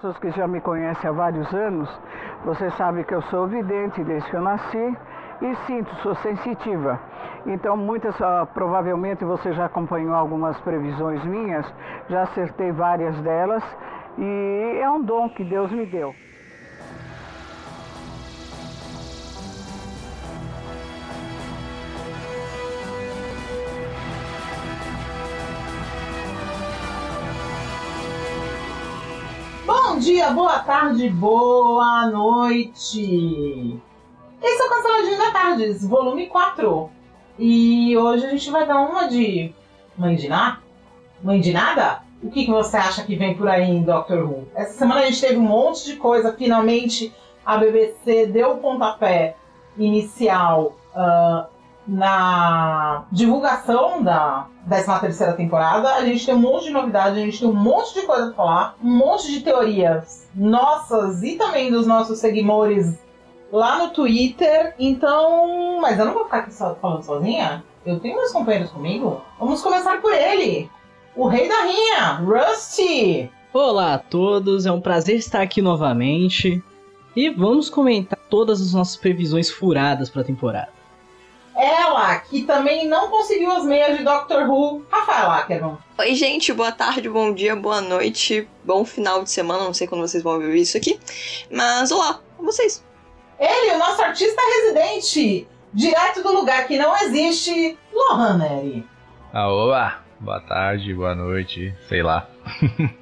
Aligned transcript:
Pessoas 0.00 0.18
que 0.18 0.30
já 0.30 0.48
me 0.48 0.62
conhecem 0.62 1.10
há 1.10 1.12
vários 1.12 1.52
anos, 1.52 1.86
você 2.46 2.70
sabe 2.70 3.04
que 3.04 3.14
eu 3.14 3.20
sou 3.24 3.46
vidente 3.46 4.02
desde 4.02 4.30
que 4.30 4.34
eu 4.34 4.40
nasci 4.40 4.96
e 5.42 5.54
sinto, 5.66 5.94
sou 5.96 6.14
sensitiva. 6.14 6.98
Então, 7.44 7.76
muitas, 7.76 8.18
uh, 8.18 8.46
provavelmente 8.54 9.26
você 9.26 9.52
já 9.52 9.66
acompanhou 9.66 10.14
algumas 10.14 10.58
previsões 10.60 11.22
minhas, 11.26 11.70
já 12.08 12.22
acertei 12.22 12.72
várias 12.72 13.14
delas 13.20 13.62
e 14.16 14.78
é 14.80 14.88
um 14.88 15.02
dom 15.02 15.28
que 15.28 15.44
Deus 15.44 15.70
me 15.70 15.84
deu. 15.84 16.14
Dia, 30.00 30.30
boa 30.30 30.60
tarde, 30.60 31.10
boa 31.10 32.06
noite! 32.06 33.78
Esse 34.42 34.62
é 34.62 34.64
o 34.64 34.68
Canceladinho 34.70 35.18
da 35.18 35.30
Tardes, 35.30 35.86
volume 35.86 36.26
4. 36.26 36.90
E 37.38 37.94
hoje 37.98 38.24
a 38.24 38.30
gente 38.30 38.50
vai 38.50 38.66
dar 38.66 38.80
uma 38.80 39.08
de 39.08 39.52
mãe 39.98 40.16
de 40.16 40.26
nada? 40.26 40.60
Mãe 41.22 41.38
de 41.38 41.52
nada? 41.52 42.00
O 42.22 42.30
que, 42.30 42.46
que 42.46 42.50
você 42.50 42.78
acha 42.78 43.04
que 43.04 43.14
vem 43.14 43.36
por 43.36 43.46
aí 43.46 43.70
em 43.70 43.82
Doctor 43.82 44.24
Who? 44.24 44.48
Essa 44.54 44.78
semana 44.78 45.02
a 45.02 45.04
gente 45.04 45.20
teve 45.20 45.36
um 45.36 45.42
monte 45.42 45.84
de 45.84 45.96
coisa, 45.96 46.32
finalmente 46.32 47.12
a 47.44 47.58
BBC 47.58 48.24
deu 48.28 48.52
o 48.52 48.56
pontapé 48.56 49.36
inicial 49.76 50.78
uh, 50.94 51.46
na 51.90 53.04
divulgação 53.10 54.00
da 54.00 54.46
13 54.68 55.00
terceira 55.00 55.32
temporada. 55.32 55.96
A 55.96 56.04
gente 56.04 56.24
tem 56.24 56.34
um 56.34 56.38
monte 56.38 56.66
de 56.66 56.70
novidade, 56.70 57.18
a 57.18 57.24
gente 57.24 57.40
tem 57.40 57.48
um 57.48 57.52
monte 57.52 57.94
de 57.94 58.06
coisa 58.06 58.26
pra 58.26 58.34
falar, 58.36 58.76
um 58.82 58.96
monte 58.96 59.28
de 59.28 59.40
teorias 59.40 60.28
nossas 60.32 61.20
e 61.24 61.34
também 61.34 61.70
dos 61.70 61.88
nossos 61.88 62.20
seguidores 62.20 62.96
lá 63.52 63.78
no 63.78 63.88
Twitter. 63.90 64.72
Então, 64.78 65.80
mas 65.80 65.98
eu 65.98 66.06
não 66.06 66.14
vou 66.14 66.24
ficar 66.24 66.38
aqui 66.38 66.54
só 66.54 66.76
falando 66.76 67.02
sozinha. 67.02 67.64
Eu 67.84 67.98
tenho 67.98 68.16
meus 68.16 68.30
companheiros 68.30 68.70
comigo. 68.70 69.20
Vamos 69.40 69.60
começar 69.60 70.00
por 70.00 70.12
ele, 70.12 70.70
o 71.16 71.26
rei 71.26 71.48
da 71.48 71.62
rinha, 71.64 72.12
Rusty. 72.24 73.28
Olá 73.52 73.94
a 73.94 73.98
todos, 73.98 74.64
é 74.64 74.70
um 74.70 74.80
prazer 74.80 75.16
estar 75.16 75.42
aqui 75.42 75.60
novamente. 75.60 76.62
E 77.16 77.30
vamos 77.30 77.68
comentar 77.68 78.18
todas 78.30 78.60
as 78.60 78.74
nossas 78.74 78.94
previsões 78.94 79.50
furadas 79.50 80.08
para 80.08 80.22
a 80.22 80.24
temporada. 80.24 80.79
Ela, 81.60 82.16
que 82.20 82.44
também 82.44 82.88
não 82.88 83.10
conseguiu 83.10 83.52
as 83.52 83.66
meias 83.66 83.98
de 83.98 84.02
Doctor 84.02 84.48
Who, 84.48 84.82
Rafael 84.90 85.30
Ackerman. 85.30 85.76
Oi, 85.98 86.14
gente, 86.14 86.54
boa 86.54 86.72
tarde, 86.72 87.06
bom 87.06 87.34
dia, 87.34 87.54
boa 87.54 87.82
noite, 87.82 88.48
bom 88.64 88.82
final 88.82 89.22
de 89.22 89.30
semana, 89.30 89.64
não 89.64 89.74
sei 89.74 89.86
quando 89.86 90.00
vocês 90.00 90.22
vão 90.22 90.36
ouvir 90.36 90.58
isso 90.58 90.78
aqui. 90.78 90.98
Mas 91.50 91.92
olá, 91.92 92.18
com 92.38 92.46
vocês. 92.46 92.82
Ele, 93.38 93.74
o 93.74 93.78
nosso 93.78 94.00
artista 94.00 94.40
residente, 94.40 95.46
direto 95.70 96.22
do 96.22 96.32
lugar 96.32 96.66
que 96.66 96.78
não 96.78 96.96
existe, 96.96 97.76
Lohan 97.92 98.38
Neri. 98.38 98.86
Aoa, 99.30 99.98
boa 100.18 100.40
tarde, 100.40 100.94
boa 100.94 101.14
noite, 101.14 101.74
sei 101.90 102.02
lá. 102.02 102.26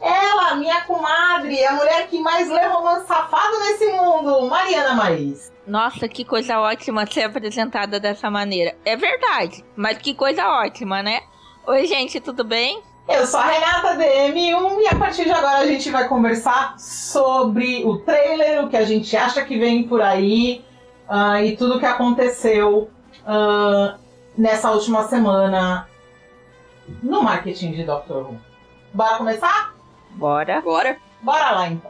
Ela, 0.00 0.54
minha 0.56 0.80
comadre, 0.82 1.64
a 1.64 1.72
mulher 1.72 2.08
que 2.08 2.18
mais 2.20 2.48
lê 2.48 2.66
romance 2.66 3.06
safado 3.06 3.58
nesse 3.60 3.86
mundo, 3.92 4.48
Mariana 4.48 4.94
Maís. 4.94 5.52
Nossa, 5.66 6.08
que 6.08 6.24
coisa 6.24 6.58
ótima 6.58 7.06
ser 7.06 7.24
apresentada 7.24 8.00
dessa 8.00 8.30
maneira. 8.30 8.74
É 8.84 8.96
verdade, 8.96 9.64
mas 9.76 9.98
que 9.98 10.14
coisa 10.14 10.48
ótima, 10.48 11.02
né? 11.02 11.20
Oi, 11.66 11.86
gente, 11.86 12.20
tudo 12.20 12.42
bem? 12.42 12.82
Eu 13.08 13.26
sou 13.26 13.40
a 13.40 13.44
Renata 13.44 13.96
DM1 13.96 14.80
e 14.80 14.86
a 14.86 14.94
partir 14.96 15.24
de 15.24 15.32
agora 15.32 15.58
a 15.58 15.66
gente 15.66 15.90
vai 15.90 16.08
conversar 16.08 16.78
sobre 16.78 17.84
o 17.84 17.98
trailer, 17.98 18.64
o 18.64 18.68
que 18.68 18.76
a 18.76 18.84
gente 18.84 19.16
acha 19.16 19.44
que 19.44 19.58
vem 19.58 19.82
por 19.82 20.00
aí 20.00 20.64
uh, 21.08 21.44
e 21.44 21.56
tudo 21.56 21.76
o 21.76 21.78
que 21.80 21.86
aconteceu 21.86 22.88
uh, 23.22 23.98
nessa 24.38 24.70
última 24.70 25.08
semana 25.08 25.88
no 27.02 27.22
marketing 27.22 27.72
de 27.72 27.84
Doctor 27.84 28.28
Who. 28.28 28.49
Bora 28.92 29.18
começar? 29.18 29.74
Bora. 30.10 30.60
Bora. 30.60 30.98
Bora 31.22 31.50
lá 31.52 31.68
então. 31.68 31.89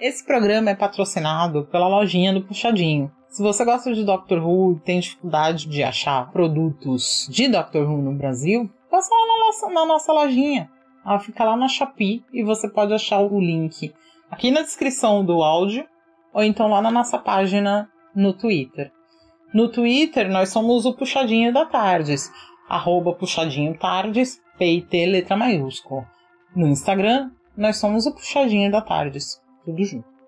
Esse 0.00 0.24
programa 0.24 0.70
é 0.70 0.76
patrocinado 0.76 1.64
pela 1.64 1.88
lojinha 1.88 2.32
do 2.32 2.40
Puxadinho. 2.40 3.10
Se 3.28 3.42
você 3.42 3.64
gosta 3.64 3.92
de 3.92 4.04
Doctor 4.04 4.38
Who 4.38 4.74
e 4.74 4.80
tem 4.80 5.00
dificuldade 5.00 5.66
de 5.66 5.82
achar 5.82 6.30
produtos 6.30 7.26
de 7.28 7.48
Doctor 7.48 7.82
Who 7.82 8.00
no 8.00 8.14
Brasil, 8.14 8.70
passa 8.88 9.12
lá 9.12 9.26
na 9.26 9.44
nossa, 9.44 9.70
na 9.70 9.84
nossa 9.84 10.12
lojinha. 10.12 10.70
Ela 11.04 11.18
fica 11.18 11.42
lá 11.42 11.56
na 11.56 11.66
Shopee 11.66 12.22
e 12.32 12.44
você 12.44 12.70
pode 12.70 12.94
achar 12.94 13.18
o 13.18 13.40
link 13.40 13.92
aqui 14.30 14.52
na 14.52 14.62
descrição 14.62 15.24
do 15.24 15.42
áudio 15.42 15.84
ou 16.32 16.44
então 16.44 16.68
lá 16.68 16.80
na 16.80 16.92
nossa 16.92 17.18
página 17.18 17.90
no 18.14 18.32
Twitter. 18.32 18.92
No 19.52 19.68
Twitter, 19.68 20.30
nós 20.30 20.50
somos 20.50 20.86
o 20.86 20.94
Puxadinho 20.94 21.52
da 21.52 21.66
Tardes, 21.66 22.30
arroba 22.68 23.14
Puxadinho 23.14 23.76
Tardes, 23.76 24.40
P-I-T, 24.58 25.06
letra 25.06 25.36
maiúscula. 25.36 26.06
No 26.54 26.68
Instagram, 26.68 27.32
nós 27.56 27.78
somos 27.78 28.06
o 28.06 28.14
Puxadinho 28.14 28.70
da 28.70 28.80
Tardes 28.80 29.40
tudo 29.68 29.84
junto. 29.84 30.18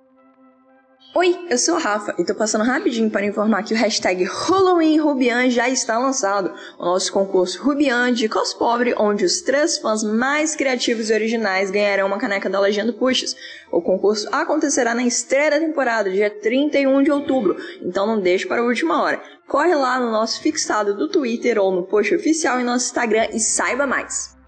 Oi, 1.13 1.47
eu 1.51 1.59
sou 1.59 1.75
a 1.75 1.79
Rafa 1.81 2.15
e 2.19 2.25
tô 2.25 2.35
passando 2.37 2.63
rapidinho 2.63 3.11
para 3.11 3.27
informar 3.27 3.65
que 3.65 3.75
o 3.75 3.77
hashtag 3.77 4.23
Halloween 4.23 4.97
Rubian 4.99 5.51
já 5.51 5.69
está 5.69 5.99
lançado. 5.99 6.55
O 6.79 6.85
nosso 6.85 7.13
concurso 7.13 7.61
Rubian 7.61 8.13
de 8.13 8.29
Cospobre, 8.29 8.95
onde 8.97 9.25
os 9.25 9.41
três 9.41 9.79
fãs 9.79 10.05
mais 10.05 10.55
criativos 10.55 11.11
e 11.11 11.13
originais 11.13 11.71
ganharão 11.71 12.07
uma 12.07 12.19
caneca 12.19 12.49
da 12.49 12.61
Legenda 12.61 12.93
Puxas. 12.93 13.35
O 13.73 13.83
concurso 13.83 14.29
acontecerá 14.31 14.95
na 14.95 15.03
estreia 15.03 15.51
da 15.51 15.59
temporada, 15.59 16.11
dia 16.11 16.31
31 16.31 17.03
de 17.03 17.11
outubro, 17.11 17.57
então 17.83 18.07
não 18.07 18.21
deixe 18.21 18.47
para 18.47 18.61
a 18.61 18.65
última 18.65 19.03
hora. 19.03 19.21
Corre 19.49 19.75
lá 19.75 19.99
no 19.99 20.13
nosso 20.13 20.41
fixado 20.41 20.97
do 20.97 21.09
Twitter 21.09 21.59
ou 21.59 21.73
no 21.73 21.83
post 21.83 22.15
oficial 22.15 22.61
em 22.61 22.65
nosso 22.65 22.87
Instagram 22.87 23.31
e 23.33 23.41
saiba 23.41 23.85
mais. 23.85 24.39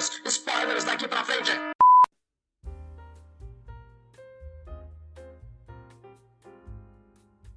Spoilers! 0.00 0.20
Spoilers 0.24 0.84
daqui 0.84 1.06
pra 1.06 1.24
frente! 1.24 1.52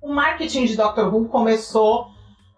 O 0.01 0.13
marketing 0.13 0.65
de 0.65 0.75
Doctor 0.75 1.13
Who 1.13 1.29
começou 1.29 2.07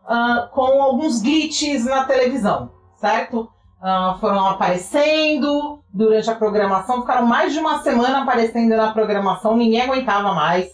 uh, 0.03 0.49
com 0.51 0.81
alguns 0.81 1.21
glitches 1.21 1.85
na 1.85 2.05
televisão, 2.05 2.71
certo? 2.95 3.51
Uh, 3.79 4.17
foram 4.19 4.47
aparecendo 4.47 5.83
durante 5.93 6.29
a 6.29 6.35
programação, 6.35 7.01
ficaram 7.01 7.27
mais 7.27 7.53
de 7.53 7.59
uma 7.59 7.83
semana 7.83 8.23
aparecendo 8.23 8.75
na 8.75 8.91
programação, 8.91 9.55
ninguém 9.55 9.81
aguentava 9.81 10.33
mais. 10.33 10.71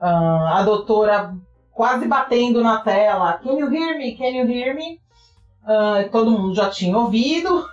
Uh, 0.00 0.46
a 0.48 0.62
doutora 0.64 1.34
quase 1.70 2.06
batendo 2.06 2.60
na 2.60 2.80
tela: 2.80 3.34
Can 3.34 3.52
you 3.52 3.72
hear 3.72 3.96
me? 3.96 4.16
Can 4.16 4.30
you 4.30 4.48
hear 4.48 4.74
me? 4.74 5.00
Uh, 5.62 6.10
todo 6.10 6.32
mundo 6.32 6.54
já 6.54 6.68
tinha 6.68 6.98
ouvido. 6.98 7.64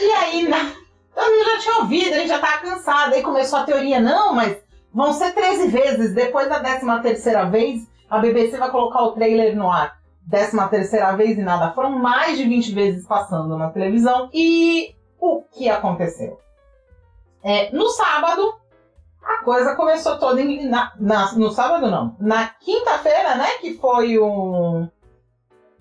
E 0.00 0.10
aí, 0.12 0.48
na... 0.48 0.72
todo 1.14 1.30
mundo 1.30 1.44
já 1.44 1.58
tinha 1.58 1.76
ouvido, 1.78 2.14
a 2.14 2.18
gente 2.18 2.28
já 2.28 2.38
tava 2.38 2.58
cansado. 2.58 3.14
Aí 3.14 3.22
começou 3.22 3.58
a 3.58 3.64
teoria, 3.64 4.00
não, 4.00 4.34
mas 4.34 4.56
vão 4.92 5.12
ser 5.12 5.32
13 5.32 5.68
vezes. 5.68 6.14
Depois 6.14 6.48
da 6.48 6.60
13 6.60 7.02
terceira 7.02 7.44
vez, 7.44 7.86
a 8.08 8.18
BBC 8.18 8.56
vai 8.56 8.70
colocar 8.70 9.02
o 9.02 9.12
trailer 9.12 9.56
no 9.56 9.70
ar. 9.70 9.96
13 10.30 10.68
terceira 10.68 11.16
vez 11.16 11.38
e 11.38 11.42
nada. 11.42 11.72
Foram 11.72 11.90
mais 11.90 12.36
de 12.36 12.44
20 12.44 12.72
vezes 12.72 13.06
passando 13.06 13.56
na 13.56 13.70
televisão. 13.70 14.28
E 14.32 14.94
o 15.20 15.42
que 15.42 15.68
aconteceu? 15.68 16.40
É, 17.42 17.70
no 17.70 17.88
sábado, 17.90 18.54
a 19.22 19.44
coisa 19.44 19.76
começou 19.76 20.18
toda 20.18 20.40
em, 20.40 20.68
na, 20.68 20.92
na, 20.98 21.32
no 21.34 21.50
sábado 21.50 21.90
não, 21.90 22.16
na 22.18 22.48
quinta-feira, 22.48 23.36
né, 23.36 23.58
que 23.60 23.74
foi 23.74 24.18
um 24.18 24.88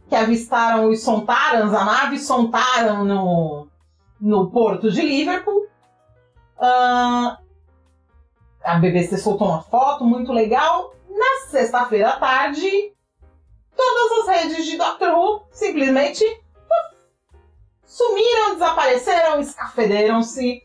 que 0.08 0.16
avistaram 0.16 0.90
os 0.90 1.04
Sontarans, 1.04 1.74
a 1.74 1.84
nave 1.84 2.20
Sontaran 2.20 3.04
no, 3.04 3.68
no 4.26 4.50
porto 4.50 4.92
de 4.92 5.02
Liverpool. 5.02 5.68
Uh, 6.58 7.38
a 8.64 8.80
BBC 8.82 9.20
soltou 9.20 9.48
uma 9.48 9.62
foto 9.62 10.04
muito 10.04 10.34
legal. 10.34 10.96
Na 11.08 11.48
sexta-feira 11.48 12.10
à 12.10 12.20
tarde, 12.20 12.92
todas 13.78 14.28
as 14.28 14.36
redes 14.36 14.66
de 14.66 14.78
Doctor 14.78 15.14
Who 15.14 15.46
simplesmente 15.52 16.26
sumiram, 17.86 18.54
desapareceram, 18.54 19.40
escafederam-se. 19.40 20.64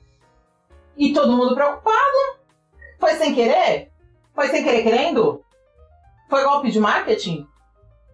E 0.97 1.13
todo 1.13 1.37
mundo 1.37 1.55
preocupado. 1.55 2.41
Foi 2.99 3.15
sem 3.17 3.35
querer? 3.35 3.93
Foi 4.35 4.49
sem 4.49 4.65
querer 4.65 4.83
querendo? 4.83 5.45
Foi 6.31 6.43
golpe 6.45 6.71
de 6.71 6.81
marketing? 6.81 7.47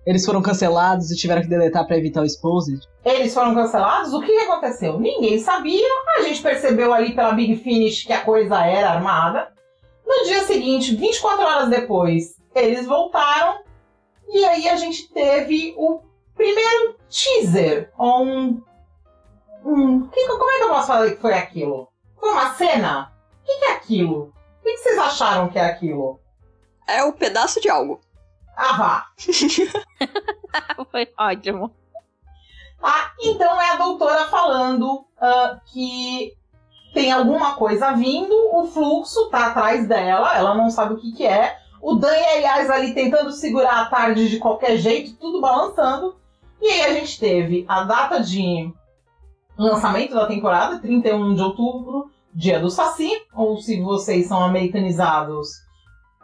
Eles 0.06 0.24
foram 0.24 0.40
cancelados 0.40 1.10
e 1.10 1.16
tiveram 1.16 1.42
que 1.42 1.48
deletar 1.48 1.84
pra 1.86 1.96
evitar 1.98 2.20
o 2.22 2.24
exposed. 2.24 2.80
Eles 3.04 3.34
foram 3.34 3.54
cancelados? 3.54 4.12
O 4.14 4.20
que 4.22 4.30
aconteceu? 4.38 5.00
Ninguém 5.00 5.38
sabia. 5.40 5.84
A 6.16 6.22
gente 6.22 6.40
percebeu 6.40 6.92
ali 6.92 7.12
pela 7.14 7.32
Big 7.32 7.56
Finish 7.56 8.04
que 8.04 8.12
a 8.12 8.20
coisa 8.24 8.64
era 8.64 8.90
armada. 8.90 9.52
No 10.06 10.24
dia 10.26 10.44
seguinte, 10.44 10.94
24 10.94 11.44
horas 11.44 11.68
depois, 11.68 12.36
eles 12.54 12.86
voltaram. 12.86 13.58
E 14.28 14.44
aí 14.44 14.68
a 14.68 14.76
gente 14.76 15.12
teve 15.12 15.74
o 15.76 16.00
primeiro 16.36 16.94
teaser. 17.10 17.90
Um. 17.98 18.62
um 19.64 20.06
que- 20.06 20.26
como 20.28 20.50
é 20.52 20.58
que 20.58 20.64
eu 20.64 20.68
posso 20.68 20.86
falar 20.86 21.10
que 21.10 21.16
foi 21.20 21.34
aquilo? 21.34 21.88
Foi 22.20 22.30
uma 22.30 22.54
cena? 22.54 23.12
O 23.42 23.46
que, 23.46 23.58
que 23.58 23.64
é 23.64 23.72
aquilo? 23.72 24.32
O 24.60 24.64
que, 24.64 24.72
que 24.72 24.78
vocês 24.78 24.98
acharam 24.98 25.48
que 25.48 25.58
é 25.58 25.64
aquilo? 25.64 26.20
É 26.86 27.02
o 27.02 27.12
pedaço 27.12 27.60
de 27.60 27.68
algo. 27.68 28.00
Ah, 28.56 28.76
vá. 28.76 29.06
Foi 30.90 31.08
ótimo. 31.18 31.70
Tá? 32.80 33.12
Então 33.20 33.60
é 33.60 33.72
a 33.72 33.76
doutora 33.76 34.26
falando 34.26 35.04
ah, 35.20 35.60
que 35.66 36.32
tem 36.94 37.12
alguma 37.12 37.54
coisa 37.56 37.92
vindo, 37.92 38.34
o 38.54 38.66
fluxo 38.66 39.28
tá 39.28 39.48
atrás 39.48 39.86
dela, 39.86 40.34
ela 40.34 40.54
não 40.54 40.70
sabe 40.70 40.94
o 40.94 40.96
que, 40.96 41.12
que 41.12 41.26
é. 41.26 41.58
O 41.82 41.94
Dan 41.94 42.16
e 42.16 42.24
a 42.24 42.32
Yas 42.32 42.70
ali 42.70 42.94
tentando 42.94 43.30
segurar 43.32 43.82
a 43.82 43.86
tarde 43.86 44.30
de 44.30 44.38
qualquer 44.38 44.78
jeito, 44.78 45.14
tudo 45.16 45.40
balançando. 45.40 46.16
E 46.60 46.66
aí 46.66 46.80
a 46.82 46.94
gente 46.94 47.20
teve 47.20 47.66
a 47.68 47.84
data 47.84 48.20
de 48.22 48.72
lançamento 49.58 50.14
da 50.14 50.26
temporada, 50.26 50.78
31 50.78 51.34
de 51.34 51.42
outubro, 51.42 52.10
dia 52.34 52.58
do 52.58 52.70
Saci, 52.70 53.10
ou 53.34 53.58
se 53.58 53.80
vocês 53.80 54.26
são 54.26 54.42
americanizados, 54.42 55.50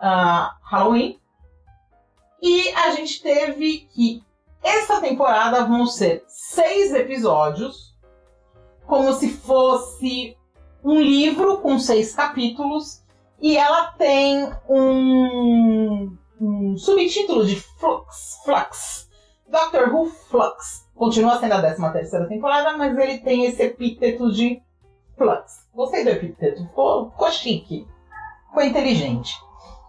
ah, 0.00 0.56
Halloween. 0.64 1.18
E 2.42 2.70
a 2.70 2.90
gente 2.90 3.22
teve 3.22 3.88
que 3.92 4.20
essa 4.60 5.00
temporada 5.00 5.64
vão 5.64 5.86
ser 5.86 6.24
seis 6.26 6.92
episódios, 6.92 7.94
como 8.84 9.12
se 9.12 9.28
fosse 9.30 10.36
um 10.82 11.00
livro 11.00 11.58
com 11.58 11.78
seis 11.78 12.12
capítulos, 12.12 13.00
e 13.40 13.56
ela 13.56 13.92
tem 13.92 14.52
um, 14.68 16.16
um 16.40 16.76
subtítulo 16.76 17.46
de 17.46 17.60
Flux, 17.60 18.40
Flux, 18.44 19.08
Doctor 19.48 19.94
Who 19.94 20.06
Flux. 20.06 20.88
Continua 20.96 21.38
sendo 21.38 21.54
a 21.54 21.60
13 21.60 21.92
terceira 21.92 22.28
temporada, 22.28 22.76
mas 22.76 22.98
ele 22.98 23.18
tem 23.18 23.44
esse 23.46 23.62
epíteto 23.62 24.32
de 24.32 24.60
Flux. 25.16 25.68
Gostei 25.72 26.02
do 26.02 26.10
epíteto, 26.10 26.64
ficou, 26.64 27.10
ficou 27.10 27.30
chique, 27.30 27.86
ficou 28.48 28.64
inteligente. 28.64 29.32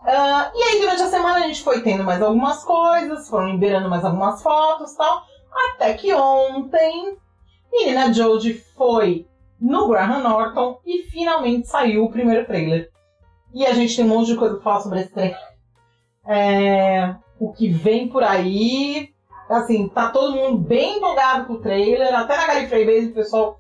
Ah, 0.06 0.52
e 0.54 0.64
aí, 0.64 0.80
durante 0.82 1.02
a 1.02 1.08
semana, 1.08 1.38
a 1.38 1.48
gente 1.48 1.64
foi 1.64 1.82
tendo 1.82 2.04
mais 2.04 2.22
algumas 2.22 2.64
coisas, 2.64 3.30
foram 3.30 3.52
liberando 3.52 3.90
mais 3.90 4.04
algumas 4.04 4.44
fotos 4.44 4.92
e 4.92 4.98
tal. 4.98 5.24
Até 5.52 5.94
que 5.94 6.14
ontem, 6.14 7.18
Menina 7.72 8.12
Jodie 8.12 8.56
foi 8.76 9.28
no 9.60 9.88
Graham 9.88 10.20
Norton 10.20 10.80
e 10.86 11.04
finalmente 11.04 11.68
saiu 11.68 12.04
o 12.04 12.12
primeiro 12.12 12.46
trailer. 12.46 12.90
E 13.54 13.66
a 13.66 13.74
gente 13.74 13.96
tem 13.96 14.04
um 14.04 14.10
monte 14.10 14.28
de 14.28 14.36
coisa 14.36 14.56
pra 14.56 14.64
falar 14.64 14.80
sobre 14.82 15.00
esse 15.00 15.14
trailer. 15.14 15.38
É, 16.28 17.16
o 17.40 17.54
que 17.54 17.70
vem 17.70 18.08
por 18.08 18.24
aí. 18.24 19.10
Assim, 19.50 19.88
tá 19.90 20.10
todo 20.10 20.36
mundo 20.36 20.58
bem 20.58 20.98
empolgado 20.98 21.46
com 21.46 21.54
o 21.54 21.62
trailer. 21.62 22.14
Até 22.14 22.36
na 22.36 22.48
Gallifrey 22.48 22.86
Base 22.86 23.12
o 23.12 23.14
pessoal 23.14 23.60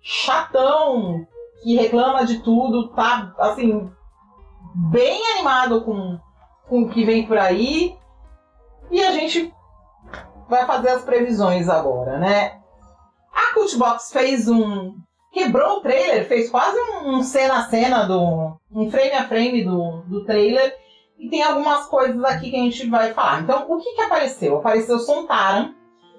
chatão 0.00 1.26
que 1.62 1.76
reclama 1.76 2.26
de 2.26 2.40
tudo, 2.40 2.88
tá 2.88 3.34
assim, 3.38 3.90
bem 4.74 5.20
animado 5.34 5.82
com, 5.82 6.18
com 6.68 6.82
o 6.82 6.88
que 6.88 7.04
vem 7.04 7.26
por 7.26 7.38
aí. 7.38 7.96
E 8.90 9.02
a 9.02 9.12
gente 9.12 9.52
vai 10.48 10.66
fazer 10.66 10.90
as 10.90 11.04
previsões 11.04 11.68
agora, 11.68 12.18
né? 12.18 12.58
A 13.32 13.54
Cultbox 13.54 14.12
fez 14.12 14.48
um. 14.48 14.94
Quebrou 15.32 15.78
o 15.78 15.80
trailer, 15.80 16.28
fez 16.28 16.48
quase 16.48 16.78
um, 17.04 17.22
cena 17.22 17.58
a 17.58 17.62
cena 17.62 18.04
do. 18.04 18.56
um 18.70 18.90
frame 18.90 19.12
a 19.12 19.26
frame 19.26 19.64
do, 19.64 20.02
do 20.06 20.24
trailer. 20.24 20.76
E 21.18 21.28
tem 21.28 21.42
algumas 21.42 21.86
coisas 21.86 22.22
aqui 22.24 22.50
que 22.50 22.56
a 22.56 22.60
gente 22.60 22.88
vai 22.88 23.12
falar. 23.14 23.42
Então, 23.42 23.66
o 23.68 23.78
que, 23.78 23.94
que 23.94 24.02
apareceu? 24.02 24.58
Apareceu 24.58 24.98
Sontaran. 24.98 25.72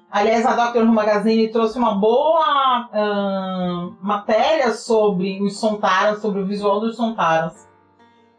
Aliás, 0.10 0.46
a 0.46 0.56
Doctor 0.56 0.84
Who 0.84 0.94
Magazine 0.94 1.52
trouxe 1.52 1.78
uma 1.78 1.96
boa 1.96 2.90
matéria 4.02 4.72
sobre 4.72 5.42
os 5.42 5.60
Sontarans, 5.60 6.22
sobre 6.22 6.42
o 6.42 6.48
visual 6.48 6.80
dos 6.80 6.96
Sontarans 6.96 7.66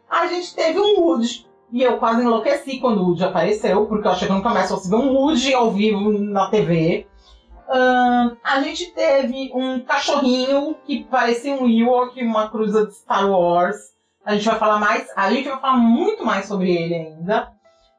a 0.09 0.27
gente 0.27 0.55
teve 0.55 0.79
um 0.79 1.01
Woody. 1.01 1.47
E 1.71 1.83
eu 1.83 1.97
quase 1.97 2.21
enlouqueci 2.21 2.79
quando 2.79 3.01
o 3.01 3.07
Woody 3.07 3.25
apareceu, 3.25 3.85
porque 3.87 4.07
eu 4.07 4.11
achei 4.11 4.27
que 4.27 4.31
eu 4.31 4.37
nunca 4.37 4.49
mais 4.49 4.69
fosse 4.69 4.89
ver 4.89 4.95
um 4.95 5.13
Woody 5.13 5.53
ao 5.53 5.71
vivo 5.71 6.11
na 6.11 6.49
TV. 6.49 7.07
Ahn, 7.69 8.37
a 8.43 8.61
gente 8.61 8.91
teve 8.93 9.51
um 9.53 9.81
cachorrinho 9.81 10.75
que 10.85 11.03
parecia 11.03 11.53
um 11.53 11.67
Ewok, 11.67 12.23
uma 12.23 12.49
cruza 12.49 12.85
de 12.85 12.93
Star 12.93 13.29
Wars. 13.29 13.75
A 14.25 14.35
gente 14.35 14.45
vai 14.45 14.57
falar 14.57 14.79
mais, 14.79 15.09
a 15.15 15.29
gente 15.29 15.49
vai 15.49 15.59
falar 15.59 15.77
muito 15.77 16.23
mais 16.25 16.45
sobre 16.45 16.71
ele 16.71 16.95
ainda. 16.95 17.51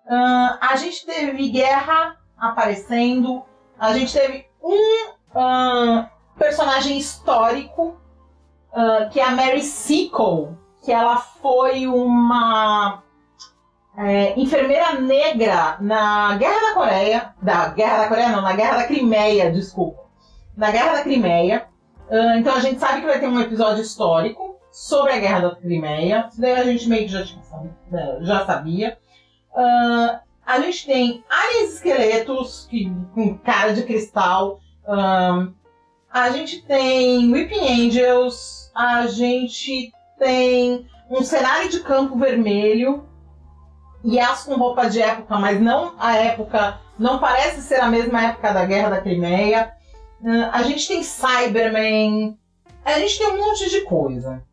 Ahn, 0.09 0.59
a 0.61 0.77
gente 0.77 1.05
teve 1.05 1.51
guerra 1.51 2.17
aparecendo. 2.39 3.43
A 3.79 3.93
gente 3.93 4.13
teve 4.13 4.47
um 4.63 5.13
ahn, 5.39 6.07
personagem 6.39 6.97
histórico, 6.97 8.01
que 9.13 9.21
é 9.21 9.25
a 9.25 9.33
Mary 9.33 9.61
Seacole, 9.61 10.57
que 10.89 10.93
ela 10.93 11.19
foi 11.19 11.87
uma 11.87 13.03
é, 13.95 14.41
enfermeira 14.41 14.99
negra 14.99 15.77
na 15.81 16.35
Guerra 16.39 16.69
da 16.69 16.75
Coreia, 16.75 17.35
da 17.43 17.69
Guerra 17.69 17.99
da 17.99 18.09
Coreia 18.09 18.29
não, 18.31 18.41
na 18.41 18.55
Guerra 18.55 18.79
da 18.79 18.87
Crimeia, 18.87 19.53
desculpa, 19.53 20.05
na 20.57 20.71
Guerra 20.71 20.95
da 20.95 21.03
Crimeia. 21.03 21.67
Ah, 22.11 22.39
então 22.39 22.55
a 22.55 22.61
gente 22.61 22.81
sabe 22.81 23.03
que 23.03 23.07
vai 23.07 23.21
ter 23.21 23.29
um 23.29 23.39
episódio 23.39 23.83
histórico 23.83 24.59
sobre 24.73 25.13
a 25.13 25.19
Guerra 25.19 25.41
da 25.41 25.57
Crimeia. 25.57 26.27
Isso 26.31 26.41
daí 26.41 26.55
a 26.55 26.65
gente 26.65 26.89
meio 26.89 27.03
que 27.03 27.13
já, 27.13 27.23
tinha 27.23 27.43
né, 27.91 28.19
já 28.23 28.47
sabia. 28.47 28.97
Ah, 29.55 30.21
a 30.47 30.59
gente 30.61 30.87
tem 30.87 31.23
aliens 31.29 31.75
esqueletos 31.75 32.67
que, 32.71 32.91
com 33.13 33.37
cara 33.37 33.75
de 33.75 33.83
cristal. 33.83 34.59
Ah, 34.87 35.49
a 36.11 36.31
gente 36.31 36.63
tem 36.63 37.31
Weeping 37.31 37.89
Angels. 37.89 38.73
A 38.75 39.07
gente 39.07 39.93
tem 40.19 40.89
um 41.11 41.23
cenário 41.23 41.69
de 41.69 41.81
campo 41.81 42.19
vermelho. 42.19 43.07
Yas 44.05 44.45
com 44.45 44.57
roupa 44.57 44.89
de 44.89 45.01
época, 45.01 45.39
mas 45.39 45.61
não 45.61 45.95
a 45.99 46.17
época. 46.17 46.81
Não 46.99 47.19
parece 47.19 47.63
ser 47.63 47.81
a 47.81 47.89
mesma 47.89 48.23
época 48.23 48.53
da 48.53 48.65
Guerra 48.65 48.91
da 48.91 49.01
Crimeia. 49.01 49.73
Ah, 50.25 50.59
a 50.59 50.63
gente 50.63 50.87
tem 50.87 51.03
Cyberman. 51.03 52.39
A 52.85 52.99
gente 52.99 53.19
tem 53.19 53.29
um 53.29 53.39
monte 53.39 53.71
de 53.71 53.83
coisa. 53.83 54.45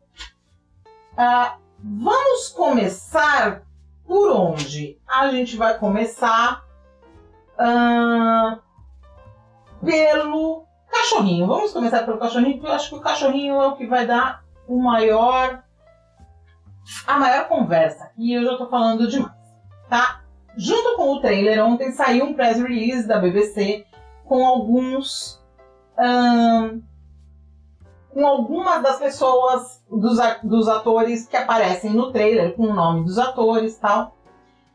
Ah, 1.16 1.56
vamos 1.82 2.48
começar 2.48 3.62
por 4.04 4.30
onde? 4.30 4.98
A 5.06 5.28
gente 5.30 5.56
vai 5.56 5.78
começar 5.78 6.64
ah, 7.58 8.58
pelo 9.84 10.64
cachorrinho. 10.90 11.46
Vamos 11.46 11.72
começar 11.72 12.04
pelo 12.04 12.18
cachorrinho, 12.18 12.54
porque 12.54 12.66
eu 12.66 12.74
acho 12.74 12.88
que 12.88 12.96
o 12.96 13.00
cachorrinho 13.00 13.54
é 13.54 13.66
o 13.66 13.76
que 13.76 13.86
vai 13.86 14.06
dar 14.06 14.45
o 14.68 14.80
maior. 14.80 15.62
a 17.06 17.18
maior 17.18 17.48
conversa. 17.48 18.10
E 18.16 18.32
eu 18.32 18.44
já 18.44 18.56
tô 18.56 18.68
falando 18.68 19.08
demais. 19.08 19.32
Tá? 19.88 20.22
Junto 20.56 20.96
com 20.96 21.12
o 21.12 21.20
trailer, 21.20 21.64
ontem 21.64 21.92
saiu 21.92 22.26
um 22.26 22.34
press 22.34 22.60
release 22.60 23.06
da 23.06 23.18
BBC 23.18 23.86
com 24.24 24.44
alguns. 24.44 25.40
com 28.12 28.26
algumas 28.26 28.82
das 28.82 28.98
pessoas, 28.98 29.84
dos, 29.90 30.18
dos 30.42 30.68
atores 30.68 31.26
que 31.26 31.36
aparecem 31.36 31.92
no 31.92 32.10
trailer, 32.12 32.54
com 32.54 32.64
o 32.64 32.74
nome 32.74 33.04
dos 33.04 33.18
atores 33.18 33.76
e 33.76 33.80
tal. 33.80 34.16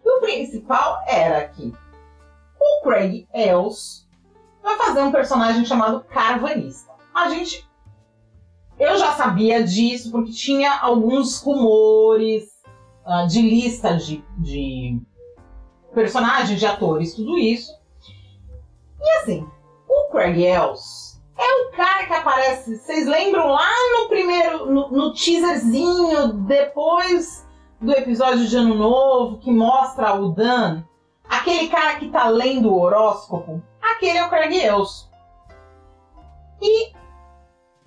E 0.04 0.10
o 0.10 0.22
principal 0.22 1.04
era 1.08 1.48
que 1.50 1.74
o 2.60 2.84
Craig 2.84 3.28
Els 3.34 4.08
vai 4.62 4.78
fazer 4.78 5.02
um 5.02 5.12
personagem 5.12 5.66
chamado 5.66 6.02
Carvanista. 6.02 6.92
A 7.14 7.30
gente. 7.30 7.70
Eu 8.82 8.98
já 8.98 9.12
sabia 9.12 9.64
disso 9.64 10.10
porque 10.10 10.32
tinha 10.32 10.80
alguns 10.80 11.40
rumores 11.40 12.50
ah, 13.06 13.28
de 13.28 13.40
lista 13.40 13.96
de, 13.96 14.26
de 14.40 15.00
personagens, 15.94 16.60
de 16.60 16.66
atores, 16.66 17.14
tudo 17.14 17.38
isso. 17.38 17.72
E 19.00 19.18
assim, 19.20 19.48
o 19.88 20.12
Craig 20.12 20.44
Els 20.44 21.22
é 21.38 21.62
o 21.62 21.72
cara 21.74 22.08
que 22.08 22.14
aparece. 22.14 22.76
Vocês 22.76 23.06
lembram 23.06 23.50
lá 23.50 23.70
no 24.00 24.10
primeiro. 24.10 24.66
no, 24.66 24.90
no 24.90 25.14
teaserzinho, 25.14 26.34
depois 26.48 27.48
do 27.80 27.92
episódio 27.92 28.48
de 28.48 28.58
Ano 28.58 28.74
Novo 28.74 29.38
que 29.38 29.52
mostra 29.52 30.20
o 30.20 30.30
Dan, 30.30 30.84
aquele 31.30 31.68
cara 31.68 32.00
que 32.00 32.10
tá 32.10 32.30
lendo 32.30 32.74
o 32.74 32.82
horóscopo, 32.82 33.62
aquele 33.80 34.18
é 34.18 34.26
o 34.26 34.30
Craig 34.30 34.56
Elson. 34.56 35.08
E 36.60 37.00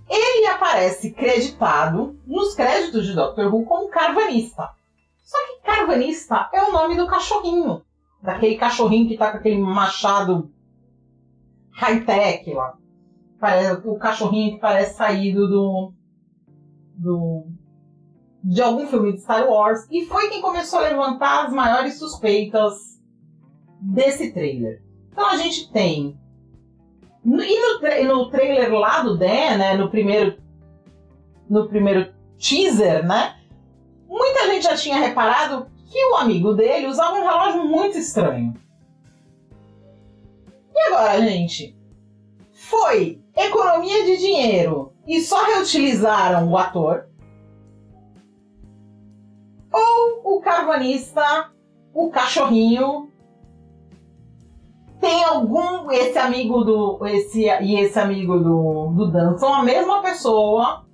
ele 0.08 0.46
aparece 0.46 1.12
creditado 1.12 2.18
nos 2.26 2.54
créditos 2.54 3.06
de 3.06 3.14
Doctor 3.14 3.52
Who 3.52 3.64
como 3.64 3.88
carvanista. 3.88 4.70
Só 5.22 5.38
que 5.46 5.62
carvanista 5.62 6.48
é 6.52 6.62
o 6.62 6.72
nome 6.72 6.96
do 6.96 7.06
cachorrinho. 7.06 7.82
Daquele 8.22 8.56
cachorrinho 8.56 9.08
que 9.08 9.16
tá 9.16 9.30
com 9.30 9.38
aquele 9.38 9.58
machado 9.58 10.50
high-tech 11.72 12.52
lá. 12.52 12.76
O 13.84 13.98
cachorrinho 13.98 14.54
que 14.54 14.60
parece 14.60 14.96
saído 14.96 15.46
do, 15.48 15.92
do. 16.96 17.46
de 18.42 18.62
algum 18.62 18.86
filme 18.86 19.12
de 19.12 19.20
Star 19.20 19.46
Wars. 19.46 19.86
E 19.90 20.06
foi 20.06 20.28
quem 20.28 20.40
começou 20.40 20.78
a 20.78 20.88
levantar 20.88 21.46
as 21.46 21.52
maiores 21.52 21.98
suspeitas 21.98 22.74
desse 23.80 24.32
trailer. 24.32 24.82
Então 25.12 25.26
a 25.26 25.36
gente 25.36 25.70
tem 25.70 26.18
e 27.24 28.06
no, 28.06 28.16
no 28.16 28.30
trailer 28.30 28.72
lá 28.72 29.00
do 29.00 29.16
Dan, 29.16 29.56
né, 29.56 29.76
no 29.76 29.88
primeiro, 29.88 30.36
no 31.48 31.66
primeiro 31.68 32.12
teaser, 32.38 33.04
né, 33.06 33.36
muita 34.06 34.46
gente 34.46 34.64
já 34.64 34.76
tinha 34.76 34.98
reparado 34.98 35.66
que 35.90 36.04
o 36.06 36.16
amigo 36.16 36.52
dele 36.52 36.86
usava 36.86 37.16
um 37.16 37.22
relógio 37.22 37.64
muito 37.64 37.96
estranho. 37.96 38.54
E 40.74 40.80
agora, 40.88 41.20
gente? 41.22 41.76
Foi 42.52 43.22
economia 43.36 44.04
de 44.04 44.16
dinheiro 44.16 44.92
e 45.06 45.20
só 45.20 45.44
reutilizaram 45.44 46.50
o 46.50 46.58
ator? 46.58 47.08
Ou 49.72 50.36
o 50.36 50.40
carvanista, 50.40 51.50
o 51.92 52.10
cachorrinho, 52.10 53.10
tem 55.04 55.22
algum 55.22 55.90
esse 55.90 56.16
amigo 56.16 56.64
do 56.64 57.06
esse 57.06 57.42
e 57.42 57.78
esse 57.78 57.98
amigo 57.98 58.38
do, 58.38 58.86
do 58.96 59.12
Dan 59.12 59.36
são 59.36 59.52
a 59.52 59.62
mesma 59.62 60.00
pessoa 60.00 60.86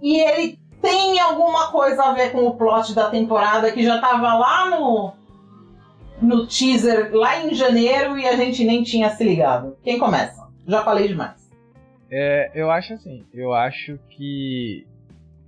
e 0.00 0.18
ele 0.18 0.58
tem 0.80 1.20
alguma 1.20 1.70
coisa 1.70 2.02
a 2.02 2.14
ver 2.14 2.32
com 2.32 2.46
o 2.46 2.56
plot 2.56 2.94
da 2.94 3.10
temporada 3.10 3.70
que 3.72 3.84
já 3.84 4.00
tava 4.00 4.32
lá 4.34 4.70
no 4.70 5.12
no 6.22 6.46
teaser 6.46 7.14
lá 7.14 7.44
em 7.44 7.54
janeiro 7.54 8.18
e 8.18 8.26
a 8.26 8.36
gente 8.36 8.64
nem 8.64 8.82
tinha 8.82 9.10
se 9.10 9.22
ligado. 9.22 9.76
Quem 9.82 9.98
começa? 9.98 10.48
Já 10.66 10.82
falei 10.82 11.08
demais. 11.08 11.50
É, 12.10 12.50
eu 12.54 12.70
acho 12.70 12.94
assim, 12.94 13.26
eu 13.34 13.52
acho 13.52 13.98
que 14.08 14.86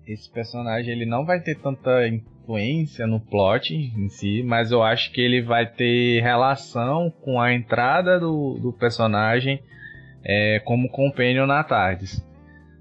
esse 0.07 0.31
personagem 0.31 0.93
ele 0.93 1.07
não 1.07 1.25
vai 1.25 1.41
ter 1.41 1.59
tanta 1.59 2.07
influência 2.43 3.07
no 3.07 3.21
plot 3.21 3.75
em 3.75 4.09
si, 4.09 4.43
mas 4.43 4.73
eu 4.73 4.83
acho 4.83 5.13
que 5.13 5.21
ele 5.21 5.41
vai 5.41 5.65
ter 5.65 6.21
relação 6.21 7.13
com 7.23 7.41
a 7.41 7.55
entrada 7.55 8.19
do, 8.19 8.59
do 8.61 8.73
personagem 8.73 9.61
é, 10.25 10.61
como 10.65 10.91
companion 10.91 11.47
na 11.47 11.63
Tardes. 11.63 12.25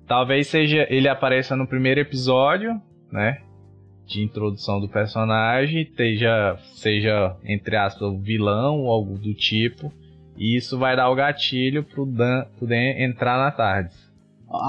Talvez 0.08 0.48
seja 0.48 0.86
ele 0.89 1.08
apareça 1.08 1.56
no 1.56 1.68
primeiro 1.68 2.00
episódio, 2.00 2.82
né? 3.12 3.41
De 4.06 4.22
introdução 4.22 4.82
do 4.82 4.89
personagem, 4.89 5.89
seja, 5.96 6.58
seja 6.74 7.38
entre 7.46 7.77
aspas, 7.77 8.20
vilão 8.20 8.82
ou 8.82 8.89
algo 8.89 9.18
do 9.18 9.34
tipo. 9.34 9.94
E 10.36 10.56
isso 10.58 10.77
vai 10.77 10.96
dar 10.96 11.10
o 11.10 11.15
gatilho 11.15 11.84
pro 11.84 12.06
Dan, 12.06 12.46
pro 12.58 12.68
Dan 12.68 13.00
entrar 13.00 13.38
na 13.38 13.51
Tardes. 13.51 14.12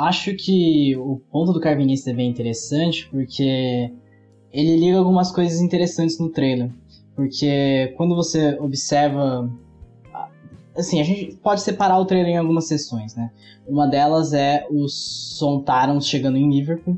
Acho 0.04 0.34
que 0.34 0.94
o 0.96 1.20
ponto 1.30 1.52
do 1.52 1.60
Carvinista 1.60 2.10
é 2.10 2.14
bem 2.14 2.30
interessante 2.30 3.08
porque 3.08 3.90
ele 4.52 4.76
liga 4.76 4.98
algumas 4.98 5.32
coisas 5.32 5.60
interessantes 5.60 6.18
no 6.18 6.28
trailer. 6.28 6.70
Porque 7.14 7.92
quando 7.96 8.14
você 8.14 8.58
observa. 8.60 9.50
Assim, 10.76 11.00
a 11.00 11.04
gente 11.04 11.36
pode 11.36 11.60
separar 11.60 11.98
o 11.98 12.06
trailer 12.06 12.32
em 12.32 12.38
algumas 12.38 12.66
sessões, 12.66 13.14
né? 13.14 13.30
Uma 13.66 13.86
delas 13.86 14.32
é 14.32 14.66
os 14.70 15.36
Sontarans 15.36 16.06
chegando 16.06 16.38
em 16.38 16.48
Liverpool, 16.48 16.96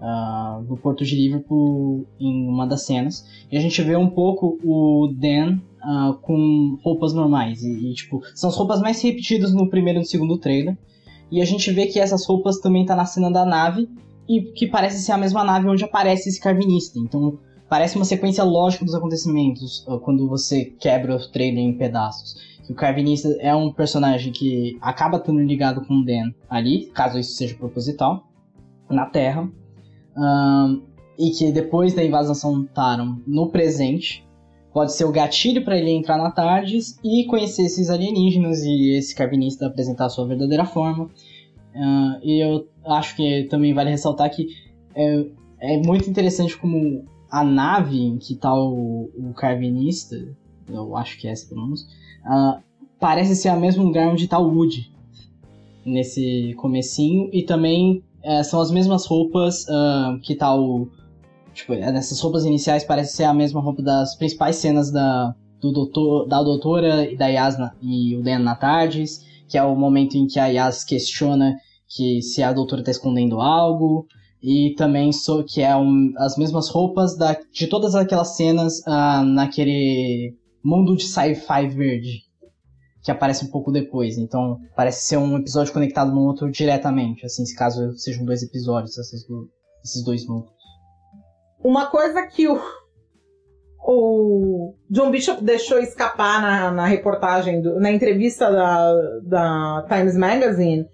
uh, 0.00 0.62
no 0.62 0.76
porto 0.76 1.04
de 1.04 1.16
Liverpool, 1.16 2.06
em 2.20 2.48
uma 2.48 2.66
das 2.66 2.86
cenas. 2.86 3.26
E 3.50 3.56
a 3.56 3.60
gente 3.60 3.82
vê 3.82 3.96
um 3.96 4.08
pouco 4.08 4.58
o 4.62 5.08
Dan 5.12 5.58
uh, 5.82 6.14
com 6.22 6.78
roupas 6.84 7.12
normais. 7.12 7.64
E, 7.64 7.90
e, 7.90 7.94
tipo, 7.94 8.22
são 8.32 8.48
as 8.48 8.56
roupas 8.56 8.80
mais 8.80 9.02
repetidas 9.02 9.52
no 9.52 9.68
primeiro 9.68 9.98
e 9.98 10.02
no 10.02 10.06
segundo 10.06 10.38
trailer. 10.38 10.78
E 11.28 11.42
a 11.42 11.44
gente 11.44 11.72
vê 11.72 11.86
que 11.86 11.98
essas 11.98 12.24
roupas 12.24 12.60
também 12.60 12.86
tá 12.86 12.94
na 12.94 13.04
cena 13.04 13.28
da 13.28 13.44
nave 13.44 13.88
e 14.28 14.42
que 14.52 14.66
parece 14.66 15.00
ser 15.00 15.12
a 15.12 15.18
mesma 15.18 15.44
nave 15.44 15.68
onde 15.68 15.84
aparece 15.84 16.28
esse 16.28 16.40
carvinista. 16.40 16.98
Então, 16.98 17.38
parece 17.68 17.96
uma 17.96 18.04
sequência 18.04 18.44
lógica 18.44 18.84
dos 18.84 18.94
acontecimentos 18.94 19.84
uh, 19.86 19.98
quando 20.00 20.28
você 20.28 20.64
quebra 20.64 21.16
o 21.16 21.28
trailer 21.30 21.64
em 21.64 21.76
pedaços. 21.76 22.34
O 22.68 22.74
carvinista 22.74 23.28
é 23.40 23.54
um 23.54 23.72
personagem 23.72 24.32
que 24.32 24.76
acaba 24.80 25.18
estando 25.18 25.40
ligado 25.40 25.84
com 25.86 25.94
o 25.94 26.04
Dan 26.04 26.32
ali, 26.50 26.86
caso 26.86 27.18
isso 27.18 27.34
seja 27.34 27.54
proposital, 27.54 28.26
na 28.90 29.06
Terra. 29.06 29.48
Um, 30.16 30.82
e 31.18 31.30
que 31.30 31.50
depois 31.50 31.94
da 31.94 32.04
invasão 32.04 32.64
Taron 32.64 33.18
no 33.26 33.50
presente, 33.50 34.26
pode 34.72 34.92
ser 34.92 35.04
o 35.04 35.12
gatilho 35.12 35.64
para 35.64 35.78
ele 35.78 35.90
entrar 35.90 36.18
na 36.18 36.30
Tardes 36.30 36.98
e 37.02 37.24
conhecer 37.24 37.62
esses 37.62 37.88
alienígenas 37.88 38.62
e 38.62 38.90
esse 38.96 39.14
carvinista 39.14 39.66
apresentar 39.66 40.06
a 40.06 40.10
sua 40.10 40.26
verdadeira 40.26 40.66
forma. 40.66 41.08
Uh, 41.76 42.18
e 42.22 42.40
eu 42.42 42.66
acho 42.86 43.16
que 43.16 43.44
também 43.44 43.74
vale 43.74 43.90
ressaltar 43.90 44.30
que 44.30 44.46
é, 44.94 45.26
é 45.60 45.76
muito 45.76 46.08
interessante 46.08 46.56
como 46.56 47.04
a 47.30 47.44
nave 47.44 48.00
em 48.00 48.16
que 48.16 48.34
tá 48.34 48.54
o, 48.54 49.10
o 49.14 49.34
carvinista, 49.34 50.16
eu 50.68 50.96
acho 50.96 51.18
que 51.18 51.28
é 51.28 51.32
essa 51.32 51.46
pronúncia, 51.46 51.86
uh, 52.24 52.62
parece 52.98 53.36
ser 53.36 53.50
o 53.50 53.60
mesmo 53.60 53.84
lugar 53.84 54.08
onde 54.08 54.26
tá 54.26 54.38
o 54.38 54.48
Woody 54.48 54.90
nesse 55.84 56.54
comecinho 56.56 57.28
e 57.32 57.42
também 57.42 58.02
uh, 58.24 58.42
são 58.42 58.60
as 58.60 58.70
mesmas 58.70 59.06
roupas 59.06 59.64
uh, 59.64 60.18
que 60.22 60.34
tá 60.34 60.54
o 60.54 60.88
tipo 61.54 61.74
nessas 61.74 62.20
roupas 62.20 62.44
iniciais 62.44 62.84
parece 62.84 63.16
ser 63.16 63.24
a 63.24 63.34
mesma 63.34 63.60
roupa 63.60 63.82
das 63.82 64.16
principais 64.16 64.56
cenas 64.56 64.90
da 64.90 65.34
do 65.60 65.72
doutor 65.72 66.26
da 66.26 66.42
doutora 66.42 67.10
e 67.10 67.16
da 67.16 67.28
Yasna 67.28 67.74
e 67.80 68.16
o 68.16 68.22
Dan 68.22 68.40
na 68.40 68.54
Tardes 68.54 69.24
que 69.48 69.56
é 69.56 69.62
o 69.62 69.76
momento 69.76 70.16
em 70.16 70.26
que 70.26 70.40
a 70.40 70.46
Yas 70.46 70.84
questiona 70.84 71.56
que 71.88 72.20
se 72.22 72.42
a 72.42 72.52
doutora 72.52 72.80
está 72.80 72.90
escondendo 72.90 73.40
algo, 73.40 74.06
e 74.42 74.74
também 74.76 75.10
que 75.48 75.62
é 75.62 75.74
um, 75.74 76.12
as 76.18 76.36
mesmas 76.36 76.68
roupas 76.68 77.16
da, 77.16 77.36
de 77.52 77.66
todas 77.66 77.94
aquelas 77.94 78.36
cenas 78.36 78.80
uh, 78.80 79.24
naquele 79.24 80.36
mundo 80.64 80.96
de 80.96 81.04
sci-fi 81.04 81.66
verde, 81.68 82.20
que 83.02 83.10
aparece 83.10 83.44
um 83.44 83.50
pouco 83.50 83.72
depois. 83.72 84.18
Então 84.18 84.58
parece 84.74 85.06
ser 85.06 85.16
um 85.16 85.38
episódio 85.38 85.72
conectado 85.72 86.12
no 86.12 86.22
outro 86.22 86.50
diretamente, 86.50 87.24
assim, 87.24 87.44
se 87.44 87.56
caso 87.56 87.92
sejam 87.96 88.24
dois 88.24 88.42
episódios, 88.42 88.98
esses, 88.98 89.24
dois 90.04 90.26
núcleos. 90.28 90.54
Uma 91.64 91.86
coisa 91.86 92.26
que 92.26 92.46
o, 92.48 92.60
o 93.84 94.74
John 94.90 95.10
Bishop 95.10 95.42
deixou 95.42 95.78
escapar 95.78 96.40
na, 96.40 96.70
na 96.70 96.86
reportagem, 96.86 97.62
do, 97.62 97.80
na 97.80 97.90
entrevista 97.90 98.50
da, 98.50 98.92
da 99.22 99.86
Times 99.88 100.16
Magazine, 100.16 100.86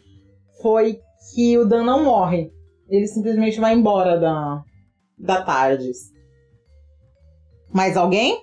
foi 0.62 1.00
que 1.35 1.59
o 1.59 1.66
Dan 1.66 1.85
não 1.85 2.04
morre. 2.04 2.50
Ele 2.88 3.07
simplesmente 3.07 3.61
vai 3.61 3.75
embora 3.75 4.19
da, 4.19 4.62
da 5.19 5.42
Tardes. 5.42 6.12
Mais 7.73 7.97
alguém? 7.97 8.42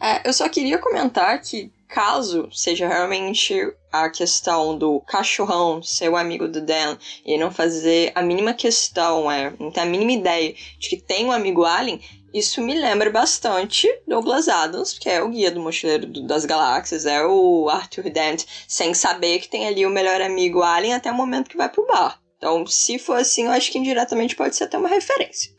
É, 0.00 0.26
eu 0.26 0.32
só 0.32 0.48
queria 0.48 0.78
comentar 0.78 1.40
que, 1.40 1.70
caso 1.88 2.48
seja 2.50 2.88
realmente 2.88 3.54
a 3.92 4.08
questão 4.08 4.76
do 4.76 5.00
cachorrão 5.00 5.82
ser 5.82 6.08
o 6.08 6.16
amigo 6.16 6.48
do 6.48 6.64
Dan 6.64 6.96
e 7.24 7.36
não 7.36 7.50
fazer 7.50 8.10
a 8.14 8.22
mínima 8.22 8.54
questão, 8.54 9.30
é, 9.30 9.52
não 9.60 9.70
ter 9.70 9.80
a 9.80 9.86
mínima 9.86 10.12
ideia 10.12 10.54
de 10.78 10.88
que 10.88 10.96
tem 10.96 11.26
um 11.26 11.32
amigo 11.32 11.64
alien, 11.64 12.00
isso 12.32 12.62
me 12.62 12.74
lembra 12.74 13.10
bastante 13.10 13.88
Douglas 14.06 14.48
Adams, 14.48 14.98
que 14.98 15.08
é 15.08 15.22
o 15.22 15.28
guia 15.28 15.50
do 15.50 15.60
mochileiro 15.60 16.06
das 16.22 16.44
galáxias, 16.44 17.04
é 17.04 17.24
o 17.26 17.68
Arthur 17.68 18.10
Dent, 18.10 18.44
sem 18.66 18.94
saber 18.94 19.40
que 19.40 19.48
tem 19.48 19.66
ali 19.66 19.84
o 19.84 19.90
melhor 19.90 20.20
amigo 20.20 20.62
Alien 20.62 20.94
até 20.94 21.10
o 21.10 21.14
momento 21.14 21.50
que 21.50 21.56
vai 21.56 21.68
pro 21.68 21.86
bar. 21.86 22.20
Então, 22.36 22.66
se 22.66 22.98
for 22.98 23.18
assim, 23.18 23.44
eu 23.44 23.52
acho 23.52 23.70
que 23.70 23.78
indiretamente 23.78 24.34
pode 24.34 24.56
ser 24.56 24.64
até 24.64 24.76
uma 24.76 24.88
referência. 24.88 25.52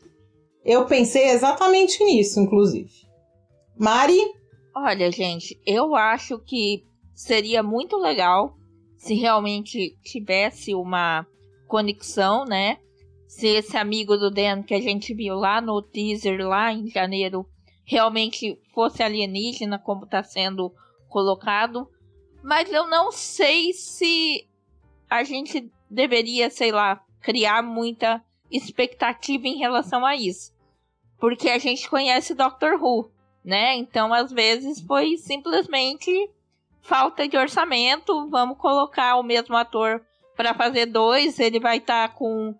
Eu 0.64 0.84
pensei 0.86 1.30
exatamente 1.30 2.02
nisso, 2.02 2.40
inclusive. 2.40 2.90
Mari? 3.78 4.18
Olha, 4.74 5.10
gente, 5.10 5.60
eu 5.64 5.94
acho 5.94 6.38
que 6.38 6.84
seria 7.14 7.62
muito 7.62 7.96
legal 7.96 8.56
se 8.96 9.14
realmente 9.14 9.96
tivesse 10.02 10.74
uma 10.74 11.26
conexão, 11.68 12.44
né? 12.44 12.78
Se 13.26 13.48
esse 13.48 13.76
amigo 13.76 14.16
do 14.16 14.30
Dan 14.30 14.62
que 14.62 14.74
a 14.74 14.80
gente 14.80 15.14
viu 15.14 15.34
lá 15.34 15.60
no 15.60 15.82
teaser 15.82 16.46
lá 16.46 16.72
em 16.72 16.88
janeiro 16.88 17.46
realmente 17.84 18.58
fosse 18.72 19.02
alienígena 19.02 19.78
como 19.78 20.04
está 20.04 20.22
sendo 20.22 20.72
colocado, 21.08 21.88
mas 22.42 22.70
eu 22.72 22.86
não 22.86 23.12
sei 23.12 23.72
se 23.72 24.46
a 25.08 25.22
gente 25.22 25.70
deveria, 25.88 26.50
sei 26.50 26.72
lá, 26.72 27.02
criar 27.20 27.62
muita 27.62 28.22
expectativa 28.50 29.46
em 29.46 29.56
relação 29.56 30.04
a 30.04 30.14
isso. 30.14 30.52
porque 31.18 31.48
a 31.48 31.58
gente 31.58 31.88
conhece 31.88 32.34
Doctor 32.34 32.74
Who, 32.74 33.10
né? 33.42 33.74
Então, 33.76 34.12
às 34.12 34.30
vezes, 34.30 34.80
foi 34.80 35.16
simplesmente 35.16 36.28
falta 36.82 37.26
de 37.26 37.36
orçamento. 37.36 38.28
Vamos 38.28 38.58
colocar 38.58 39.16
o 39.16 39.22
mesmo 39.22 39.56
ator 39.56 40.04
para 40.36 40.52
fazer 40.52 40.86
dois. 40.86 41.38
Ele 41.38 41.58
vai 41.58 41.78
estar 41.78 42.08
tá 42.08 42.14
com, 42.14 42.54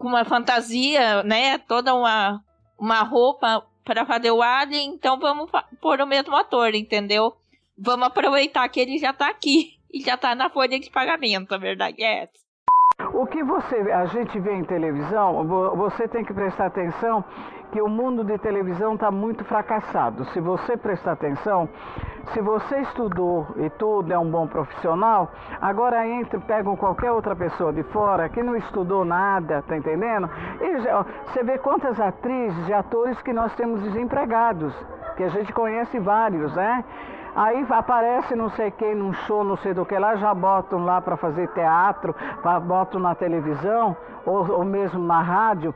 com 0.00 0.08
uma 0.08 0.24
fantasia, 0.24 1.22
né? 1.22 1.58
Toda 1.58 1.94
uma, 1.94 2.42
uma 2.78 3.02
roupa 3.02 3.62
para 3.84 4.06
fazer 4.06 4.30
o 4.30 4.42
Alien. 4.42 4.94
Então, 4.94 5.20
vamos 5.20 5.50
pôr 5.80 6.00
o 6.00 6.06
mesmo 6.06 6.34
ator, 6.34 6.74
entendeu? 6.74 7.34
Vamos 7.78 8.06
aproveitar 8.06 8.66
que 8.70 8.80
ele 8.80 8.96
já 8.96 9.12
tá 9.12 9.28
aqui 9.28 9.74
e 9.92 10.00
já 10.00 10.16
tá 10.16 10.34
na 10.34 10.48
folha 10.48 10.80
de 10.80 10.90
pagamento, 10.90 11.54
a 11.54 11.58
verdade 11.58 12.02
é 12.02 12.22
essa. 12.22 12.40
O 13.14 13.26
que 13.26 13.42
você, 13.42 13.76
a 13.92 14.06
gente 14.06 14.38
vê 14.40 14.54
em 14.54 14.64
televisão, 14.64 15.46
você 15.76 16.08
tem 16.08 16.24
que 16.24 16.32
prestar 16.34 16.66
atenção 16.66 17.24
que 17.70 17.80
o 17.80 17.88
mundo 17.88 18.24
de 18.24 18.36
televisão 18.38 18.94
está 18.94 19.10
muito 19.10 19.44
fracassado. 19.44 20.24
Se 20.26 20.40
você 20.40 20.76
prestar 20.76 21.12
atenção, 21.12 21.68
se 22.32 22.40
você 22.40 22.80
estudou 22.80 23.46
e 23.56 23.70
tudo, 23.70 24.12
é 24.12 24.18
um 24.18 24.30
bom 24.30 24.46
profissional, 24.46 25.30
agora 25.60 26.06
entra, 26.06 26.38
pegam 26.40 26.76
qualquer 26.76 27.12
outra 27.12 27.34
pessoa 27.34 27.72
de 27.72 27.82
fora 27.84 28.28
que 28.28 28.42
não 28.42 28.56
estudou 28.56 29.04
nada, 29.04 29.62
tá 29.62 29.76
entendendo? 29.76 30.28
E 30.60 30.80
já, 30.80 31.04
você 31.26 31.42
vê 31.42 31.58
quantas 31.58 31.98
atrizes 32.00 32.68
e 32.68 32.72
atores 32.72 33.20
que 33.22 33.32
nós 33.32 33.54
temos 33.54 33.82
desempregados, 33.82 34.74
que 35.16 35.24
a 35.24 35.28
gente 35.28 35.52
conhece 35.52 35.98
vários, 35.98 36.54
né? 36.54 36.84
Aí 37.34 37.64
aparece 37.70 38.34
não 38.34 38.50
sei 38.50 38.70
quem 38.72 38.94
num 38.94 39.12
show, 39.12 39.44
não 39.44 39.56
sei 39.56 39.72
do 39.72 39.86
que 39.86 39.96
lá, 39.96 40.16
já 40.16 40.34
botam 40.34 40.84
lá 40.84 41.00
para 41.00 41.16
fazer 41.16 41.48
teatro, 41.48 42.14
botam 42.66 43.00
na 43.00 43.14
televisão 43.14 43.96
ou, 44.26 44.50
ou 44.50 44.64
mesmo 44.64 45.00
na 45.00 45.22
rádio. 45.22 45.74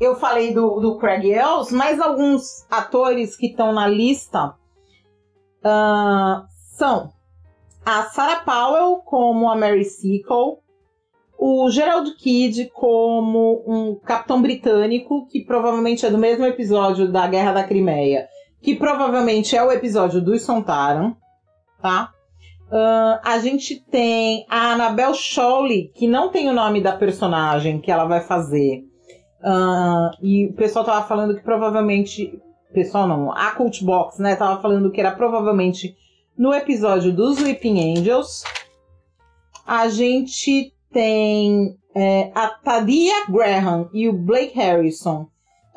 Eu 0.00 0.14
falei 0.16 0.54
do, 0.54 0.78
do 0.78 0.96
Craig 0.98 1.28
Ells, 1.28 1.74
mas 1.74 2.00
alguns 2.00 2.66
atores 2.70 3.36
que 3.36 3.46
estão 3.46 3.72
na 3.72 3.86
lista 3.86 4.54
uh, 5.64 6.46
são 6.76 7.12
a 7.84 8.04
Sarah 8.04 8.40
Powell 8.40 8.96
como 9.04 9.50
a 9.50 9.56
Mary 9.56 9.84
Seacole, 9.84 10.58
o 11.38 11.70
Gerald 11.70 12.14
Kidd 12.16 12.70
como 12.74 13.64
um 13.66 13.94
capitão 13.94 14.42
britânico, 14.42 15.26
que 15.28 15.44
provavelmente 15.44 16.04
é 16.04 16.10
do 16.10 16.18
mesmo 16.18 16.44
episódio 16.44 17.10
da 17.10 17.26
Guerra 17.26 17.52
da 17.52 17.64
Crimeia, 17.64 18.28
que 18.60 18.74
provavelmente 18.74 19.56
é 19.56 19.62
o 19.62 19.72
episódio 19.72 20.20
dos 20.20 20.42
Sontaran, 20.42 21.14
tá? 21.80 22.12
Uh, 22.70 23.18
a 23.24 23.38
gente 23.38 23.80
tem 23.90 24.44
a 24.50 24.72
Annabelle 24.72 25.14
Shawley, 25.14 25.90
que 25.94 26.06
não 26.06 26.28
tem 26.28 26.50
o 26.50 26.52
nome 26.52 26.82
da 26.82 26.92
personagem 26.92 27.80
que 27.80 27.90
ela 27.90 28.04
vai 28.04 28.20
fazer. 28.20 28.87
Uh, 29.40 30.10
e 30.20 30.46
o 30.46 30.52
pessoal 30.54 30.84
tava 30.84 31.06
falando 31.06 31.34
que 31.34 31.42
provavelmente. 31.42 32.40
Pessoal 32.72 33.08
não, 33.08 33.32
a 33.32 33.50
Cult 33.52 33.82
Box, 33.82 34.20
né? 34.20 34.36
Tava 34.36 34.60
falando 34.60 34.90
que 34.90 35.00
era 35.00 35.10
provavelmente 35.10 35.96
no 36.36 36.52
episódio 36.52 37.10
dos 37.14 37.40
Weeping 37.40 37.96
Angels. 37.96 38.44
A 39.66 39.88
gente 39.88 40.74
tem 40.92 41.78
é, 41.94 42.30
a 42.34 42.48
Tadia 42.48 43.26
Graham 43.26 43.88
e 43.92 44.08
o 44.08 44.12
Blake 44.12 44.54
Harrison 44.54 45.28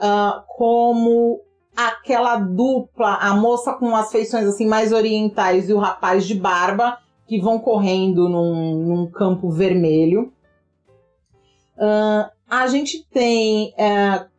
uh, 0.02 0.44
como 0.48 1.42
aquela 1.76 2.38
dupla, 2.38 3.16
a 3.16 3.34
moça 3.34 3.74
com 3.74 3.96
as 3.96 4.12
feições 4.12 4.46
assim 4.46 4.68
mais 4.68 4.92
orientais 4.92 5.70
e 5.70 5.74
o 5.74 5.80
rapaz 5.80 6.28
de 6.28 6.36
barba, 6.36 6.98
que 7.28 7.40
vão 7.40 7.60
correndo 7.60 8.28
num, 8.28 8.76
num 8.76 9.08
campo 9.08 9.50
vermelho. 9.50 10.34
Uh, 11.78 12.30
a 12.52 12.68
gente 12.68 13.08
tem, 13.10 13.74
uh, 13.78 14.30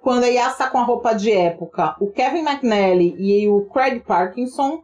quando 0.00 0.24
a 0.24 0.28
Yas 0.28 0.56
com 0.56 0.78
a 0.78 0.82
roupa 0.82 1.12
de 1.12 1.30
época, 1.30 1.94
o 2.00 2.10
Kevin 2.10 2.40
McNally 2.40 3.14
e 3.18 3.46
o 3.48 3.66
Craig 3.66 4.00
Parkinson. 4.00 4.82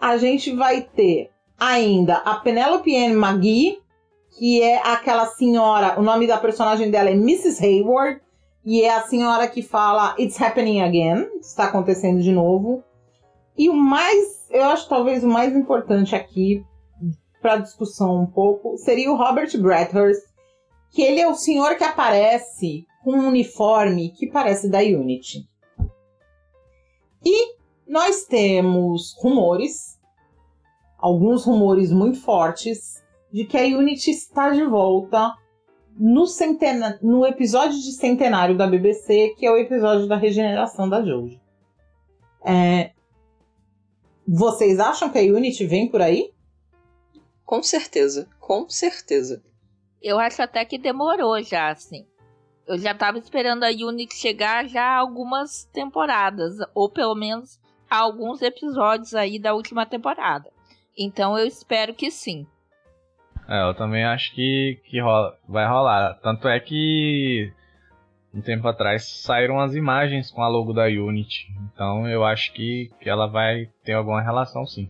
A 0.00 0.16
gente 0.16 0.52
vai 0.52 0.80
ter 0.80 1.30
ainda 1.56 2.16
a 2.16 2.34
Penelope 2.34 2.96
Ann 2.96 3.12
McGee, 3.12 3.78
que 4.36 4.60
é 4.60 4.78
aquela 4.84 5.26
senhora, 5.26 5.96
o 5.96 6.02
nome 6.02 6.26
da 6.26 6.38
personagem 6.38 6.90
dela 6.90 7.08
é 7.08 7.12
Mrs. 7.12 7.64
Hayward, 7.64 8.20
e 8.64 8.82
é 8.82 8.92
a 8.92 9.02
senhora 9.02 9.46
que 9.46 9.62
fala 9.62 10.16
It's 10.18 10.40
happening 10.40 10.80
again, 10.80 11.28
está 11.40 11.66
acontecendo 11.66 12.20
de 12.20 12.32
novo. 12.32 12.82
E 13.56 13.70
o 13.70 13.74
mais, 13.74 14.44
eu 14.50 14.64
acho 14.64 14.88
talvez 14.88 15.22
o 15.22 15.28
mais 15.28 15.54
importante 15.54 16.16
aqui 16.16 16.64
para 17.40 17.58
discussão 17.58 18.22
um 18.22 18.26
pouco, 18.26 18.76
seria 18.76 19.12
o 19.12 19.16
Robert 19.16 19.56
Bradhurst, 19.56 20.31
que 20.92 21.02
ele 21.02 21.20
é 21.20 21.26
o 21.26 21.34
senhor 21.34 21.76
que 21.76 21.84
aparece 21.84 22.86
com 23.02 23.12
um 23.12 23.28
uniforme 23.28 24.10
que 24.10 24.26
parece 24.26 24.68
da 24.68 24.78
Unity. 24.78 25.48
E 27.24 27.56
nós 27.86 28.24
temos 28.24 29.16
rumores, 29.18 29.98
alguns 30.98 31.44
rumores 31.44 31.90
muito 31.90 32.20
fortes, 32.20 33.02
de 33.32 33.44
que 33.44 33.56
a 33.56 33.62
Unity 33.62 34.10
está 34.10 34.50
de 34.50 34.64
volta 34.64 35.34
no, 35.96 36.24
no 37.02 37.26
episódio 37.26 37.78
de 37.80 37.92
centenário 37.92 38.56
da 38.56 38.66
BBC, 38.66 39.34
que 39.38 39.46
é 39.46 39.50
o 39.50 39.56
episódio 39.56 40.06
da 40.06 40.16
regeneração 40.16 40.88
da 40.88 41.02
Jojo. 41.02 41.40
É... 42.44 42.92
Vocês 44.28 44.78
acham 44.78 45.10
que 45.10 45.18
a 45.18 45.22
Unity 45.22 45.66
vem 45.66 45.88
por 45.88 46.02
aí? 46.02 46.32
Com 47.44 47.62
certeza, 47.62 48.28
com 48.38 48.68
certeza. 48.68 49.42
Eu 50.02 50.18
acho 50.18 50.42
até 50.42 50.64
que 50.64 50.78
demorou 50.78 51.40
já, 51.42 51.70
assim. 51.70 52.04
Eu 52.66 52.78
já 52.78 52.94
tava 52.94 53.18
esperando 53.18 53.64
a 53.64 53.68
Unity 53.68 54.14
chegar 54.14 54.68
já 54.68 54.82
há 54.82 54.98
algumas 54.98 55.64
temporadas, 55.72 56.56
ou 56.74 56.88
pelo 56.88 57.14
menos 57.14 57.60
alguns 57.90 58.40
episódios 58.40 59.14
aí 59.14 59.38
da 59.38 59.54
última 59.54 59.84
temporada. 59.84 60.50
Então 60.98 61.38
eu 61.38 61.46
espero 61.46 61.94
que 61.94 62.10
sim. 62.10 62.46
É, 63.48 63.68
eu 63.68 63.74
também 63.74 64.04
acho 64.04 64.34
que, 64.34 64.80
que 64.84 65.00
rola, 65.00 65.36
vai 65.48 65.66
rolar. 65.66 66.14
Tanto 66.22 66.48
é 66.48 66.58
que 66.58 67.52
um 68.32 68.40
tempo 68.40 68.66
atrás 68.66 69.04
saíram 69.04 69.60
as 69.60 69.74
imagens 69.74 70.30
com 70.30 70.42
a 70.42 70.48
logo 70.48 70.72
da 70.72 70.84
Unity. 70.84 71.48
Então 71.72 72.08
eu 72.08 72.24
acho 72.24 72.52
que, 72.52 72.90
que 73.00 73.10
ela 73.10 73.26
vai 73.26 73.68
ter 73.84 73.92
alguma 73.92 74.22
relação 74.22 74.64
sim. 74.66 74.88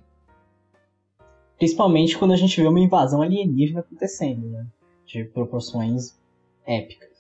Principalmente 1.58 2.18
quando 2.18 2.32
a 2.32 2.36
gente 2.36 2.60
vê 2.60 2.66
uma 2.66 2.80
invasão 2.80 3.22
alienígena 3.22 3.80
acontecendo, 3.80 4.48
né? 4.48 4.66
De 5.06 5.24
proporções 5.24 6.18
épicas. 6.66 7.10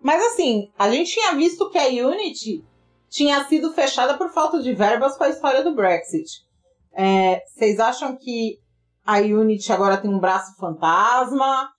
Mas 0.00 0.22
assim, 0.26 0.70
a 0.78 0.90
gente 0.90 1.12
tinha 1.12 1.34
visto 1.34 1.70
que 1.70 1.78
a 1.78 1.86
Unity 1.86 2.64
tinha 3.08 3.42
sido 3.44 3.72
fechada 3.72 4.18
por 4.18 4.30
falta 4.30 4.62
de 4.62 4.74
verbas 4.74 5.16
com 5.16 5.24
a 5.24 5.30
história 5.30 5.62
do 5.62 5.74
Brexit. 5.74 6.44
É, 6.92 7.42
vocês 7.46 7.80
acham 7.80 8.16
que 8.16 8.60
a 9.04 9.18
Unity 9.18 9.72
agora 9.72 9.96
tem 9.96 10.10
um 10.10 10.18
braço 10.18 10.56
fantasma. 10.56 11.72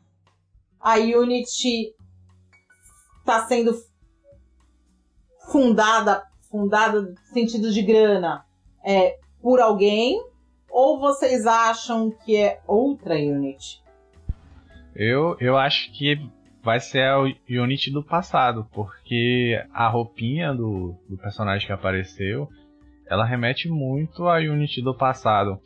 A 0.80 0.96
Unity 0.98 1.94
está 3.20 3.46
sendo 3.48 3.76
fundada, 5.52 6.24
fundada 6.50 7.02
no 7.02 7.18
sentido 7.32 7.72
de 7.72 7.82
grana, 7.82 8.46
é, 8.84 9.18
por 9.42 9.60
alguém? 9.60 10.20
Ou 10.70 11.00
vocês 11.00 11.46
acham 11.46 12.12
que 12.12 12.36
é 12.36 12.62
outra 12.68 13.16
Unity? 13.16 13.85
Eu, 14.96 15.36
eu 15.40 15.58
acho 15.58 15.92
que 15.92 16.20
vai 16.64 16.80
ser 16.80 17.04
a 17.04 17.20
Unity 17.50 17.92
do 17.92 18.04
passado, 18.04 18.68
porque 18.74 19.62
a 19.74 19.88
roupinha 19.88 20.54
do, 20.54 20.96
do 21.08 21.18
personagem 21.18 21.68
que 21.68 21.74
apareceu, 21.74 22.50
ela 23.08 23.26
remete 23.26 23.70
muito 23.70 24.28
à 24.28 24.38
Unity 24.38 24.82
do 24.82 24.96
passado. 24.96 25.60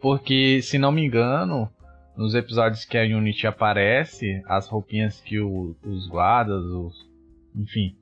Porque, 0.00 0.62
se 0.62 0.78
não 0.78 0.92
me 0.92 1.04
engano, 1.04 1.68
nos 2.16 2.34
episódios 2.34 2.84
que 2.84 2.98
a 2.98 3.02
Unity 3.02 3.46
aparece, 3.46 4.42
as 4.46 4.68
roupinhas 4.68 5.20
que 5.20 5.40
o, 5.40 5.74
os 5.82 6.06
guardas, 6.06 6.62
os, 6.62 6.94
enfim, 7.56 7.96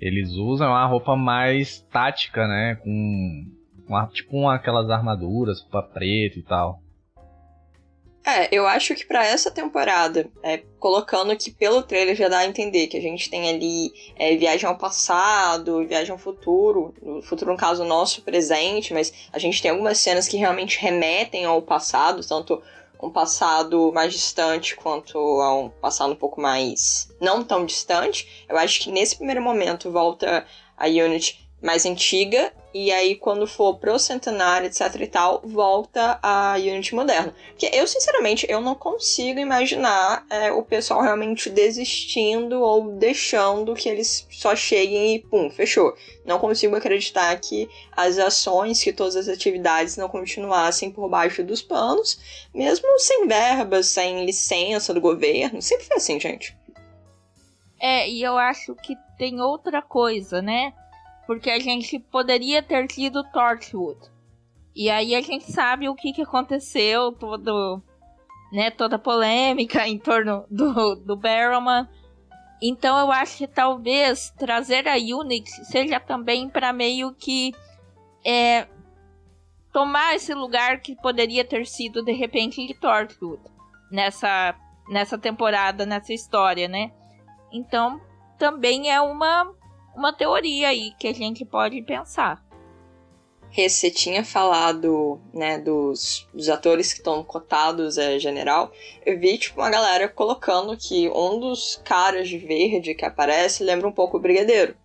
eles 0.00 0.32
usam 0.32 0.66
é 0.66 0.70
uma 0.70 0.86
roupa 0.86 1.16
mais 1.16 1.80
tática, 1.92 2.48
né? 2.48 2.74
Com, 2.76 3.46
com 3.86 4.06
tipo 4.08 4.48
aquelas 4.48 4.90
armaduras, 4.90 5.60
roupa 5.62 5.82
preta 5.82 6.38
e 6.38 6.42
tal. 6.42 6.82
É, 8.24 8.54
eu 8.54 8.66
acho 8.66 8.94
que 8.94 9.06
para 9.06 9.24
essa 9.26 9.50
temporada, 9.50 10.28
é, 10.42 10.58
colocando 10.78 11.34
que 11.36 11.50
pelo 11.50 11.82
trailer 11.82 12.14
já 12.14 12.28
dá 12.28 12.38
a 12.38 12.46
entender 12.46 12.86
que 12.86 12.96
a 12.96 13.00
gente 13.00 13.30
tem 13.30 13.48
ali 13.48 13.92
é, 14.14 14.36
viagem 14.36 14.68
ao 14.68 14.76
passado, 14.76 15.86
viagem 15.86 16.12
ao 16.12 16.18
futuro, 16.18 16.94
no 17.02 17.22
futuro 17.22 17.52
no 17.52 17.56
caso 17.56 17.82
nosso 17.82 18.22
presente, 18.22 18.92
mas 18.92 19.12
a 19.32 19.38
gente 19.38 19.62
tem 19.62 19.70
algumas 19.70 19.98
cenas 19.98 20.28
que 20.28 20.36
realmente 20.36 20.78
remetem 20.78 21.46
ao 21.46 21.62
passado, 21.62 22.26
tanto 22.26 22.62
um 23.02 23.10
passado 23.10 23.90
mais 23.92 24.12
distante 24.12 24.76
quanto 24.76 25.18
a 25.40 25.54
um 25.54 25.70
passado 25.70 26.12
um 26.12 26.16
pouco 26.16 26.40
mais 26.40 27.08
não 27.18 27.42
tão 27.42 27.64
distante. 27.64 28.44
Eu 28.46 28.58
acho 28.58 28.80
que 28.80 28.90
nesse 28.90 29.16
primeiro 29.16 29.40
momento 29.40 29.90
volta 29.90 30.46
a 30.76 30.86
Unity 30.86 31.48
mais 31.62 31.86
antiga 31.86 32.52
e 32.72 32.92
aí 32.92 33.16
quando 33.16 33.46
for 33.46 33.78
pro 33.78 33.98
centenário, 33.98 34.66
etc 34.66 34.94
e 35.00 35.06
tal, 35.06 35.42
volta 35.44 36.18
a 36.22 36.54
Unity 36.56 36.94
moderna. 36.94 37.34
Porque 37.48 37.70
eu, 37.72 37.86
sinceramente, 37.86 38.46
eu 38.48 38.60
não 38.60 38.74
consigo 38.74 39.38
imaginar 39.40 40.24
é, 40.30 40.52
o 40.52 40.62
pessoal 40.62 41.02
realmente 41.02 41.50
desistindo 41.50 42.60
ou 42.60 42.92
deixando 42.92 43.74
que 43.74 43.88
eles 43.88 44.26
só 44.30 44.54
cheguem 44.54 45.16
e 45.16 45.18
pum, 45.18 45.50
fechou. 45.50 45.94
Não 46.24 46.38
consigo 46.38 46.76
acreditar 46.76 47.34
que 47.40 47.68
as 47.92 48.18
ações, 48.18 48.82
que 48.82 48.92
todas 48.92 49.16
as 49.16 49.28
atividades 49.28 49.96
não 49.96 50.08
continuassem 50.08 50.90
por 50.90 51.08
baixo 51.08 51.42
dos 51.42 51.62
panos, 51.62 52.20
mesmo 52.54 52.98
sem 52.98 53.26
verbas, 53.26 53.86
sem 53.86 54.24
licença 54.24 54.94
do 54.94 55.00
governo. 55.00 55.60
Sempre 55.60 55.86
foi 55.86 55.96
assim, 55.96 56.20
gente. 56.20 56.56
É, 57.80 58.08
e 58.08 58.22
eu 58.22 58.36
acho 58.36 58.74
que 58.74 58.94
tem 59.16 59.40
outra 59.40 59.80
coisa, 59.80 60.42
né? 60.42 60.72
Porque 61.30 61.48
a 61.48 61.60
gente 61.60 61.96
poderia 61.96 62.60
ter 62.60 62.88
tido 62.88 63.22
Torchwood. 63.22 64.00
E 64.74 64.90
aí 64.90 65.14
a 65.14 65.20
gente 65.20 65.44
sabe 65.52 65.88
o 65.88 65.94
que, 65.94 66.12
que 66.12 66.22
aconteceu, 66.22 67.12
todo, 67.12 67.80
né, 68.50 68.68
toda 68.72 68.96
a 68.96 68.98
polêmica 68.98 69.86
em 69.86 69.96
torno 69.96 70.44
do, 70.50 70.96
do 70.96 71.14
Barrowman. 71.14 71.88
Então 72.60 72.98
eu 72.98 73.12
acho 73.12 73.38
que 73.38 73.46
talvez 73.46 74.30
trazer 74.36 74.88
a 74.88 74.96
Unix 74.96 75.52
seja 75.68 76.00
também 76.00 76.48
para 76.48 76.72
meio 76.72 77.14
que 77.14 77.54
é, 78.26 78.66
tomar 79.72 80.16
esse 80.16 80.34
lugar 80.34 80.80
que 80.80 80.96
poderia 80.96 81.44
ter 81.44 81.64
sido 81.64 82.02
de 82.02 82.10
repente 82.10 82.66
de 82.66 82.74
Torchwood 82.74 83.40
nessa, 83.88 84.56
nessa 84.88 85.16
temporada, 85.16 85.86
nessa 85.86 86.12
história, 86.12 86.66
né? 86.66 86.90
Então 87.52 88.00
também 88.36 88.90
é 88.90 89.00
uma 89.00 89.59
uma 89.94 90.12
teoria 90.12 90.68
aí 90.68 90.92
que 90.98 91.08
a 91.08 91.14
gente 91.14 91.44
pode 91.44 91.80
pensar. 91.82 92.42
Você 93.52 93.90
tinha 93.90 94.24
falado, 94.24 95.20
né, 95.34 95.58
dos, 95.58 96.28
dos 96.32 96.48
atores 96.48 96.92
que 96.92 97.00
estão 97.00 97.24
cotados 97.24 97.98
é 97.98 98.16
general. 98.18 98.70
Eu 99.04 99.18
vi, 99.18 99.36
tipo, 99.38 99.60
uma 99.60 99.68
galera 99.68 100.08
colocando 100.08 100.76
que 100.76 101.08
um 101.08 101.40
dos 101.40 101.80
caras 101.84 102.28
de 102.28 102.38
verde 102.38 102.94
que 102.94 103.04
aparece 103.04 103.64
lembra 103.64 103.88
um 103.88 103.92
pouco 103.92 104.16
o 104.16 104.20
Brigadeiro. 104.20 104.76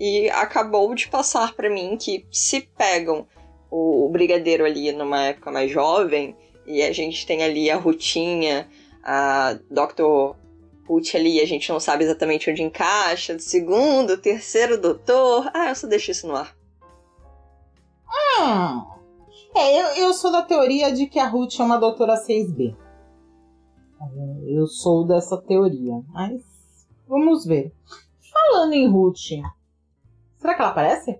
E 0.00 0.30
acabou 0.30 0.94
de 0.94 1.08
passar 1.08 1.54
para 1.54 1.68
mim 1.68 1.96
que 1.98 2.26
se 2.30 2.62
pegam 2.62 3.26
o, 3.70 4.06
o 4.06 4.08
Brigadeiro 4.08 4.64
ali 4.64 4.92
numa 4.92 5.26
época 5.26 5.52
mais 5.52 5.70
jovem, 5.70 6.34
e 6.66 6.82
a 6.82 6.92
gente 6.92 7.26
tem 7.26 7.42
ali 7.42 7.70
a 7.70 7.76
Rutinha, 7.76 8.66
a 9.02 9.58
Dr 9.70 10.36
put 10.86 11.16
ali, 11.16 11.40
a 11.40 11.46
gente 11.46 11.70
não 11.70 11.80
sabe 11.80 12.04
exatamente 12.04 12.50
onde 12.50 12.62
encaixa, 12.62 13.34
do 13.34 13.42
segundo, 13.42 14.16
terceiro 14.16 14.80
doutor. 14.80 15.50
Ah, 15.52 15.68
eu 15.68 15.74
só 15.74 15.86
deixo 15.86 16.10
isso 16.10 16.26
no 16.26 16.36
ar. 16.36 16.56
Hum. 18.40 18.96
É, 19.54 19.80
eu, 19.80 20.06
eu 20.06 20.14
sou 20.14 20.30
da 20.30 20.42
teoria 20.42 20.92
de 20.92 21.06
que 21.06 21.18
a 21.18 21.26
Ruth 21.26 21.58
é 21.58 21.62
uma 21.62 21.78
doutora 21.78 22.14
6B. 22.14 22.76
Eu 24.46 24.66
sou 24.66 25.06
dessa 25.06 25.36
teoria. 25.38 25.94
Mas 26.08 26.42
vamos 27.08 27.44
ver. 27.44 27.72
Falando 28.32 28.74
em 28.74 28.88
Ruth, 28.88 29.16
será 30.38 30.54
que 30.54 30.60
ela 30.60 30.70
aparece? 30.70 31.18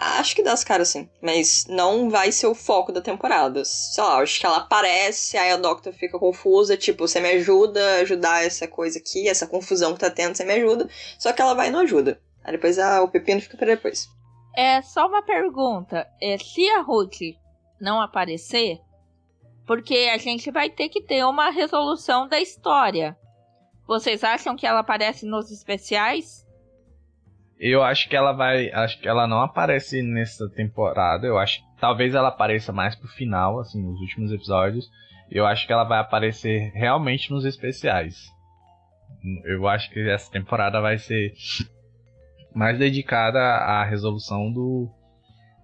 Acho 0.00 0.36
que 0.36 0.44
dá 0.44 0.52
as 0.52 0.62
caras 0.62 0.90
sim, 0.90 1.10
mas 1.20 1.66
não 1.68 2.08
vai 2.08 2.30
ser 2.30 2.46
o 2.46 2.54
foco 2.54 2.92
da 2.92 3.00
temporada. 3.00 3.64
Sei 3.64 4.02
lá, 4.02 4.20
acho 4.20 4.38
que 4.38 4.46
ela 4.46 4.58
aparece, 4.58 5.36
aí 5.36 5.50
a 5.50 5.56
Doctor 5.56 5.92
fica 5.92 6.20
confusa, 6.20 6.76
tipo, 6.76 7.08
você 7.08 7.18
me 7.18 7.30
ajuda 7.30 7.84
a 7.84 8.00
ajudar 8.02 8.44
essa 8.44 8.68
coisa 8.68 9.00
aqui, 9.00 9.28
essa 9.28 9.44
confusão 9.44 9.94
que 9.94 9.98
tá 9.98 10.08
tendo, 10.08 10.36
você 10.36 10.44
me 10.44 10.52
ajuda. 10.52 10.88
Só 11.18 11.32
que 11.32 11.42
ela 11.42 11.52
vai 11.52 11.66
e 11.66 11.70
não 11.72 11.80
ajuda. 11.80 12.20
Aí 12.44 12.52
depois 12.52 12.78
ah, 12.78 13.02
o 13.02 13.08
pepino 13.08 13.40
fica 13.40 13.56
para 13.56 13.74
depois. 13.74 14.08
É 14.56 14.80
só 14.82 15.08
uma 15.08 15.20
pergunta. 15.20 16.06
É, 16.22 16.38
se 16.38 16.68
a 16.70 16.80
Ruth 16.80 17.18
não 17.80 18.00
aparecer, 18.00 18.78
porque 19.66 20.08
a 20.14 20.16
gente 20.16 20.48
vai 20.52 20.70
ter 20.70 20.88
que 20.88 21.02
ter 21.02 21.24
uma 21.24 21.50
resolução 21.50 22.28
da 22.28 22.40
história. 22.40 23.18
Vocês 23.84 24.22
acham 24.22 24.54
que 24.54 24.66
ela 24.66 24.78
aparece 24.78 25.26
nos 25.26 25.50
especiais? 25.50 26.46
Eu 27.58 27.82
acho 27.82 28.08
que 28.08 28.16
ela 28.16 28.32
vai. 28.32 28.70
Acho 28.70 29.00
que 29.00 29.08
ela 29.08 29.26
não 29.26 29.40
aparece 29.40 30.02
nessa 30.02 30.48
temporada. 30.50 31.26
Eu 31.26 31.38
acho 31.38 31.58
que 31.58 31.80
talvez 31.80 32.14
ela 32.14 32.28
apareça 32.28 32.72
mais 32.72 32.94
pro 32.94 33.08
final, 33.08 33.58
assim, 33.58 33.82
nos 33.82 34.00
últimos 34.00 34.32
episódios. 34.32 34.88
Eu 35.30 35.44
acho 35.46 35.66
que 35.66 35.72
ela 35.72 35.84
vai 35.84 35.98
aparecer 35.98 36.70
realmente 36.72 37.30
nos 37.30 37.44
especiais. 37.44 38.16
Eu 39.44 39.66
acho 39.66 39.90
que 39.90 40.00
essa 40.08 40.30
temporada 40.30 40.80
vai 40.80 40.98
ser 40.98 41.34
mais 42.54 42.78
dedicada 42.78 43.38
à 43.38 43.84
resolução 43.84 44.52
do, 44.52 44.88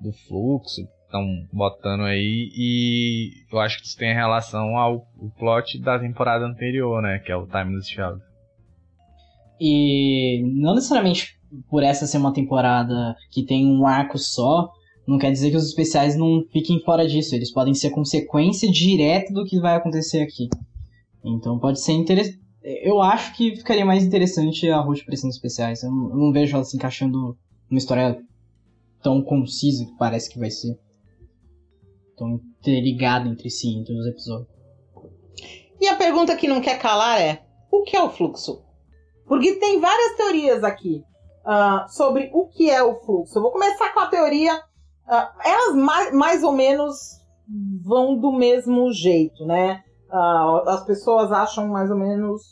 do 0.01 0.13
fluxo 0.27 0.83
estão 1.15 1.47
botando 1.53 2.03
aí 2.03 2.51
e 2.57 3.31
eu 3.51 3.61
acho 3.61 3.79
que 3.79 3.87
isso 3.87 3.97
tem 3.97 4.13
relação 4.13 4.77
ao 4.77 5.07
plot 5.39 5.79
da 5.81 5.99
temporada 5.99 6.45
anterior, 6.45 7.01
né, 7.01 7.21
que 7.21 7.31
é 7.31 7.37
o 7.37 7.47
Timeless 7.47 7.89
Child. 7.89 8.21
E 9.61 10.43
não 10.43 10.75
necessariamente 10.75 11.39
por 11.69 11.83
essa 11.83 12.07
ser 12.07 12.19
uma 12.19 12.33
temporada 12.33 13.17
que 13.31 13.45
tem 13.45 13.67
um 13.67 13.87
arco 13.87 14.19
só, 14.19 14.71
não 15.07 15.19
quer 15.19 15.31
dizer 15.31 15.51
que 15.51 15.57
os 15.57 15.67
especiais 15.67 16.17
não 16.17 16.45
fiquem 16.51 16.81
fora 16.83 17.07
disso. 17.07 17.35
Eles 17.35 17.53
podem 17.53 17.75
ser 17.75 17.91
consequência 17.91 18.71
direta 18.71 19.33
do 19.33 19.45
que 19.45 19.61
vai 19.61 19.77
acontecer 19.77 20.23
aqui. 20.23 20.49
Então 21.25 21.59
pode 21.59 21.81
ser 21.81 21.93
interessante. 21.93 22.41
Eu 22.63 23.03
acho 23.03 23.37
que 23.37 23.57
ficaria 23.57 23.85
mais 23.85 24.05
interessante 24.05 24.69
a 24.71 24.81
Ruth 24.81 25.01
aparecendo 25.03 25.31
especiais. 25.31 25.83
Eu 25.83 25.91
não, 25.91 26.11
eu 26.11 26.17
não 26.17 26.33
vejo 26.33 26.55
ela 26.55 26.65
se 26.65 26.77
encaixando 26.77 27.37
numa 27.69 27.79
história 27.79 28.19
tão 29.03 29.23
concisa 29.23 29.85
que 29.85 29.97
parece 29.99 30.31
que 30.31 30.39
vai 30.39 30.51
ser. 30.51 30.79
Tão 32.17 32.41
interligada 32.61 33.29
entre 33.29 33.51
si, 33.51 33.69
entre 33.77 33.95
os 33.95 34.07
episódios. 34.07 34.49
E 35.81 35.87
a 35.87 35.97
pergunta 35.97 36.37
que 36.37 36.49
não 36.49 36.63
quer 36.63 36.79
calar 36.79 37.21
é: 37.21 37.45
o 37.71 37.83
que 37.83 37.97
é 37.97 38.03
o 38.03 38.09
fluxo? 38.09 38.63
Porque 39.27 39.57
tem 39.57 39.81
várias 39.81 40.17
teorias 40.17 40.65
aqui 40.65 41.03
uh, 41.45 41.89
sobre 41.89 42.31
o 42.33 42.49
que 42.49 42.71
é 42.71 42.83
o 42.83 43.01
fluxo. 43.01 43.39
Eu 43.39 43.43
vou 43.43 43.53
começar 43.53 43.93
com 43.93 44.01
a 44.01 44.07
teoria. 44.07 44.57
Uh, 44.57 45.41
elas 45.45 45.75
mais, 45.77 46.15
mais 46.15 46.43
ou 46.43 46.53
menos 46.53 46.97
vão 47.85 48.19
do 48.19 48.33
mesmo 48.33 48.91
jeito, 48.93 49.45
né? 49.45 49.83
Uh, 50.11 50.69
as 50.69 50.85
pessoas 50.85 51.31
acham 51.31 51.69
mais 51.69 51.91
ou 51.91 51.97
menos 51.97 52.43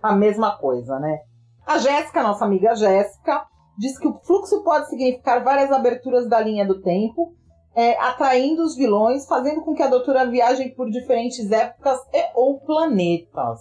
a 0.00 0.12
mesma 0.12 0.56
coisa, 0.56 1.00
né? 1.00 1.18
A 1.66 1.78
Jéssica, 1.78 2.22
nossa 2.22 2.44
amiga 2.44 2.76
Jéssica, 2.76 3.44
diz 3.76 3.98
que 3.98 4.06
o 4.06 4.18
fluxo 4.20 4.62
pode 4.62 4.88
significar 4.88 5.42
várias 5.42 5.72
aberturas 5.72 6.28
da 6.28 6.38
linha 6.40 6.64
do 6.64 6.80
tempo, 6.80 7.34
é, 7.74 7.98
atraindo 7.98 8.62
os 8.62 8.76
vilões, 8.76 9.26
fazendo 9.26 9.62
com 9.62 9.74
que 9.74 9.82
a 9.82 9.88
doutora 9.88 10.26
viaje 10.26 10.68
por 10.76 10.88
diferentes 10.90 11.50
épocas 11.50 11.98
e 12.12 12.30
ou 12.34 12.60
planetas. 12.60 13.60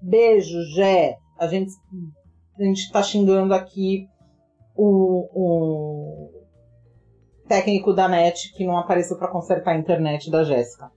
Beijo, 0.00 0.60
Jé. 0.74 1.16
A 1.38 1.46
gente 1.46 1.72
a 2.60 2.64
gente 2.64 2.80
está 2.80 3.02
xingando 3.02 3.54
aqui 3.54 4.06
o, 4.76 5.28
o, 5.32 6.30
técnico 7.48 7.94
da 7.94 8.06
net 8.06 8.52
que 8.54 8.66
não 8.66 8.76
apareceu 8.76 9.16
para 9.18 9.30
consertar 9.30 9.72
a 9.72 9.78
internet 9.78 10.30
da 10.30 10.44
Jéssica. 10.44 10.90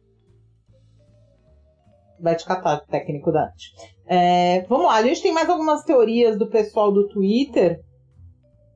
Vai 2.19 2.35
te 2.35 2.45
catar, 2.45 2.81
técnico 2.81 3.31
da 3.31 3.45
net. 3.45 3.73
É, 4.05 4.65
vamos 4.67 4.87
lá, 4.87 4.95
a 4.95 5.03
gente 5.03 5.21
tem 5.21 5.33
mais 5.33 5.49
algumas 5.49 5.83
teorias 5.83 6.37
do 6.37 6.49
pessoal 6.49 6.91
do 6.91 7.07
Twitter. 7.07 7.79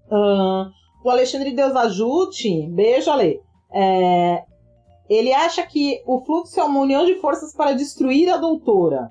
Uh, 0.10 0.72
o 1.04 1.10
Alexandre 1.10 1.54
Deus 1.54 1.76
ajude, 1.76 2.70
beijo, 2.70 3.12
Ale. 3.12 3.42
É, 3.74 4.44
ele 5.10 5.34
acha 5.34 5.62
que 5.68 6.02
o 6.06 6.22
fluxo 6.24 6.58
é 6.58 6.64
uma 6.64 6.80
união 6.80 7.06
de 7.06 7.16
forças 7.16 7.54
para 7.54 7.74
destruir 7.74 8.30
a 8.30 8.38
doutora. 8.38 9.10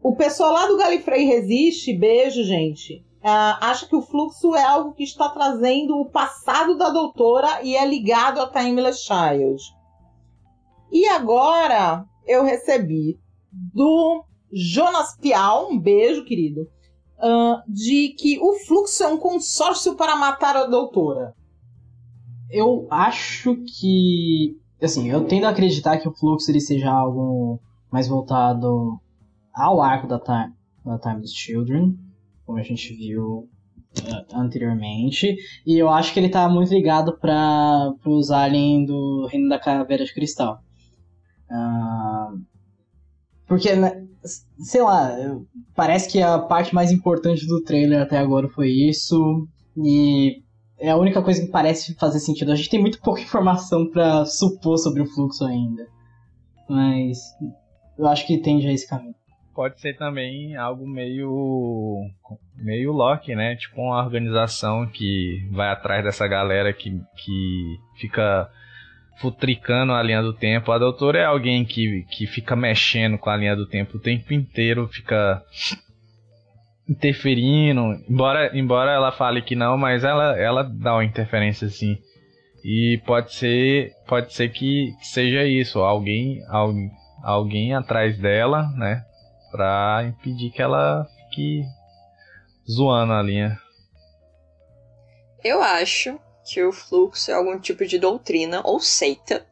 O 0.00 0.14
pessoal 0.16 0.52
lá 0.52 0.66
do 0.66 0.76
Galifrey 0.76 1.24
Resiste, 1.26 1.92
beijo, 1.92 2.44
gente. 2.44 3.04
Uh, 3.18 3.58
acha 3.60 3.86
que 3.86 3.96
o 3.96 4.02
fluxo 4.02 4.54
é 4.54 4.62
algo 4.62 4.94
que 4.94 5.02
está 5.02 5.28
trazendo 5.28 5.98
o 5.98 6.08
passado 6.08 6.78
da 6.78 6.88
doutora 6.88 7.62
e 7.62 7.76
é 7.76 7.84
ligado 7.84 8.40
a 8.40 8.48
Timeless 8.48 9.00
Child. 9.02 9.60
E 10.90 11.06
agora 11.08 12.06
eu 12.26 12.44
recebi 12.44 13.18
do 13.52 14.24
Jonas 14.52 15.16
Pial, 15.16 15.68
um 15.70 15.78
beijo, 15.78 16.24
querido, 16.24 16.62
uh, 17.18 17.60
de 17.66 18.14
que 18.16 18.38
o 18.38 18.54
fluxo 18.60 19.02
é 19.02 19.08
um 19.08 19.18
consórcio 19.18 19.96
para 19.96 20.16
matar 20.16 20.56
a 20.56 20.66
doutora. 20.66 21.34
Eu 22.50 22.86
acho 22.90 23.56
que 23.56 24.56
assim, 24.84 25.08
eu 25.10 25.24
tendo 25.24 25.46
a 25.46 25.50
acreditar 25.50 25.98
que 25.98 26.08
o 26.08 26.14
fluxo 26.14 26.50
ele 26.50 26.60
seja 26.60 26.90
algo 26.90 27.60
mais 27.90 28.06
voltado 28.08 28.98
ao 29.54 29.80
arco 29.80 30.06
da 30.06 30.18
Time, 30.18 30.52
da 30.84 30.98
Time 30.98 31.20
of 31.20 31.28
Children, 31.28 31.98
como 32.46 32.58
a 32.58 32.62
gente 32.62 32.94
viu 32.94 33.48
uh, 34.00 34.34
anteriormente, 34.34 35.36
e 35.66 35.76
eu 35.76 35.88
acho 35.88 36.12
que 36.12 36.20
ele 36.20 36.28
tá 36.28 36.48
muito 36.48 36.72
ligado 36.72 37.18
para 37.18 37.92
os 38.04 38.30
aliens 38.30 38.86
do 38.86 39.26
Reino 39.26 39.48
da 39.48 39.58
Caveira 39.58 40.04
de 40.04 40.14
Cristal. 40.14 40.62
Uh, 41.50 42.40
Porque, 43.46 43.74
né, 43.74 44.06
sei 44.58 44.82
lá, 44.82 45.10
parece 45.74 46.10
que 46.12 46.20
a 46.20 46.38
parte 46.38 46.74
mais 46.74 46.92
importante 46.92 47.46
do 47.46 47.62
trailer 47.62 48.02
até 48.02 48.18
agora 48.18 48.48
foi 48.50 48.68
isso. 48.68 49.48
E 49.76 50.42
é 50.80 50.90
a 50.90 50.96
única 50.96 51.22
coisa 51.22 51.44
que 51.44 51.50
parece 51.50 51.94
fazer 51.94 52.20
sentido. 52.20 52.52
A 52.52 52.54
gente 52.54 52.70
tem 52.70 52.80
muito 52.80 53.00
pouca 53.00 53.20
informação 53.22 53.86
para 53.90 54.24
supor 54.24 54.78
sobre 54.78 55.02
o 55.02 55.06
fluxo 55.06 55.44
ainda. 55.44 55.86
Mas 56.68 57.18
eu 57.98 58.06
acho 58.06 58.26
que 58.26 58.38
tende 58.38 58.66
a 58.66 58.72
esse 58.72 58.88
caminho. 58.88 59.14
Pode 59.54 59.80
ser 59.80 59.96
também 59.96 60.54
algo 60.54 60.86
meio. 60.86 61.96
meio 62.54 62.92
Loki, 62.92 63.34
né? 63.34 63.56
Tipo 63.56 63.80
uma 63.80 64.04
organização 64.04 64.86
que 64.86 65.48
vai 65.50 65.68
atrás 65.68 66.04
dessa 66.04 66.28
galera 66.28 66.72
que, 66.72 66.90
que 67.16 67.76
fica 67.96 68.48
futricando 69.16 69.92
a 69.92 70.02
linha 70.02 70.22
do 70.22 70.32
tempo. 70.32 70.70
A 70.70 70.78
doutora 70.78 71.18
é 71.18 71.24
alguém 71.24 71.64
que, 71.64 72.04
que 72.08 72.24
fica 72.26 72.54
mexendo 72.54 73.18
com 73.18 73.30
a 73.30 73.36
linha 73.36 73.56
do 73.56 73.66
tempo 73.66 73.96
o 73.96 74.00
tempo 74.00 74.32
inteiro, 74.32 74.86
fica 74.86 75.42
interferindo. 76.88 78.02
Embora, 78.08 78.56
embora 78.56 78.92
ela 78.92 79.12
fale 79.12 79.42
que 79.42 79.54
não, 79.54 79.76
mas 79.76 80.04
ela, 80.04 80.38
ela 80.38 80.62
dá 80.62 80.94
uma 80.94 81.04
interferência 81.04 81.66
assim. 81.66 81.98
E 82.64 83.00
pode 83.06 83.34
ser, 83.34 83.92
pode 84.06 84.32
ser 84.32 84.48
que, 84.50 84.92
seja 85.00 85.44
isso, 85.44 85.80
alguém, 85.80 86.42
alguém, 86.48 86.90
alguém 87.22 87.74
atrás 87.74 88.18
dela, 88.18 88.68
né, 88.76 89.04
pra 89.50 90.04
impedir 90.06 90.50
que 90.50 90.60
ela 90.60 91.06
fique 91.30 91.62
zoando 92.68 93.12
a 93.12 93.22
linha. 93.22 93.58
Eu 95.44 95.62
acho 95.62 96.18
que 96.50 96.62
o 96.62 96.72
fluxo 96.72 97.30
é 97.30 97.34
algum 97.34 97.58
tipo 97.58 97.86
de 97.86 97.98
doutrina 97.98 98.60
ou 98.64 98.80
seita, 98.80 99.46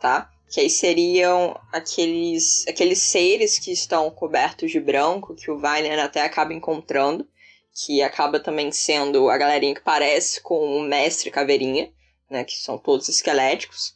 tá? 0.00 0.30
Que 0.50 0.60
aí 0.60 0.70
seriam 0.70 1.58
aqueles, 1.72 2.66
aqueles 2.68 2.98
seres 3.00 3.58
que 3.58 3.72
estão 3.72 4.10
cobertos 4.10 4.70
de 4.70 4.80
branco, 4.80 5.34
que 5.34 5.50
o 5.50 5.60
Weiner 5.60 5.98
até 5.98 6.22
acaba 6.22 6.54
encontrando, 6.54 7.26
que 7.74 8.00
acaba 8.00 8.40
também 8.40 8.70
sendo 8.70 9.28
a 9.28 9.36
galerinha 9.36 9.74
que 9.74 9.80
parece 9.82 10.40
com 10.40 10.78
o 10.78 10.82
mestre 10.82 11.30
caveirinha, 11.30 11.90
né? 12.30 12.44
Que 12.44 12.56
são 12.56 12.78
todos 12.78 13.08
esqueléticos. 13.08 13.94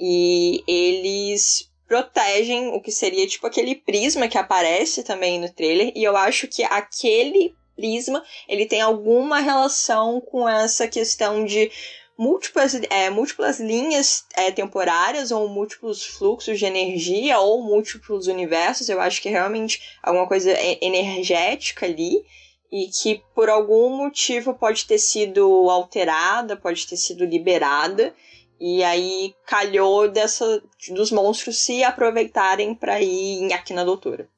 E 0.00 0.64
eles 0.66 1.70
protegem 1.86 2.68
o 2.68 2.80
que 2.80 2.90
seria 2.90 3.26
tipo 3.26 3.46
aquele 3.46 3.74
prisma 3.76 4.28
que 4.28 4.36
aparece 4.36 5.02
também 5.02 5.38
no 5.38 5.48
trailer. 5.52 5.92
E 5.94 6.02
eu 6.02 6.16
acho 6.16 6.48
que 6.48 6.64
aquele 6.64 7.54
prisma 7.76 8.24
ele 8.48 8.66
tem 8.66 8.80
alguma 8.80 9.40
relação 9.40 10.20
com 10.20 10.48
essa 10.48 10.88
questão 10.88 11.44
de 11.44 11.70
múltiplas, 12.18 12.74
é, 12.90 13.10
múltiplas 13.10 13.60
linhas 13.60 14.24
é, 14.34 14.50
temporárias 14.50 15.30
ou 15.30 15.48
múltiplos 15.48 16.04
fluxos 16.04 16.58
de 16.58 16.64
energia 16.64 17.38
ou 17.38 17.62
múltiplos 17.62 18.26
universos. 18.26 18.88
Eu 18.88 19.00
acho 19.00 19.20
que 19.20 19.28
é 19.28 19.32
realmente 19.32 19.80
alguma 20.02 20.26
coisa 20.26 20.50
energética 20.80 21.86
ali 21.86 22.24
e 22.72 22.88
que 22.88 23.22
por 23.34 23.48
algum 23.48 23.96
motivo 23.96 24.54
pode 24.54 24.86
ter 24.86 24.98
sido 24.98 25.70
alterada, 25.70 26.56
pode 26.56 26.86
ter 26.86 26.96
sido 26.96 27.24
liberada. 27.24 28.14
E 28.58 28.82
aí 28.82 29.34
calhou 29.46 30.08
dessa 30.08 30.62
dos 30.90 31.12
monstros 31.12 31.58
se 31.58 31.84
aproveitarem 31.84 32.74
para 32.74 33.00
ir 33.02 33.52
aqui 33.52 33.74
na 33.74 33.84
doutora. 33.84 34.28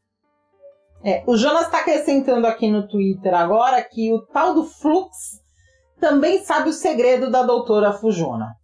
É, 1.04 1.22
o 1.26 1.36
Jonas 1.36 1.66
está 1.66 1.78
acrescentando 1.78 2.46
aqui 2.48 2.68
no 2.68 2.88
Twitter 2.88 3.32
agora 3.32 3.80
que 3.82 4.12
o 4.12 4.20
tal 4.20 4.54
do 4.54 4.64
Flux 4.64 5.40
também 6.00 6.44
sabe 6.44 6.70
o 6.70 6.72
segredo 6.72 7.30
da 7.30 7.42
doutora 7.42 7.92
Fujona. 7.92 8.56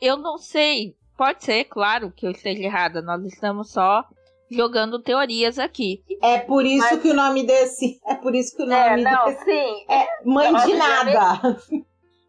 Eu 0.00 0.16
não 0.16 0.38
sei. 0.38 0.96
Pode 1.16 1.44
ser, 1.44 1.64
claro, 1.64 2.12
que 2.12 2.26
eu 2.26 2.30
esteja 2.30 2.62
errada. 2.62 3.00
Nós 3.00 3.24
estamos 3.24 3.70
só 3.70 4.04
jogando 4.50 5.00
teorias 5.00 5.58
aqui. 5.58 6.02
É 6.22 6.38
por 6.38 6.64
isso 6.64 6.86
Mas... 6.90 7.02
que 7.02 7.10
o 7.10 7.14
nome 7.14 7.44
desse. 7.44 8.00
É 8.06 8.14
por 8.14 8.34
isso 8.34 8.56
que 8.56 8.62
o 8.62 8.66
nome 8.66 9.00
é, 9.00 9.04
não, 9.04 9.24
desse. 9.26 9.44
Sim. 9.44 9.84
É 9.88 10.06
mãe 10.24 10.54
de 10.54 10.74
nada. 10.74 11.58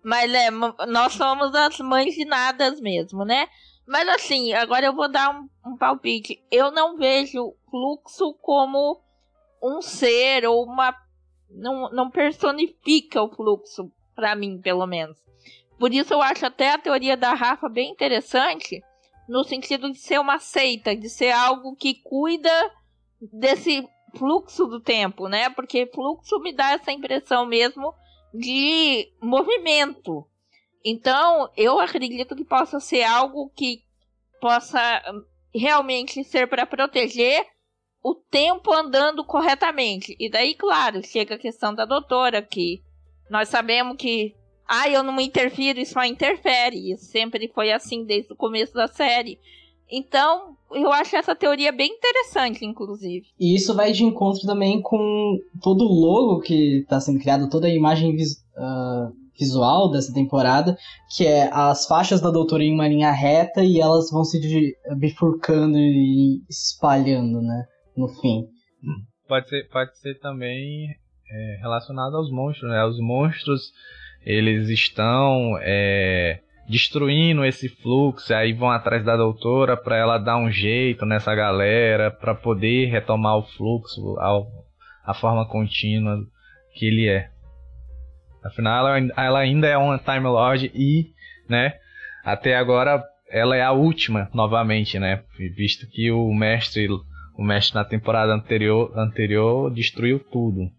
Mas 0.04 0.34
é, 0.34 0.50
nós 0.50 1.14
somos 1.14 1.54
as 1.54 1.78
mães 1.80 2.16
de 2.16 2.24
nada 2.24 2.72
mesmo, 2.80 3.26
né? 3.26 3.48
Mas 3.86 4.08
assim, 4.10 4.54
agora 4.54 4.86
eu 4.86 4.96
vou 4.96 5.10
dar 5.10 5.30
um, 5.30 5.50
um 5.66 5.78
palpite. 5.78 6.42
Eu 6.52 6.72
não 6.72 6.98
vejo 6.98 7.54
fluxo 7.70 8.34
como 8.42 9.02
um 9.62 9.82
ser 9.82 10.46
ou 10.46 10.64
uma. 10.64 10.96
Não, 11.50 11.90
não 11.92 12.10
personifica 12.10 13.22
o 13.22 13.30
fluxo, 13.34 13.90
para 14.18 14.36
mim, 14.36 14.60
pelo 14.60 14.88
menos. 14.88 15.16
Por 15.78 15.94
isso 15.94 16.12
eu 16.12 16.22
acho 16.24 16.44
até 16.44 16.72
a 16.72 16.80
teoria 16.80 17.16
da 17.16 17.36
Rafa 17.36 17.70
bem 17.70 17.92
interessante, 17.92 18.82
no 19.30 19.44
sentido 19.44 19.92
de 19.92 20.00
ser 20.00 20.20
uma 20.20 20.40
seita, 20.40 20.96
de 20.96 21.08
ser 21.08 21.30
algo 21.30 21.76
que 21.76 22.02
cuida 22.02 22.72
desse 23.22 23.88
fluxo 24.18 24.66
do 24.66 24.82
tempo, 24.82 25.28
né? 25.28 25.52
Porque 25.52 25.86
fluxo 25.94 26.40
me 26.40 26.52
dá 26.52 26.72
essa 26.72 26.92
impressão 26.92 27.46
mesmo 27.46 27.94
de 28.34 29.08
movimento. 29.22 30.28
Então, 30.84 31.52
eu 31.56 31.80
acredito 31.80 32.36
que 32.36 32.44
possa 32.44 32.80
ser 32.80 33.04
algo 33.04 33.52
que 33.56 33.84
possa 34.42 35.04
realmente 35.54 36.24
ser 36.24 36.48
para 36.48 36.66
proteger 36.66 37.46
o 38.02 38.16
tempo 38.16 38.74
andando 38.74 39.24
corretamente. 39.24 40.16
E 40.20 40.28
daí, 40.30 40.56
claro, 40.56 41.06
chega 41.06 41.36
a 41.36 41.40
questão 41.40 41.76
da 41.76 41.86
doutora, 41.86 42.42
que 42.42 42.82
nós 43.30 43.50
sabemos 43.50 43.96
que, 43.98 44.34
ah, 44.68 44.90
eu 44.90 45.04
não 45.04 45.20
interfiro, 45.20 45.80
isso 45.80 45.94
só 45.94 46.04
interfere. 46.04 46.92
Isso 46.92 47.06
sempre 47.06 47.48
foi 47.54 47.72
assim 47.72 48.06
desde 48.06 48.34
o 48.34 48.36
começo 48.36 48.74
da 48.74 48.88
série. 48.88 49.40
Então, 49.90 50.58
eu 50.72 50.92
acho 50.92 51.16
essa 51.16 51.34
teoria 51.34 51.72
bem 51.72 51.94
interessante, 51.94 52.66
inclusive. 52.66 53.26
E 53.40 53.56
isso 53.56 53.74
vai 53.74 53.94
de 53.94 54.04
encontro 54.04 54.42
também 54.46 54.82
com 54.82 55.38
todo 55.62 55.86
o 55.86 55.94
logo 55.94 56.42
que 56.42 56.80
está 56.80 57.00
sendo 57.00 57.20
criado, 57.20 57.50
toda 57.50 57.68
a 57.68 57.74
imagem 57.74 58.16
vis 58.16 58.34
uh, 58.58 59.14
visual 59.40 59.90
dessa 59.90 60.14
temporada, 60.14 60.76
que 61.16 61.26
é 61.26 61.50
as 61.54 61.86
faixas 61.86 62.20
da 62.20 62.32
doutora 62.32 62.64
em 62.64 62.74
uma 62.74 62.88
linha 62.88 63.12
reta 63.12 63.64
e 63.64 63.80
elas 63.80 64.10
vão 64.12 64.26
se 64.26 64.42
bifurcando 64.98 65.78
e 65.78 66.42
espalhando, 66.50 67.40
né? 67.40 67.66
no 67.98 68.08
fim. 68.08 68.48
Pode 69.28 69.50
ser, 69.50 69.68
pode 69.70 69.98
ser 69.98 70.20
também 70.20 70.96
é, 71.30 71.58
relacionado 71.62 72.16
aos 72.16 72.32
monstros, 72.32 72.70
né? 72.70 72.84
Os 72.86 73.00
monstros, 73.00 73.72
eles 74.26 74.70
estão 74.70 75.58
é, 75.62 76.40
destruindo 76.68 77.46
esse 77.46 77.70
fluxo, 77.70 78.34
aí 78.34 78.54
vão 78.54 78.70
atrás 78.70 79.04
da 79.04 79.16
doutora 79.16 79.78
para 79.78 79.98
ela 79.98 80.18
dar 80.18 80.38
um 80.38 80.52
jeito 80.52 81.06
nessa 81.06 81.34
galera, 81.34 82.12
para 82.12 82.36
poder 82.36 82.88
retomar 82.88 83.38
o 83.38 83.44
fluxo, 83.44 84.18
a, 84.20 85.12
a 85.12 85.14
forma 85.14 85.46
contínua 85.48 86.18
que 86.74 86.86
ele 86.86 87.08
é. 87.08 87.30
Afinal, 88.44 88.88
ela, 88.88 89.08
ela 89.18 89.40
ainda 89.40 89.68
é 89.68 89.78
uma 89.78 89.98
Time 89.98 90.28
Lord 90.28 90.72
e, 90.74 91.12
né, 91.50 91.74
até 92.24 92.56
agora 92.56 93.04
ela 93.30 93.56
é 93.56 93.62
a 93.62 93.72
última 93.72 94.30
novamente, 94.34 94.98
né? 95.00 95.24
Visto 95.56 95.86
que 95.90 96.12
o 96.12 96.34
mestre 96.34 96.88
o 97.38 97.44
mestre 97.44 97.76
na 97.76 97.86
temporada 97.86 98.34
anterior, 98.34 98.92
anterior 98.98 99.72
destruiu 99.72 100.20
tudo. 100.20 100.72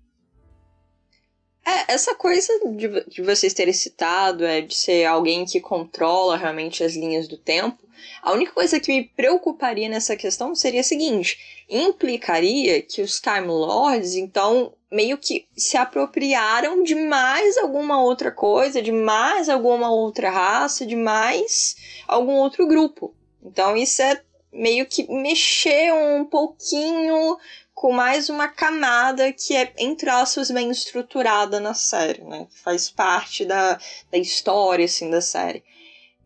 É, 1.69 1.93
essa 1.93 2.15
coisa 2.15 2.51
de, 2.65 3.05
de 3.11 3.21
vocês 3.21 3.53
terem 3.53 3.75
citado, 3.75 4.43
é 4.43 4.63
de 4.63 4.75
ser 4.75 5.05
alguém 5.05 5.45
que 5.45 5.61
controla 5.61 6.35
realmente 6.35 6.83
as 6.83 6.95
linhas 6.95 7.29
do 7.29 7.37
tempo, 7.37 7.77
a 8.23 8.33
única 8.33 8.53
coisa 8.53 8.81
que 8.81 8.91
me 8.91 9.05
preocuparia 9.05 9.87
nessa 9.87 10.17
questão 10.17 10.55
seria 10.55 10.81
a 10.81 10.85
seguinte: 10.85 11.39
implicaria 11.69 12.81
que 12.81 13.03
os 13.03 13.21
Time 13.21 13.49
Lords, 13.49 14.15
então, 14.15 14.73
meio 14.91 15.19
que 15.19 15.47
se 15.55 15.77
apropriaram 15.77 16.83
de 16.83 16.95
mais 16.95 17.59
alguma 17.59 18.01
outra 18.01 18.31
coisa, 18.31 18.81
de 18.81 18.91
mais 18.91 19.51
alguma 19.51 19.91
outra 19.91 20.31
raça, 20.31 20.87
de 20.87 20.97
mais 20.97 21.77
algum 22.07 22.37
outro 22.37 22.67
grupo. 22.67 23.15
Então, 23.43 23.77
isso 23.77 24.01
é 24.01 24.23
meio 24.51 24.87
que 24.87 25.07
mexer 25.13 25.93
um 25.93 26.25
pouquinho 26.25 27.37
com 27.79 27.93
mais 27.93 28.29
uma 28.29 28.49
camada 28.49 29.33
que 29.33 29.55
é, 29.55 29.73
em 29.79 29.95
traços, 29.95 30.51
bem 30.51 30.69
estruturada 30.69 31.61
na 31.61 31.75
série, 31.75 32.25
né? 32.25 32.49
Que 32.51 32.59
faz 32.59 32.91
parte 32.91 33.45
da, 33.45 33.79
da 34.11 34.19
história, 34.19 34.85
assim, 34.85 35.09
da 35.09 35.21
série. 35.21 35.63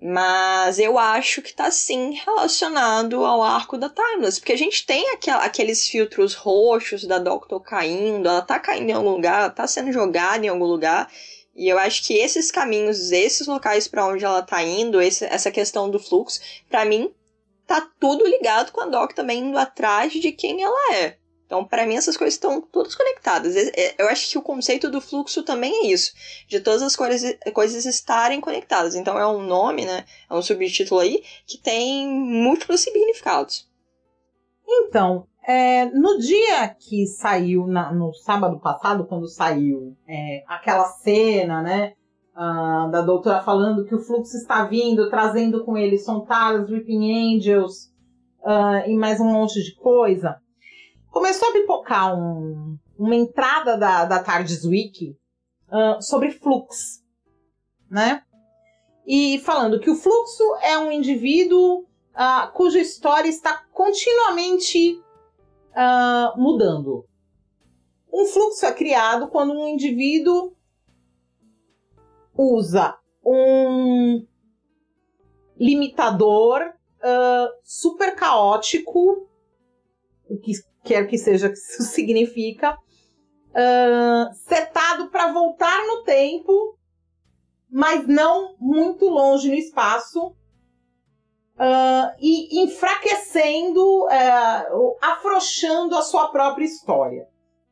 Mas 0.01 0.79
eu 0.79 0.99
acho 0.99 1.43
que 1.43 1.53
tá 1.53 1.71
sim 1.71 2.13
relacionado 2.25 3.23
ao 3.23 3.43
arco 3.43 3.77
da 3.77 3.91
Timeless, 3.91 4.41
porque 4.41 4.55
a 4.55 4.57
gente 4.57 4.87
tem 4.87 5.11
aquel, 5.11 5.37
aqueles 5.41 5.87
filtros 5.87 6.33
roxos 6.35 7.05
da 7.05 7.19
Doctor 7.19 7.61
caindo, 7.61 8.31
ela 8.31 8.41
tá 8.41 8.59
caindo 8.59 8.89
em 8.89 8.95
algum 8.95 9.11
lugar, 9.11 9.41
ela 9.41 9.51
tá 9.51 9.67
sendo 9.67 9.93
jogada 9.93 10.47
em 10.47 10.49
algum 10.49 10.65
lugar, 10.65 11.13
e 11.55 11.69
eu 11.69 11.79
acho 11.79 12.03
que 12.07 12.15
esses 12.15 12.51
caminhos, 12.51 13.13
esses 13.13 13.47
locais 13.47 13.87
para 13.87 14.07
onde 14.07 14.25
ela 14.25 14.41
tá 14.41 14.63
indo, 14.63 15.03
esse, 15.03 15.27
essa 15.27 15.51
questão 15.51 15.91
do 15.91 15.99
fluxo, 15.99 16.41
para 16.71 16.87
mim 16.87 17.13
tá 17.67 17.87
tudo 18.01 18.27
ligado 18.27 18.73
com 18.73 18.81
a 18.81 18.87
Doc 18.87 19.13
também 19.13 19.41
indo 19.41 19.59
atrás 19.59 20.15
de 20.15 20.33
quem 20.33 20.63
ela 20.63 20.95
é. 20.95 21.22
Então, 21.53 21.67
para 21.67 21.87
mim, 21.87 21.97
essas 21.97 22.17
coisas 22.17 22.33
estão 22.33 22.63
todas 22.63 22.95
conectadas. 22.95 23.55
Eu 23.99 24.09
acho 24.09 24.31
que 24.31 24.39
o 24.39 24.43
conceito 24.43 24.91
do 24.91 25.03
fluxo 25.03 25.43
também 25.43 25.85
é 25.85 25.93
isso, 25.93 26.15
de 26.49 26.61
todas 26.61 26.81
as 26.81 26.97
coisas, 26.97 27.37
coisas 27.53 27.85
estarem 27.85 28.41
conectadas. 28.41 28.95
Então, 28.95 29.19
é 29.19 29.27
um 29.27 29.43
nome, 29.47 29.85
né? 29.85 30.07
É 30.31 30.35
um 30.35 30.41
subtítulo 30.41 30.99
aí 31.01 31.23
que 31.47 31.59
tem 31.59 32.09
múltiplos 32.09 32.81
significados. 32.81 33.69
Então, 34.67 35.27
É, 35.45 35.87
no 35.87 36.19
dia 36.19 36.69
que 36.69 37.05
saiu, 37.05 37.67
na- 37.67 37.93
no 37.93 38.15
sábado 38.15 38.61
passado, 38.61 39.05
quando 39.07 39.27
saiu 39.27 39.97
é, 40.07 40.45
aquela 40.47 40.85
cena, 40.85 41.61
né, 41.61 41.95
ah, 42.33 42.89
da 42.93 43.03
doutora 43.03 43.43
falando 43.43 43.85
que 43.85 43.93
o 43.93 43.99
fluxo 43.99 44.37
está 44.37 44.63
vindo, 44.65 45.11
trazendo 45.11 45.65
com 45.65 45.77
ele 45.77 45.99
Sontaras, 45.99 46.71
Weeping 46.71 47.35
Angels 47.37 47.91
ah, 48.45 48.85
e 48.87 48.97
mais 48.97 49.19
um 49.21 49.33
monte 49.33 49.61
de 49.65 49.75
coisa, 49.75 50.37
começou 51.13 51.51
a 51.51 51.53
pipocar 51.53 52.19
um- 52.19 52.77
uma 52.99 53.15
entrada 53.15 53.77
da, 53.77 54.05
da 54.05 54.23
Tardes 54.23 54.65
Wiki 54.65 55.17
ah, 55.71 56.01
sobre 56.01 56.31
flux, 56.33 57.03
né? 57.91 58.25
E 59.07 59.39
falando 59.41 59.79
que 59.81 59.91
o 59.91 59.95
fluxo 59.95 60.43
é 60.63 60.77
um 60.79 60.91
indivíduo 60.91 61.87
ah, 62.15 62.51
cuja 62.55 62.79
história 62.81 63.29
está 63.29 63.65
continuamente 63.73 65.01
ah, 65.75 66.35
mudando. 66.37 67.07
Um 68.13 68.27
fluxo 68.27 68.67
é 68.67 68.73
criado 68.73 69.29
quando 69.29 69.53
um 69.53 69.69
indivíduo 69.69 70.55
usa 72.37 72.97
um 73.25 74.27
limitador 75.57 76.73
super 77.63 78.15
caótico, 78.15 79.29
o 80.33 80.39
que 80.41 80.53
quer 80.85 81.07
que 81.07 81.19
seja 81.19 81.49
que 81.49 81.55
isso 81.55 81.83
significa, 81.93 82.77
ah, 83.55 84.31
setado 84.47 85.11
para 85.11 85.33
voltar 85.33 85.87
no 85.87 86.03
tempo, 86.05 86.77
mas 87.71 88.07
não 88.07 88.55
muito 88.59 89.07
longe 89.09 89.49
no 89.49 89.55
espaço, 89.55 90.35
ah, 91.59 92.15
e 92.19 92.63
enfraquecendo, 92.63 93.81
ou 94.73 94.97
afrouxando 95.01 95.97
a 95.97 96.03
sua 96.03 96.29
própria 96.29 96.65
história. 96.65 97.27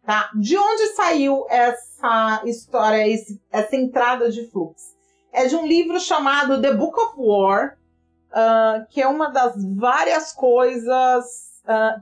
Tá? 0.04 0.30
De 0.34 0.56
onde 0.56 0.86
saiu 0.94 1.44
essa 1.48 2.42
história, 2.46 3.06
esse- 3.06 3.40
essa 3.50 3.76
entrada 3.76 4.30
de 4.30 4.46
fluxo? 4.50 4.96
É 5.32 5.46
de 5.46 5.54
um 5.54 5.66
livro 5.66 6.00
chamado 6.00 6.60
The 6.60 6.72
Book 6.74 6.98
of 6.98 7.14
War, 7.18 7.76
ah, 8.32 8.84
que 8.90 9.00
é 9.00 9.06
uma 9.06 9.28
das 9.30 9.54
várias 9.76 10.32
coisas 10.32 11.24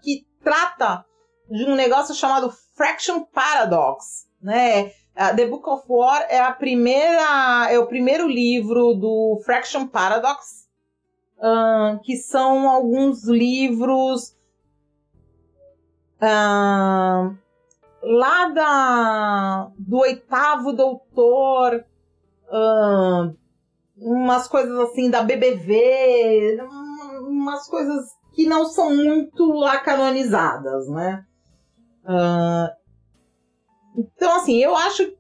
que 0.03 0.27
trata 0.49 1.05
de 1.51 1.65
um 1.65 1.75
negócio 1.75 2.15
chamado 2.15 2.51
Fraction 2.77 3.25
Paradox, 3.25 4.27
né? 4.41 4.93
The 5.37 5.47
Book 5.47 5.69
of 5.69 5.85
War 5.89 6.27
é 6.29 6.39
a 6.41 6.53
primeira, 6.53 7.69
é 7.71 7.79
o 7.79 7.87
primeiro 7.87 8.27
livro 8.29 8.95
do 8.95 9.41
Fraction 9.45 9.87
Paradox, 9.87 10.69
que 12.05 12.17
são 12.17 12.69
alguns 12.69 13.25
livros 13.25 14.37
lá 18.03 18.49
da, 18.55 19.71
do 19.79 19.99
oitavo 19.99 20.73
doutor, 20.73 21.85
umas 23.97 24.47
coisas 24.49 24.79
assim 24.79 25.11
da 25.11 25.23
BBV, 25.23 26.59
um- 26.63 27.29
umas 27.29 27.67
coisas 27.69 28.17
que 28.39 28.47
não 28.47 28.67
são 28.67 28.95
muito 28.95 29.53
lá 29.53 29.79
canonizadas, 29.79 30.89
né? 30.89 31.25
Ah, 32.07 32.73
então, 33.97 34.37
assim, 34.37 34.59
eu 34.59 34.77
acho 34.77 35.13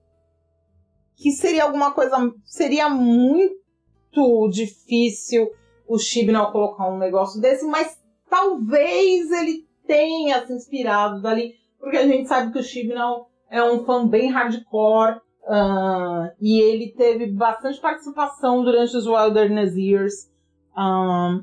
que 1.16 1.32
seria 1.32 1.64
alguma 1.64 1.90
coisa. 1.90 2.14
Seria 2.44 2.88
muito 2.88 4.48
difícil 4.52 5.50
o 5.88 5.98
Chibnall 5.98 6.52
colocar 6.52 6.88
um 6.88 6.96
negócio 6.96 7.40
desse, 7.40 7.64
mas 7.66 8.00
talvez 8.30 9.32
ele 9.32 9.66
tenha 9.84 10.46
se 10.46 10.52
inspirado 10.52 11.20
dali, 11.20 11.56
porque 11.80 11.96
a 11.96 12.06
gente 12.06 12.28
sabe 12.28 12.52
que 12.52 12.60
o 12.60 12.62
Chibnall 12.62 13.28
é 13.50 13.60
um 13.60 13.84
fã 13.84 14.06
bem 14.06 14.30
hardcore. 14.30 15.20
ah, 15.44 16.30
e 16.40 16.60
ele 16.60 16.92
teve 16.92 17.32
bastante 17.32 17.80
participação 17.80 18.62
durante 18.62 18.96
os 18.96 19.08
Wilderness 19.08 19.74
Years 19.74 20.30
ah, 20.76 21.40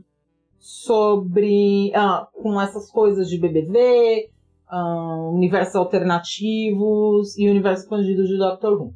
sobre 0.66 1.92
ah, 1.94 2.28
com 2.34 2.60
essas 2.60 2.90
coisas 2.90 3.30
de 3.30 3.38
BBV, 3.38 4.32
ah, 4.68 5.30
universos 5.32 5.76
alternativos 5.76 7.38
e 7.38 7.48
universo 7.48 7.84
expandido 7.84 8.26
de 8.26 8.36
Doctor 8.36 8.82
Who. 8.82 8.94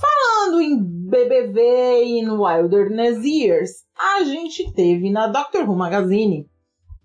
Falando 0.00 0.60
em 0.60 0.80
BBV 0.80 2.04
e 2.04 2.22
no 2.22 2.44
Wilderness 2.46 3.24
Years, 3.24 3.84
a 3.98 4.22
gente 4.22 4.72
teve 4.72 5.10
na 5.10 5.26
Doctor 5.26 5.68
Who 5.68 5.74
Magazine 5.74 6.48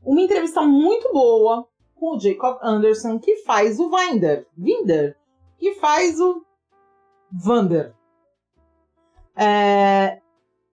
uma 0.04 0.22
entrevista 0.22 0.62
muito 0.62 1.12
boa 1.12 1.68
com 1.96 2.16
o 2.16 2.20
Jacob 2.20 2.60
Anderson, 2.62 3.18
que 3.18 3.38
faz 3.38 3.80
o 3.80 3.90
Vinder, 3.90 4.46
Vinder, 4.56 5.18
que 5.58 5.74
faz 5.74 6.20
o 6.20 6.46
Vander. 7.32 7.96
É, 9.36 10.22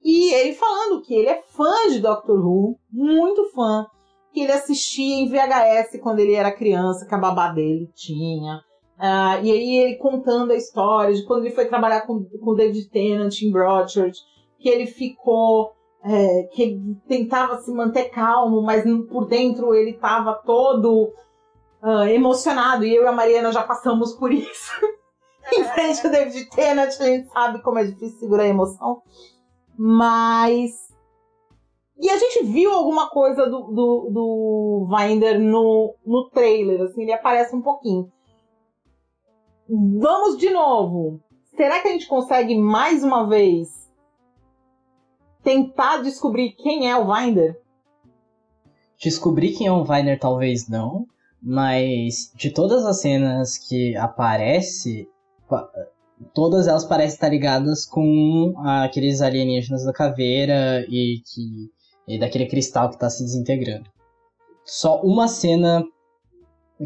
e 0.05 0.33
ele 0.35 0.55
falando 0.55 1.01
que 1.03 1.15
ele 1.15 1.29
é 1.29 1.43
fã 1.43 1.89
de 1.89 2.01
Doctor 2.01 2.45
Who, 2.45 2.77
muito 2.91 3.51
fã, 3.51 3.87
que 4.33 4.41
ele 4.41 4.53
assistia 4.53 5.21
em 5.21 5.29
VHS 5.29 6.01
quando 6.03 6.19
ele 6.21 6.35
era 6.35 6.51
criança, 6.51 7.07
que 7.07 7.15
a 7.15 7.19
babá 7.19 7.49
dele 7.49 7.89
tinha. 7.95 8.61
Ah, 8.99 9.39
e 9.43 9.51
aí 9.51 9.77
ele 9.77 9.97
contando 9.97 10.53
a 10.53 10.57
história 10.57 11.15
de 11.15 11.25
quando 11.25 11.45
ele 11.45 11.55
foi 11.55 11.67
trabalhar 11.67 12.03
com, 12.03 12.25
com 12.25 12.55
David 12.55 12.89
Tennant 12.89 13.41
em 13.43 13.51
Broadchurch, 13.51 14.19
que 14.59 14.69
ele 14.69 14.87
ficou, 14.87 15.73
é, 16.05 16.45
que 16.53 16.63
ele 16.63 16.97
tentava 17.09 17.59
se 17.59 17.73
manter 17.73 18.11
calmo, 18.11 18.63
mas 18.63 18.85
por 19.09 19.27
dentro 19.27 19.75
ele 19.75 19.91
estava 19.91 20.35
todo 20.35 21.13
ah, 21.83 22.11
emocionado. 22.11 22.85
E 22.85 22.95
eu 22.95 23.05
e 23.05 23.07
a 23.07 23.13
Mariana 23.13 23.53
já 23.53 23.63
passamos 23.63 24.15
por 24.15 24.33
isso. 24.33 24.73
em 25.53 25.65
frente 25.65 26.07
ao 26.07 26.13
David 26.13 26.49
Tennant, 26.51 27.01
a 27.01 27.05
gente 27.05 27.29
sabe 27.29 27.63
como 27.63 27.79
é 27.79 27.85
difícil 27.85 28.19
segurar 28.19 28.45
a 28.45 28.49
emoção. 28.49 29.03
Mas. 29.77 30.93
E 31.99 32.11
a 32.11 32.19
gente 32.19 32.45
viu 32.45 32.73
alguma 32.73 33.09
coisa 33.11 33.47
do, 33.47 33.63
do, 33.69 34.11
do 34.11 34.89
Vinder 34.91 35.39
no, 35.41 35.95
no 36.05 36.29
trailer, 36.31 36.83
assim, 36.83 37.03
ele 37.03 37.13
aparece 37.13 37.55
um 37.55 37.63
pouquinho. 37.63 38.11
Vamos 39.69 40.37
de 40.37 40.51
novo. 40.51 41.21
Será 41.57 41.81
que 41.81 41.89
a 41.89 41.93
gente 41.93 42.09
consegue 42.09 42.57
mais 42.57 43.05
uma 43.05 43.29
vez 43.29 43.91
tentar 45.43 45.99
descobrir 45.99 46.53
quem 46.53 46.91
é 46.91 46.97
o 46.97 47.07
Vinder? 47.13 47.61
Descobrir 48.99 49.53
quem 49.53 49.67
é 49.67 49.73
o 49.73 49.85
Viner 49.85 50.19
talvez 50.19 50.69
não, 50.69 51.07
mas 51.43 52.33
de 52.35 52.51
todas 52.51 52.85
as 52.87 53.01
cenas 53.01 53.59
que 53.59 53.97
aparece, 53.97 55.09
pa- 55.49 55.69
todas 56.35 56.67
elas 56.67 56.85
parecem 56.85 57.15
estar 57.15 57.29
ligadas 57.29 57.85
com 57.85 58.55
aqueles 58.65 59.21
alienígenas 59.21 59.85
da 59.85 59.93
caveira 59.93 60.85
e 60.89 61.21
que 61.25 61.71
e 62.07 62.19
daquele 62.19 62.47
cristal 62.47 62.89
que 62.89 62.97
está 62.97 63.09
se 63.09 63.23
desintegrando. 63.23 63.89
Só 64.65 65.01
uma 65.03 65.29
cena 65.29 65.85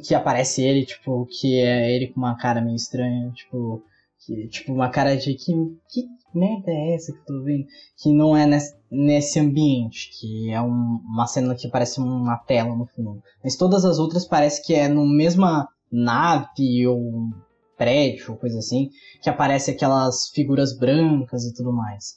que 0.07 0.15
aparece 0.15 0.63
ele, 0.63 0.85
tipo, 0.85 1.27
que 1.27 1.59
é 1.59 1.91
ele 1.95 2.09
com 2.09 2.21
uma 2.21 2.37
cara 2.37 2.61
meio 2.61 2.77
estranha, 2.77 3.31
tipo, 3.33 3.83
que, 4.25 4.47
tipo 4.49 4.73
uma 4.73 4.91
cara 4.91 5.17
de 5.17 5.35
que, 5.35 5.53
que 5.89 6.07
merda 6.35 6.71
é 6.71 6.95
essa 6.95 7.13
que 7.13 7.19
eu 7.19 7.25
tô 7.25 7.43
vendo? 7.43 7.65
Que 7.97 8.13
não 8.13 8.37
é 8.37 8.47
nesse, 8.47 8.77
nesse 8.91 9.41
ambiente, 9.41 10.11
que 10.19 10.51
é 10.51 10.61
um- 10.61 11.01
uma 11.05 11.27
cena 11.27 11.55
que 11.55 11.69
parece 11.69 11.99
uma 11.99 12.37
tela 12.37 12.77
no 12.77 12.87
fundo. 12.87 13.23
Mas 13.43 13.57
todas 13.57 13.85
as 13.85 13.99
outras 13.99 14.27
parece 14.27 14.65
que 14.65 14.75
é 14.75 14.87
no 14.87 15.07
mesma 15.07 15.67
nave 15.91 16.87
ou 16.87 17.31
prédio, 17.77 18.37
coisa 18.37 18.59
assim, 18.59 18.91
que 19.23 19.29
aparece 19.29 19.71
aquelas 19.71 20.29
figuras 20.31 20.77
brancas 20.77 21.45
e 21.45 21.55
tudo 21.55 21.73
mais. 21.73 22.17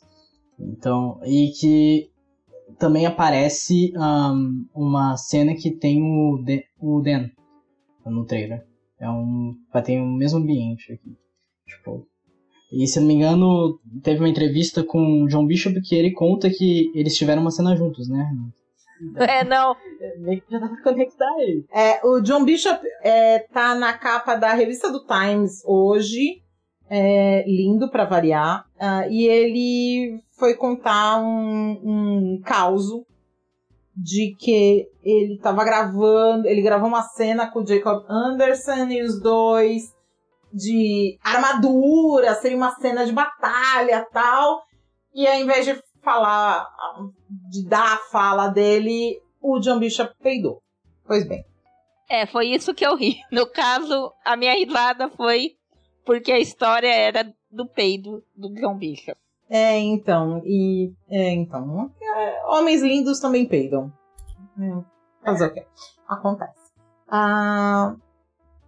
Então, 0.60 1.20
e 1.26 1.52
que 1.60 2.10
também 2.78 3.06
aparece 3.06 3.92
ahn, 3.96 4.66
uma 4.74 5.18
cena 5.18 5.54
que 5.56 5.72
tem 5.72 6.02
o, 6.02 6.42
De- 6.44 6.66
o 6.80 7.02
Dan 7.02 7.30
no 8.06 8.26
trailer. 8.26 8.66
É 9.00 9.10
um. 9.10 9.56
Ter 9.86 10.00
o 10.02 10.06
mesmo 10.06 10.40
ambiente 10.40 10.92
aqui. 10.92 11.16
Tipo. 11.66 12.06
E 12.72 12.86
se 12.86 13.00
eu 13.00 13.02
não 13.02 13.08
me 13.08 13.16
engano, 13.16 13.80
teve 14.04 14.20
uma 14.20 14.30
entrevista 14.30 14.84
com 14.84 15.24
o 15.24 15.28
John 15.28 15.46
Bishop 15.46 15.82
que 15.82 15.96
ele 15.96 16.12
conta 16.12 16.50
que 16.50 16.92
eles 16.94 17.16
tiveram 17.18 17.42
uma 17.42 17.50
cena 17.50 17.76
juntos, 17.76 18.08
né? 18.08 18.32
É, 19.16 19.44
não. 19.44 19.76
Meio 20.18 20.42
que 20.42 20.52
já 20.52 20.60
dá 20.60 20.68
pra 20.68 20.84
conectar 20.84 21.32
ele. 21.40 21.66
É, 21.72 22.06
o 22.06 22.20
John 22.22 22.44
Bishop 22.44 22.80
é, 23.04 23.40
tá 23.40 23.76
na 23.76 23.94
capa 23.94 24.36
da 24.36 24.54
revista 24.54 24.92
do 24.92 25.06
Times 25.06 25.64
hoje, 25.66 26.42
é, 26.90 27.44
lindo 27.48 27.90
pra 27.90 28.06
variar, 28.06 28.66
ah, 28.80 29.08
e 29.08 29.26
ele 29.28 30.20
foi 30.38 30.56
contar 30.56 31.20
um, 31.20 31.80
um 31.84 32.42
causo 32.44 33.06
de 33.96 34.36
que 34.40 34.88
ele 35.04 35.38
tava 35.40 35.64
gravando, 35.64 36.48
ele 36.48 36.62
gravou 36.62 36.88
uma 36.88 37.04
cena 37.04 37.52
com 37.52 37.60
o 37.60 37.68
Jacob 37.68 38.06
Anderson 38.10 38.88
e 38.88 39.04
os 39.04 39.22
dois 39.22 39.94
de 40.54 41.18
armadura, 41.24 42.34
seria 42.36 42.58
uma 42.58 42.74
cena 42.76 43.06
de 43.06 43.12
batalha 43.12 44.08
tal, 44.12 44.64
e 45.14 45.28
ao 45.28 45.36
invés 45.36 45.66
de 45.66 45.80
falar, 46.10 46.68
de 47.52 47.64
dar 47.68 47.94
a 47.94 47.98
fala 48.10 48.48
dele, 48.48 49.22
o 49.40 49.60
John 49.60 49.78
Bishop 49.80 50.12
peidou. 50.22 50.62
Pois 51.06 51.28
bem. 51.28 51.46
É, 52.10 52.26
foi 52.26 52.48
isso 52.48 52.74
que 52.74 52.86
eu 52.86 52.96
ri. 52.96 53.18
No 53.32 53.46
caso, 53.46 54.12
a 54.26 54.36
minha 54.36 54.56
risada 54.56 55.10
foi 55.10 55.56
porque 56.04 56.32
a 56.32 56.40
história 56.40 56.92
era 56.92 57.32
do 57.52 57.68
peido 57.68 58.24
do 58.36 58.52
John 58.56 58.76
Bishop. 58.76 59.16
É, 59.48 59.78
então, 59.78 60.42
e. 60.44 60.92
É, 61.08 61.32
então. 61.32 61.92
é, 62.02 62.46
homens 62.48 62.82
lindos 62.82 63.20
também 63.20 63.48
peidam. 63.48 63.92
É, 64.60 64.84
fazer 65.24 65.48
o 65.48 65.54
quê? 65.54 65.66
Acontece. 66.08 66.72
Ah, 67.08 67.96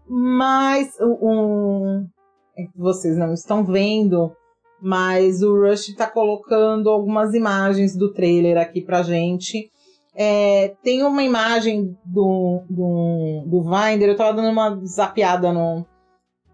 mas 0.08 0.96
que 0.96 2.78
vocês 2.78 3.18
não 3.18 3.34
estão 3.34 3.64
vendo, 3.64 4.36
mas 4.82 5.44
o 5.44 5.56
Rush 5.56 5.94
tá 5.96 6.08
colocando 6.08 6.90
algumas 6.90 7.34
imagens 7.34 7.96
do 7.96 8.12
trailer 8.12 8.58
aqui 8.58 8.82
pra 8.82 9.04
gente. 9.04 9.72
É, 10.14 10.76
tem 10.84 11.04
uma 11.04 11.24
imagem 11.24 11.98
do, 12.04 12.64
do, 12.70 13.44
do 13.46 13.62
Vinder, 13.64 14.10
eu 14.10 14.18
tava 14.18 14.34
dando 14.34 14.50
uma 14.50 14.80
zapeada 14.86 15.54
no, 15.54 15.86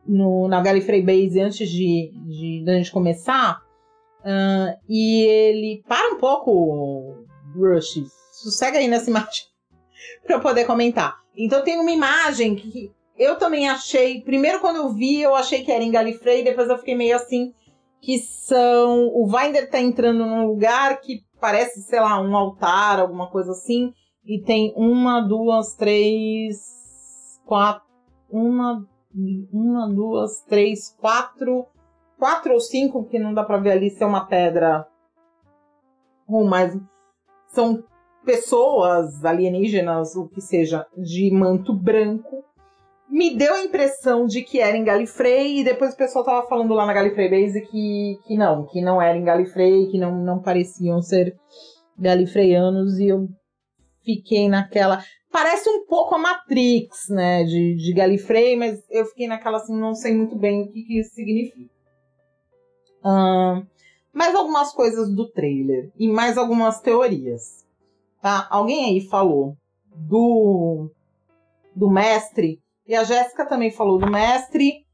no, 0.06 0.48
na 0.48 0.62
Gallifrey 0.62 1.02
Base 1.02 1.40
antes 1.40 1.70
de, 1.70 2.12
de, 2.28 2.64
da 2.66 2.74
gente 2.74 2.92
começar. 2.92 3.62
Ah, 4.24 4.76
e 4.88 5.22
ele. 5.24 5.84
Para 5.88 6.14
um 6.14 6.18
pouco, 6.18 7.26
Rush. 7.56 8.04
Sossega 8.32 8.78
aí 8.78 8.88
nessa 8.88 9.10
imagem 9.12 9.46
pra 10.26 10.36
eu 10.36 10.42
poder 10.42 10.66
comentar. 10.66 11.18
Então 11.36 11.64
tem 11.64 11.80
uma 11.80 11.92
imagem 11.92 12.56
que 12.56 12.92
eu 13.18 13.38
também 13.38 13.68
achei. 13.70 14.22
Primeiro, 14.22 14.60
quando 14.60 14.78
eu 14.78 14.90
vi, 14.90 15.22
eu 15.22 15.36
achei 15.36 15.64
que 15.64 15.72
era 15.72 15.84
em 15.84 15.92
Gallifrey, 15.92 16.44
depois 16.44 16.70
eu 16.70 16.78
fiquei 16.78 16.96
meio 16.96 17.16
assim. 17.16 17.54
Que 18.02 18.20
são. 18.20 19.08
O 19.14 19.28
Vinder 19.28 19.70
tá 19.70 19.80
entrando 19.80 20.26
num 20.26 20.48
lugar 20.48 21.00
que 21.02 21.22
parece, 21.40 21.82
sei 21.82 22.00
lá, 22.00 22.22
um 22.22 22.36
altar, 22.36 23.00
alguma 23.00 23.30
coisa 23.30 23.52
assim. 23.52 23.94
E 24.26 24.42
tem 24.42 24.74
uma, 24.76 25.22
duas, 25.22 25.76
três, 25.76 26.60
quatro. 27.46 27.88
Uma, 28.30 28.86
uma, 29.54 29.88
duas, 29.88 30.42
três, 30.48 30.96
quatro. 31.00 31.66
Quatro 32.18 32.54
ou 32.54 32.60
cinco, 32.60 33.06
que 33.06 33.20
não 33.20 33.34
dá 33.34 33.44
pra 33.44 33.58
ver 33.58 33.72
ali 33.72 33.90
se 33.90 34.04
é 34.04 34.06
uma 34.06 34.26
pedra. 34.26 34.88
Ou 36.28 36.46
mais. 36.46 36.78
São 37.48 37.84
pessoas 38.26 39.24
alienígenas, 39.24 40.16
o 40.16 40.28
que 40.28 40.42
seja, 40.42 40.86
de 40.98 41.32
manto 41.32 41.74
branco. 41.74 42.44
Me 43.10 43.36
deu 43.36 43.54
a 43.54 43.64
impressão 43.64 44.26
de 44.26 44.42
que 44.42 44.60
era 44.60 44.76
em 44.76 44.84
Gallifrey, 44.84 45.60
e 45.60 45.64
depois 45.64 45.94
o 45.94 45.98
pessoal 45.98 46.26
tava 46.26 46.48
falando 46.48 46.74
lá 46.74 46.86
na 46.86 46.94
Gallifrey 46.94 47.30
Base 47.30 47.62
que, 47.62 48.20
que 48.28 48.38
não, 48.38 48.66
que 48.66 48.82
não 48.82 49.02
era 49.02 49.18
em 49.18 49.24
Gallifrey, 49.24 49.88
que 49.90 49.98
não, 49.98 50.16
não 50.24 50.42
pareciam 50.42 51.02
ser 51.02 51.36
galifreyanos, 51.98 53.00
e 53.00 53.08
eu 53.08 53.30
fiquei 54.04 54.50
naquela. 54.50 55.04
Parece 55.32 55.70
um 55.70 55.86
pouco 55.86 56.16
a 56.16 56.18
Matrix, 56.18 57.10
né, 57.10 57.44
de, 57.44 57.76
de 57.76 57.94
Gallifrey, 57.94 58.56
mas 58.56 58.84
eu 58.90 59.06
fiquei 59.06 59.28
naquela 59.28 59.58
assim, 59.58 59.76
não 59.76 59.94
sei 59.94 60.14
muito 60.14 60.36
bem 60.36 60.64
o 60.64 60.72
que, 60.72 60.84
que 60.84 61.00
isso 61.00 61.16
significa. 61.16 61.70
Ahn, 63.04 63.66
mais 64.12 64.36
algumas 64.36 64.74
coisas 64.74 65.14
do 65.14 65.30
trailer 65.30 65.92
e 65.98 66.08
mais 66.08 66.38
algumas 66.38 66.82
teorias. 66.82 67.66
Tá? 68.22 68.48
Alguém 68.50 68.86
aí 68.86 69.02
falou 69.08 69.56
do, 69.96 70.90
do 71.76 71.90
mestre, 71.90 72.60
e 72.88 72.96
a 72.96 73.04
Jéssica 73.04 73.46
também 73.46 73.72
falou 73.72 74.00
do 74.00 74.10
mestre, 74.10 74.86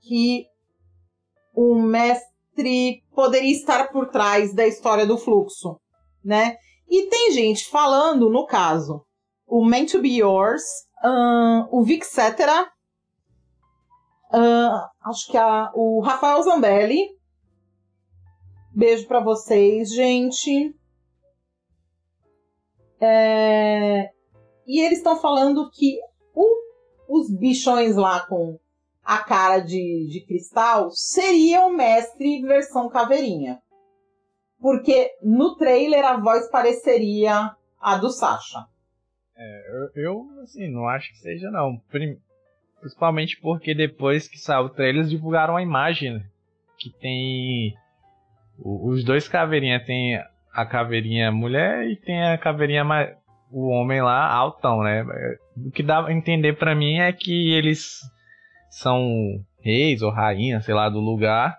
que 0.00 0.46
o 1.54 1.74
mestre 1.76 3.02
poderia 3.14 3.52
estar 3.52 3.88
por 3.90 4.08
trás 4.10 4.54
da 4.54 4.66
história 4.66 5.06
do 5.06 5.16
fluxo, 5.16 5.80
né? 6.24 6.56
E 6.88 7.06
tem 7.08 7.32
gente 7.32 7.68
falando, 7.68 8.28
no 8.28 8.46
caso, 8.46 9.04
o 9.46 9.64
Meant 9.64 9.92
to 9.92 10.00
Be 10.00 10.18
Yours, 10.18 10.62
o 11.70 11.82
Vic 11.82 12.04
Cetera, 12.04 12.70
acho 15.04 15.30
que 15.30 15.36
a, 15.36 15.70
o 15.74 16.00
Rafael 16.00 16.42
Zambelli. 16.42 17.08
Beijo 18.72 19.08
pra 19.08 19.20
vocês, 19.20 19.92
gente. 19.92 20.74
É, 23.00 24.10
E 24.66 24.80
eles 24.80 24.98
estão 24.98 25.16
falando 25.16 25.68
que 25.70 25.98
os 27.10 27.28
bichões 27.28 27.96
lá 27.96 28.20
com 28.20 28.56
a 29.04 29.18
cara 29.18 29.58
de, 29.58 30.06
de 30.08 30.24
cristal 30.24 30.90
seria 30.92 31.66
o 31.66 31.76
mestre 31.76 32.40
versão 32.42 32.88
caveirinha. 32.88 33.58
Porque 34.60 35.10
no 35.20 35.56
trailer 35.56 36.04
a 36.04 36.16
voz 36.18 36.48
pareceria 36.48 37.50
a 37.80 37.96
do 37.96 38.10
Sasha. 38.10 38.64
Eu, 39.66 40.02
eu, 40.02 40.26
assim, 40.42 40.68
não 40.68 40.86
acho 40.86 41.10
que 41.10 41.18
seja, 41.18 41.50
não. 41.50 41.80
Principalmente 42.78 43.40
porque 43.40 43.74
depois 43.74 44.28
que 44.28 44.38
saiu 44.38 44.66
o 44.66 44.70
trailer, 44.70 44.96
eles 44.96 45.10
divulgaram 45.10 45.56
a 45.56 45.62
imagem 45.62 46.14
né? 46.14 46.24
que 46.78 46.90
tem 46.90 47.74
os 48.62 49.02
dois 49.02 49.26
caveirinhas. 49.26 49.84
Tem 49.84 50.16
a 50.52 50.66
caveirinha 50.66 51.32
mulher 51.32 51.88
e 51.88 51.96
tem 51.96 52.22
a 52.22 52.38
caveirinha 52.38 52.84
o 53.50 53.68
homem 53.68 54.00
lá 54.02 54.26
altão, 54.32 54.82
né? 54.82 55.04
O 55.56 55.70
que 55.70 55.82
dá 55.82 56.06
a 56.06 56.12
entender 56.12 56.54
pra 56.58 56.74
mim 56.74 56.98
é 56.98 57.12
que 57.12 57.52
eles 57.52 57.98
são 58.70 59.42
reis 59.60 60.02
ou 60.02 60.10
rainhas, 60.10 60.64
sei 60.64 60.74
lá, 60.74 60.88
do 60.88 61.00
lugar 61.00 61.58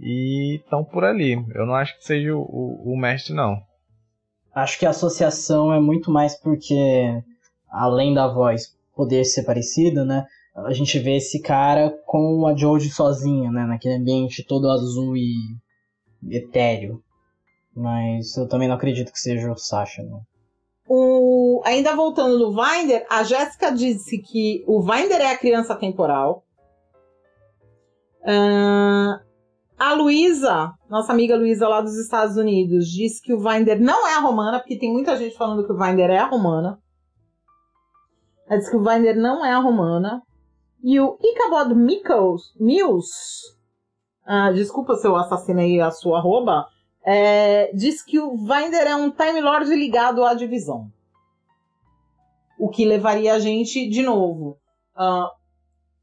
e 0.00 0.56
estão 0.62 0.84
por 0.84 1.04
ali. 1.04 1.32
Eu 1.54 1.66
não 1.66 1.74
acho 1.74 1.96
que 1.98 2.04
seja 2.04 2.34
o, 2.34 2.40
o- 2.40 2.92
o 2.94 2.96
mestre, 2.98 3.34
não. 3.34 3.62
Acho 4.54 4.78
que 4.78 4.86
a 4.86 4.90
associação 4.90 5.72
é 5.72 5.80
muito 5.80 6.10
mais 6.10 6.34
porque, 6.40 7.22
além 7.70 8.14
da 8.14 8.26
voz 8.26 8.74
poder 8.94 9.24
ser 9.24 9.44
parecida, 9.44 10.04
né? 10.04 10.24
A 10.54 10.72
gente 10.72 10.98
vê 11.00 11.16
esse 11.16 11.42
cara 11.42 11.90
com 12.06 12.46
a 12.46 12.54
Jodie 12.56 12.88
sozinha, 12.90 13.50
né? 13.50 13.66
Naquele 13.66 13.94
ambiente 13.96 14.44
todo 14.44 14.70
azul 14.70 15.16
e 15.16 15.34
etéreo. 16.30 17.02
Mas 17.74 18.36
eu 18.36 18.48
também 18.48 18.68
não 18.68 18.76
acredito 18.76 19.12
que 19.12 19.18
seja 19.18 19.50
o 19.50 19.56
Sasha, 19.56 20.02
não. 20.04 20.20
O... 20.88 21.62
Ainda 21.64 21.96
voltando 21.96 22.38
no 22.38 22.50
Vinder, 22.50 23.06
a 23.10 23.22
Jéssica 23.22 23.72
disse 23.72 24.18
que 24.18 24.64
o 24.66 24.82
Vinder 24.82 25.20
é 25.20 25.32
a 25.32 25.38
criança 25.38 25.74
temporal. 25.74 26.44
Ahn, 28.26 29.18
a 29.78 29.92
Luísa, 29.94 30.72
nossa 30.88 31.12
amiga 31.12 31.36
Luísa 31.36 31.68
lá 31.68 31.80
dos 31.80 31.96
Estados 31.98 32.36
Unidos, 32.36 32.86
disse 32.86 33.20
que 33.20 33.34
o 33.34 33.38
Vinder 33.38 33.80
não 33.80 34.06
é 34.06 34.14
a 34.14 34.20
romana, 34.20 34.58
porque 34.58 34.78
tem 34.78 34.92
muita 34.92 35.16
gente 35.16 35.36
falando 35.36 35.66
que 35.66 35.72
o 35.72 35.78
Vinder 35.78 36.10
é 36.10 36.18
a 36.18 36.26
romana. 36.26 36.78
Ela 38.46 38.58
disse 38.58 38.70
que 38.70 38.76
o 38.76 38.82
Vinder 38.82 39.16
não 39.16 39.44
é 39.44 39.52
a 39.52 39.58
romana. 39.58 40.22
E 40.82 41.00
o 41.00 41.18
Ichabod 41.20 41.74
Mills, 41.74 43.10
ah, 44.24 44.52
desculpa 44.52 44.94
se 44.96 45.06
eu 45.06 45.16
assassinei 45.16 45.80
a 45.80 45.90
sua 45.90 46.18
arroba, 46.18 46.66
é, 47.06 47.70
diz 47.74 48.02
que 48.02 48.18
o 48.18 48.36
Vinder 48.36 48.86
é 48.86 48.96
um 48.96 49.10
Time 49.10 49.40
Lord 49.40 49.74
ligado 49.74 50.24
à 50.24 50.34
divisão. 50.34 50.90
O 52.58 52.68
que 52.68 52.84
levaria 52.84 53.34
a 53.34 53.38
gente, 53.38 53.88
de 53.88 54.02
novo, 54.02 54.58
ah, 54.96 55.30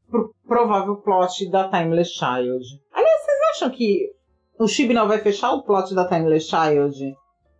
pro 0.09 0.33
provável 0.45 0.97
plot 0.97 1.49
da 1.49 1.69
Timeless 1.69 2.11
Child. 2.11 2.63
Aliás, 2.93 3.21
vocês 3.23 3.39
acham 3.51 3.69
que 3.69 4.11
o 4.59 4.67
Chibnall 4.67 5.07
vai 5.07 5.19
fechar 5.19 5.51
o 5.53 5.63
plot 5.63 5.95
da 5.95 6.07
Timeless 6.07 6.47
Child 6.47 7.15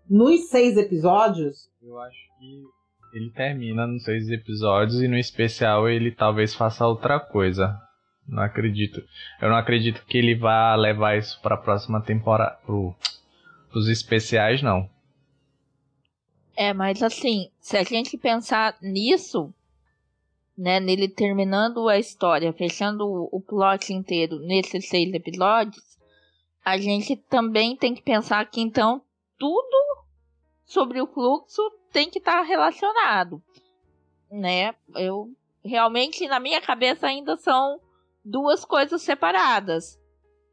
nos 0.10 0.50
seis 0.50 0.78
episódios? 0.78 1.70
Eu 1.82 1.98
acho 2.00 2.20
que 2.38 3.18
ele 3.18 3.32
termina 3.32 3.88
nos 3.88 4.04
seis 4.04 4.30
episódios 4.30 5.02
e 5.02 5.08
no 5.08 5.18
especial 5.18 5.89
ele 5.89 6.12
talvez 6.12 6.54
faça 6.54 6.86
outra 6.86 7.20
coisa. 7.20 7.76
Não 8.28 8.44
acredito. 8.44 9.02
Eu 9.42 9.50
não 9.50 9.56
acredito 9.56 10.06
que 10.06 10.18
ele 10.18 10.36
vá 10.36 10.76
levar 10.76 11.18
isso 11.18 11.42
pra 11.42 11.58
próxima 11.58 12.02
temporada. 12.02 12.58
Pro, 12.66 12.96
pros 13.72 13.88
especiais, 13.88 14.62
não. 14.62 14.90
É, 16.56 16.74
mas 16.74 17.02
assim, 17.02 17.50
se 17.60 17.78
a 17.78 17.84
gente 17.84 18.18
pensar 18.18 18.78
nisso, 18.82 19.54
né, 20.58 20.80
nele 20.80 21.08
terminando 21.08 21.88
a 21.90 21.98
história, 21.98 22.54
fechando 22.54 23.08
o, 23.08 23.42
plot 23.42 23.94
inteiro 23.94 24.40
nesses 24.40 24.88
seis 24.88 25.12
episódios, 25.14 25.98
a 26.64 26.78
gente 26.78 27.16
também 27.16 27.76
tem 27.76 27.96
que 27.96 28.02
pensar 28.02 28.46
que 28.46 28.62
então 28.62 29.02
tudo 29.40 30.06
sobre 30.66 31.02
o 31.02 31.08
fluxo 31.08 31.62
tem 31.92 32.10
que 32.10 32.20
estar 32.20 32.44
relacionado, 32.44 33.42
né? 34.30 34.76
Eu 34.96 35.34
realmente 35.64 36.28
na 36.28 36.40
minha 36.40 36.62
cabeça 36.62 37.08
ainda 37.08 37.36
são 37.38 37.80
duas 38.24 38.64
coisas 38.64 39.02
separadas, 39.02 40.00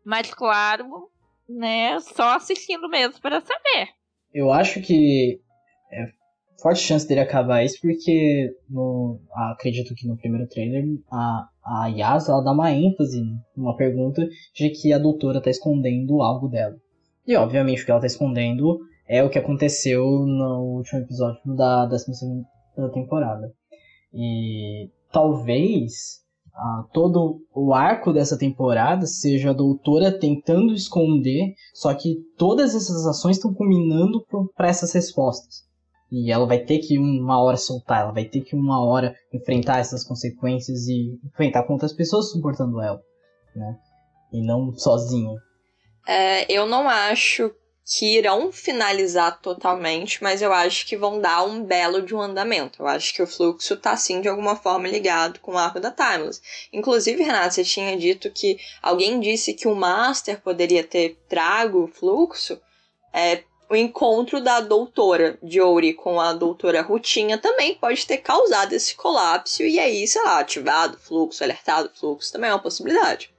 mas 0.05 0.33
claro, 0.33 1.11
né, 1.49 1.99
só 2.01 2.37
assistindo 2.37 2.89
mesmo 2.89 3.21
para 3.21 3.41
saber. 3.41 3.89
Eu 4.33 4.53
acho 4.53 4.81
que 4.83 5.41
é 5.91 6.19
forte 6.61 6.81
chance 6.81 7.07
dele 7.07 7.21
acabar 7.21 7.65
isso, 7.65 7.79
porque 7.81 8.51
no, 8.69 9.21
acredito 9.53 9.95
que 9.95 10.07
no 10.07 10.17
primeiro 10.17 10.49
trailer 10.49 10.85
a, 11.11 11.49
a 11.65 11.87
Yas 11.87 12.29
ela 12.29 12.43
dá 12.43 12.53
uma 12.53 12.73
ênfase 12.73 13.23
numa 13.57 13.77
pergunta 13.77 14.27
de 14.55 14.71
que 14.71 14.93
a 14.93 14.99
doutora 14.99 15.41
tá 15.41 15.51
escondendo 15.51 16.21
algo 16.21 16.49
dela. 16.49 16.77
E 17.27 17.37
obviamente 17.37 17.83
o 17.83 17.85
que 17.85 17.91
ela 17.91 18.01
tá 18.01 18.07
escondendo 18.07 18.81
é 19.07 19.23
o 19.23 19.31
que 19.31 19.39
aconteceu 19.39 20.05
no 20.27 20.77
último 20.77 21.01
episódio 21.01 21.41
da 21.57 21.87
12 21.87 22.13
da 22.77 22.89
temporada. 22.91 23.53
E 24.13 24.91
talvez 25.13 26.23
ah, 26.59 26.85
todo 26.93 27.41
o 27.55 27.73
arco 27.73 28.13
dessa 28.13 28.37
temporada 28.37 29.07
seja 29.07 29.51
a 29.51 29.55
doutora 29.55 30.19
tentando 30.19 30.75
esconder, 30.75 31.55
só 31.73 31.95
que 31.95 32.17
todas 32.37 32.75
essas 32.75 33.07
ações 33.07 33.37
estão 33.37 33.55
culminando 33.55 34.25
para 34.57 34.69
essas 34.69 34.93
respostas. 34.93 35.69
E 36.11 36.33
ela 36.33 36.47
vai 36.47 36.59
ter 36.59 36.79
que 36.79 36.99
uma 36.99 37.41
hora 37.41 37.57
soltar, 37.57 38.01
ela 38.01 38.13
vai 38.13 38.25
ter 38.25 38.41
que 38.41 38.57
uma 38.57 38.85
hora 38.85 39.15
enfrentar 39.33 39.79
essas 39.79 40.03
consequências 40.03 40.89
e 40.89 41.17
enfrentar 41.25 41.63
com 41.63 41.75
outras 41.75 41.93
pessoas 41.93 42.33
suportando 42.33 42.81
ela, 42.81 43.01
né? 43.55 43.77
E 44.33 44.45
não 44.45 44.73
sozinha. 44.73 45.37
É, 46.09 46.51
eu 46.51 46.67
não 46.67 46.89
acho 46.89 47.53
que 47.89 48.19
irão 48.19 48.53
finalizar 48.53 49.41
totalmente, 49.41 50.23
mas 50.23 50.43
eu 50.43 50.53
acho 50.53 50.87
que 50.87 50.95
vão 50.95 51.19
dar 51.23 51.43
um 51.45 51.65
belo 51.65 52.03
de 52.03 52.15
um 52.15 52.21
andamento. 52.21 52.83
Eu 52.83 52.87
acho 52.87 53.15
que 53.15 53.23
o 53.23 53.27
fluxo 53.27 53.79
tá 53.79 53.97
sim 53.97 54.21
de 54.21 54.29
alguma 54.29 54.55
forma 54.55 54.87
ligado 54.87 55.41
com 55.41 55.53
o 55.53 55.59
arco 55.59 55.81
da 55.81 55.91
Timeless. 55.91 56.43
Inclusive, 56.71 57.23
Renata, 57.23 57.51
você 57.51 57.65
tinha 57.65 57.97
dito 57.97 58.31
que 58.31 58.59
alguém 58.83 59.19
disse 59.19 59.55
que 59.55 59.67
o 59.67 59.75
Master 59.75 60.39
poderia 60.43 60.85
ter 60.85 61.19
trago 61.31 61.85
o 61.85 61.89
fluxo. 61.89 62.61
É, 63.11 63.43
o 63.71 63.75
encontro 63.75 64.39
da 64.39 64.61
doutora 64.61 65.39
Jory 65.43 65.95
com 65.95 66.21
a 66.21 66.35
doutora 66.35 66.83
Rutinha 66.83 67.39
também 67.39 67.75
pode 67.75 68.07
ter 68.07 68.19
causado 68.19 68.75
esse 68.75 68.95
colapso 68.95 69.63
e 69.63 69.79
aí, 69.79 70.07
sei 70.07 70.23
lá, 70.25 70.41
ativado 70.41 70.99
o 70.99 71.01
fluxo, 71.01 71.43
alertado 71.43 71.89
o 71.89 71.99
fluxo, 71.99 72.33
também 72.33 72.51
é 72.51 72.53
uma 72.53 72.63
possibilidade. 72.63 73.31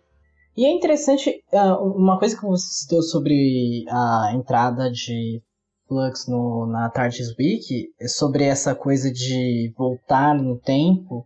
E 0.59 0.65
é 0.65 0.73
interessante, 0.73 1.41
uh, 1.53 1.81
uma 1.95 2.19
coisa 2.19 2.35
que 2.35 2.45
você 2.45 2.67
citou 2.81 3.01
sobre 3.01 3.85
a 3.87 4.33
entrada 4.35 4.91
de 4.91 5.41
Flux 5.87 6.27
no, 6.27 6.65
na 6.65 6.89
TARDIS 6.89 7.33
Week, 7.39 7.93
é 7.97 8.09
sobre 8.09 8.43
essa 8.43 8.75
coisa 8.75 9.09
de 9.09 9.73
voltar 9.77 10.35
no 10.35 10.57
tempo. 10.57 11.25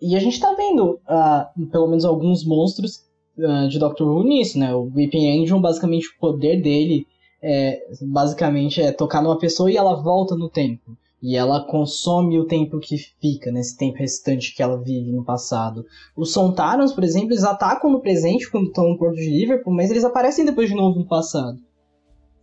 E 0.00 0.16
a 0.16 0.18
gente 0.18 0.40
tá 0.40 0.54
vendo, 0.54 0.98
uh, 1.06 1.66
pelo 1.70 1.88
menos 1.88 2.06
alguns 2.06 2.42
monstros 2.42 3.04
uh, 3.36 3.68
de 3.68 3.78
Doctor 3.78 4.08
Who 4.08 4.24
nisso, 4.24 4.58
né? 4.58 4.74
O 4.74 4.90
Weeping 4.96 5.42
Angel, 5.42 5.60
basicamente, 5.60 6.08
o 6.08 6.18
poder 6.18 6.62
dele 6.62 7.06
é, 7.42 7.82
basicamente, 8.00 8.80
é 8.80 8.90
tocar 8.92 9.22
numa 9.22 9.38
pessoa 9.38 9.70
e 9.70 9.76
ela 9.76 10.02
volta 10.02 10.34
no 10.34 10.48
tempo. 10.48 10.96
E 11.26 11.38
ela 11.38 11.64
consome 11.64 12.38
o 12.38 12.46
tempo 12.46 12.78
que 12.78 12.98
fica, 12.98 13.50
nesse 13.50 13.78
tempo 13.78 13.96
restante 13.96 14.54
que 14.54 14.62
ela 14.62 14.76
vive 14.76 15.10
no 15.10 15.24
passado. 15.24 15.86
Os 16.14 16.34
Sontarans, 16.34 16.92
por 16.92 17.02
exemplo, 17.02 17.30
eles 17.30 17.44
atacam 17.44 17.90
no 17.90 18.02
presente 18.02 18.50
quando 18.50 18.66
estão 18.66 18.90
no 18.90 18.98
Porto 18.98 19.16
de 19.16 19.30
Liverpool, 19.30 19.72
mas 19.72 19.90
eles 19.90 20.04
aparecem 20.04 20.44
depois 20.44 20.68
de 20.68 20.74
novo 20.74 20.98
no 20.98 21.08
passado. 21.08 21.58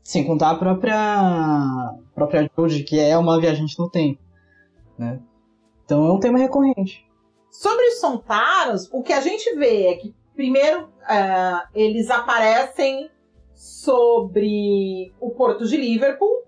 Sem 0.02 0.26
contar 0.26 0.50
a 0.50 0.56
própria, 0.56 0.96
a 0.96 1.96
própria 2.16 2.50
Jodie, 2.58 2.84
que 2.84 3.00
é 3.00 3.16
uma 3.16 3.40
viajante 3.40 3.78
no 3.78 3.88
tempo. 3.88 4.20
Né? 4.98 5.22
Então 5.86 6.04
é 6.08 6.12
um 6.12 6.20
tema 6.20 6.40
recorrente. 6.40 7.06
Sobre 7.52 7.86
os 7.86 8.00
Sontarans, 8.00 8.90
o 8.92 9.04
que 9.04 9.14
a 9.14 9.22
gente 9.22 9.56
vê 9.58 9.90
é 9.90 9.96
que, 9.98 10.16
primeiro, 10.36 10.86
uh, 10.86 11.68
eles 11.76 12.10
aparecem 12.10 13.12
sobre 13.54 15.14
o 15.20 15.30
Porto 15.30 15.68
de 15.68 15.78
Liverpool, 15.78 16.48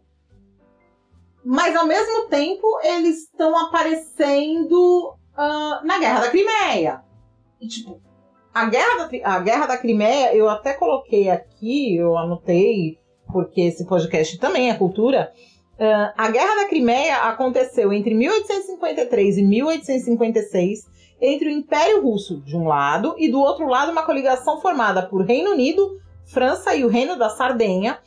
mas 1.43 1.75
ao 1.75 1.85
mesmo 1.85 2.27
tempo 2.27 2.65
eles 2.83 3.23
estão 3.23 3.57
aparecendo 3.57 5.15
uh, 5.33 5.85
na 5.85 5.99
Guerra 5.99 6.21
da 6.21 6.29
Crimeia. 6.29 7.01
E, 7.59 7.67
tipo, 7.67 8.01
a 8.53 8.65
Guerra, 8.65 9.07
da, 9.07 9.09
a 9.23 9.39
Guerra 9.39 9.65
da 9.65 9.77
Crimeia, 9.77 10.35
eu 10.35 10.49
até 10.49 10.73
coloquei 10.73 11.29
aqui, 11.29 11.95
eu 11.95 12.17
anotei, 12.17 12.99
porque 13.31 13.61
esse 13.61 13.85
podcast 13.85 14.37
também 14.37 14.69
é 14.69 14.75
cultura. 14.75 15.33
Uh, 15.73 16.13
a 16.15 16.29
Guerra 16.29 16.55
da 16.55 16.69
Crimeia 16.69 17.23
aconteceu 17.23 17.91
entre 17.91 18.13
1853 18.13 19.37
e 19.37 19.43
1856 19.43 20.93
entre 21.19 21.47
o 21.47 21.51
Império 21.51 22.01
Russo 22.01 22.41
de 22.41 22.55
um 22.55 22.67
lado 22.67 23.15
e 23.17 23.31
do 23.31 23.39
outro 23.39 23.65
lado 23.65 23.91
uma 23.91 24.03
coligação 24.03 24.59
formada 24.59 25.07
por 25.07 25.23
Reino 25.23 25.51
Unido, 25.51 25.99
França 26.25 26.75
e 26.75 26.83
o 26.83 26.89
Reino 26.89 27.17
da 27.17 27.29
Sardenha, 27.29 27.97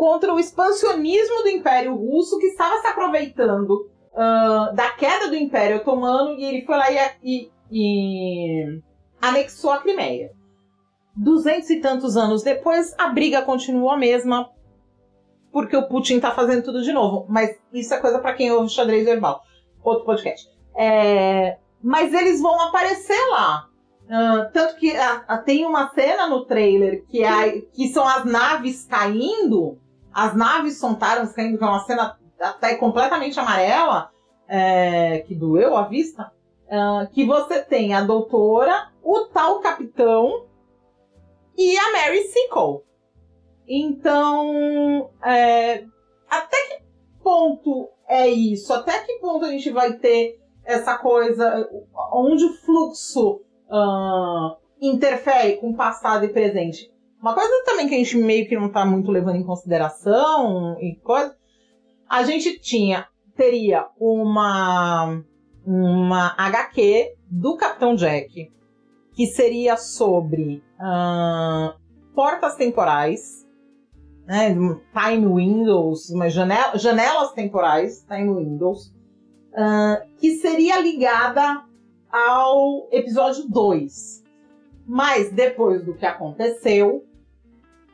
contra 0.00 0.32
o 0.32 0.40
expansionismo 0.40 1.42
do 1.42 1.50
Império 1.50 1.94
Russo, 1.94 2.38
que 2.38 2.46
estava 2.46 2.80
se 2.80 2.86
aproveitando 2.86 3.86
uh, 4.14 4.74
da 4.74 4.92
queda 4.92 5.28
do 5.28 5.36
Império 5.36 5.76
Otomano 5.76 6.32
e 6.38 6.42
ele 6.42 6.64
foi 6.64 6.74
lá 6.74 6.90
e, 6.90 6.96
e, 7.22 7.50
e 7.70 8.80
anexou 9.20 9.70
a 9.70 9.82
Crimeia. 9.82 10.32
Duzentos 11.14 11.68
e 11.68 11.80
tantos 11.80 12.16
anos 12.16 12.42
depois, 12.42 12.94
a 12.96 13.10
briga 13.10 13.42
continua 13.42 13.92
a 13.92 13.98
mesma, 13.98 14.48
porque 15.52 15.76
o 15.76 15.86
Putin 15.86 16.16
está 16.16 16.30
fazendo 16.30 16.64
tudo 16.64 16.80
de 16.80 16.94
novo. 16.94 17.26
Mas 17.28 17.60
isso 17.70 17.92
é 17.92 17.98
coisa 17.98 18.20
para 18.20 18.32
quem 18.32 18.50
ouve 18.50 18.70
xadrez 18.70 19.04
verbal. 19.04 19.42
Outro 19.84 20.06
podcast. 20.06 20.48
É, 20.78 21.58
mas 21.82 22.14
eles 22.14 22.40
vão 22.40 22.58
aparecer 22.58 23.20
lá. 23.32 23.68
Uh, 24.06 24.50
tanto 24.50 24.76
que 24.76 24.92
uh, 24.92 25.44
tem 25.44 25.66
uma 25.66 25.90
cena 25.90 26.26
no 26.26 26.46
trailer 26.46 27.04
que, 27.06 27.22
é, 27.22 27.60
que 27.60 27.88
são 27.88 28.08
as 28.08 28.24
naves 28.24 28.86
caindo 28.86 29.78
as 30.12 30.34
naves 30.34 30.78
Sontarans 30.78 31.32
caindo, 31.32 31.58
que 31.58 31.64
é 31.64 31.66
uma 31.66 31.84
cena 31.84 32.18
até 32.40 32.76
completamente 32.76 33.38
amarela, 33.38 34.10
é, 34.48 35.20
que 35.20 35.34
doeu 35.34 35.76
a 35.76 35.82
vista, 35.82 36.32
é, 36.68 37.06
que 37.12 37.24
você 37.24 37.62
tem 37.62 37.94
a 37.94 38.02
doutora, 38.02 38.90
o 39.02 39.26
tal 39.26 39.60
capitão 39.60 40.46
e 41.56 41.78
a 41.78 41.92
Mary 41.92 42.24
Sickle. 42.24 42.82
Então, 43.68 45.10
é, 45.24 45.84
até 46.28 46.56
que 46.68 46.82
ponto 47.22 47.88
é 48.08 48.28
isso? 48.28 48.72
Até 48.72 48.98
que 49.00 49.18
ponto 49.20 49.44
a 49.44 49.50
gente 49.50 49.70
vai 49.70 49.92
ter 49.94 50.40
essa 50.64 50.98
coisa 50.98 51.68
onde 52.12 52.44
o 52.44 52.54
fluxo 52.54 53.40
uh, 53.68 54.56
interfere 54.80 55.56
com 55.58 55.74
passado 55.74 56.24
e 56.24 56.32
presente? 56.32 56.92
Uma 57.20 57.34
coisa 57.34 57.62
também 57.66 57.86
que 57.86 57.94
a 57.94 57.98
gente 57.98 58.16
meio 58.16 58.48
que 58.48 58.56
não 58.56 58.70
tá 58.70 58.84
muito 58.86 59.10
levando 59.10 59.36
em 59.36 59.44
consideração 59.44 60.78
e 60.80 60.96
coisa, 60.96 61.36
a 62.08 62.22
gente 62.22 62.58
tinha 62.58 63.06
teria 63.36 63.86
uma 63.98 65.22
uma 65.64 66.34
HQ 66.36 67.14
do 67.30 67.56
Capitão 67.56 67.94
Jack 67.94 68.50
que 69.12 69.26
seria 69.26 69.76
sobre 69.76 70.62
uh, 70.78 71.78
portas 72.14 72.56
temporais, 72.56 73.46
né, 74.26 74.48
time 74.48 75.34
windows, 75.34 76.08
janela, 76.28 76.78
janelas 76.78 77.32
temporais, 77.32 78.04
time 78.08 78.34
windows, 78.34 78.94
uh, 79.52 80.16
que 80.18 80.36
seria 80.36 80.80
ligada 80.80 81.64
ao 82.10 82.88
episódio 82.90 83.48
2. 83.48 84.24
Mas 84.86 85.30
depois 85.30 85.84
do 85.84 85.94
que 85.94 86.06
aconteceu, 86.06 87.04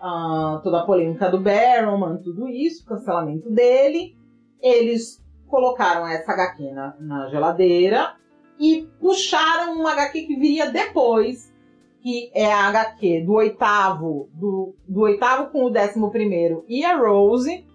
uh, 0.07 0.63
toda 0.63 0.81
a 0.81 0.87
polêmica 0.87 1.29
do 1.29 1.41
Barrowman, 1.41 2.19
tudo 2.23 2.49
isso, 2.49 2.85
cancelamento 2.85 3.51
dele. 3.51 4.17
Eles 4.61 5.23
colocaram 5.49 6.07
essa 6.07 6.33
HQ 6.33 6.73
na, 6.73 6.97
na 7.01 7.29
geladeira 7.29 8.15
e 8.59 8.89
puxaram 9.01 9.75
uma 9.75 9.93
HQ 9.93 10.23
que 10.23 10.37
viria 10.37 10.71
depois, 10.71 11.53
que 12.01 12.31
é 12.35 12.53
a 12.53 12.69
HQ 12.69 13.23
do 13.25 13.35
oitavo, 13.35 14.29
do, 14.33 14.75
do 14.89 15.01
oitavo 15.03 15.51
com 15.51 15.65
o 15.65 15.71
décimo 15.71 16.11
primeiro 16.11 16.65
e 16.69 16.85
a 16.85 16.97
Rose, 16.97 17.67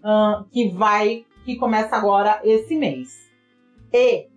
uh, 0.00 0.44
que 0.50 0.68
vai, 0.70 1.24
que 1.44 1.56
começa 1.56 1.94
agora 1.94 2.40
esse 2.42 2.74
mês. 2.76 3.30
E 3.92 4.28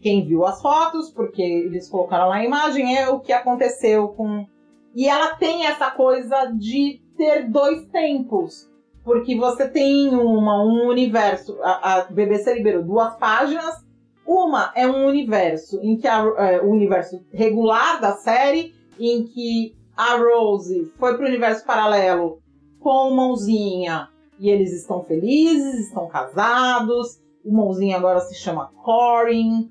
quem 0.00 0.24
viu 0.24 0.46
as 0.46 0.62
fotos, 0.62 1.10
porque 1.10 1.42
eles 1.42 1.88
colocaram 1.88 2.28
lá 2.28 2.36
a 2.36 2.44
imagem, 2.44 2.96
é 2.96 3.08
o 3.08 3.20
que 3.20 3.32
aconteceu 3.32 4.08
com 4.08 4.46
e 4.94 5.08
ela 5.08 5.34
tem 5.36 5.66
essa 5.66 5.90
coisa 5.90 6.46
de 6.46 7.00
ter 7.16 7.48
dois 7.48 7.86
tempos. 7.86 8.68
Porque 9.04 9.36
você 9.36 9.68
tem 9.68 10.14
uma, 10.14 10.62
um 10.62 10.88
universo. 10.88 11.58
A, 11.62 11.94
a 11.94 12.04
BBC 12.04 12.54
liberou 12.54 12.82
duas 12.82 13.16
páginas. 13.16 13.74
Uma 14.26 14.72
é 14.74 14.86
um 14.86 15.06
universo 15.06 15.80
em 15.82 15.96
que 15.96 16.06
a, 16.06 16.18
é, 16.38 16.60
o 16.60 16.70
universo 16.70 17.20
regular 17.32 18.00
da 18.00 18.12
série, 18.16 18.74
em 18.98 19.24
que 19.24 19.74
a 19.96 20.16
Rose 20.16 20.92
foi 20.98 21.16
para 21.16 21.24
o 21.24 21.28
universo 21.28 21.64
paralelo 21.64 22.40
com 22.78 23.10
mãozinha 23.10 24.08
e 24.38 24.48
eles 24.48 24.72
estão 24.72 25.02
felizes, 25.02 25.88
estão 25.88 26.06
casados. 26.08 27.20
O 27.44 27.52
mãozinha 27.52 27.96
agora 27.96 28.20
se 28.20 28.34
chama 28.34 28.70
Corin, 28.84 29.70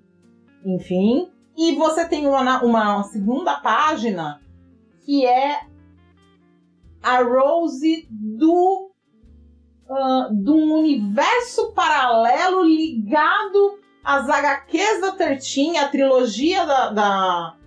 enfim. 0.65 1.29
E 1.55 1.75
você 1.75 2.07
tem 2.07 2.27
uma, 2.27 2.63
uma 2.63 3.03
segunda 3.03 3.59
página 3.59 4.39
que 5.09 5.25
é 5.25 5.61
a 7.01 7.23
Rose 7.23 8.07
do 8.11 8.91
uh, 9.89 10.51
universo 10.51 11.73
paralelo 11.73 12.63
ligado 12.63 13.79
às 14.03 14.29
HQs 14.29 15.01
da 15.01 15.13
Tertin, 15.13 15.77
a 15.77 15.87
trilogia 15.87 16.63
da, 16.63 16.89
da, 16.91 17.57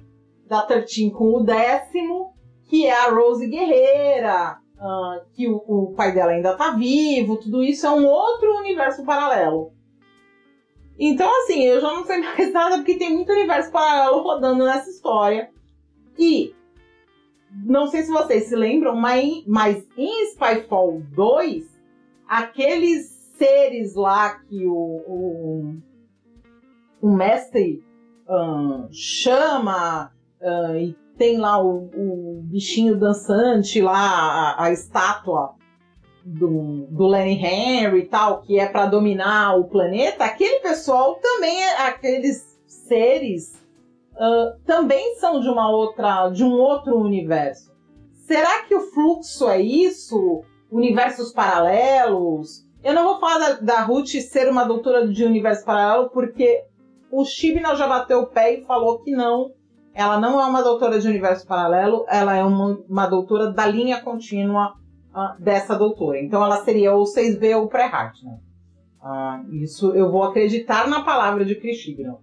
da 0.46 0.62
Tertin 0.62 1.10
com 1.10 1.34
o 1.34 1.42
décimo, 1.42 2.32
que 2.70 2.86
é 2.86 2.92
a 2.92 3.10
Rose 3.10 3.44
Guerreira, 3.48 4.58
uh, 4.76 5.28
que 5.34 5.48
o, 5.48 5.56
o, 5.66 5.94
pai 5.96 6.14
dela 6.14 6.30
ainda 6.30 6.56
tá 6.56 6.70
vivo, 6.70 7.38
tudo 7.38 7.64
isso 7.64 7.84
é 7.84 7.90
um 7.90 8.06
outro 8.06 8.56
universo 8.58 9.04
paralelo. 9.04 9.72
Então, 10.96 11.28
assim, 11.42 11.64
eu 11.64 11.80
já 11.80 11.92
não 11.92 12.04
sei 12.04 12.18
mais 12.22 12.52
nada 12.52 12.76
porque 12.76 12.98
tem 12.98 13.12
muito 13.12 13.32
universo 13.32 13.72
paralelo 13.72 14.22
rodando 14.22 14.64
nessa 14.64 14.88
história. 14.88 15.50
E 16.16 16.54
não 17.54 17.86
sei 17.86 18.02
se 18.02 18.10
vocês 18.10 18.44
se 18.44 18.56
lembram, 18.56 18.96
mas, 18.96 19.44
mas 19.46 19.86
em 19.96 20.26
Spyfall 20.30 21.02
2, 21.14 21.64
aqueles 22.26 23.06
seres 23.36 23.94
lá 23.94 24.36
que 24.36 24.66
o, 24.66 24.74
o, 24.74 25.76
o 27.00 27.10
mestre 27.10 27.84
um, 28.28 28.88
chama 28.90 30.12
e 30.78 30.94
tem 31.16 31.38
lá 31.38 31.62
o, 31.62 31.90
o, 31.94 32.40
bichinho 32.42 32.96
dançante 32.96 33.80
lá, 33.80 34.54
a, 34.56 34.64
a 34.64 34.72
estátua 34.72 35.54
do, 36.24 36.86
do 36.88 37.06
Lenny 37.06 37.34
Henry 37.34 38.00
e 38.00 38.06
tal, 38.06 38.42
que 38.42 38.58
é 38.58 38.66
para 38.66 38.86
dominar 38.86 39.56
o 39.58 39.64
planeta, 39.64 40.24
aquele 40.24 40.60
pessoal 40.60 41.16
também 41.16 41.62
é 41.62 41.86
aqueles 41.86 42.58
seres 42.66 43.61
uh, 44.14 44.58
também 44.64 45.16
são 45.16 45.40
de 45.40 45.48
uma 45.48 45.70
outra, 45.70 46.28
de 46.28 46.44
um 46.44 46.52
outro 46.52 46.96
universo. 46.98 47.72
Será 48.26 48.62
que 48.64 48.74
o 48.74 48.92
fluxo 48.92 49.48
é 49.48 49.60
isso? 49.60 50.42
Universos 50.70 51.32
paralelos? 51.32 52.66
Eu 52.82 52.94
não 52.94 53.04
vou 53.04 53.20
falar 53.20 53.38
da, 53.38 53.52
da 53.60 53.80
Ruth 53.82 54.08
ser 54.08 54.48
uma 54.48 54.64
doutora 54.64 55.06
de 55.06 55.24
universo 55.24 55.64
paralelo, 55.64 56.10
porque 56.10 56.64
o 57.10 57.24
Shibna 57.24 57.76
já 57.76 57.86
bateu 57.86 58.20
o 58.20 58.26
pé 58.26 58.54
e 58.54 58.64
falou 58.64 59.00
que 59.00 59.12
não. 59.12 59.52
Ela 59.94 60.18
não 60.18 60.40
é 60.40 60.46
uma 60.46 60.62
doutora 60.62 60.98
de 60.98 61.06
universo 61.06 61.46
paralelo, 61.46 62.06
ela 62.08 62.34
é 62.34 62.42
uma, 62.42 62.78
uma 62.88 63.06
doutora 63.06 63.52
da 63.52 63.66
linha 63.66 64.00
contínua 64.00 64.74
uh, 65.14 65.40
dessa 65.40 65.76
doutora. 65.76 66.18
Então 66.18 66.42
ela 66.42 66.64
seria 66.64 66.94
ou 66.94 67.04
6B 67.04 67.56
ou 67.56 67.68
pré-heart, 67.68 68.22
né? 68.22 68.38
Uh, 69.02 69.54
isso 69.56 69.92
eu 69.92 70.10
vou 70.10 70.22
acreditar 70.22 70.88
na 70.88 71.02
palavra 71.02 71.44
de 71.44 71.56
Chris 71.56 71.76
Shibna. 71.76 72.16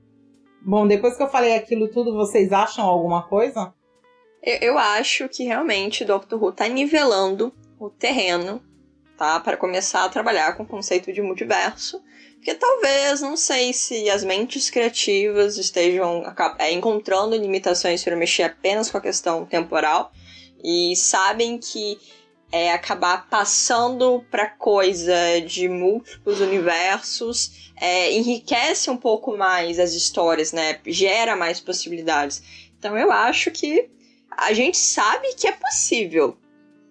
Bom, 0.61 0.87
depois 0.87 1.15
que 1.15 1.23
eu 1.23 1.29
falei 1.29 1.55
aquilo 1.55 1.87
tudo, 1.87 2.13
vocês 2.13 2.51
acham 2.51 2.85
alguma 2.85 3.23
coisa? 3.23 3.73
Eu, 4.41 4.57
eu 4.61 4.77
acho 4.77 5.27
que 5.29 5.43
realmente 5.43 6.03
o 6.03 6.07
Doctor 6.07 6.41
Who 6.41 6.49
está 6.49 6.67
nivelando 6.67 7.53
o 7.79 7.89
terreno, 7.89 8.61
tá? 9.17 9.39
Para 9.39 9.57
começar 9.57 10.05
a 10.05 10.09
trabalhar 10.09 10.55
com 10.55 10.63
o 10.63 10.67
conceito 10.67 11.11
de 11.13 11.21
multiverso. 11.21 12.01
Porque 12.35 12.53
talvez, 12.55 13.19
não 13.19 13.35
sei 13.35 13.73
se 13.73 14.09
as 14.09 14.23
mentes 14.23 14.69
criativas 14.69 15.57
estejam 15.57 16.23
é, 16.57 16.71
encontrando 16.71 17.35
limitações 17.35 18.01
para 18.01 18.15
mexer 18.15 18.43
apenas 18.43 18.89
com 18.89 18.97
a 18.97 19.01
questão 19.01 19.45
temporal 19.45 20.11
e 20.63 20.95
sabem 20.95 21.57
que 21.57 21.97
é, 22.51 22.71
acabar 22.71 23.27
passando 23.29 24.25
para 24.31 24.47
coisa 24.47 25.39
de 25.45 25.69
múltiplos 25.69 26.39
universos 26.39 27.71
é, 27.79 28.11
enriquece 28.11 28.89
um 28.89 28.97
pouco 28.97 29.37
mais 29.37 29.79
as 29.79 29.93
histórias, 29.93 30.51
né? 30.51 30.79
Gera 30.85 31.35
mais 31.35 31.59
possibilidades. 31.59 32.41
Então 32.77 32.97
eu 32.97 33.11
acho 33.11 33.51
que 33.51 33.89
a 34.31 34.53
gente 34.53 34.77
sabe 34.77 35.33
que 35.35 35.47
é 35.47 35.51
possível. 35.51 36.37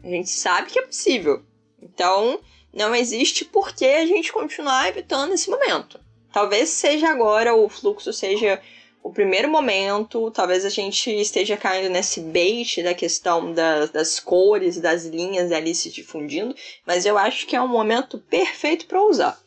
A 0.03 0.07
gente 0.07 0.31
sabe 0.31 0.71
que 0.71 0.79
é 0.79 0.83
possível. 0.83 1.43
Então 1.83 2.41
não 2.73 2.95
existe 2.95 3.45
por 3.45 3.75
que 3.75 3.85
a 3.85 4.07
gente 4.07 4.33
continuar 4.33 4.89
evitando 4.89 5.35
esse 5.35 5.51
momento. 5.51 6.01
Talvez 6.33 6.69
seja 6.69 7.09
agora, 7.09 7.55
o 7.55 7.69
fluxo 7.69 8.13
seja 8.13 8.61
o 9.09 9.13
primeiro 9.13 9.51
momento, 9.51 10.31
talvez 10.31 10.67
a 10.67 10.69
gente 10.69 11.11
esteja 11.11 11.57
caindo 11.57 11.91
nesse 11.91 12.21
bait 12.21 12.83
da 12.83 12.93
questão 12.93 13.55
das, 13.55 13.91
das 13.91 14.21
cores, 14.21 14.79
das 14.79 15.07
linhas 15.07 15.51
ali 15.51 15.75
se 15.75 15.91
difundindo, 15.91 16.55
mas 16.87 17.07
eu 17.07 17.17
acho 17.17 17.47
que 17.47 17.57
é 17.57 17.63
um 17.63 17.69
momento 17.69 18.19
perfeito 18.19 18.87
para 18.87 19.03
usar. 19.03 19.39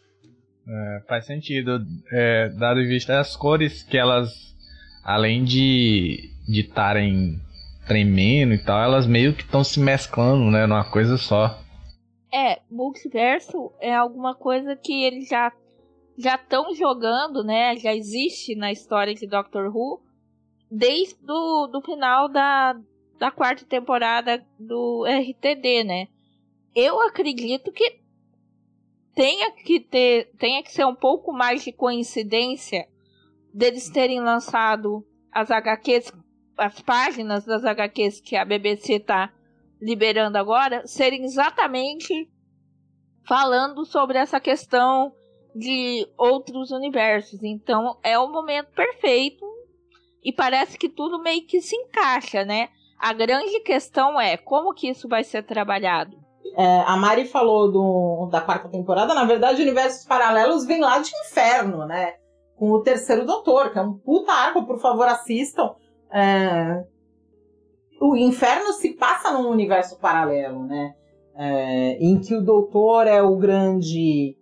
É, 0.68 1.02
faz 1.08 1.28
sentido, 1.28 1.80
é, 2.12 2.50
dado 2.50 2.80
em 2.82 2.88
vista 2.88 3.20
as 3.20 3.36
cores 3.36 3.84
que 3.84 3.98
elas, 3.98 4.32
além 5.04 5.44
de 5.44 6.32
estarem 6.50 7.40
tremendo 7.88 8.56
e 8.56 8.58
tal, 8.58 8.82
elas 8.82 9.06
meio 9.06 9.36
que 9.36 9.44
estão 9.44 9.64
se 9.64 9.80
mesclando, 9.80 10.50
né, 10.50 10.66
numa 10.66 10.90
coisa 10.90 11.18
só. 11.18 11.62
É, 12.34 12.62
multiverso 12.70 13.72
é 13.80 13.94
alguma 13.94 14.34
coisa 14.34 14.76
que 14.76 15.04
eles 15.04 15.28
já 15.28 15.52
já 16.22 16.36
estão 16.36 16.74
jogando, 16.76 17.44
né? 17.44 17.76
Já 17.78 17.94
existe 17.96 18.56
na 18.56 18.72
história 18.72 19.14
de 19.14 19.26
Doctor 19.26 19.76
Who 19.76 20.02
desde 20.70 21.16
do, 21.16 21.68
do 21.68 21.82
final 21.82 22.30
da, 22.30 22.80
da 23.18 23.32
quarta 23.32 23.66
temporada 23.66 24.46
do 24.60 25.04
RTD, 25.06 25.84
né? 25.84 26.08
Eu 26.74 27.02
acredito 27.02 27.72
que 27.72 28.00
tenha 29.14 29.52
que 29.52 29.80
ter, 29.80 30.32
tenha 30.38 30.64
que 30.64 30.72
ser 30.72 30.86
um 30.86 30.96
pouco 30.96 31.34
mais 31.34 31.64
de 31.64 31.72
coincidência 31.72 32.88
deles 33.54 33.90
terem 33.90 34.22
lançado 34.22 35.06
as 35.32 35.50
HQs, 35.50 36.14
as 36.58 36.80
páginas 36.82 37.44
das 37.46 37.66
HQs 37.66 38.22
que 38.22 38.36
a 38.36 38.46
BBC 38.46 38.94
está 38.94 39.34
liberando 39.82 40.38
agora, 40.38 40.86
serem 40.86 41.24
exatamente 41.24 42.30
falando 43.28 43.84
sobre 43.86 44.18
essa 44.18 44.40
questão 44.40 45.14
de 45.56 46.08
outros 46.18 46.72
universos. 46.72 47.44
Então 47.44 47.98
é 48.04 48.18
o 48.18 48.32
momento 48.32 48.70
perfeito 48.76 49.46
e 50.24 50.32
parece 50.32 50.78
que 50.78 50.90
tudo 50.90 51.22
meio 51.22 51.46
que 51.46 51.62
se 51.62 51.76
encaixa, 51.76 52.46
né? 52.46 52.70
A 52.98 53.14
grande 53.14 53.60
questão 53.62 54.20
é 54.20 54.38
como 54.38 54.74
que 54.74 54.88
isso 54.88 55.08
vai 55.08 55.24
ser 55.24 55.44
trabalhado. 55.44 56.16
É, 56.56 56.82
a 56.86 56.96
Mari 56.98 57.26
falou 57.26 57.72
do, 57.72 58.30
da 58.30 58.42
quarta 58.42 58.68
temporada, 58.68 59.14
na 59.14 59.24
verdade, 59.24 59.62
universos 59.62 60.06
paralelos 60.06 60.66
vem 60.66 60.82
lá 60.82 61.00
de 61.00 61.12
inferno, 61.26 61.86
né? 61.86 62.16
Com 62.56 62.72
o 62.72 62.82
terceiro 62.82 63.26
doutor, 63.26 63.72
que 63.72 63.80
é 63.80 63.82
um 63.82 63.94
puta 63.94 64.32
arco, 64.32 64.66
por 64.66 64.80
favor, 64.80 65.08
assistam. 65.08 65.74
É, 66.12 66.84
o 68.00 68.16
inferno 68.16 68.74
se 68.74 68.94
passa 68.94 69.32
num 69.32 69.50
universo 69.50 69.98
paralelo, 70.00 70.64
né? 70.66 70.94
É, 71.36 71.98
em 72.04 72.20
que 72.20 72.36
o 72.36 72.44
doutor 72.44 73.08
é 73.08 73.22
o 73.22 73.38
grande 73.38 74.36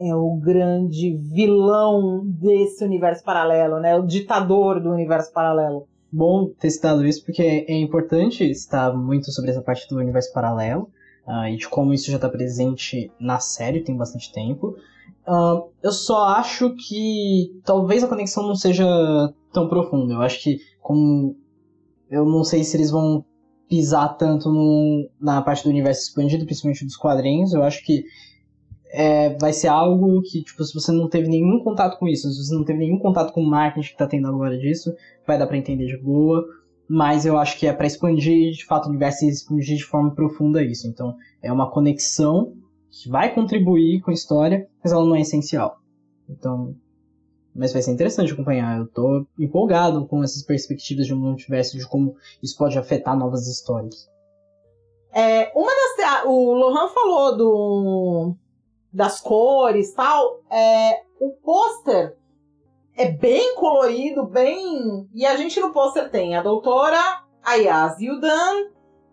é 0.00 0.14
o 0.14 0.36
grande 0.36 1.16
vilão 1.16 2.22
desse 2.24 2.84
universo 2.84 3.24
paralelo, 3.24 3.80
né? 3.80 3.96
O 3.96 4.06
ditador 4.06 4.80
do 4.80 4.90
universo 4.90 5.32
paralelo. 5.32 5.86
Bom 6.10 6.48
ter 6.58 6.70
citado 6.70 7.04
isso 7.06 7.24
porque 7.24 7.42
é 7.42 7.78
importante 7.78 8.54
citar 8.54 8.96
muito 8.96 9.30
sobre 9.30 9.50
essa 9.50 9.60
parte 9.60 9.88
do 9.88 9.96
universo 9.96 10.32
paralelo 10.32 10.88
uh, 11.26 11.46
e 11.48 11.56
de 11.56 11.68
como 11.68 11.92
isso 11.92 12.10
já 12.10 12.16
está 12.16 12.28
presente 12.28 13.12
na 13.20 13.38
série 13.38 13.82
tem 13.82 13.96
bastante 13.96 14.32
tempo. 14.32 14.76
Uh, 15.26 15.68
eu 15.82 15.92
só 15.92 16.24
acho 16.28 16.74
que 16.76 17.60
talvez 17.64 18.02
a 18.02 18.08
conexão 18.08 18.46
não 18.46 18.54
seja 18.54 18.86
tão 19.52 19.68
profunda. 19.68 20.14
Eu 20.14 20.22
acho 20.22 20.42
que 20.42 20.60
como 20.80 21.36
eu 22.10 22.24
não 22.24 22.42
sei 22.42 22.64
se 22.64 22.76
eles 22.76 22.90
vão 22.90 23.22
pisar 23.68 24.16
tanto 24.16 24.50
no, 24.50 25.08
na 25.20 25.42
parte 25.42 25.64
do 25.64 25.70
universo 25.70 26.02
expandido, 26.02 26.44
principalmente 26.44 26.84
dos 26.84 26.96
quadrinhos. 26.96 27.52
Eu 27.52 27.62
acho 27.62 27.84
que 27.84 28.04
é, 28.90 29.36
vai 29.38 29.52
ser 29.52 29.68
algo 29.68 30.22
que, 30.22 30.42
tipo, 30.42 30.64
se 30.64 30.74
você 30.74 30.90
não 30.90 31.08
teve 31.08 31.28
nenhum 31.28 31.62
contato 31.62 31.98
com 31.98 32.08
isso, 32.08 32.30
se 32.30 32.44
você 32.44 32.54
não 32.54 32.64
teve 32.64 32.78
nenhum 32.78 32.98
contato 32.98 33.32
com 33.32 33.42
o 33.42 33.46
marketing 33.46 33.90
que 33.90 33.98
tá 33.98 34.06
tendo 34.06 34.28
agora 34.28 34.56
disso, 34.58 34.94
vai 35.26 35.38
dar 35.38 35.46
para 35.46 35.58
entender 35.58 35.86
de 35.86 35.98
boa. 35.98 36.44
Mas 36.88 37.26
eu 37.26 37.36
acho 37.36 37.58
que 37.58 37.66
é 37.66 37.72
para 37.72 37.86
expandir, 37.86 38.52
de 38.52 38.64
fato, 38.64 38.86
o 38.86 38.88
universo 38.88 39.26
e 39.26 39.28
expandir 39.28 39.76
de 39.76 39.84
forma 39.84 40.14
profunda 40.14 40.62
isso. 40.62 40.88
Então, 40.88 41.14
é 41.42 41.52
uma 41.52 41.70
conexão 41.70 42.54
que 42.90 43.10
vai 43.10 43.34
contribuir 43.34 44.00
com 44.00 44.10
a 44.10 44.14
história, 44.14 44.66
mas 44.82 44.90
ela 44.90 45.04
não 45.04 45.14
é 45.14 45.20
essencial. 45.20 45.80
Então, 46.26 46.74
mas 47.54 47.72
vai 47.72 47.82
ser 47.82 47.90
interessante 47.90 48.32
acompanhar. 48.32 48.78
Eu 48.78 48.86
tô 48.86 49.26
empolgado 49.38 50.06
com 50.06 50.22
essas 50.22 50.42
perspectivas 50.42 51.06
de 51.06 51.14
um 51.14 51.18
multiverso, 51.18 51.76
de 51.76 51.86
como 51.86 52.16
isso 52.42 52.56
pode 52.56 52.78
afetar 52.78 53.16
novas 53.18 53.46
histórias. 53.46 54.08
É, 55.12 55.50
uma 55.54 55.72
das. 55.72 56.24
O 56.26 56.52
Lohan 56.52 56.88
falou 56.88 57.36
do, 57.36 58.34
das 58.92 59.20
cores 59.20 59.92
tal. 59.92 60.40
É, 60.50 61.02
o 61.20 61.30
pôster 61.42 62.16
é 62.96 63.10
bem 63.10 63.54
colorido, 63.56 64.26
bem. 64.26 65.08
E 65.14 65.24
a 65.24 65.36
gente 65.36 65.60
no 65.60 65.72
pôster 65.72 66.10
tem 66.10 66.36
a 66.36 66.42
doutora 66.42 67.24
Ayaz 67.44 68.00
Yudan 68.00 68.64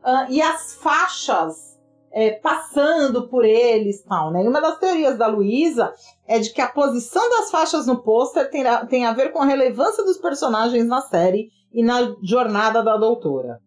uh, 0.04 0.30
e 0.30 0.42
as 0.42 0.76
faixas 0.76 1.75
é, 2.16 2.32
passando 2.32 3.28
por 3.28 3.44
eles 3.44 4.02
tal, 4.04 4.32
né? 4.32 4.42
E 4.42 4.48
uma 4.48 4.62
das 4.62 4.80
teorias 4.80 5.18
da 5.18 5.28
Luísa 5.28 5.94
é 6.26 6.40
de 6.40 6.54
que 6.54 6.62
a 6.62 6.70
posição 6.70 7.30
das 7.30 7.52
faixas 7.52 7.86
no 7.86 8.02
pôster 8.02 8.50
tem, 8.50 8.64
tem 8.88 9.06
a 9.06 9.12
ver 9.12 9.34
com 9.34 9.40
a 9.40 9.46
relevância 9.46 10.02
dos 10.06 10.18
personagens 10.18 10.88
na 10.88 11.02
série 11.02 11.50
e 11.74 11.84
na 11.84 12.16
jornada 12.24 12.82
da 12.82 12.96
doutora. 12.96 13.60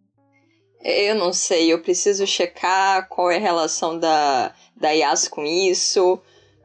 Eu 0.83 1.15
não 1.17 1.31
sei, 1.31 1.71
eu 1.71 1.83
preciso 1.83 2.27
checar 2.27 3.07
qual 3.11 3.31
é 3.31 3.37
a 3.37 3.41
relação 3.41 3.99
da, 3.99 4.55
da 4.75 4.93
Yas 4.93 5.29
com 5.29 5.45
isso, 5.45 6.19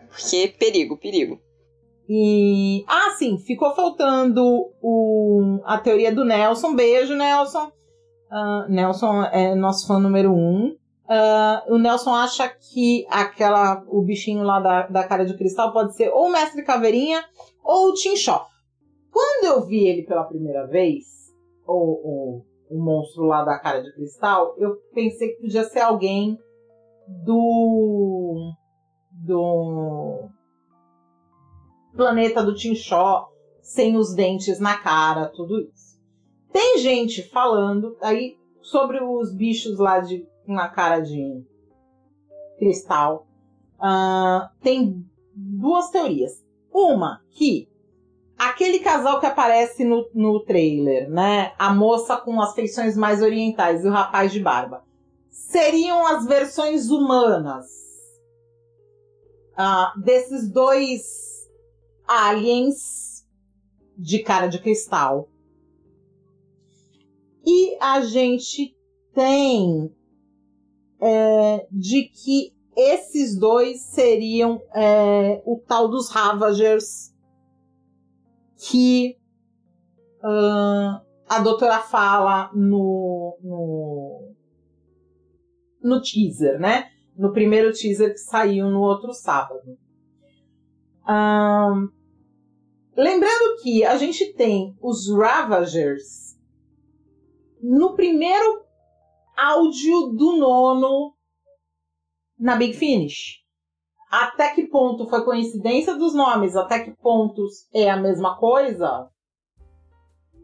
porque 0.10 0.56
perigo, 0.58 0.98
perigo. 0.98 1.38
E. 2.08 2.86
Ah, 2.88 3.16
sim, 3.18 3.38
ficou 3.40 3.76
faltando 3.76 4.42
o, 4.82 5.60
a 5.66 5.78
teoria 5.80 6.14
do 6.14 6.24
Nelson. 6.24 6.76
Beijo, 6.76 7.16
Nelson. 7.16 7.72
Uh, 8.32 8.70
Nelson 8.70 9.24
é 9.26 9.56
nosso 9.56 9.88
fã 9.88 10.00
número 10.00 10.32
um. 10.32 10.78
Ah, 11.08 11.64
o 11.68 11.78
Nelson 11.78 12.14
acha 12.14 12.47
que 12.47 13.06
aquela, 13.10 13.84
o 13.88 14.01
bichinho 14.01 14.43
lá 14.43 14.60
da, 14.60 14.88
da 14.88 15.08
cara 15.08 15.26
de 15.26 15.36
cristal 15.36 15.74
pode 15.74 15.95
ser 15.95 16.10
ou 16.10 16.28
o 16.28 16.32
Mestre 16.32 16.64
Caveirinha 16.64 17.24
ou 17.64 17.89
o 17.89 17.93
Tinchó. 17.93 18.47
Quando 19.12 19.45
eu 19.45 19.66
vi 19.66 19.88
ele 19.88 20.04
pela 20.04 20.24
primeira 20.24 20.66
vez, 20.66 21.06
o, 21.68 22.41
o 22.70 22.78
monstro 22.80 23.26
lá 23.26 23.43
da 23.43 23.60
cara 23.60 23.82
de 23.82 23.93
cristal, 23.93 24.56
eu 24.58 24.76
pensei 24.93 25.30
que 25.30 25.41
podia 25.41 25.64
ser 25.66 25.82
alguém 25.82 26.38
do. 27.08 28.54
do. 29.12 30.30
planeta 31.95 32.43
do 32.43 32.56
Tinchó, 32.56 33.30
sem 33.62 33.95
os 33.97 34.16
dentes 34.16 34.60
na 34.60 34.78
cara, 34.78 35.28
tudo 35.28 35.60
isso. 35.60 36.01
Tem 36.51 36.78
gente 36.78 37.22
falando 37.30 37.97
aí 38.01 38.38
sobre 38.62 39.04
os 39.04 39.36
bichos 39.36 39.78
lá 39.78 39.99
de 39.99 40.26
na 40.48 40.68
cara 40.70 41.00
de 41.00 41.44
cristal. 42.58 43.28
Ah, 43.80 44.52
tem 44.62 45.06
duas 45.36 45.89
teorias. 45.89 46.44
Uma 46.72 47.22
que 47.32 47.70
aquele 48.38 48.80
casal 48.80 49.20
que 49.20 49.26
aparece 49.26 49.84
no, 49.84 50.10
no 50.14 50.39
trailer, 50.41 51.10
né? 51.10 51.54
A 51.58 51.74
moça 51.74 52.18
com 52.18 52.41
as 52.41 52.54
feições 52.54 52.98
mais 52.98 53.22
orientais 53.22 53.84
e 53.84 53.88
o 53.88 53.91
rapaz 53.91 54.32
de 54.32 54.39
barba, 54.39 54.84
seriam 55.30 56.06
as 56.08 56.26
versões 56.26 56.89
humanas 56.89 57.68
ah, 59.56 59.94
desses 60.04 60.50
dois 60.50 61.50
aliens 62.08 63.26
de 63.98 64.20
cara 64.20 64.48
de 64.48 64.60
cristal. 64.60 65.30
E 67.46 67.78
a 67.80 68.02
gente 68.02 68.76
tem 69.14 69.94
é, 71.04 71.68
de 71.70 72.04
que 72.04 72.54
esses 72.78 73.38
dois 73.38 73.82
seriam 73.82 74.62
é, 74.74 75.43
o 75.45 75.60
tal 75.60 75.89
dos 75.89 76.10
Ravagers 76.10 77.14
que 78.58 79.18
uh, 80.24 81.04
a 81.28 81.39
doutora 81.43 81.80
fala 81.80 82.49
no, 82.54 83.38
no, 83.43 84.34
no 85.84 86.01
teaser, 86.01 86.58
né? 86.58 86.89
No 87.18 87.34
primeiro 87.34 87.74
teaser 87.74 88.14
que 88.14 88.20
saiu 88.20 88.70
no 88.70 88.80
outro 88.80 89.14
sábado. 89.14 89.78
Um, 91.08 91.89
lembrando 92.95 93.62
que 93.62 93.84
a 93.84 93.97
gente 93.97 94.34
tem 94.34 94.74
os 94.82 95.12
Ravagers 95.14 96.39
no 97.62 97.93
primeiro 97.93 98.64
áudio 99.38 100.08
do 100.08 100.38
nono 100.38 101.14
na 102.40 102.56
Big 102.56 102.74
Finish. 102.74 103.44
Até 104.10 104.54
que 104.54 104.68
ponto 104.68 105.08
foi 105.08 105.24
coincidência 105.26 105.96
dos 105.96 106.14
nomes? 106.14 106.56
Até 106.56 106.80
que 106.80 106.92
pontos 106.92 107.68
é 107.74 107.90
a 107.90 107.98
mesma 107.98 108.38
coisa? 108.38 109.10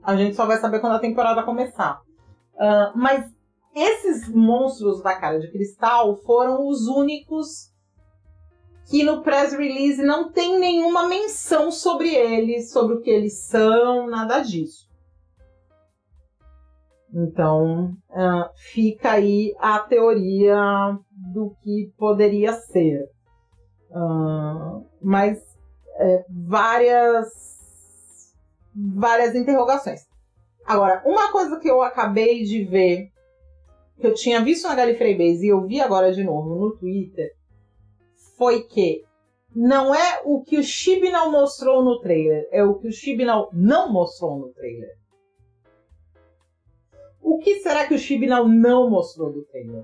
A 0.02 0.16
gente 0.16 0.36
só 0.36 0.46
vai 0.46 0.58
saber 0.58 0.80
quando 0.80 0.96
a 0.96 1.00
temporada 1.00 1.44
começar. 1.44 2.02
Uh, 2.56 2.98
mas 2.98 3.32
esses 3.76 4.28
monstros 4.34 5.04
da 5.04 5.16
cara 5.16 5.40
de 5.40 5.52
cristal 5.52 6.18
foram 6.18 6.68
os 6.68 6.88
únicos 6.88 7.70
que 8.90 9.04
no 9.04 9.22
press 9.22 9.54
release 9.54 10.02
não 10.02 10.32
tem 10.32 10.58
nenhuma 10.58 11.08
menção 11.08 11.72
sobre 11.72 12.16
eles, 12.16 12.72
sobre 12.72 12.96
o 12.96 13.02
que 13.02 13.10
eles 13.10 13.46
são, 13.46 14.08
nada 14.08 14.42
disso. 14.42 14.89
Então, 17.22 17.92
uh, 18.12 18.50
fica 18.72 19.12
aí 19.12 19.54
a 19.60 19.80
teoria 19.80 20.98
do 21.12 21.54
que 21.62 21.92
poderia 21.98 22.54
ser. 22.54 23.10
Uh, 23.92 24.86
mas 25.02 25.38
é, 26.00 26.26
várias, 26.30 27.28
várias 28.74 29.36
interrogações. 29.36 30.08
Agora, 30.66 31.02
uma 31.06 31.32
coisa 31.32 31.60
que 31.60 31.70
eu 31.70 31.82
acabei 31.82 32.44
de 32.44 32.64
ver, 32.64 33.10
que 34.00 34.08
eu 34.08 34.14
tinha 34.14 34.42
visto 34.42 34.68
na 34.68 34.76
Gallifrey 34.76 35.18
Base 35.18 35.46
e 35.46 35.50
eu 35.50 35.66
vi 35.66 35.82
agora 35.82 36.14
de 36.14 36.24
novo 36.24 36.56
no 36.56 36.78
Twitter, 36.78 37.34
foi 38.38 38.64
que 38.64 39.04
não 39.54 39.94
é 39.94 40.22
o 40.24 40.42
que 40.42 40.58
o 40.58 40.64
Chibnall 40.64 41.32
mostrou 41.32 41.84
no 41.84 42.00
trailer, 42.00 42.48
é 42.52 42.64
o 42.64 42.76
que 42.76 42.88
o 42.88 42.92
Chibnall 42.94 43.50
não 43.52 43.92
mostrou 43.92 44.38
no 44.38 44.54
trailer. 44.54 45.00
O 47.30 47.38
que 47.38 47.60
será 47.60 47.86
que 47.86 47.94
o 47.94 48.00
Chibnall 48.00 48.48
não 48.48 48.90
mostrou 48.90 49.32
do 49.32 49.44
trailer? 49.44 49.84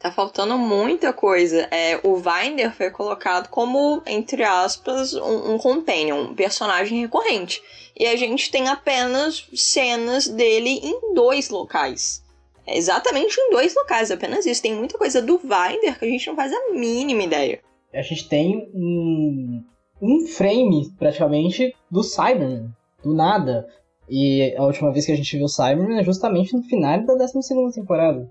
Tá 0.00 0.10
faltando 0.10 0.58
muita 0.58 1.12
coisa. 1.12 1.68
É, 1.70 2.00
o 2.02 2.16
Vinder 2.16 2.74
foi 2.74 2.90
colocado 2.90 3.48
como, 3.48 4.02
entre 4.04 4.42
aspas, 4.42 5.14
um, 5.14 5.54
um 5.54 5.58
companion, 5.58 6.24
um 6.24 6.34
personagem 6.34 7.02
recorrente. 7.02 7.62
E 7.96 8.04
a 8.04 8.16
gente 8.16 8.50
tem 8.50 8.66
apenas 8.66 9.48
cenas 9.54 10.26
dele 10.26 10.80
em 10.82 11.14
dois 11.14 11.50
locais. 11.50 12.20
É 12.66 12.76
exatamente 12.76 13.40
em 13.40 13.50
dois 13.52 13.72
locais, 13.76 14.10
apenas 14.10 14.44
isso. 14.44 14.60
Tem 14.60 14.74
muita 14.74 14.98
coisa 14.98 15.22
do 15.22 15.38
Vinder 15.38 16.00
que 16.00 16.04
a 16.04 16.08
gente 16.08 16.26
não 16.26 16.34
faz 16.34 16.52
a 16.52 16.72
mínima 16.72 17.22
ideia. 17.22 17.60
A 17.94 18.02
gente 18.02 18.28
tem 18.28 18.68
um, 18.74 19.64
um 20.02 20.26
frame, 20.26 20.92
praticamente, 20.98 21.76
do 21.88 22.02
Cyberman. 22.02 22.74
Do 23.04 23.14
nada. 23.14 23.68
E 24.08 24.54
a 24.56 24.62
última 24.62 24.92
vez 24.92 25.04
que 25.06 25.12
a 25.12 25.16
gente 25.16 25.36
viu 25.36 25.44
o 25.46 25.48
Cyberman 25.48 25.98
é 26.00 26.04
justamente 26.04 26.54
no 26.54 26.62
final 26.62 27.04
da 27.04 27.14
12 27.14 27.74
temporada. 27.74 28.28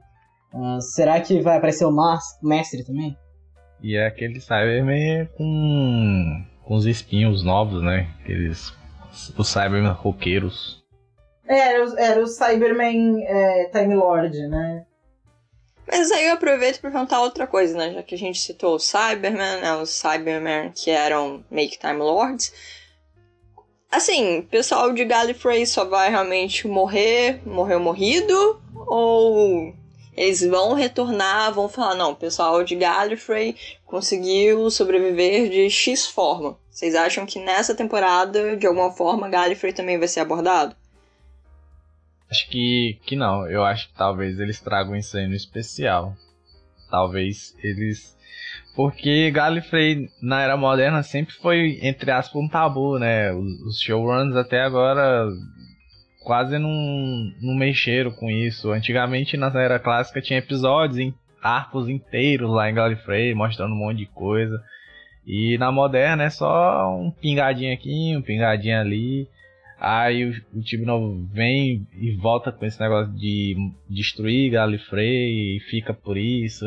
Uh, 0.53 0.81
será 0.81 1.19
que 1.21 1.39
vai 1.41 1.57
aparecer 1.57 1.85
o 1.85 1.91
Mas 1.91 2.23
Mestre 2.41 2.83
também? 2.85 3.15
E 3.81 3.95
é 3.95 4.07
aquele 4.07 4.39
Cyberman 4.39 5.27
com, 5.37 6.45
com 6.63 6.75
os 6.75 6.85
espinhos 6.85 7.43
novos, 7.43 7.83
né? 7.83 8.09
Aqueles. 8.21 8.73
Os 9.37 9.47
Cyberman 9.47 9.91
roqueiros. 9.91 10.83
É, 11.47 11.57
era, 11.73 11.85
o- 11.85 11.97
era 11.97 12.23
o 12.23 12.27
Cyberman 12.27 13.23
é, 13.23 13.65
Time 13.69 13.95
Lord, 13.95 14.35
né? 14.47 14.85
Mas 15.89 16.11
aí 16.11 16.27
eu 16.27 16.33
aproveito 16.33 16.81
para 16.81 16.91
perguntar 16.91 17.21
outra 17.21 17.47
coisa, 17.47 17.77
né? 17.77 17.93
Já 17.93 18.03
que 18.03 18.15
a 18.15 18.17
gente 18.17 18.39
citou 18.39 18.75
o 18.75 18.79
Cyberman, 18.79 19.61
né? 19.61 19.73
Os 19.75 19.89
Cybermen 19.91 20.71
que 20.75 20.89
eram 20.91 21.43
Make 21.49 21.79
Time 21.79 21.99
Lords. 21.99 22.51
Assim, 23.91 24.41
pessoal 24.41 24.93
de 24.93 25.05
Gallifrey 25.05 25.65
só 25.65 25.85
vai 25.85 26.09
realmente 26.09 26.67
morrer, 26.67 27.41
morreu 27.47 27.79
morrido? 27.79 28.61
Ou 28.73 29.73
eles 30.17 30.41
vão 30.41 30.73
retornar, 30.73 31.53
vão 31.53 31.69
falar, 31.69 31.93
não, 31.93 32.11
o 32.11 32.15
pessoal 32.15 32.63
de 32.63 32.75
Gallifrey 32.75 33.55
conseguiu 33.85 34.69
sobreviver 34.71 35.49
de 35.49 35.69
X 35.69 36.07
forma. 36.07 36.57
Vocês 36.71 36.95
acham 36.95 37.25
que 37.25 37.39
nessa 37.39 37.75
temporada, 37.75 38.57
de 38.57 38.65
alguma 38.65 38.91
forma, 38.91 39.29
Gallifrey 39.29 39.73
também 39.73 39.99
vai 39.99 40.07
ser 40.07 40.21
abordado? 40.21 40.75
Acho 42.29 42.49
que, 42.49 42.99
que 43.05 43.15
não. 43.15 43.47
Eu 43.47 43.63
acho 43.63 43.87
que 43.87 43.93
talvez 43.95 44.39
eles 44.39 44.59
tragam 44.59 44.95
isso 44.95 45.15
aí 45.15 45.27
no 45.27 45.35
especial. 45.35 46.15
Talvez 46.89 47.55
eles. 47.63 48.16
Porque 48.77 49.31
Gallifrey 49.31 50.07
na 50.21 50.43
era 50.43 50.55
moderna 50.55 51.01
sempre 51.01 51.33
foi, 51.33 51.79
entre 51.81 52.11
aspas, 52.11 52.39
um 52.39 52.47
tabu, 52.47 52.99
né? 52.99 53.33
Os, 53.33 53.81
showruns 53.81 54.35
até 54.35 54.61
agora 54.61 55.27
quase 56.23 56.59
não, 56.59 56.69
não 57.41 57.55
mexeram 57.55 58.11
com 58.11 58.29
isso. 58.29 58.71
Antigamente 58.71 59.35
na 59.35 59.47
era 59.59 59.79
clássica 59.79 60.21
tinha 60.21 60.37
episódios 60.37 60.99
em 60.99 61.11
arcos 61.41 61.89
inteiros 61.89 62.51
lá 62.51 62.69
em 62.69 62.75
Gallifrey, 62.75 63.33
mostrando 63.33 63.73
um 63.73 63.79
monte 63.79 63.97
de 63.97 64.05
coisa. 64.05 64.61
E 65.25 65.57
na 65.57 65.71
moderna 65.71 66.25
é 66.25 66.29
só 66.29 66.95
um 66.95 67.09
pingadinho 67.09 67.73
aqui, 67.73 68.15
um 68.15 68.21
pingadinho 68.21 68.79
ali. 68.79 69.27
Aí 69.79 70.25
o, 70.25 70.57
o 70.57 70.61
Tibnall 70.61 71.17
vem 71.31 71.87
e 71.93 72.15
volta 72.15 72.51
com 72.51 72.65
esse 72.65 72.79
negócio 72.79 73.13
de 73.13 73.55
destruir 73.87 74.51
Gallifrey 74.51 75.57
e 75.57 75.59
fica 75.69 75.93
por 75.93 76.17
isso. 76.17 76.65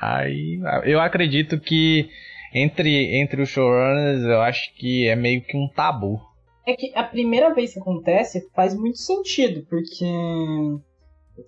Aí 0.00 0.60
eu 0.84 1.00
acredito 1.00 1.58
que 1.58 2.10
entre, 2.52 3.18
entre 3.18 3.42
os 3.42 3.48
showrunners 3.48 4.22
eu 4.22 4.42
acho 4.42 4.74
que 4.74 5.08
é 5.08 5.16
meio 5.16 5.40
que 5.42 5.56
um 5.56 5.66
tabu. 5.68 6.20
É 6.66 6.76
que 6.76 6.92
a 6.94 7.02
primeira 7.02 7.54
vez 7.54 7.72
que 7.72 7.80
acontece 7.80 8.48
faz 8.54 8.74
muito 8.74 8.98
sentido, 8.98 9.66
porque 9.68 10.04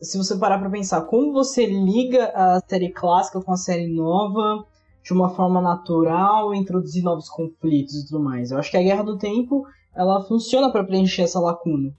se 0.00 0.16
você 0.16 0.36
parar 0.36 0.58
pra 0.58 0.70
pensar 0.70 1.02
como 1.02 1.32
você 1.32 1.66
liga 1.66 2.32
a 2.34 2.60
série 2.66 2.90
clássica 2.90 3.40
com 3.40 3.52
a 3.52 3.56
série 3.56 3.86
nova 3.86 4.64
de 5.04 5.12
uma 5.12 5.28
forma 5.34 5.60
natural, 5.60 6.54
introduzir 6.54 7.04
novos 7.04 7.28
conflitos 7.28 7.94
e 7.94 8.06
tudo 8.06 8.24
mais. 8.24 8.50
Eu 8.50 8.58
acho 8.58 8.70
que 8.70 8.76
a 8.78 8.82
Guerra 8.82 9.04
do 9.04 9.18
Tempo 9.18 9.66
ela 9.94 10.22
funciona 10.24 10.70
para 10.70 10.84
preencher 10.84 11.22
essa 11.22 11.40
lacuna. 11.40 11.94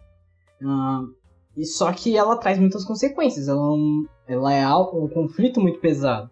Uh, 0.61 1.13
e 1.55 1.65
só 1.65 1.91
que 1.91 2.17
ela 2.17 2.37
traz 2.37 2.59
muitas 2.59 2.83
consequências. 2.83 3.47
Ela, 3.47 3.65
é 4.27 4.33
ela 4.33 4.53
é 4.53 4.67
um 4.67 5.07
conflito 5.07 5.61
muito 5.61 5.79
pesado. 5.79 6.29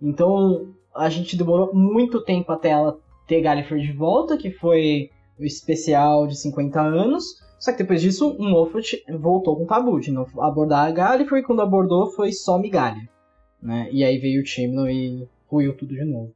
Então 0.00 0.74
a 0.94 1.08
gente 1.08 1.36
demorou 1.36 1.74
muito 1.74 2.22
tempo 2.22 2.52
até 2.52 2.70
ela 2.70 2.98
ter 3.26 3.40
Gallifrey 3.40 3.82
de 3.82 3.92
volta, 3.92 4.36
que 4.36 4.50
foi 4.50 5.10
o 5.38 5.44
especial 5.44 6.26
de 6.26 6.38
50 6.38 6.80
anos. 6.80 7.42
Só 7.58 7.72
que 7.72 7.78
depois 7.78 8.02
disso, 8.02 8.30
o 8.30 8.42
Moffat 8.42 9.02
voltou 9.18 9.56
com 9.56 9.64
o 9.64 9.66
tabu 9.66 9.98
de 9.98 10.12
não 10.12 10.26
abordar 10.38 10.86
a 10.86 10.90
Gallifrey. 10.90 11.42
Quando 11.42 11.62
abordou, 11.62 12.10
foi 12.10 12.32
só 12.32 12.58
migalha. 12.58 13.08
né? 13.62 13.88
E 13.90 14.04
aí 14.04 14.18
veio 14.18 14.42
o 14.42 14.46
Chimno 14.46 14.88
e 14.88 15.26
ruiu 15.48 15.74
tudo 15.74 15.94
de 15.94 16.04
novo. 16.04 16.32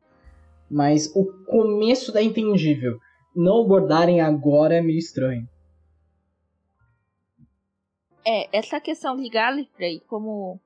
Mas 0.71 1.15
o 1.15 1.25
começo 1.47 2.13
da 2.13 2.23
Entendível 2.23 2.99
não 3.35 3.63
abordarem 3.63 4.21
agora 4.21 4.75
é 4.75 4.81
meio 4.81 4.99
estranho. 4.99 5.49
É, 8.25 8.49
essa 8.57 8.81
questão 8.81 9.17
de 9.17 9.29
Gallifrey, 9.29 10.01
como, 10.01 10.61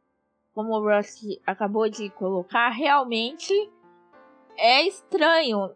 como 0.54 0.72
o 0.72 0.80
Russ 0.80 1.20
acabou 1.46 1.88
de 1.88 2.10
colocar, 2.10 2.70
realmente 2.70 3.52
é 4.56 4.86
estranho. 4.86 5.70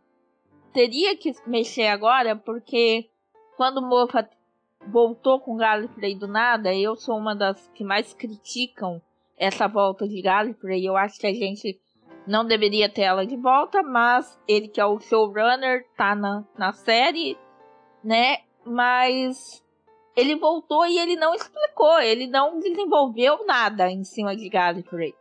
Teria 0.73 1.17
que 1.17 1.33
mexer 1.47 1.87
agora, 1.87 2.35
porque 2.37 3.09
quando 3.57 3.79
o 3.79 3.89
Moffat 3.89 4.29
voltou 4.87 5.41
com 5.41 5.57
Gallifrey 5.57 6.15
do 6.15 6.27
nada, 6.27 6.75
eu 6.75 6.97
sou 6.97 7.17
uma 7.17 7.35
das 7.35 7.69
que 7.75 7.85
mais 7.85 8.13
criticam 8.13 9.01
essa 9.37 9.69
volta 9.69 10.07
de 10.07 10.21
Gallifrey. 10.21 10.85
Eu 10.85 10.97
acho 10.97 11.19
que 11.19 11.27
a 11.27 11.35
gente 11.35 11.81
não 12.29 12.45
deveria 12.45 12.89
ter 12.89 13.03
ela 13.03 13.27
de 13.27 13.37
volta, 13.37 13.83
mas 13.83 14.39
ele 14.47 14.69
que 14.69 14.81
é 14.81 14.85
o 14.85 15.01
showrunner 15.01 15.87
tá 15.97 16.15
na, 16.15 16.45
na 16.57 16.73
série, 16.73 17.37
né? 18.05 18.39
Mas 18.65 19.65
ele 20.15 20.37
voltou 20.37 20.87
e 20.87 20.99
ele 20.99 21.17
não 21.17 21.35
explicou, 21.35 21.99
ele 22.01 22.27
não 22.27 22.59
desenvolveu 22.59 23.47
nada 23.47 23.91
em 23.91 24.05
cima 24.05 24.37
de 24.37 24.49
Gallifrey. 24.49 25.15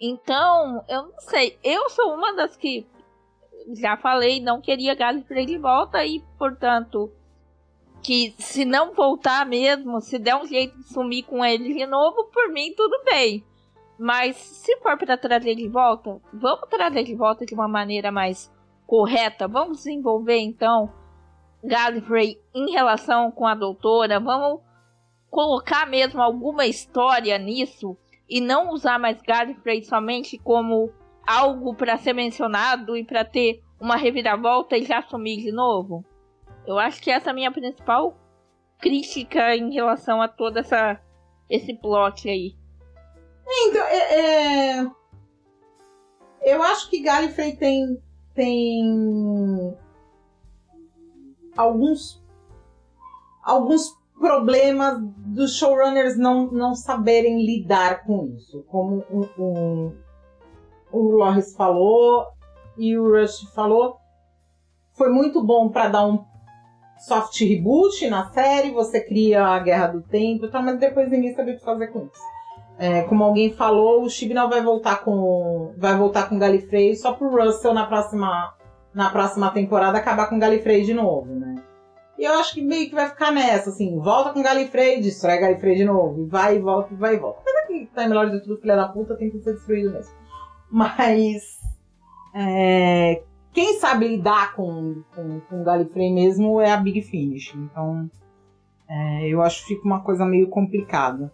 Então, 0.00 0.84
eu 0.88 1.02
não 1.04 1.20
sei, 1.20 1.58
eu 1.64 1.88
sou 1.90 2.14
uma 2.14 2.32
das 2.34 2.56
que 2.56 2.86
já 3.80 3.96
falei, 3.96 4.40
não 4.40 4.60
queria 4.60 4.94
Gallifrey 4.94 5.46
de 5.46 5.58
volta 5.58 6.04
e, 6.04 6.22
portanto, 6.38 7.10
que 8.02 8.34
se 8.38 8.64
não 8.64 8.92
voltar 8.92 9.46
mesmo, 9.46 10.00
se 10.00 10.18
der 10.18 10.36
um 10.36 10.46
jeito 10.46 10.76
de 10.76 10.84
sumir 10.92 11.22
com 11.24 11.44
ele 11.44 11.72
de 11.72 11.86
novo, 11.86 12.24
por 12.24 12.48
mim 12.50 12.72
tudo 12.76 13.02
bem. 13.04 13.42
Mas 13.98 14.36
se 14.36 14.76
for 14.78 14.98
para 14.98 15.16
trazer 15.16 15.54
de 15.54 15.68
volta, 15.68 16.20
vamos 16.32 16.68
trazer 16.68 17.04
de 17.04 17.14
volta 17.14 17.46
de 17.46 17.54
uma 17.54 17.68
maneira 17.68 18.10
mais 18.10 18.52
correta. 18.86 19.46
Vamos 19.46 19.78
desenvolver 19.78 20.38
então 20.38 20.92
Gallifrey 21.62 22.38
em 22.54 22.72
relação 22.72 23.30
com 23.30 23.46
a 23.46 23.54
doutora. 23.54 24.18
Vamos 24.18 24.60
colocar 25.30 25.86
mesmo 25.86 26.20
alguma 26.20 26.66
história 26.66 27.38
nisso 27.38 27.96
e 28.28 28.40
não 28.40 28.70
usar 28.70 28.98
mais 28.98 29.20
Gallifrey 29.22 29.82
somente 29.84 30.38
como 30.38 30.92
algo 31.26 31.74
para 31.74 31.96
ser 31.96 32.12
mencionado 32.12 32.96
e 32.96 33.04
para 33.04 33.24
ter 33.24 33.62
uma 33.80 33.96
reviravolta 33.96 34.76
e 34.76 34.84
já 34.84 35.02
sumir 35.02 35.42
de 35.42 35.52
novo. 35.52 36.04
Eu 36.66 36.78
acho 36.78 37.00
que 37.02 37.10
essa 37.10 37.30
é 37.30 37.32
a 37.32 37.34
minha 37.34 37.52
principal 37.52 38.16
crítica 38.78 39.56
em 39.56 39.72
relação 39.72 40.20
a 40.20 40.28
toda 40.28 40.60
essa 40.60 41.00
esse 41.48 41.74
plot 41.74 42.28
aí. 42.28 42.56
Então, 43.46 43.86
é, 43.86 44.80
é... 44.80 44.90
eu 46.42 46.62
acho 46.62 46.88
que 46.90 47.02
Gallifrey 47.02 47.56
tem 47.56 48.02
tem 48.34 49.76
alguns 51.56 52.22
alguns 53.44 53.96
problemas 54.18 54.98
dos 55.00 55.56
showrunners 55.56 56.16
não, 56.16 56.46
não 56.46 56.74
saberem 56.74 57.44
lidar 57.44 58.04
com 58.04 58.26
isso. 58.36 58.64
Como 58.68 59.04
um, 59.10 59.28
um, 59.38 59.92
o 60.90 61.10
Loris 61.10 61.54
falou 61.54 62.26
e 62.78 62.96
o 62.96 63.10
Rush 63.10 63.52
falou, 63.54 63.98
foi 64.92 65.10
muito 65.10 65.44
bom 65.44 65.68
para 65.68 65.88
dar 65.88 66.06
um 66.06 66.24
soft 66.98 67.38
reboot 67.40 68.08
na 68.08 68.30
série, 68.30 68.70
você 68.70 69.00
cria 69.00 69.44
a 69.44 69.58
Guerra 69.58 69.88
do 69.88 70.02
Tempo 70.02 70.46
e 70.46 70.50
tal, 70.50 70.62
mas 70.62 70.78
depois 70.78 71.10
ninguém 71.10 71.34
sabia 71.34 71.54
o 71.54 71.58
que 71.58 71.64
fazer 71.64 71.88
com 71.88 72.06
isso. 72.06 72.33
É, 72.76 73.02
como 73.02 73.22
alguém 73.22 73.52
falou, 73.52 74.02
o 74.02 74.10
Chibnall 74.10 74.48
vai 74.48 74.60
voltar 74.60 75.04
com 75.04 75.72
vai 75.76 75.96
voltar 75.96 76.28
com 76.28 76.38
Galifrey 76.38 76.96
só 76.96 77.12
pro 77.12 77.30
Russell 77.30 77.72
na 77.72 77.86
próxima 77.86 78.54
na 78.92 79.10
próxima 79.10 79.50
temporada 79.50 79.98
acabar 79.98 80.28
com 80.28 80.38
Galifrey 80.38 80.82
de 80.82 80.94
novo, 80.94 81.32
né? 81.34 81.56
E 82.18 82.24
eu 82.24 82.34
acho 82.34 82.54
que 82.54 82.62
meio 82.62 82.88
que 82.88 82.94
vai 82.94 83.08
ficar 83.08 83.32
nessa, 83.32 83.70
assim, 83.70 83.98
volta 83.98 84.32
com 84.32 84.42
Galifrey, 84.42 85.00
destrói 85.00 85.38
Galifrey 85.38 85.76
de 85.76 85.84
novo, 85.84 86.26
vai 86.26 86.56
e 86.56 86.60
volta, 86.60 86.94
vai 86.94 87.14
e 87.14 87.18
volta. 87.18 87.40
Apesar 87.40 87.66
que 87.66 87.86
Time 87.86 88.14
Lord 88.14 88.32
de 88.32 88.42
tudo 88.42 88.60
filha 88.60 88.76
da 88.76 88.88
puta 88.88 89.16
tem 89.16 89.30
que 89.30 89.40
ser 89.40 89.54
destruído 89.54 89.92
mesmo. 89.92 90.14
Mas 90.70 91.60
é, 92.34 93.22
quem 93.52 93.78
sabe 93.78 94.08
lidar 94.08 94.54
com, 94.54 95.02
com, 95.14 95.40
com 95.40 95.64
Galifrey 95.64 96.12
mesmo 96.12 96.60
é 96.60 96.72
a 96.72 96.76
Big 96.76 97.02
Finish. 97.02 97.54
Então 97.54 98.08
é, 98.88 99.28
eu 99.28 99.42
acho 99.42 99.62
que 99.62 99.74
fica 99.74 99.86
uma 99.86 100.00
coisa 100.00 100.24
meio 100.24 100.48
complicada 100.48 101.32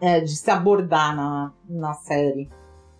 é, 0.00 0.20
de 0.20 0.36
se 0.36 0.50
abordar 0.50 1.14
na, 1.14 1.52
na 1.68 1.94
série. 1.94 2.50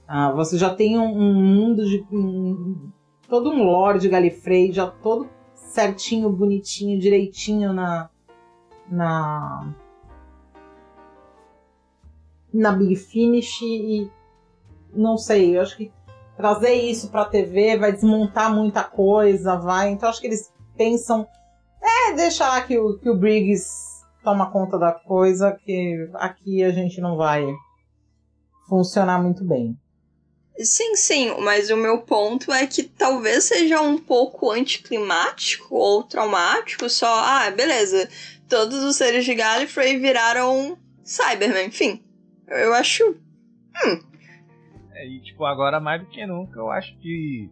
Ah, 0.06 0.32
você 0.32 0.58
já 0.58 0.74
tem 0.74 0.98
um, 0.98 1.04
um 1.04 1.34
mundo 1.34 1.84
de. 1.84 2.06
Um, 2.12 2.90
todo 3.28 3.50
um 3.50 3.64
lore 3.64 3.98
de 3.98 4.08
Galifrey, 4.08 4.72
já 4.72 4.86
todo 4.86 5.28
certinho, 5.54 6.30
bonitinho, 6.30 6.98
direitinho 6.98 7.72
na. 7.72 8.10
na. 8.88 9.74
na 12.52 12.72
Big 12.72 12.96
Finish 12.96 13.62
e. 13.62 14.10
não 14.94 15.16
sei, 15.16 15.56
eu 15.56 15.62
acho 15.62 15.76
que 15.76 15.90
trazer 16.36 16.74
isso 16.74 17.10
pra 17.10 17.24
TV 17.24 17.78
vai 17.78 17.92
desmontar 17.92 18.54
muita 18.54 18.84
coisa, 18.84 19.56
vai. 19.56 19.90
Então 19.90 20.08
acho 20.08 20.20
que 20.20 20.26
eles 20.26 20.52
pensam. 20.76 21.26
É, 21.82 22.14
deixar 22.14 22.66
que 22.66 22.78
o, 22.78 22.98
que 22.98 23.08
o 23.10 23.16
Briggs 23.16 23.83
toma 24.24 24.50
conta 24.50 24.78
da 24.78 24.90
coisa 24.90 25.52
que 25.52 26.08
aqui 26.14 26.64
a 26.64 26.70
gente 26.70 27.00
não 27.00 27.16
vai 27.16 27.44
funcionar 28.68 29.22
muito 29.22 29.44
bem. 29.44 29.78
Sim, 30.58 30.94
sim, 30.96 31.34
mas 31.40 31.68
o 31.68 31.76
meu 31.76 31.98
ponto 31.98 32.52
é 32.52 32.66
que 32.66 32.84
talvez 32.84 33.44
seja 33.44 33.80
um 33.80 33.98
pouco 33.98 34.50
anticlimático 34.50 35.74
ou 35.74 36.04
traumático, 36.04 36.88
só, 36.88 37.08
ah, 37.08 37.50
beleza, 37.50 38.08
todos 38.48 38.82
os 38.84 38.96
seres 38.96 39.24
de 39.24 39.34
Gallifrey 39.34 39.98
viraram 39.98 40.78
Cybermen, 41.02 41.66
enfim. 41.66 42.02
Eu 42.48 42.72
acho. 42.72 43.04
Hum. 43.84 44.00
É, 44.92 45.06
e 45.06 45.20
tipo, 45.20 45.44
agora 45.44 45.80
mais 45.80 46.00
do 46.00 46.06
que 46.06 46.24
nunca, 46.24 46.58
eu 46.58 46.70
acho 46.70 46.96
que. 46.98 47.50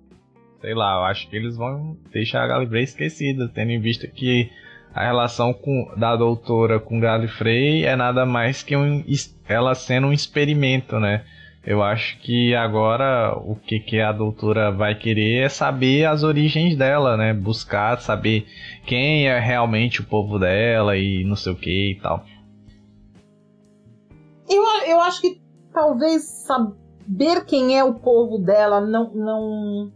Sei 0.60 0.74
lá, 0.74 1.00
eu 1.00 1.04
acho 1.06 1.28
que 1.28 1.34
eles 1.34 1.56
vão 1.56 1.98
deixar 2.12 2.44
a 2.44 2.46
Gallifrey 2.46 2.84
esquecida, 2.84 3.50
tendo 3.52 3.72
em 3.72 3.80
vista 3.80 4.06
que 4.06 4.48
a 4.94 5.04
relação 5.04 5.52
com, 5.52 5.90
da 5.96 6.14
doutora 6.14 6.78
com 6.78 7.00
Gallifrey 7.00 7.84
é 7.84 7.96
nada 7.96 8.26
mais 8.26 8.62
que 8.62 8.76
um, 8.76 9.02
ela 9.48 9.74
sendo 9.74 10.08
um 10.08 10.12
experimento, 10.12 11.00
né? 11.00 11.24
Eu 11.64 11.80
acho 11.80 12.18
que 12.18 12.54
agora 12.56 13.34
o 13.36 13.54
que, 13.54 13.78
que 13.78 14.00
a 14.00 14.10
doutora 14.10 14.72
vai 14.72 14.96
querer 14.96 15.44
é 15.44 15.48
saber 15.48 16.04
as 16.04 16.24
origens 16.24 16.76
dela, 16.76 17.16
né? 17.16 17.32
Buscar 17.32 18.00
saber 18.00 18.46
quem 18.84 19.28
é 19.28 19.38
realmente 19.38 20.00
o 20.00 20.04
povo 20.04 20.40
dela 20.40 20.96
e 20.96 21.24
não 21.24 21.36
sei 21.36 21.52
o 21.52 21.56
que 21.56 21.92
e 21.92 22.00
tal. 22.00 22.24
Eu, 24.50 24.62
eu 24.88 25.00
acho 25.00 25.20
que 25.20 25.40
talvez 25.72 26.24
saber 26.24 27.44
quem 27.46 27.78
é 27.78 27.84
o 27.84 27.94
povo 27.94 28.38
dela 28.38 28.80
não, 28.80 29.14
não 29.14 29.92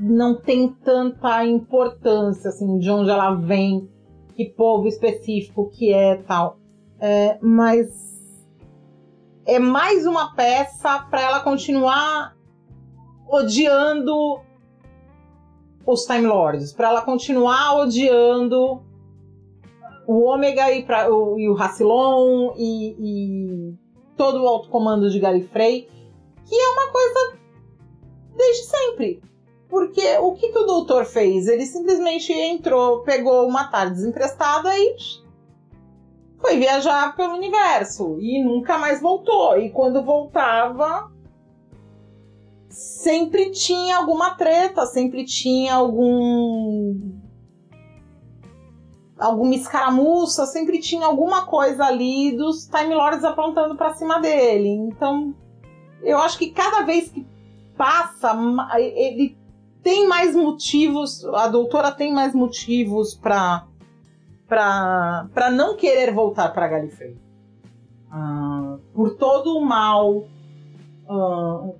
não 0.00 0.34
tem 0.34 0.68
tanta 0.82 1.44
importância, 1.44 2.48
assim, 2.48 2.78
de 2.78 2.90
onde 2.90 3.10
ela 3.10 3.34
vem, 3.34 3.86
que 4.34 4.46
povo 4.46 4.88
específico 4.88 5.68
que 5.70 5.92
é 5.92 6.16
tal. 6.16 6.58
É, 6.98 7.38
mas 7.42 7.88
é 9.44 9.58
mais 9.58 10.06
uma 10.06 10.34
peça 10.34 11.00
para 11.10 11.20
ela 11.20 11.40
continuar 11.40 12.34
odiando 13.28 14.40
os 15.86 16.04
Time 16.06 16.26
Lords, 16.26 16.72
para 16.72 16.88
ela 16.88 17.02
continuar 17.02 17.76
odiando 17.76 18.82
o 20.06 20.24
Ômega 20.24 20.72
e, 20.72 20.86
o, 21.10 21.38
e 21.38 21.48
o 21.48 21.54
Rassilon 21.54 22.54
e, 22.56 22.96
e 22.98 23.74
todo 24.16 24.42
o 24.42 24.48
alto 24.48 24.70
comando 24.70 25.10
de 25.10 25.18
Galifrey, 25.18 25.88
que 26.46 26.54
é 26.54 26.68
uma 26.68 26.90
coisa 26.90 27.38
desde 28.36 28.64
sempre. 28.64 29.29
Porque 29.70 30.18
o 30.18 30.32
que, 30.32 30.48
que 30.48 30.58
o 30.58 30.66
doutor 30.66 31.04
fez? 31.04 31.46
Ele 31.46 31.64
simplesmente 31.64 32.32
entrou, 32.32 33.02
pegou 33.02 33.46
uma 33.46 33.68
tarde 33.68 34.02
emprestada 34.02 34.76
e 34.76 34.96
foi 36.38 36.56
viajar 36.56 37.14
pelo 37.14 37.34
universo 37.34 38.18
e 38.20 38.42
nunca 38.42 38.76
mais 38.76 39.00
voltou. 39.00 39.56
E 39.56 39.70
quando 39.70 40.02
voltava, 40.02 41.08
sempre 42.68 43.52
tinha 43.52 43.98
alguma 43.98 44.34
treta, 44.34 44.84
sempre 44.86 45.24
tinha 45.24 45.74
algum 45.74 47.20
alguma 49.16 49.54
escaramuça, 49.54 50.46
sempre 50.46 50.80
tinha 50.80 51.06
alguma 51.06 51.44
coisa 51.44 51.84
ali 51.84 52.34
dos 52.36 52.66
Time 52.66 52.94
Lords 52.94 53.22
apontando 53.22 53.76
para 53.76 53.94
cima 53.94 54.18
dele. 54.18 54.68
Então, 54.68 55.34
eu 56.02 56.18
acho 56.18 56.38
que 56.38 56.50
cada 56.50 56.82
vez 56.82 57.10
que 57.10 57.26
passa, 57.76 58.34
ele 58.78 59.38
tem 59.82 60.06
mais 60.08 60.34
motivos, 60.34 61.24
a 61.26 61.48
doutora 61.48 61.90
tem 61.92 62.12
mais 62.12 62.34
motivos 62.34 63.14
para 63.14 63.66
para 64.48 65.50
não 65.52 65.76
querer 65.76 66.12
voltar 66.12 66.48
para 66.50 66.66
Galifrey. 66.66 67.16
ah, 68.10 68.76
por 68.92 69.14
todo 69.16 69.56
o 69.56 69.64
mal 69.64 70.24
ah, 71.08 71.70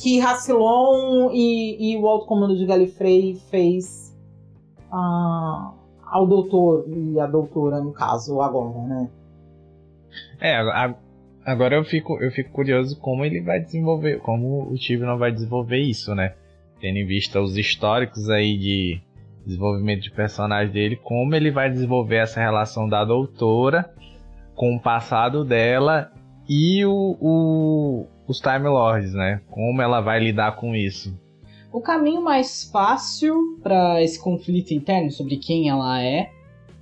que 0.00 0.18
Rassilon 0.18 1.30
e, 1.32 1.92
e 1.92 1.96
o 1.98 2.06
Alto 2.06 2.26
Comando 2.26 2.56
de 2.56 2.66
Galifrey 2.66 3.36
fez 3.50 4.14
ah, 4.90 5.72
ao 6.04 6.26
doutor 6.26 6.84
e 6.88 7.18
a 7.18 7.26
doutora, 7.26 7.80
no 7.80 7.92
caso, 7.92 8.40
agora, 8.42 8.78
né? 8.86 9.10
É, 10.38 10.56
a- 10.56 10.94
agora 11.46 11.76
eu 11.76 11.84
fico, 11.84 12.22
eu 12.22 12.30
fico 12.30 12.50
curioso 12.52 12.98
como 13.00 13.24
ele 13.24 13.40
vai 13.40 13.60
desenvolver, 13.60 14.20
como 14.20 14.70
o 14.70 14.74
Tibnon 14.74 15.16
vai 15.16 15.32
desenvolver 15.32 15.78
isso, 15.78 16.14
né? 16.14 16.34
Tendo 16.82 16.98
em 16.98 17.06
vista 17.06 17.40
os 17.40 17.56
históricos 17.56 18.28
aí 18.28 18.58
de 18.58 19.00
desenvolvimento 19.46 20.02
de 20.02 20.10
personagem 20.10 20.72
dele, 20.72 20.96
como 20.96 21.32
ele 21.34 21.50
vai 21.50 21.70
desenvolver 21.70 22.16
essa 22.16 22.40
relação 22.40 22.88
da 22.88 23.04
doutora 23.04 23.88
com 24.56 24.74
o 24.74 24.80
passado 24.80 25.44
dela 25.44 26.12
e 26.48 26.84
o, 26.84 27.16
o- 27.20 28.06
os 28.26 28.40
Time 28.40 28.68
Lords, 28.68 29.14
né? 29.14 29.40
Como 29.48 29.80
ela 29.80 30.00
vai 30.00 30.18
lidar 30.18 30.56
com 30.56 30.74
isso. 30.74 31.16
O 31.72 31.80
caminho 31.80 32.20
mais 32.20 32.64
fácil 32.70 33.58
para 33.62 34.02
esse 34.02 34.20
conflito 34.20 34.74
interno 34.74 35.10
sobre 35.12 35.36
quem 35.36 35.68
ela 35.68 36.02
é 36.02 36.30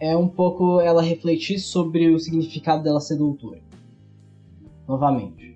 é 0.01 0.17
um 0.17 0.27
pouco 0.27 0.81
ela 0.81 1.03
refletir 1.03 1.59
sobre 1.59 2.09
o 2.09 2.19
significado 2.19 2.83
dela 2.83 3.01
ser 3.01 3.17
doutora. 3.19 3.61
Novamente. 4.89 5.50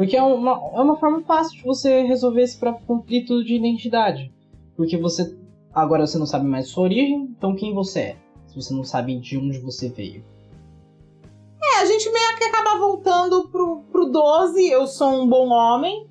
Porque 0.00 0.16
é 0.16 0.22
uma, 0.22 0.52
é 0.52 0.80
uma 0.80 0.96
forma 0.96 1.20
fácil 1.24 1.58
de 1.58 1.62
você 1.62 2.00
resolver 2.04 2.40
esse 2.40 2.58
próprio 2.58 2.86
conflito 2.86 3.44
de 3.44 3.54
identidade. 3.54 4.32
Porque 4.74 4.96
você. 4.96 5.38
Agora 5.74 6.06
você 6.06 6.16
não 6.16 6.24
sabe 6.24 6.46
mais 6.46 6.68
sua 6.68 6.84
origem, 6.84 7.28
então 7.36 7.54
quem 7.54 7.74
você 7.74 8.00
é? 8.00 8.16
Se 8.46 8.56
você 8.56 8.72
não 8.72 8.82
sabe 8.82 9.20
de 9.20 9.36
onde 9.36 9.58
você 9.58 9.90
veio. 9.90 10.24
É, 11.62 11.82
a 11.82 11.84
gente 11.84 12.10
meio 12.10 12.38
que 12.38 12.44
acaba 12.44 12.78
voltando 12.78 13.46
pro, 13.50 13.82
pro 13.92 14.06
12, 14.06 14.70
eu 14.70 14.86
sou 14.86 15.22
um 15.22 15.28
bom 15.28 15.50
homem. 15.50 16.08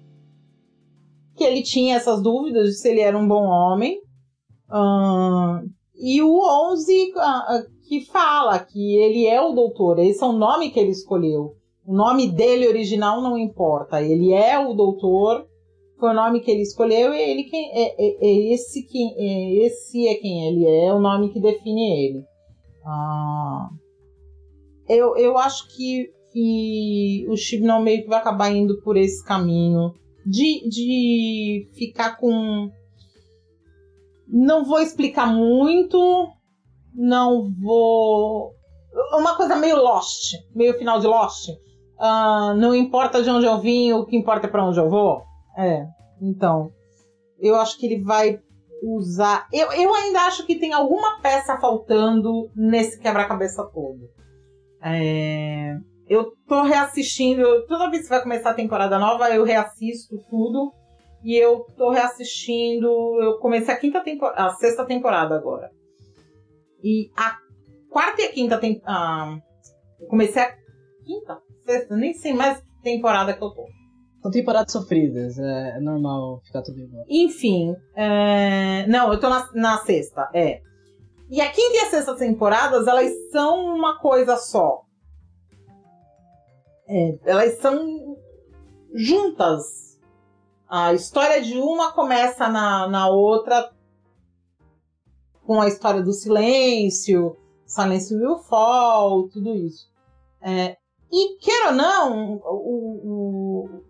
Que 1.36 1.44
ele 1.44 1.64
tinha 1.64 1.96
essas 1.96 2.22
dúvidas 2.22 2.68
de 2.68 2.74
se 2.76 2.90
ele 2.90 3.02
era 3.02 3.18
um 3.18 3.28
bom 3.28 3.46
homem. 3.46 4.00
E 5.96 6.22
o 6.22 6.40
11 6.74 7.14
ah, 7.18 7.22
ah, 7.24 7.64
que 7.88 8.06
fala 8.06 8.60
que 8.60 8.98
ele 8.98 9.26
é 9.26 9.42
o 9.42 9.54
doutor, 9.54 9.98
esse 9.98 10.24
é 10.24 10.28
o 10.28 10.32
nome 10.32 10.70
que 10.70 10.80
ele 10.80 10.92
escolheu. 10.92 11.56
O 11.90 11.94
nome 11.96 12.30
dele 12.30 12.68
original 12.68 13.20
não 13.20 13.36
importa, 13.36 14.00
ele 14.00 14.32
é 14.32 14.60
o 14.60 14.76
doutor, 14.76 15.48
foi 16.00 16.12
o 16.12 16.14
nome 16.14 16.40
que 16.40 16.52
ele 16.52 16.62
escolheu 16.62 17.12
e 17.16 17.20
ele 17.20 17.46
quem, 17.46 17.72
é, 17.74 17.96
é- 18.00 18.18
é 18.28 18.54
esse, 18.54 18.84
quem, 18.84 19.12
é, 19.18 19.66
esse 19.66 20.08
é 20.08 20.14
quem 20.14 20.48
ele 20.48 20.66
é, 20.68 20.86
é 20.86 20.94
o 20.94 21.00
nome 21.00 21.34
que 21.34 21.40
define 21.40 22.06
ele. 22.06 22.24
Ah, 22.86 23.70
eu, 24.88 25.18
eu 25.18 25.36
acho 25.40 25.68
que, 25.76 26.12
que 26.32 27.26
o 27.28 27.36
Chibnall 27.36 27.82
meio 27.82 28.04
que 28.04 28.08
vai 28.08 28.20
acabar 28.20 28.52
indo 28.52 28.80
por 28.84 28.96
esse 28.96 29.26
caminho 29.26 29.92
de, 30.24 30.70
de 30.70 31.72
ficar 31.74 32.18
com. 32.18 32.70
Não 34.28 34.64
vou 34.64 34.80
explicar 34.80 35.26
muito, 35.26 35.98
não 36.94 37.52
vou. 37.60 38.54
Uma 39.14 39.36
coisa 39.36 39.56
meio 39.56 39.78
Lost, 39.78 40.36
meio 40.54 40.78
final 40.78 41.00
de 41.00 41.08
Lost. 41.08 41.50
Ah, 42.00 42.54
não 42.58 42.74
importa 42.74 43.22
de 43.22 43.30
onde 43.30 43.46
eu 43.46 43.60
vim, 43.60 43.92
o 43.92 44.06
que 44.06 44.16
importa 44.16 44.48
é 44.48 44.50
pra 44.50 44.66
onde 44.66 44.80
eu 44.80 44.90
vou. 44.90 45.22
É, 45.58 45.86
então. 46.22 46.72
Eu 47.38 47.56
acho 47.56 47.78
que 47.78 47.86
ele 47.86 48.04
vai 48.04 48.40
usar. 48.82 49.48
Eu, 49.52 49.72
eu 49.74 49.94
ainda 49.94 50.22
acho 50.22 50.46
que 50.46 50.56
tem 50.56 50.74
alguma 50.74 51.20
peça 51.22 51.58
faltando 51.60 52.50
nesse 52.56 53.00
quebra-cabeça 53.00 53.64
todo. 53.74 54.10
É, 54.82 55.76
eu 56.08 56.32
tô 56.48 56.64
reassistindo, 56.64 57.66
toda 57.68 57.90
vez 57.90 58.04
que 58.04 58.10
vai 58.10 58.22
começar 58.22 58.52
a 58.52 58.56
temporada 58.56 58.98
nova, 58.98 59.30
eu 59.30 59.44
reassisto 59.44 60.18
tudo. 60.30 60.74
E 61.24 61.36
eu 61.36 61.66
tô 61.78 61.90
reassistindo. 61.90 62.88
Eu 63.22 63.40
comecei 63.40 63.74
a 63.74 63.78
quinta 63.78 64.02
temporada. 64.02 64.46
A 64.46 64.56
sexta 64.56 64.86
temporada 64.86 65.36
agora. 65.36 65.70
E 66.82 67.12
a 67.16 67.38
quarta 67.90 68.22
e 68.22 68.26
a 68.26 68.32
quinta 68.32 68.58
temporada. 68.58 69.42
eu 70.00 70.08
comecei 70.08 70.42
a 70.42 70.56
quinta? 71.06 71.49
Sexta, 71.70 71.96
nem 71.96 72.16
sei 72.16 72.34
mais 72.34 72.58
que 72.58 72.82
temporada 72.82 73.32
que 73.32 73.44
eu 73.44 73.52
tô. 73.52 73.68
São 74.24 74.32
temporadas 74.32 74.72
sofridas, 74.72 75.38
é, 75.38 75.78
é 75.78 75.80
normal 75.80 76.42
ficar 76.44 76.64
tudo 76.64 76.80
igual. 76.80 77.06
Enfim, 77.08 77.76
é, 77.96 78.88
não, 78.88 79.14
eu 79.14 79.20
tô 79.20 79.30
na, 79.30 79.48
na 79.54 79.78
sexta, 79.78 80.28
é. 80.34 80.64
E 81.30 81.40
a 81.40 81.52
quinta 81.52 81.76
e 81.76 81.80
a 81.82 81.90
sexta 81.92 82.16
temporadas, 82.16 82.88
elas 82.88 83.12
são 83.32 83.76
uma 83.76 84.00
coisa 84.00 84.36
só. 84.36 84.82
É, 86.88 87.20
elas 87.24 87.60
são 87.60 88.18
juntas. 88.96 90.00
A 90.68 90.92
história 90.94 91.40
de 91.40 91.60
uma 91.60 91.94
começa 91.94 92.50
na, 92.50 92.88
na 92.88 93.08
outra 93.10 93.72
com 95.46 95.62
a 95.62 95.68
história 95.68 96.02
do 96.02 96.14
silêncio, 96.14 97.38
Silence 97.64 98.14
Will 98.16 98.40
Fall, 98.40 99.30
tudo 99.30 99.54
isso. 99.56 99.88
É, 100.42 100.80
e 101.12 101.38
queira 101.38 101.68
ou 101.70 101.74
não, 101.74 102.34
o, 102.44 103.64
o- 103.66 103.84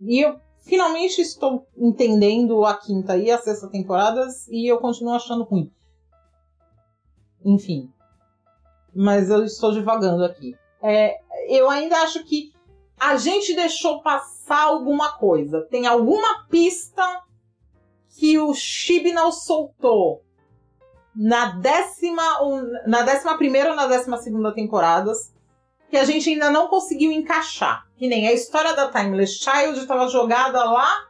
e 0.00 0.20
eu 0.24 0.38
finalmente 0.62 1.20
estou 1.20 1.66
entendendo 1.76 2.64
a 2.64 2.74
quinta 2.76 3.16
e 3.16 3.30
a 3.30 3.38
sexta 3.38 3.68
temporadas 3.68 4.46
e 4.48 4.66
eu 4.70 4.78
continuo 4.78 5.14
achando 5.14 5.44
ruim. 5.44 5.72
Enfim. 7.44 7.90
Mas 8.94 9.30
eu 9.30 9.44
estou 9.44 9.72
divagando 9.72 10.24
aqui. 10.24 10.56
É, 10.80 11.18
eu 11.48 11.68
ainda 11.70 11.96
acho 12.02 12.24
que 12.24 12.52
a 12.98 13.16
gente 13.16 13.54
deixou 13.54 14.00
passar 14.02 14.64
alguma 14.64 15.16
coisa. 15.18 15.62
Tem 15.70 15.86
alguma 15.86 16.44
pista 16.48 17.22
que 18.10 18.38
o 18.38 18.52
Chibnall 18.54 19.32
soltou 19.32 20.22
na 21.14 21.52
décima, 21.56 22.22
na 22.86 23.02
décima 23.02 23.36
primeira 23.36 23.70
ou 23.70 23.76
na 23.76 23.86
décima 23.86 24.18
segunda 24.18 24.52
temporadas 24.54 25.31
que 25.92 25.98
a 25.98 26.06
gente 26.06 26.30
ainda 26.30 26.48
não 26.48 26.68
conseguiu 26.68 27.12
encaixar. 27.12 27.86
Que 27.98 28.08
nem 28.08 28.26
a 28.26 28.32
história 28.32 28.74
da 28.74 28.90
Timeless 28.90 29.34
Child 29.34 29.78
estava 29.78 30.08
jogada 30.08 30.64
lá 30.64 31.06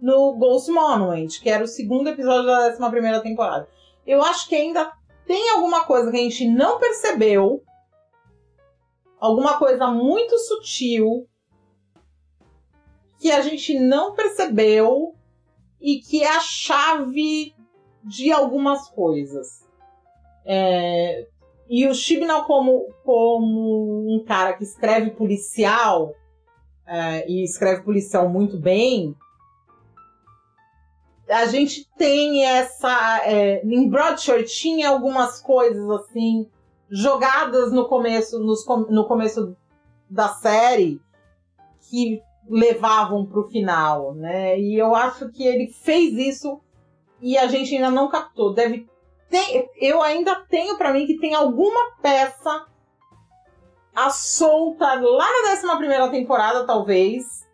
no 0.00 0.34
Ghost 0.34 0.72
Monument, 0.72 1.28
que 1.40 1.48
era 1.48 1.62
o 1.62 1.68
segundo 1.68 2.08
episódio 2.08 2.46
da 2.46 2.66
décima 2.66 2.90
primeira 2.90 3.22
temporada. 3.22 3.68
Eu 4.04 4.20
acho 4.20 4.48
que 4.48 4.56
ainda 4.56 4.90
tem 5.24 5.50
alguma 5.50 5.84
coisa 5.84 6.10
que 6.10 6.16
a 6.16 6.20
gente 6.20 6.48
não 6.48 6.80
percebeu, 6.80 7.62
alguma 9.20 9.56
coisa 9.56 9.86
muito 9.86 10.36
sutil 10.36 11.28
que 13.20 13.30
a 13.30 13.40
gente 13.40 13.78
não 13.78 14.16
percebeu 14.16 15.14
e 15.80 16.00
que 16.00 16.24
é 16.24 16.28
a 16.28 16.40
chave 16.40 17.54
de 18.02 18.32
algumas 18.32 18.88
coisas. 18.88 19.64
É, 20.44 21.28
e 21.68 21.86
o 21.86 21.94
Chibnall, 21.94 22.44
como, 22.44 22.88
como 23.04 24.14
um 24.14 24.24
cara 24.24 24.52
que 24.52 24.64
escreve 24.64 25.10
policial, 25.10 26.14
é, 26.86 27.28
e 27.30 27.42
escreve 27.44 27.82
policial 27.82 28.28
muito 28.28 28.58
bem, 28.58 29.16
a 31.28 31.46
gente 31.46 31.88
tem 31.96 32.44
essa. 32.44 33.22
É, 33.24 33.64
em 33.64 33.88
Broadchurch 33.88 34.54
tinha 34.54 34.90
algumas 34.90 35.40
coisas 35.40 35.88
assim 35.90 36.48
jogadas 36.90 37.72
no 37.72 37.88
começo, 37.88 38.38
nos 38.38 38.66
no 38.90 39.06
começo 39.06 39.56
da 40.10 40.28
série 40.28 41.00
que 41.88 42.22
levavam 42.48 43.24
para 43.24 43.40
o 43.40 43.48
final, 43.48 44.14
né? 44.14 44.58
E 44.60 44.76
eu 44.76 44.94
acho 44.94 45.30
que 45.30 45.44
ele 45.44 45.68
fez 45.68 46.14
isso 46.14 46.60
e 47.20 47.38
a 47.38 47.46
gente 47.46 47.74
ainda 47.74 47.90
não 47.90 48.08
captou. 48.08 48.52
Deve 48.52 48.86
ter, 49.32 49.70
eu 49.76 50.02
ainda 50.02 50.36
tenho 50.44 50.76
para 50.76 50.92
mim 50.92 51.06
que 51.06 51.18
tem 51.18 51.34
alguma 51.34 51.96
peça 52.02 52.66
a 53.94 54.10
solta 54.10 54.94
lá 54.94 55.26
na 55.44 55.52
11 55.52 55.76
primeira 55.78 56.10
temporada, 56.10 56.66
talvez, 56.66 57.48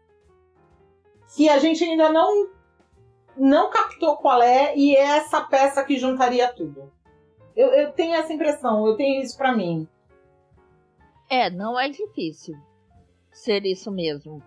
que 1.35 1.49
a 1.49 1.59
gente 1.59 1.85
ainda 1.85 2.11
não 2.13 2.51
não 3.37 3.71
captou 3.71 4.17
qual 4.17 4.43
é 4.43 4.77
e 4.77 4.97
é 4.97 5.19
essa 5.19 5.41
peça 5.41 5.85
que 5.85 5.97
juntaria 5.97 6.53
tudo. 6.53 6.93
Eu, 7.55 7.69
eu 7.69 7.93
tenho 7.93 8.17
essa 8.17 8.33
impressão, 8.33 8.85
eu 8.85 8.97
tenho 8.97 9.23
isso 9.23 9.37
pra 9.37 9.57
mim. 9.57 9.87
É, 11.31 11.49
não 11.49 11.79
é 11.79 11.89
difícil 11.89 12.57
ser 13.31 13.65
isso 13.65 13.93
mesmo. 13.93 14.43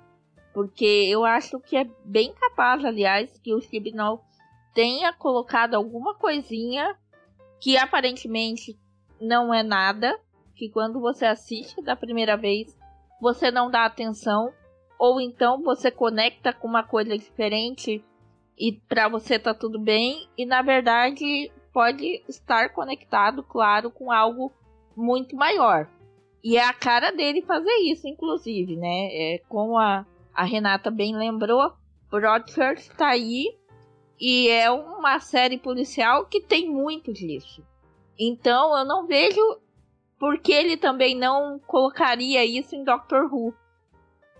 Porque 0.53 1.07
eu 1.09 1.23
acho 1.23 1.57
que 1.61 1.77
é 1.77 1.89
bem 2.03 2.33
capaz, 2.33 2.83
aliás, 2.83 3.31
que 3.39 3.53
o 3.53 3.61
Chibnall 3.61 4.21
tenha 4.73 5.13
colocado 5.13 5.75
alguma 5.75 6.15
coisinha 6.15 6.97
que 7.61 7.77
aparentemente 7.77 8.77
não 9.21 9.53
é 9.53 9.61
nada, 9.61 10.19
que 10.55 10.67
quando 10.67 10.99
você 10.99 11.25
assiste 11.25 11.81
da 11.81 11.95
primeira 11.95 12.35
vez 12.35 12.75
você 13.21 13.51
não 13.51 13.69
dá 13.69 13.85
atenção, 13.85 14.51
ou 14.97 15.21
então 15.21 15.61
você 15.61 15.91
conecta 15.91 16.51
com 16.51 16.67
uma 16.67 16.83
coisa 16.83 17.15
diferente 17.15 18.03
e 18.57 18.73
pra 18.73 19.07
você 19.07 19.37
tá 19.37 19.53
tudo 19.53 19.79
bem, 19.79 20.27
e 20.35 20.43
na 20.43 20.63
verdade 20.63 21.51
pode 21.71 22.23
estar 22.27 22.69
conectado, 22.73 23.43
claro, 23.43 23.91
com 23.91 24.11
algo 24.11 24.51
muito 24.97 25.35
maior. 25.35 25.87
E 26.43 26.57
é 26.57 26.67
a 26.67 26.73
cara 26.73 27.11
dele 27.11 27.43
fazer 27.43 27.73
isso, 27.83 28.07
inclusive, 28.07 28.75
né? 28.75 29.07
É, 29.11 29.41
como 29.47 29.77
a, 29.77 30.05
a 30.33 30.43
Renata 30.43 30.89
bem 30.89 31.15
lembrou, 31.15 31.73
Broadchurch 32.09 32.89
tá 32.97 33.09
aí 33.09 33.55
e 34.21 34.47
é 34.49 34.69
uma 34.69 35.19
série 35.19 35.57
policial 35.57 36.27
que 36.27 36.39
tem 36.39 36.69
muito 36.69 37.11
disso. 37.11 37.65
Então 38.19 38.77
eu 38.77 38.85
não 38.85 39.07
vejo 39.07 39.41
por 40.19 40.37
que 40.37 40.53
ele 40.53 40.77
também 40.77 41.17
não 41.17 41.57
colocaria 41.65 42.45
isso 42.45 42.75
em 42.75 42.83
Doctor 42.83 43.33
Who. 43.33 43.51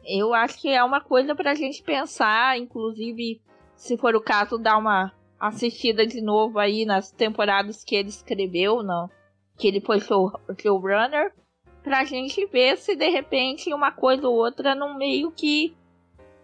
Eu 0.05 0.35
acho 0.35 0.61
que 0.61 0.69
é 0.69 0.83
uma 0.83 1.01
coisa 1.01 1.33
pra 1.33 1.55
gente 1.55 1.81
pensar, 1.81 2.59
inclusive, 2.59 3.41
se 3.75 3.97
for 3.97 4.15
o 4.15 4.21
caso, 4.21 4.59
dar 4.59 4.77
uma 4.77 5.11
assistida 5.39 6.05
de 6.05 6.21
novo 6.21 6.59
aí 6.59 6.85
nas 6.85 7.11
temporadas 7.11 7.83
que 7.83 7.95
ele 7.95 8.09
escreveu, 8.09 8.83
não, 8.83 9.09
que 9.57 9.67
ele 9.67 9.81
foi 9.81 9.99
show, 9.99 10.31
showrunner, 10.61 11.33
pra 11.81 12.03
gente 12.03 12.45
ver 12.45 12.77
se 12.77 12.95
de 12.95 13.09
repente 13.09 13.73
uma 13.73 13.91
coisa 13.91 14.27
ou 14.27 14.35
outra 14.35 14.75
no 14.75 14.95
meio 14.95 15.31
que 15.31 15.75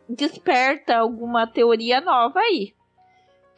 desperta 0.10 0.98
alguma 0.98 1.46
teoria 1.46 2.02
nova 2.02 2.40
aí. 2.40 2.74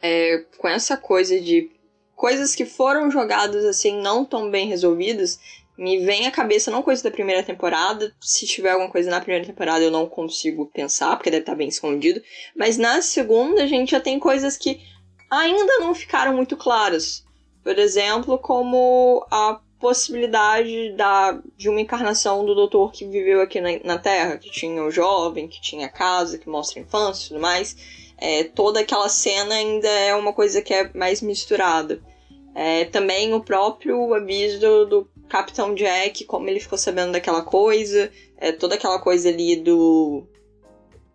É, 0.02 0.44
com 0.58 0.68
essa 0.68 0.96
coisa 0.96 1.38
de 1.40 1.70
coisas 2.16 2.54
que 2.54 2.66
foram 2.66 3.10
jogadas 3.10 3.64
assim 3.64 4.00
não 4.00 4.24
tão 4.24 4.50
bem 4.50 4.66
resolvidas, 4.68 5.38
me 5.76 5.98
vem 6.04 6.26
à 6.26 6.30
cabeça 6.30 6.70
não 6.70 6.82
coisa 6.82 7.02
da 7.02 7.10
primeira 7.10 7.42
temporada. 7.42 8.14
Se 8.20 8.46
tiver 8.46 8.70
alguma 8.70 8.90
coisa 8.90 9.10
na 9.10 9.20
primeira 9.20 9.46
temporada 9.46 9.82
eu 9.82 9.90
não 9.90 10.06
consigo 10.06 10.66
pensar, 10.66 11.16
porque 11.16 11.30
deve 11.30 11.42
estar 11.42 11.54
bem 11.54 11.68
escondido. 11.68 12.20
Mas 12.54 12.76
na 12.76 13.00
segunda 13.00 13.62
a 13.62 13.66
gente 13.66 13.92
já 13.92 14.00
tem 14.00 14.18
coisas 14.18 14.58
que 14.58 14.80
ainda 15.30 15.78
não 15.78 15.94
ficaram 15.94 16.34
muito 16.34 16.56
claras. 16.56 17.24
Por 17.64 17.78
exemplo, 17.78 18.38
como 18.38 19.26
a 19.30 19.58
possibilidade 19.78 20.92
da, 20.92 21.40
de 21.56 21.70
uma 21.70 21.80
encarnação 21.80 22.44
do 22.44 22.54
doutor 22.54 22.92
que 22.92 23.06
viveu 23.06 23.40
aqui 23.40 23.60
na, 23.62 23.70
na 23.82 23.98
Terra, 23.98 24.36
que 24.36 24.50
tinha 24.50 24.84
o 24.84 24.90
jovem, 24.90 25.48
que 25.48 25.62
tinha 25.62 25.88
casa, 25.88 26.36
que 26.36 26.48
mostra 26.48 26.78
a 26.78 26.82
infância 26.82 27.24
e 27.24 27.28
tudo 27.28 27.40
mais. 27.40 27.74
É, 28.20 28.44
toda 28.44 28.80
aquela 28.80 29.08
cena 29.08 29.54
ainda 29.54 29.88
é 29.88 30.14
uma 30.14 30.32
coisa 30.32 30.60
que 30.60 30.74
é 30.74 30.90
mais 30.94 31.22
misturada. 31.22 32.00
É, 32.54 32.84
também 32.84 33.32
o 33.32 33.42
próprio 33.42 34.12
aviso 34.12 34.84
do, 34.86 35.08
Capitão 35.28 35.74
Jack, 35.76 36.24
como 36.24 36.48
ele 36.48 36.58
ficou 36.58 36.76
sabendo 36.76 37.12
daquela 37.12 37.42
coisa, 37.42 38.10
é, 38.36 38.50
toda 38.50 38.74
aquela 38.74 38.98
coisa 38.98 39.28
ali 39.28 39.54
do, 39.56 40.26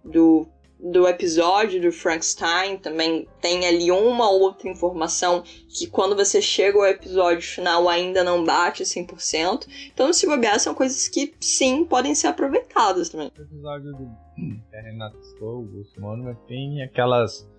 do 0.03 0.47
do 0.78 1.08
episódio 1.08 1.82
do 1.82 1.91
Frankenstein 1.91 2.78
também 2.78 3.28
tem 3.41 3.66
ali 3.66 3.91
uma 3.91 4.30
outra 4.30 4.70
informação 4.70 5.43
que 5.70 5.88
quando 5.88 6.16
você 6.16 6.41
chega 6.41 6.78
ao 6.78 6.86
episódio 6.86 7.41
final 7.41 7.88
ainda 7.89 8.24
não 8.24 8.43
bate 8.43 8.84
100%. 8.84 9.68
Então, 9.91 10.12
se 10.14 10.28
bobear, 10.28 10.60
são 10.60 10.76
coisas 10.76 11.08
que 11.08 11.34
sim 11.39 11.86
podem 11.86 12.14
ser 12.14 12.28
aproveitadas 12.28 13.10
também. 13.10 13.32
O 13.36 13.41
episódio 13.41 13.93
do 13.93 14.24
que 14.36 14.76
a 14.76 14.82
Renata 14.82 15.18
citou, 15.22 15.62
o 15.62 16.02
Monument, 16.02 16.36
tem 16.48 16.84
aquelas 16.84 17.50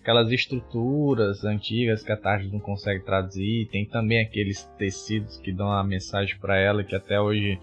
aquelas 0.00 0.30
estruturas 0.30 1.44
antigas 1.46 2.02
que 2.02 2.12
a 2.12 2.16
tarde 2.16 2.52
não 2.52 2.60
consegue 2.60 3.02
traduzir, 3.02 3.68
tem 3.70 3.86
também 3.86 4.20
aqueles 4.20 4.64
tecidos 4.76 5.38
que 5.38 5.50
dão 5.50 5.72
a 5.72 5.82
mensagem 5.82 6.36
para 6.38 6.58
ela 6.58 6.84
que 6.84 6.94
até 6.94 7.18
hoje 7.18 7.58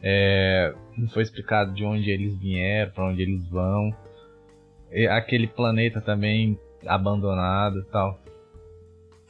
é, 0.00 0.72
não 0.96 1.08
foi 1.08 1.24
explicado 1.24 1.74
de 1.74 1.84
onde 1.84 2.08
eles 2.08 2.38
vieram, 2.38 2.92
para 2.92 3.08
onde 3.08 3.22
eles 3.22 3.44
vão 3.48 3.92
aquele 5.10 5.46
planeta 5.46 6.00
também 6.00 6.58
abandonado 6.86 7.80
e 7.80 7.84
tal. 7.84 8.20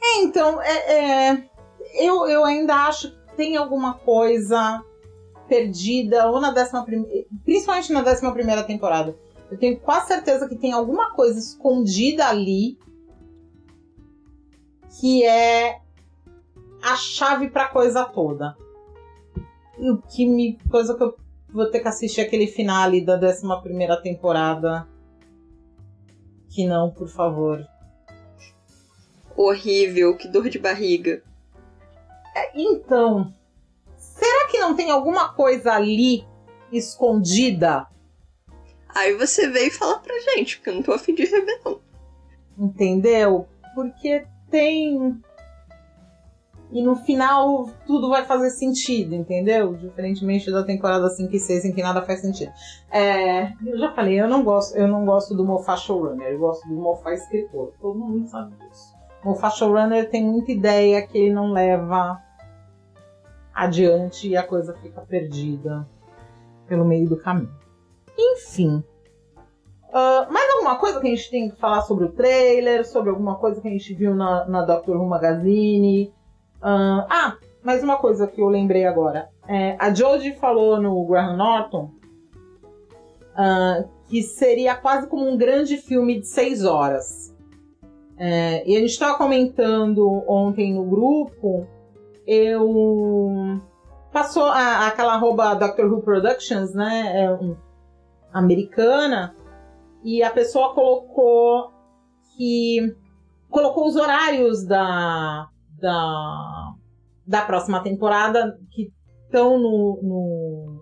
É, 0.01 0.21
então, 0.23 0.61
é, 0.61 1.29
é, 1.29 1.49
eu, 1.95 2.27
eu 2.27 2.43
ainda 2.43 2.75
acho 2.87 3.11
que 3.11 3.35
tem 3.35 3.55
alguma 3.55 3.93
coisa 3.93 4.83
perdida, 5.51 6.31
ou 6.31 6.39
na 6.39 6.51
décima 6.51 6.85
primeira, 6.85 7.27
principalmente 7.43 7.91
na 7.91 8.01
décima 8.01 8.31
primeira 8.31 8.63
temporada. 8.63 9.13
Eu 9.51 9.57
tenho 9.57 9.77
quase 9.77 10.07
certeza 10.07 10.47
que 10.47 10.55
tem 10.55 10.71
alguma 10.71 11.11
coisa 11.11 11.37
escondida 11.37 12.25
ali 12.25 12.79
que 14.97 15.25
é 15.25 15.81
a 16.81 16.95
chave 16.95 17.49
pra 17.49 17.67
coisa 17.67 18.05
toda. 18.05 18.55
O 19.77 19.97
que 19.97 20.25
me. 20.25 20.57
coisa 20.69 20.95
que 20.95 21.03
eu 21.03 21.17
vou 21.49 21.69
ter 21.69 21.81
que 21.81 21.87
assistir 21.89 22.21
aquele 22.21 22.47
finale 22.47 23.01
da 23.03 23.17
décima 23.17 23.61
primeira 23.61 24.01
temporada 24.01 24.87
que 26.49 26.65
não, 26.65 26.89
por 26.89 27.09
favor. 27.09 27.67
Horrível, 29.35 30.15
que 30.15 30.29
dor 30.29 30.47
de 30.47 30.59
barriga. 30.59 31.21
É, 32.33 32.51
então, 32.55 33.33
não 34.61 34.75
tem 34.75 34.91
alguma 34.91 35.33
coisa 35.33 35.73
ali 35.73 36.25
escondida? 36.71 37.87
Aí 38.89 39.15
você 39.15 39.49
veio 39.49 39.67
e 39.67 39.71
fala 39.71 39.99
pra 39.99 40.13
gente, 40.19 40.57
porque 40.57 40.69
eu 40.69 40.75
não 40.75 40.83
tô 40.83 40.93
afim 40.93 41.13
de 41.15 41.25
rever, 41.25 41.61
não. 41.65 41.79
Entendeu? 42.57 43.47
Porque 43.73 44.25
tem 44.49 45.21
e 46.71 46.81
no 46.81 46.95
final 46.95 47.69
tudo 47.85 48.09
vai 48.09 48.25
fazer 48.25 48.49
sentido, 48.49 49.13
entendeu? 49.13 49.73
Diferentemente 49.73 50.49
da 50.49 50.63
temporada 50.63 51.09
5 51.09 51.35
e 51.35 51.39
6 51.39 51.65
em 51.65 51.73
que 51.73 51.83
nada 51.83 52.01
faz 52.01 52.21
sentido. 52.21 52.51
É, 52.89 53.51
eu 53.65 53.77
já 53.77 53.91
falei, 53.91 54.19
eu 54.19 54.27
não 54.27 54.41
gosto, 54.43 54.77
eu 54.77 54.87
não 54.87 55.05
gosto 55.05 55.35
do 55.35 55.43
Moffat 55.43 55.81
showrunner, 55.81 56.29
eu 56.29 56.39
gosto 56.39 56.67
do 56.67 56.75
Moffat 56.75 57.15
escritor. 57.15 57.73
Todo 57.81 57.99
mundo 57.99 58.27
sabe 58.29 58.55
disso. 58.55 58.95
Moffat 59.23 59.57
showrunner 59.57 60.09
tem 60.09 60.23
muita 60.23 60.51
ideia 60.51 61.05
que 61.05 61.17
ele 61.17 61.33
não 61.33 61.51
leva 61.51 62.21
adiante 63.63 64.27
e 64.27 64.37
a 64.37 64.43
coisa 64.43 64.73
fica 64.75 65.01
perdida 65.01 65.87
pelo 66.67 66.85
meio 66.85 67.07
do 67.07 67.17
caminho. 67.17 67.53
Enfim, 68.17 68.83
Uh, 69.89 70.31
mais 70.31 70.49
alguma 70.53 70.79
coisa 70.79 71.01
que 71.01 71.07
a 71.07 71.09
gente 71.09 71.29
tem 71.29 71.49
que 71.49 71.57
falar 71.57 71.81
sobre 71.81 72.05
o 72.05 72.13
trailer, 72.13 72.87
sobre 72.87 73.09
alguma 73.09 73.35
coisa 73.35 73.59
que 73.59 73.67
a 73.67 73.71
gente 73.71 73.93
viu 73.93 74.15
na, 74.15 74.45
na 74.45 74.61
Doctor 74.63 74.95
Who 74.95 75.05
Magazine, 75.05 76.13
Uh, 76.61 77.01
ah, 77.09 77.37
mais 77.63 77.83
uma 77.83 77.97
coisa 77.97 78.27
que 78.27 78.39
eu 78.39 78.47
lembrei 78.47 78.85
agora. 78.85 79.29
É, 79.47 79.75
a 79.79 79.91
Jodie 79.91 80.35
falou 80.35 80.79
no 80.79 81.03
Graham 81.05 81.35
Norton 81.35 81.89
uh, 83.31 83.89
que 84.07 84.21
seria 84.21 84.75
quase 84.75 85.07
como 85.07 85.27
um 85.27 85.35
grande 85.35 85.77
filme 85.77 86.19
de 86.19 86.27
seis 86.27 86.63
horas. 86.63 87.35
É, 88.15 88.63
e 88.69 88.77
a 88.77 88.79
gente 88.79 88.91
estava 88.91 89.17
comentando 89.17 90.23
ontem 90.27 90.71
no 90.71 90.85
grupo, 90.85 91.65
eu 92.31 93.61
passou 94.11 94.45
a, 94.45 94.87
aquela 94.87 95.15
arroba 95.15 95.53
Doctor 95.55 95.91
Who 95.91 96.01
Productions, 96.01 96.73
né, 96.73 97.23
é 97.23 97.31
um, 97.31 97.57
americana, 98.31 99.35
e 100.03 100.23
a 100.23 100.31
pessoa 100.31 100.73
colocou 100.73 101.71
que 102.37 102.95
colocou 103.49 103.87
os 103.87 103.97
horários 103.97 104.65
da 104.65 105.49
da, 105.81 106.73
da 107.27 107.41
próxima 107.41 107.83
temporada 107.83 108.57
que 108.71 108.93
estão 109.25 109.57
no, 109.57 109.99
no 110.01 110.81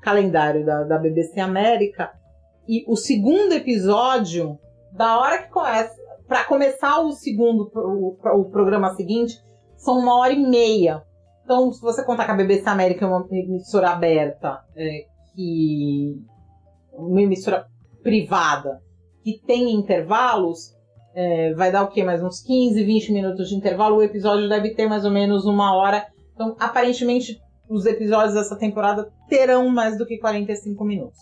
calendário 0.00 0.64
da, 0.64 0.84
da 0.84 0.98
BBC 0.98 1.40
América. 1.40 2.10
E 2.68 2.84
o 2.90 2.96
segundo 2.96 3.52
episódio, 3.52 4.58
da 4.92 5.18
hora 5.18 5.42
que 5.42 5.50
começa, 5.50 5.92
para 6.28 6.44
começar 6.44 7.00
o 7.00 7.10
segundo, 7.10 7.70
o, 7.74 8.16
o 8.40 8.44
programa 8.50 8.94
seguinte, 8.94 9.34
são 9.80 9.98
uma 9.98 10.18
hora 10.18 10.32
e 10.32 10.38
meia. 10.38 11.02
Então, 11.44 11.72
se 11.72 11.80
você 11.80 12.04
contar 12.04 12.26
que 12.26 12.30
a 12.30 12.36
BBC 12.36 12.68
América 12.68 13.04
é 13.04 13.08
uma 13.08 13.26
emissora 13.32 13.90
aberta, 13.90 14.60
é, 14.76 15.06
que 15.34 16.16
uma 16.92 17.22
emissora 17.22 17.66
privada 18.02 18.80
que 19.24 19.40
tem 19.46 19.74
intervalos, 19.74 20.74
é, 21.14 21.54
vai 21.54 21.72
dar 21.72 21.82
o 21.82 21.88
quê? 21.88 22.04
Mais 22.04 22.22
uns 22.22 22.40
15, 22.42 22.84
20 22.84 23.12
minutos 23.12 23.48
de 23.48 23.54
intervalo. 23.54 23.96
O 23.96 24.02
episódio 24.02 24.48
deve 24.48 24.74
ter 24.74 24.86
mais 24.86 25.04
ou 25.04 25.10
menos 25.10 25.44
uma 25.44 25.74
hora. 25.74 26.06
Então, 26.34 26.56
aparentemente, 26.60 27.40
os 27.68 27.86
episódios 27.86 28.34
dessa 28.34 28.56
temporada 28.56 29.10
terão 29.28 29.68
mais 29.68 29.96
do 29.96 30.06
que 30.06 30.18
45 30.18 30.84
minutos. 30.84 31.18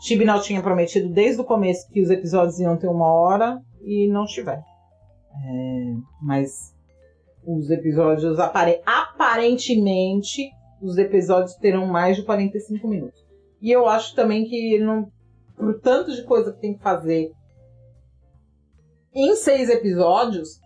Chibnall 0.00 0.40
tinha 0.40 0.62
prometido 0.62 1.08
desde 1.08 1.40
o 1.40 1.44
começo 1.44 1.88
que 1.90 2.00
os 2.00 2.10
episódios 2.10 2.60
iam 2.60 2.76
ter 2.76 2.88
uma 2.88 3.12
hora 3.12 3.60
e 3.82 4.08
não 4.08 4.26
tiver. 4.26 4.58
É, 4.58 5.94
mas 6.22 6.75
os 7.46 7.70
episódios 7.70 8.38
apare 8.38 8.82
aparentemente 8.84 10.50
os 10.82 10.98
episódios 10.98 11.54
terão 11.54 11.86
mais 11.86 12.16
de 12.16 12.24
45 12.24 12.88
minutos. 12.88 13.24
E 13.62 13.70
eu 13.70 13.86
acho 13.86 14.14
também 14.14 14.44
que 14.44 14.74
ele 14.74 14.84
não 14.84 15.10
por 15.56 15.80
tanto 15.80 16.14
de 16.14 16.22
coisa 16.24 16.52
que 16.52 16.60
tem 16.60 16.74
que 16.74 16.82
fazer 16.82 17.32
em 19.14 19.34
seis 19.34 19.70
episódios, 19.70 20.60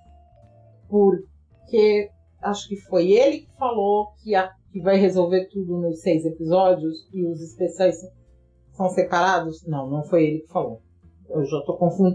porque 0.89 2.11
acho 2.43 2.69
que 2.69 2.77
foi 2.77 3.12
ele 3.12 3.43
que 3.43 3.57
falou 3.57 4.12
que, 4.20 4.35
a, 4.35 4.51
que 4.73 4.81
vai 4.81 4.97
resolver 4.97 5.48
tudo 5.48 5.78
nos 5.78 6.01
seis 6.01 6.24
episódios 6.24 7.09
e 7.12 7.24
os 7.24 7.40
especiais 7.40 7.97
são 8.73 8.89
separados. 8.89 9.65
Não, 9.66 9.89
não 9.89 10.02
foi 10.02 10.24
ele 10.24 10.40
que 10.40 10.52
falou. 10.52 10.82
Eu 11.28 11.44
já, 11.44 11.62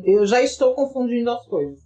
eu 0.03 0.25
já 0.25 0.41
estou 0.41 0.75
confundindo 0.75 1.31
as 1.31 1.47
coisas. 1.47 1.84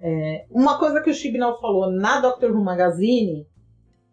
É, 0.00 0.46
uma 0.50 0.78
coisa 0.78 1.00
que 1.00 1.10
o 1.10 1.14
Chibnall 1.14 1.60
falou 1.60 1.90
na 1.90 2.20
Doctor 2.20 2.52
Who 2.52 2.62
Magazine 2.62 3.46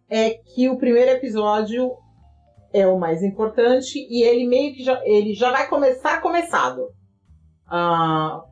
é 0.10 0.32
que 0.32 0.68
o 0.70 0.78
primeiro 0.78 1.12
episódio 1.12 1.92
é 2.74 2.88
o 2.88 3.00
mais 3.00 3.24
importante 3.24 4.00
e 4.10 4.24
ele 4.24 4.48
meio 4.48 4.74
que 4.74 4.84
já, 4.84 5.02
ele 5.06 5.34
já 5.34 5.52
vai 5.52 5.70
começar 5.70 6.22
começado. 6.22 6.90
Ah, 7.68 8.44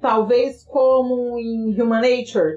talvez 0.00 0.64
como 0.64 1.38
em 1.38 1.80
Human 1.80 2.00
Nature, 2.00 2.56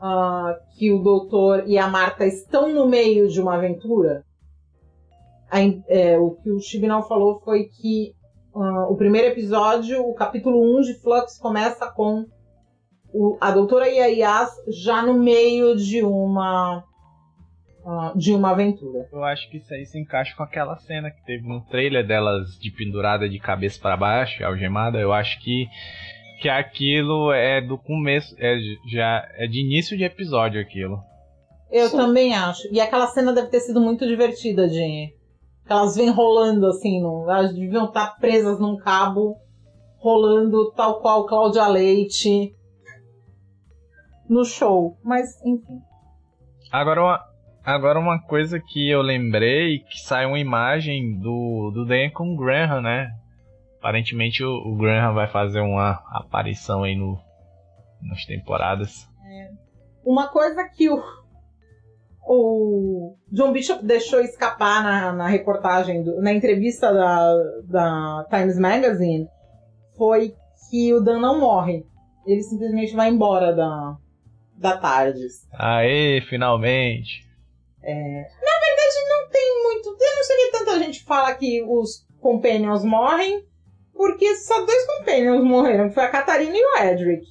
ah, 0.00 0.56
que 0.76 0.90
o 0.92 1.02
doutor 1.02 1.64
e 1.66 1.76
a 1.76 1.88
Marta 1.88 2.24
estão 2.24 2.72
no 2.72 2.86
meio 2.88 3.28
de 3.28 3.40
uma 3.40 3.56
aventura. 3.56 4.24
A 5.50 5.60
é, 5.88 6.18
o 6.18 6.32
que 6.32 6.50
o 6.50 6.60
Chibnall 6.60 7.06
falou 7.08 7.40
foi 7.40 7.64
que 7.64 8.14
ah, 8.54 8.86
o 8.88 8.96
primeiro 8.96 9.28
episódio, 9.28 10.00
o 10.02 10.14
capítulo 10.14 10.78
1 10.78 10.82
de 10.82 10.94
Flux, 10.94 11.38
começa 11.38 11.90
com 11.90 12.24
o- 13.12 13.36
a 13.40 13.50
doutora 13.50 13.88
e 13.88 13.98
a 14.00 14.06
Yas 14.06 14.50
já 14.68 15.02
no 15.02 15.14
meio 15.14 15.76
de 15.76 16.02
uma 16.02 16.84
ah, 17.86 18.12
de 18.14 18.32
uma 18.34 18.50
aventura. 18.50 19.08
Eu 19.10 19.24
acho 19.24 19.48
que 19.50 19.56
isso 19.58 19.72
aí 19.72 19.86
se 19.86 19.98
encaixa 19.98 20.34
com 20.36 20.42
aquela 20.42 20.76
cena 20.76 21.10
que 21.10 21.24
teve 21.24 21.48
no 21.48 21.62
trailer 21.66 22.06
delas 22.06 22.48
de 22.60 22.70
pendurada 22.70 23.26
de 23.28 23.38
cabeça 23.38 23.80
pra 23.80 23.96
baixo, 23.96 24.44
algemada. 24.44 24.98
Eu 24.98 25.12
acho 25.12 25.40
que 25.42 25.66
que 26.40 26.48
aquilo 26.48 27.32
é 27.32 27.60
do 27.60 27.76
começo, 27.78 28.32
é 28.38 28.56
já 28.92 29.26
é 29.36 29.46
de 29.46 29.60
início 29.60 29.96
de 29.96 30.04
episódio 30.04 30.60
aquilo. 30.60 30.98
Eu 31.70 31.90
também 31.90 32.34
acho. 32.34 32.62
E 32.72 32.80
aquela 32.80 33.06
cena 33.08 33.32
deve 33.32 33.48
ter 33.48 33.60
sido 33.60 33.80
muito 33.80 34.06
divertida, 34.06 34.68
de 34.68 35.12
elas 35.68 35.96
vêm 35.96 36.10
rolando 36.10 36.66
assim, 36.66 37.00
no, 37.02 37.28
elas 37.28 37.52
deviam 37.54 37.86
estar 37.86 38.16
presas 38.18 38.58
num 38.60 38.76
cabo, 38.76 39.36
rolando 39.98 40.70
tal 40.72 41.00
qual 41.00 41.26
Cláudia 41.26 41.66
Leite 41.68 42.54
no 44.28 44.44
show. 44.44 44.96
Mas, 45.04 45.40
enfim. 45.44 45.80
Agora 46.70 47.00
uma, 47.02 47.24
agora 47.64 47.98
uma 47.98 48.20
coisa 48.20 48.60
que 48.60 48.90
eu 48.90 49.00
lembrei 49.02 49.80
que 49.80 50.00
saiu 50.00 50.28
uma 50.30 50.38
imagem 50.38 51.18
do 51.18 51.70
do 51.74 51.86
Dan 51.86 52.10
com 52.10 52.34
o 52.34 52.36
Graham, 52.36 52.82
né? 52.82 53.10
Aparentemente 53.78 54.44
o, 54.44 54.50
o 54.50 54.76
Graham 54.76 55.14
vai 55.14 55.28
fazer 55.28 55.60
uma 55.60 56.02
aparição 56.12 56.82
aí 56.82 56.94
no 56.96 57.18
nas 58.02 58.24
temporadas. 58.26 59.08
Uma 60.04 60.28
coisa 60.28 60.64
que 60.68 60.88
o, 60.88 61.02
o 62.26 63.16
John 63.32 63.52
Bishop 63.52 63.84
deixou 63.84 64.20
escapar 64.20 64.82
na, 64.82 65.12
na 65.12 65.26
reportagem, 65.26 66.02
do- 66.02 66.20
na 66.20 66.32
entrevista 66.32 66.92
da, 66.92 67.34
da 67.64 68.26
Times 68.30 68.58
Magazine, 68.58 69.26
foi 69.96 70.34
que 70.70 70.92
o 70.94 71.00
Dan 71.00 71.18
não 71.20 71.40
morre. 71.40 71.84
Ele 72.26 72.42
simplesmente 72.42 72.94
vai 72.94 73.08
embora 73.08 73.52
da, 73.54 73.96
da 74.58 74.76
Tardes. 74.76 75.46
Aê, 75.52 76.20
finalmente. 76.22 77.26
Não 79.08 79.28
tem 79.30 79.62
muito. 79.62 79.88
Eu 79.88 80.16
não 80.16 80.24
sei 80.24 80.36
que 80.36 80.58
tanta 80.58 80.78
gente 80.80 81.04
fala 81.04 81.34
que 81.34 81.62
os 81.62 82.06
Companions 82.20 82.84
morrem, 82.84 83.44
porque 83.94 84.36
só 84.36 84.64
dois 84.64 84.86
Companions 84.86 85.44
morreram, 85.44 85.88
que 85.88 85.94
foi 85.94 86.04
a 86.04 86.10
Catarina 86.10 86.56
e 86.56 86.64
o 86.64 86.78
Edric. 86.78 87.26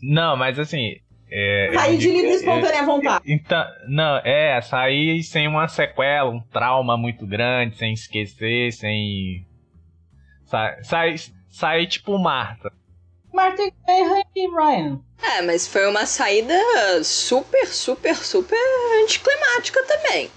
Não, 0.00 0.36
mas 0.36 0.58
assim, 0.58 0.96
é, 1.30 1.70
Sair 1.74 1.98
de 1.98 2.10
livre 2.10 2.28
e 2.28 2.32
é, 2.32 2.34
espontânea 2.36 2.84
vontade. 2.84 3.24
Então, 3.26 3.64
não, 3.88 4.18
é, 4.18 4.60
sair 4.60 5.22
sem 5.24 5.48
uma 5.48 5.66
sequela, 5.66 6.30
um 6.30 6.40
trauma 6.40 6.96
muito 6.96 7.26
grande, 7.26 7.76
sem 7.76 7.92
esquecer, 7.92 8.72
sem. 8.72 9.44
Sai, 10.44 10.82
sai, 10.84 11.14
sair 11.48 11.86
tipo 11.88 12.16
Marta. 12.18 12.72
Martin 13.34 13.72
Graham 13.84 14.22
e 14.36 14.48
Ryan. 14.48 15.00
É, 15.20 15.42
mas 15.42 15.66
foi 15.66 15.88
uma 15.88 16.06
saída 16.06 16.54
super, 17.02 17.66
super, 17.66 18.14
super 18.14 18.56
anticlimática 19.02 19.82
também. 19.82 20.30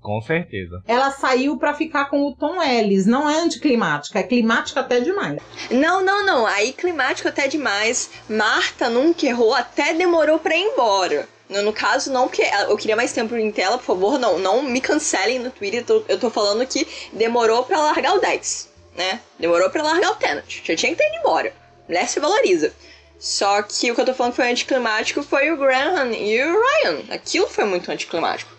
Com 0.00 0.20
certeza. 0.20 0.80
Ela 0.86 1.10
saiu 1.10 1.56
pra 1.56 1.74
ficar 1.74 2.04
com 2.04 2.22
o 2.26 2.34
Tom 2.36 2.62
Ellis. 2.62 3.06
Não 3.06 3.28
é 3.28 3.40
anticlimática, 3.40 4.20
é 4.20 4.22
climática 4.22 4.80
até 4.80 5.00
demais. 5.00 5.40
Não, 5.70 6.00
não, 6.00 6.24
não. 6.24 6.46
Aí 6.46 6.72
climático 6.72 7.28
até 7.28 7.48
demais. 7.48 8.10
Marta 8.28 8.88
nunca 8.88 9.26
errou, 9.26 9.52
até 9.52 9.92
demorou 9.92 10.38
pra 10.38 10.54
ir 10.54 10.62
embora. 10.62 11.26
No, 11.48 11.62
no 11.62 11.72
caso, 11.72 12.12
não, 12.12 12.28
porque 12.28 12.42
eu 12.68 12.76
queria 12.76 12.96
mais 12.96 13.12
tempo 13.12 13.34
em 13.34 13.50
tela, 13.50 13.78
por 13.78 13.84
favor, 13.84 14.18
não. 14.18 14.38
Não 14.38 14.62
me 14.62 14.80
cancelem 14.80 15.40
no 15.40 15.50
Twitter. 15.50 15.80
Eu 15.80 15.84
tô, 15.86 16.04
eu 16.06 16.20
tô 16.20 16.30
falando 16.30 16.64
que 16.66 16.86
demorou 17.12 17.64
pra 17.64 17.80
largar 17.80 18.14
o 18.14 18.20
Dex, 18.20 18.70
né? 18.94 19.20
Demorou 19.40 19.70
pra 19.70 19.82
largar 19.82 20.12
o 20.12 20.16
Tenant. 20.16 20.60
Já 20.62 20.76
tinha 20.76 20.92
que 20.92 20.98
ter 20.98 21.08
ido 21.08 21.16
embora. 21.16 21.63
Mulher 21.88 22.08
se 22.08 22.20
valoriza. 22.20 22.72
Só 23.18 23.62
que 23.62 23.90
o 23.90 23.94
que 23.94 24.00
eu 24.00 24.04
tô 24.04 24.14
falando 24.14 24.32
que 24.32 24.36
foi 24.36 24.50
anticlimático 24.50 25.22
foi 25.22 25.50
o 25.50 25.56
Graham 25.56 26.12
e 26.12 26.42
o 26.42 26.60
Ryan. 26.60 26.98
Aquilo 27.10 27.46
foi 27.46 27.64
muito 27.64 27.90
anticlimático. 27.90 28.52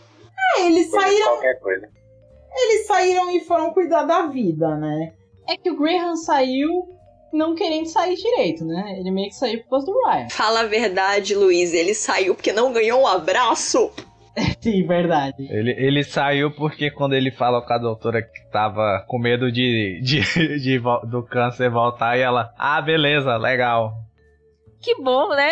É, 0.57 0.65
eles 0.65 0.89
saíram, 0.89 1.27
Qualquer 1.27 1.60
coisa. 1.60 1.89
eles 2.56 2.88
saíram 2.88 3.35
e 3.35 3.41
foram 3.41 3.73
cuidar 3.73 4.03
da 4.03 4.27
vida, 4.27 4.76
né? 4.76 5.14
É 5.47 5.57
que 5.57 5.69
o 5.69 5.77
Graham 5.77 6.15
saiu 6.15 6.69
não 7.31 7.53
querendo 7.53 7.88
sair 7.88 8.15
direito, 8.15 8.64
né? 8.65 8.95
Ele 8.97 9.11
meio 9.11 9.30
que 9.30 9.35
saiu 9.35 9.61
por 9.64 9.69
causa 9.72 9.85
do 9.88 10.02
Ryan. 10.06 10.30
Fala 10.30 10.61
a 10.61 10.68
verdade, 10.68 11.35
Luiz. 11.35 11.73
Ele 11.73 11.93
saiu 11.93 12.34
porque 12.34 12.53
não 12.53 12.72
ganhou 12.72 13.02
um 13.02 13.07
abraço. 13.07 13.91
Sim, 14.60 14.86
verdade. 14.86 15.48
Ele, 15.49 15.72
ele 15.72 16.03
saiu 16.03 16.52
porque 16.52 16.91
quando 16.91 17.14
ele 17.14 17.32
falou 17.32 17.62
com 17.62 17.74
a 17.74 17.78
doutora 17.78 18.22
que 18.22 18.49
tava 18.52 19.03
com 19.07 19.18
medo 19.18 19.52
de, 19.52 20.02
de, 20.03 20.22
de 20.60 20.78
vo- 20.78 21.06
do 21.06 21.24
câncer 21.24 21.70
voltar, 21.70 22.18
e 22.18 22.22
ela, 22.22 22.53
ah, 22.57 22.82
beleza, 22.82 23.38
legal. 23.38 23.94
Que 24.82 25.02
bom, 25.02 25.30
né? 25.30 25.52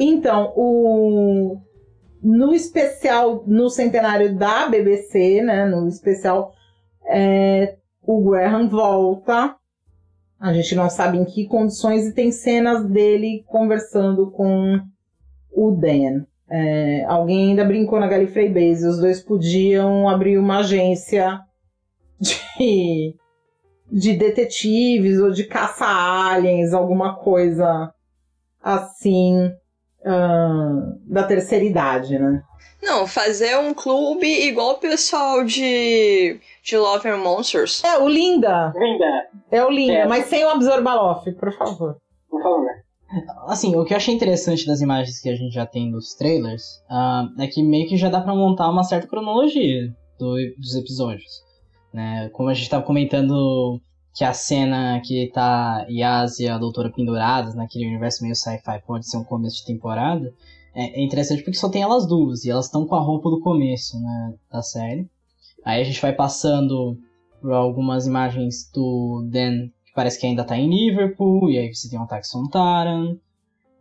Então, 0.00 0.52
o 0.56 1.60
no 2.22 2.54
especial 2.54 3.44
no 3.46 3.68
centenário 3.68 4.34
da 4.36 4.66
BBC, 4.68 5.42
né? 5.42 5.66
No 5.66 5.86
especial, 5.86 6.52
é, 7.06 7.76
o 8.02 8.28
Graham 8.28 8.68
volta. 8.68 9.54
A 10.40 10.52
gente 10.52 10.74
não 10.74 10.90
sabe 10.90 11.18
em 11.18 11.24
que 11.24 11.46
condições 11.46 12.06
e 12.06 12.14
tem 12.14 12.32
cenas 12.32 12.84
dele 12.84 13.44
conversando 13.46 14.30
com 14.30 14.80
o 15.52 15.70
Dan. 15.70 16.26
É, 16.50 17.04
alguém 17.06 17.50
ainda 17.50 17.64
brincou 17.64 17.98
na 17.98 18.06
Gallifrey 18.06 18.48
Base. 18.48 18.86
Os 18.86 18.98
dois 18.98 19.22
podiam 19.22 20.08
abrir 20.08 20.38
uma 20.38 20.58
agência 20.58 21.40
de, 22.20 23.14
de 23.90 24.12
detetives 24.12 25.18
ou 25.18 25.30
de 25.30 25.44
caça-aliens, 25.44 26.72
alguma 26.72 27.16
coisa 27.16 27.92
assim 28.62 29.52
ah, 30.04 30.92
da 31.06 31.24
terceira 31.24 31.64
idade, 31.64 32.18
né? 32.18 32.42
Não, 32.82 33.06
fazer 33.06 33.56
um 33.58 33.72
clube 33.72 34.26
igual 34.26 34.72
o 34.72 34.78
pessoal 34.78 35.42
de, 35.42 36.38
de 36.62 36.76
Love 36.76 37.08
and 37.08 37.16
Monsters. 37.16 37.82
É 37.82 37.96
o 37.98 38.06
Linda, 38.06 38.72
Linda, 38.76 39.28
é 39.50 39.64
o 39.64 39.70
Linda, 39.70 39.92
É. 39.94 40.06
mas 40.06 40.26
sem 40.26 40.44
o 40.44 40.50
Absorbaloff, 40.50 41.30
por 41.32 41.50
favor. 41.56 41.96
por 42.28 42.42
favor. 42.42 42.83
Assim, 43.46 43.74
o 43.76 43.84
que 43.84 43.92
eu 43.92 43.96
achei 43.96 44.14
interessante 44.14 44.66
das 44.66 44.80
imagens 44.80 45.20
que 45.20 45.28
a 45.28 45.36
gente 45.36 45.52
já 45.52 45.66
tem 45.66 45.90
dos 45.90 46.14
trailers 46.14 46.82
ah, 46.88 47.28
é 47.38 47.46
que 47.46 47.62
meio 47.62 47.88
que 47.88 47.96
já 47.96 48.08
dá 48.08 48.20
pra 48.20 48.34
montar 48.34 48.68
uma 48.70 48.82
certa 48.84 49.06
cronologia 49.06 49.94
do- 50.18 50.54
dos 50.58 50.74
episódios. 50.74 51.42
Né? 51.92 52.28
Como 52.30 52.48
a 52.48 52.54
gente 52.54 52.68
tava 52.68 52.84
comentando 52.84 53.80
que 54.14 54.24
a 54.24 54.32
cena 54.32 55.00
que 55.04 55.30
tá 55.32 55.86
Yas 55.88 56.38
e 56.38 56.48
a 56.48 56.58
Doutora 56.58 56.90
penduradas 56.90 57.54
naquele 57.54 57.86
universo 57.86 58.22
meio 58.22 58.34
sci-fi 58.34 58.80
pode 58.86 59.08
ser 59.08 59.16
um 59.16 59.24
começo 59.24 59.58
de 59.58 59.66
temporada, 59.66 60.32
é, 60.74 61.00
é 61.00 61.04
interessante 61.04 61.42
porque 61.42 61.58
só 61.58 61.68
tem 61.68 61.82
elas 61.82 62.06
duas 62.06 62.44
e 62.44 62.50
elas 62.50 62.66
estão 62.66 62.86
com 62.86 62.94
a 62.94 63.00
roupa 63.00 63.30
do 63.30 63.40
começo 63.40 64.00
né, 64.00 64.34
da 64.50 64.62
série. 64.62 65.08
Aí 65.64 65.80
a 65.80 65.84
gente 65.84 66.00
vai 66.00 66.12
passando 66.12 66.96
por 67.40 67.52
algumas 67.52 68.06
imagens 68.06 68.70
do 68.72 69.28
Dan 69.30 69.68
parece 69.94 70.18
que 70.20 70.26
ainda 70.26 70.44
tá 70.44 70.56
em 70.56 70.68
Liverpool, 70.68 71.50
e 71.50 71.58
aí 71.58 71.74
você 71.74 71.88
tem 71.88 71.98
o 71.98 72.02
ataque 72.02 72.26
Sontaran. 72.26 73.16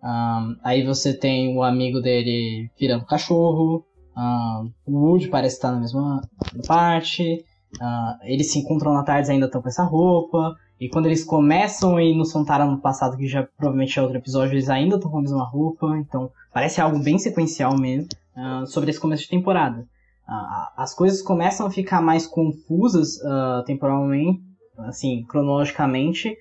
Ahn, 0.01 0.55
aí 0.63 0.83
você 0.83 1.13
tem 1.13 1.57
o 1.57 1.63
amigo 1.63 2.01
dele 2.01 2.69
virando 2.79 3.05
cachorro. 3.05 3.85
ahn, 4.15 4.69
o 4.85 4.97
Wood 4.97 5.29
parece 5.29 5.55
estar 5.55 5.71
na 5.71 5.79
mesma 5.79 6.21
parte. 6.67 7.43
ah, 7.81 8.17
eles 8.23 8.51
se 8.51 8.59
encontram 8.59 8.93
na 8.93 9.03
tarde 9.03 9.31
ainda 9.31 9.45
estão 9.47 9.61
com 9.61 9.69
essa 9.69 9.83
roupa. 9.83 10.55
E 10.79 10.89
quando 10.89 11.05
eles 11.05 11.23
começam 11.23 11.95
a 11.95 12.03
ir 12.03 12.13
no 12.15 12.25
Sontaran 12.25 12.65
no 12.65 12.81
passado, 12.81 13.15
que 13.15 13.27
já 13.27 13.47
provavelmente 13.57 13.97
é 13.97 14.01
outro 14.01 14.17
episódio, 14.17 14.53
eles 14.53 14.69
ainda 14.69 14.95
estão 14.95 15.09
com 15.09 15.19
a 15.19 15.21
mesma 15.21 15.45
roupa. 15.45 15.97
Então 15.97 16.29
parece 16.53 16.81
algo 16.81 16.99
bem 16.99 17.17
sequencial 17.17 17.77
mesmo. 17.77 18.07
ah, 18.35 18.65
sobre 18.65 18.89
esse 18.89 18.99
começo 18.99 19.23
de 19.23 19.29
temporada. 19.29 19.87
Ah, 20.27 20.73
as 20.77 20.93
coisas 20.93 21.21
começam 21.21 21.65
a 21.65 21.71
ficar 21.71 22.01
mais 22.01 22.27
confusas 22.27 23.19
temporalmente, 23.65 24.41
assim, 24.79 25.23
cronologicamente, 25.23 26.35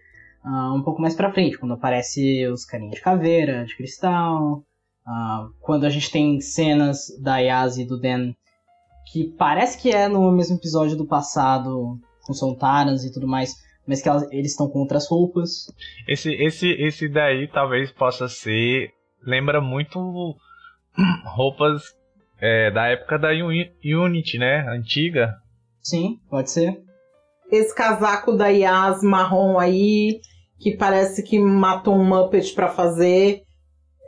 ah, 0.44 0.72
um 0.74 0.82
pouco 0.82 1.00
mais 1.00 1.14
pra 1.14 1.32
frente, 1.32 1.58
quando 1.58 1.74
aparece 1.74 2.46
os 2.48 2.64
carinhos 2.64 2.94
de 2.96 3.00
caveira, 3.00 3.64
de 3.64 3.76
cristal, 3.76 4.62
ah, 5.06 5.48
quando 5.60 5.84
a 5.84 5.90
gente 5.90 6.10
tem 6.10 6.40
cenas 6.40 7.06
da 7.20 7.38
Yas 7.38 7.76
e 7.78 7.84
do 7.84 7.98
Dan 8.00 8.32
que 9.10 9.24
parece 9.36 9.78
que 9.80 9.90
é 9.90 10.08
no 10.08 10.30
mesmo 10.32 10.56
episódio 10.56 10.96
do 10.96 11.06
passado, 11.06 11.98
com 12.24 12.32
Sontarans 12.32 13.04
e 13.04 13.12
tudo 13.12 13.26
mais, 13.28 13.54
mas 13.86 14.00
que 14.00 14.08
elas- 14.08 14.30
eles 14.32 14.52
estão 14.52 14.68
com 14.70 14.78
outras 14.78 15.06
roupas. 15.08 15.66
Esse, 16.08 16.32
esse, 16.32 16.68
esse 16.70 17.08
daí 17.08 17.46
talvez 17.48 17.90
possa 17.90 18.28
ser. 18.28 18.90
Lembra 19.20 19.60
muito 19.60 20.36
roupas 21.24 21.82
é 22.40 22.70
da 22.70 22.86
época 22.88 23.18
da 23.18 23.28
Uni- 23.30 23.70
Unity, 23.84 24.38
né? 24.38 24.66
Antiga. 24.68 25.34
Sim, 25.80 26.18
pode 26.30 26.50
ser. 26.50 26.80
Esse 27.52 27.74
casaco 27.74 28.32
da 28.32 28.48
Yas 28.48 29.02
marrom 29.02 29.58
aí, 29.58 30.20
que 30.58 30.74
parece 30.74 31.22
que 31.22 31.38
matou 31.38 31.94
um 31.94 32.04
Muppet 32.04 32.54
pra 32.54 32.70
fazer, 32.70 33.42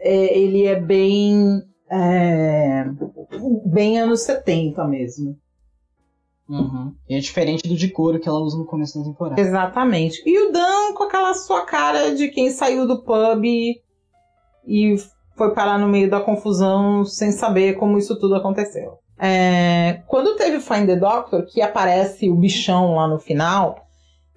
é, 0.00 0.38
ele 0.38 0.64
é 0.64 0.80
bem. 0.80 1.62
é, 1.90 2.86
bem 3.66 4.00
anos 4.00 4.22
70 4.22 4.82
mesmo. 4.88 5.36
Uhum. 6.48 6.94
E 7.08 7.14
é 7.14 7.18
diferente 7.20 7.66
do 7.68 7.74
de 7.74 7.88
couro 7.88 8.18
que 8.18 8.28
ela 8.28 8.40
usa 8.40 8.58
no 8.58 8.66
começo 8.66 8.98
da 8.98 9.04
temporada. 9.04 9.40
Exatamente. 9.40 10.22
E 10.26 10.38
o 10.46 10.52
Dan 10.52 10.94
com 10.94 11.04
aquela 11.04 11.34
sua 11.34 11.62
cara 11.62 12.14
de 12.14 12.28
quem 12.28 12.50
saiu 12.50 12.86
do 12.86 13.02
pub 13.02 13.44
e 13.44 14.96
foi 15.36 15.54
parar 15.54 15.78
no 15.78 15.88
meio 15.88 16.08
da 16.08 16.20
confusão 16.20 17.04
sem 17.04 17.32
saber 17.32 17.74
como 17.74 17.98
isso 17.98 18.18
tudo 18.18 18.34
aconteceu. 18.34 18.98
É, 19.18 20.02
quando 20.06 20.36
teve 20.36 20.60
Find 20.60 20.86
the 20.86 20.96
Doctor, 20.96 21.44
que 21.46 21.62
aparece 21.62 22.28
o 22.28 22.34
bichão 22.34 22.96
lá 22.96 23.06
no 23.06 23.18
final, 23.18 23.86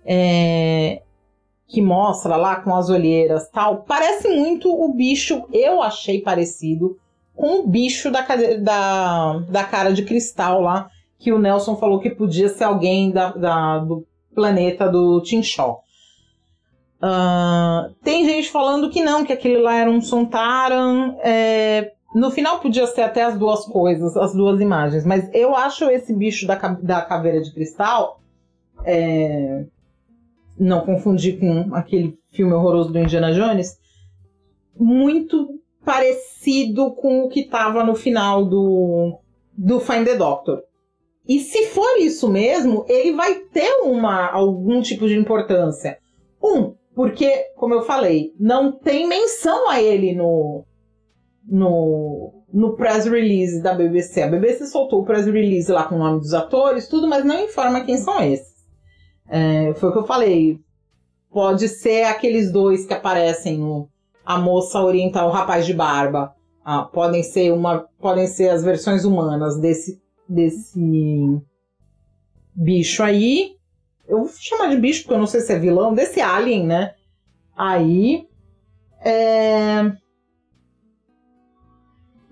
é, 0.06 1.02
que 1.68 1.82
mostra 1.82 2.36
lá 2.38 2.58
com 2.58 2.74
as 2.76 2.90
olheiras 2.90 3.50
tal, 3.50 3.78
parece 3.84 4.28
muito 4.30 4.70
o 4.72 4.94
bicho, 4.94 5.44
eu 5.52 5.82
achei 5.82 6.22
parecido 6.22 6.98
com 7.36 7.60
o 7.60 7.68
bicho 7.68 8.10
da, 8.12 8.22
da, 8.60 9.40
da 9.50 9.64
cara 9.64 9.92
de 9.92 10.04
cristal 10.04 10.62
lá, 10.62 10.90
que 11.20 11.32
o 11.32 11.40
Nelson 11.40 11.76
falou 11.76 12.00
que 12.00 12.10
podia 12.10 12.48
ser 12.50 12.64
alguém 12.64 13.12
da, 13.12 13.32
da- 13.32 13.80
do 13.80 14.06
planeta 14.34 14.88
do 14.88 15.20
Tinshaw. 15.22 15.82
Ah, 17.02 17.90
tem 18.04 18.26
gente 18.26 18.50
falando 18.50 18.90
que 18.90 19.04
não, 19.04 19.24
que 19.26 19.34
aquele 19.34 19.58
lá 19.60 19.76
era 19.76 19.90
um 19.90 20.02
Sontaran. 20.02 21.16
é, 21.22 21.94
no 22.18 22.32
final 22.32 22.60
podia 22.60 22.88
ser 22.88 23.02
até 23.02 23.24
as 23.24 23.38
duas 23.38 23.66
coisas, 23.66 24.18
as 24.18 24.34
duas 24.34 24.60
imagens, 24.60 25.06
mas 25.06 25.30
eu 25.34 25.56
acho 25.56 25.86
esse 25.86 26.14
bicho 26.14 26.48
da, 26.48 26.56
da 26.56 27.02
caveira 27.02 27.42
de 27.42 27.54
cristal. 27.54 28.20
é, 28.84 29.66
não 30.60 30.82
confundir 30.82 31.40
com 31.40 31.76
aquele 31.76 32.18
filme 32.32 32.54
horroroso 32.54 32.92
do 32.92 32.98
Indiana 32.98 33.32
Jones, 33.32 33.78
muito 34.76 35.60
parecido 35.86 36.96
com 36.96 37.22
o 37.22 37.30
que 37.30 37.42
estava 37.42 37.84
no 37.84 37.94
final 37.94 38.44
do, 38.44 39.20
do 39.56 39.80
Find 39.80 40.06
the 40.06 40.16
Doctor. 40.16 40.64
E 41.28 41.40
se 41.40 41.68
for 41.68 42.00
isso 42.00 42.28
mesmo, 42.28 42.86
ele 42.90 43.14
vai 43.14 43.36
ter 43.36 43.82
uma, 43.84 44.32
algum 44.32 44.82
tipo 44.82 45.08
de 45.08 45.16
importância. 45.16 46.00
Um, 46.44 46.74
porque, 46.96 47.30
como 47.56 47.76
eu 47.76 47.84
falei, 47.84 48.34
não 48.40 48.72
tem 48.72 49.08
menção 49.08 49.70
a 49.70 49.80
ele 49.80 50.16
no, 50.16 50.66
no, 51.48 52.44
no 52.54 52.76
press 52.76 53.06
release 53.06 53.62
da 53.62 53.74
BBC. 53.74 54.24
A 54.24 54.28
BBC 54.28 54.68
soltou 54.68 55.02
o 55.02 55.06
press 55.06 55.26
release 55.26 55.72
lá 55.72 55.86
com 55.86 55.96
o 55.96 56.00
nome 56.00 56.20
dos 56.20 56.34
atores, 56.34 56.88
tudo, 56.88 57.08
mas 57.08 57.24
não 57.24 57.40
informa 57.40 57.86
quem 57.86 57.98
são 57.98 58.22
esses. 58.22 58.58
É, 59.30 59.74
foi 59.76 59.90
o 59.90 59.94
que 59.94 60.00
eu 60.00 60.06
falei. 60.06 60.60
Pode 61.32 61.68
ser 61.68 62.04
aqueles 62.04 62.52
dois 62.52 62.86
que 62.86 62.94
aparecem 62.94 63.58
no 63.58 63.90
A 64.26 64.38
Moça 64.38 64.82
Oriental, 64.82 65.30
o 65.30 65.32
Rapaz 65.32 65.66
de 65.66 65.74
Barba. 65.74 66.34
Ah, 66.64 66.84
podem 66.84 67.24
ser 67.24 67.54
uma, 67.54 67.88
podem 68.00 68.28
ser 68.28 68.50
as 68.50 68.64
versões 68.64 69.06
humanas 69.06 69.60
desse 69.60 70.02
desse 70.28 70.78
bicho 72.54 73.04
aí. 73.04 73.52
Eu 74.08 74.20
vou 74.20 74.30
chamar 74.38 74.68
de 74.70 74.78
bicho 74.78 75.04
porque 75.04 75.14
eu 75.14 75.20
não 75.20 75.28
sei 75.28 75.42
se 75.42 75.54
é 75.54 75.60
vilão, 75.60 75.94
desse 75.94 76.20
alien, 76.20 76.66
né? 76.66 76.94
Aí. 77.56 78.28
É... 79.02 79.92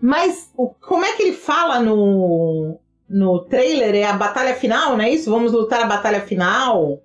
Mas 0.05 0.51
o- 0.55 0.69
como 0.69 1.03
é 1.03 1.13
que 1.13 1.23
ele 1.23 1.33
fala 1.33 1.79
no, 1.79 2.77
no 3.09 3.39
trailer? 3.45 3.95
É 3.95 4.03
a 4.03 4.13
batalha 4.13 4.53
final, 4.55 4.95
não 4.95 5.03
é 5.03 5.09
isso? 5.09 5.31
Vamos 5.31 5.51
lutar 5.51 5.81
a 5.81 5.87
batalha 5.87 6.21
final. 6.21 7.01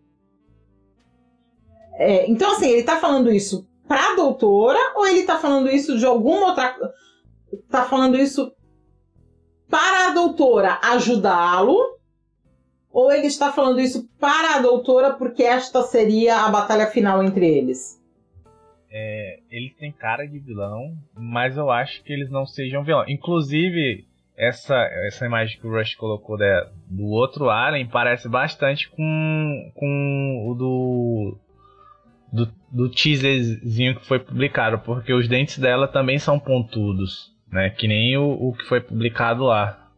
É, 1.94 2.31
então, 2.31 2.52
assim, 2.52 2.68
ele 2.68 2.82
tá 2.82 2.98
falando 2.98 3.31
isso 3.32 3.66
pra 3.86 4.14
doutora 4.14 4.78
ou 4.97 5.06
ele 5.06 5.22
tá 5.24 5.39
falando 5.39 5.70
isso 5.70 5.97
de 5.98 6.05
alguma 6.06 6.48
outra. 6.48 6.77
Tá 7.70 7.85
falando 7.85 8.18
isso 8.18 8.52
para 9.68 10.09
a 10.09 10.10
doutora 10.10 10.78
ajudá-lo? 10.82 11.78
Ou 12.93 13.12
ele 13.12 13.28
está 13.28 13.52
falando 13.52 13.81
isso 13.81 14.09
para 14.18 14.56
a 14.56 14.59
doutora 14.59 15.12
porque 15.14 15.43
esta 15.44 15.82
seria 15.82 16.40
a 16.44 16.48
batalha 16.48 16.86
final 16.89 17.22
entre 17.22 17.47
eles? 17.47 17.99
Eles 19.51 19.73
têm 19.77 19.93
cara 19.93 20.27
de 20.27 20.39
vilão, 20.39 20.97
mas 21.17 21.57
eu 21.57 21.71
acho 21.71 22.03
que 22.03 22.12
eles 22.12 22.31
não 22.31 22.45
sejam 22.45 22.83
vilão. 22.83 23.05
Inclusive, 23.09 24.05
essa, 24.37 24.75
essa 25.07 25.27
imagem 25.27 25.61
que 25.61 25.67
o 25.67 25.71
Rush 25.71 25.95
colocou 25.95 26.37
da- 26.37 26.69
do 26.89 27.07
outro 27.07 27.49
Alien 27.51 27.87
parece 27.87 28.29
bastante 28.29 28.89
com, 28.89 29.71
com 29.75 30.45
o 30.49 30.55
do, 30.55 31.39
do, 32.33 32.53
do 32.71 32.89
teaserzinho 32.91 33.95
que 33.95 34.07
foi 34.07 34.19
publicado, 34.19 34.79
porque 34.81 35.12
os 35.12 35.29
dentes 35.29 35.59
dela 35.59 35.87
também 35.87 36.19
são 36.19 36.39
pontudos, 36.39 37.33
né? 37.53 37.71
Que 37.71 37.87
nem 37.87 38.17
o, 38.17 38.31
o 38.31 38.53
que 38.55 38.65
foi 38.65 38.81
publicado 38.81 39.45
lá. 39.45 39.89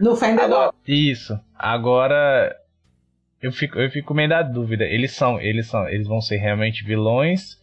No 0.00 0.10
Doctor. 0.14 0.74
Isso. 0.86 1.38
Agora 1.54 2.56
eu 3.40 3.52
fico, 3.52 3.78
eu 3.78 3.90
fico 3.90 4.12
meio 4.14 4.28
da 4.28 4.42
dúvida. 4.42 4.84
Eles 4.84 5.12
são, 5.12 5.40
eles 5.40 5.66
são, 5.68 5.88
eles 5.88 6.06
vão 6.06 6.20
ser 6.20 6.36
realmente 6.38 6.84
vilões 6.84 7.59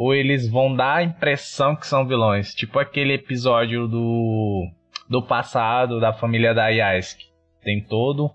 ou 0.00 0.14
eles 0.14 0.48
vão 0.48 0.74
dar 0.74 0.94
a 0.94 1.02
impressão 1.02 1.76
que 1.76 1.86
são 1.86 2.06
vilões? 2.06 2.54
Tipo 2.54 2.78
aquele 2.78 3.12
episódio 3.12 3.86
do 3.86 4.66
do 5.06 5.22
passado 5.22 6.00
da 6.00 6.10
família 6.10 6.54
da 6.54 6.68
Yaisk. 6.68 7.20
Tem 7.62 7.84
todo 7.84 8.30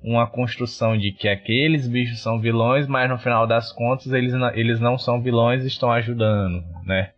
uma 0.00 0.30
construção 0.30 0.96
de 0.96 1.10
que 1.10 1.28
aqueles 1.28 1.88
bichos 1.88 2.22
são 2.22 2.38
vilões, 2.38 2.86
mas 2.86 3.10
no 3.10 3.18
final 3.18 3.48
das 3.48 3.72
contas 3.72 4.12
eles 4.12 4.32
eles 4.54 4.78
não 4.78 4.96
são 4.96 5.20
vilões 5.20 5.64
e 5.64 5.66
estão 5.66 5.90
ajudando, 5.90 6.62
né? 6.84 7.12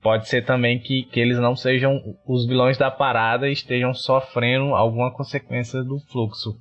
Pode 0.00 0.28
ser 0.28 0.44
também 0.44 0.78
que, 0.78 1.02
que 1.02 1.18
eles 1.18 1.40
não 1.40 1.56
sejam 1.56 2.16
os 2.24 2.46
vilões 2.46 2.78
da 2.78 2.88
parada 2.88 3.48
e 3.48 3.52
estejam 3.52 3.92
sofrendo 3.92 4.76
alguma 4.76 5.10
consequência 5.10 5.82
do 5.82 5.98
fluxo. 5.98 6.56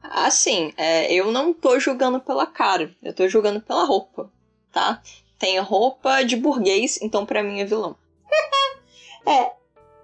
Assim, 0.00 0.72
é, 0.76 1.12
eu 1.12 1.32
não 1.32 1.52
tô 1.52 1.80
julgando 1.80 2.20
pela 2.20 2.46
cara, 2.46 2.94
eu 3.02 3.12
tô 3.12 3.26
julgando 3.26 3.60
pela 3.60 3.84
roupa, 3.84 4.30
tá? 4.72 5.02
Tem 5.38 5.58
roupa 5.58 6.22
de 6.22 6.36
burguês, 6.36 7.00
então 7.02 7.24
pra 7.24 7.42
mim 7.42 7.60
é 7.60 7.64
vilão. 7.64 7.96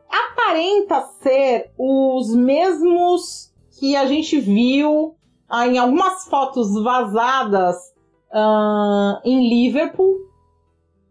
Aparenta 0.09 1.03
ser 1.23 1.73
os 1.77 2.35
mesmos 2.35 3.53
que 3.79 3.97
a 3.97 4.07
gente 4.07 4.39
viu 4.39 5.15
ah, 5.49 5.67
em 5.67 5.79
algumas 5.79 6.27
fotos 6.27 6.73
vazadas 6.83 7.77
ah, 8.33 9.21
em 9.25 9.49
Liverpool, 9.49 10.17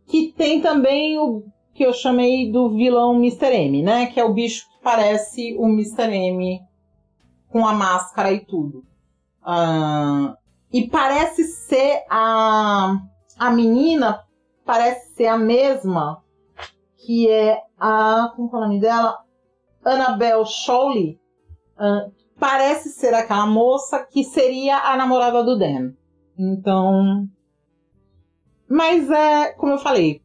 que 0.08 0.34
tem 0.36 0.62
também 0.62 1.18
o 1.18 1.44
que 1.74 1.86
eu 1.86 1.94
chamei 1.94 2.52
do 2.52 2.70
vilão 2.70 3.16
Mr. 3.16 3.54
M, 3.54 3.84
né? 3.84 4.08
Que 4.08 4.20
é 4.20 4.24
o 4.24 4.34
bicho 4.34 4.66
que 4.70 4.82
parece 4.82 5.56
o 5.58 5.68
Mr. 5.68 6.10
M 6.10 6.62
com 7.50 7.68
a 7.68 7.74
máscara 7.74 8.32
e 8.32 8.40
tudo. 8.40 8.84
Ah, 9.44 10.38
e 10.72 10.88
parece 10.88 11.44
ser 11.44 12.04
a, 12.10 12.98
a 13.38 13.52
menina, 13.52 14.24
parece 14.66 15.16
ser 15.16 15.28
a 15.28 15.38
mesma 15.38 16.24
que 16.98 17.30
é 17.30 17.62
a. 17.78 18.32
Como 18.36 18.50
é 18.52 18.58
o 18.58 18.62
nome 18.62 18.80
dela? 18.80 19.20
Annabelle 19.84 20.46
Shawley. 20.46 21.20
Ah, 21.78 22.08
parece 22.40 22.90
ser 22.90 23.14
aquela 23.14 23.46
moça 23.46 24.04
que 24.04 24.24
seria 24.24 24.78
a 24.78 24.98
namorada 24.98 25.44
do 25.44 25.58
Dan. 25.58 25.94
Então. 26.38 27.28
Mas 28.68 29.10
é, 29.12 29.52
como 29.54 29.74
eu 29.74 29.78
falei, 29.78 30.24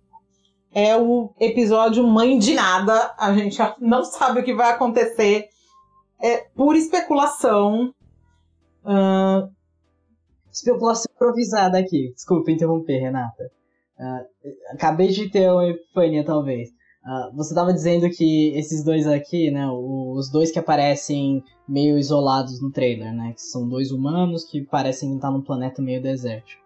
é 0.73 0.97
o 0.97 1.35
episódio 1.39 2.07
Mãe 2.07 2.39
de 2.39 2.55
Nada. 2.55 3.15
A 3.19 3.35
gente 3.35 3.59
não 3.79 4.05
sabe 4.05 4.41
o 4.41 4.45
que 4.45 4.55
vai 4.55 4.71
acontecer. 4.71 5.49
É 6.23 6.39
pura 6.55 6.79
especulação. 6.79 7.95
Ah, 8.85 9.49
Especulação 10.53 11.10
improvisada 11.21 11.79
aqui. 11.79 12.13
Desculpa 12.15 12.51
interromper, 12.51 12.99
Renata. 12.99 13.51
Ah, 13.99 14.25
acabei 14.73 15.09
de 15.09 15.29
ter 15.29 15.51
uma 15.51 15.69
epifania, 15.69 16.25
talvez. 16.25 16.71
Ah, 17.05 17.31
você 17.35 17.51
estava 17.51 17.73
dizendo 17.73 18.09
que 18.09 18.57
esses 18.57 18.83
dois 18.83 19.07
aqui, 19.07 19.51
né, 19.51 19.69
os 19.71 20.31
dois 20.31 20.51
que 20.51 20.59
aparecem 20.59 21.45
meio 21.69 21.99
isolados 21.99 22.61
no 22.61 22.73
trailer, 22.73 23.13
né, 23.13 23.33
que 23.35 23.43
são 23.43 23.69
dois 23.69 23.91
humanos 23.91 24.45
que 24.45 24.63
parecem 24.63 25.15
estar 25.15 25.31
num 25.31 25.43
planeta 25.43 25.83
meio 25.83 26.03
desértico. 26.03 26.63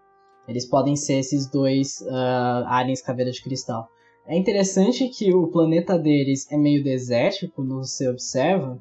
Eles 0.46 0.66
podem 0.66 0.94
ser 0.94 1.14
esses 1.14 1.50
dois 1.50 2.04
ah, 2.08 2.64
aliens 2.68 3.02
caveira 3.02 3.32
de 3.32 3.42
cristal. 3.42 3.88
É 4.26 4.36
interessante 4.36 5.08
que 5.08 5.34
o 5.34 5.48
planeta 5.48 5.98
deles 5.98 6.50
é 6.50 6.56
meio 6.56 6.82
desértico 6.82 7.56
quando 7.56 7.76
você 7.76 8.08
observa. 8.08 8.78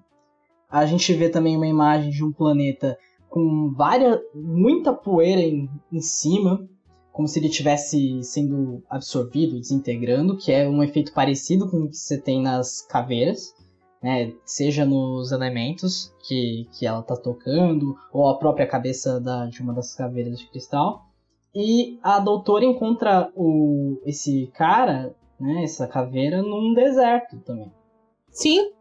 A 0.70 0.86
gente 0.86 1.14
vê 1.14 1.30
também 1.30 1.58
uma 1.58 1.68
imagem 1.68 2.10
de 2.10 2.24
um 2.24 2.32
planeta 2.32 2.98
com 3.34 3.74
várias, 3.76 4.22
muita 4.36 4.94
poeira 4.94 5.42
em, 5.42 5.68
em 5.92 6.00
cima. 6.00 6.70
como 7.12 7.28
se 7.28 7.40
ele 7.40 7.48
estivesse 7.48 8.22
sendo 8.22 8.84
absorvido, 8.88 9.60
desintegrando, 9.60 10.38
que 10.38 10.52
é 10.52 10.70
um 10.70 10.84
efeito 10.84 11.12
parecido 11.14 11.68
com 11.68 11.78
o 11.78 11.90
que 11.90 11.98
você 11.98 12.16
tem 12.16 12.44
nas 12.44 12.82
caveiras, 12.82 13.56
né? 14.04 14.32
Seja 14.46 14.86
nos 14.86 15.32
elementos 15.32 16.14
que, 16.28 16.68
que 16.74 16.86
ela 16.86 17.02
tá 17.02 17.16
tocando, 17.16 17.96
ou 18.12 18.30
a 18.30 18.38
própria 18.38 18.68
cabeça 18.68 19.20
da, 19.20 19.48
de 19.48 19.64
uma 19.64 19.74
das 19.74 19.96
caveiras 19.96 20.38
de 20.38 20.48
cristal. 20.48 21.08
E 21.56 21.98
a 22.04 22.20
doutora 22.20 22.66
encontra 22.66 23.32
o, 23.36 24.00
esse 24.06 24.52
cara, 24.54 25.16
né, 25.40 25.64
essa 25.64 25.88
caveira, 25.88 26.44
num 26.44 26.74
deserto 26.76 27.40
também. 27.40 27.72
Sim, 28.30 28.72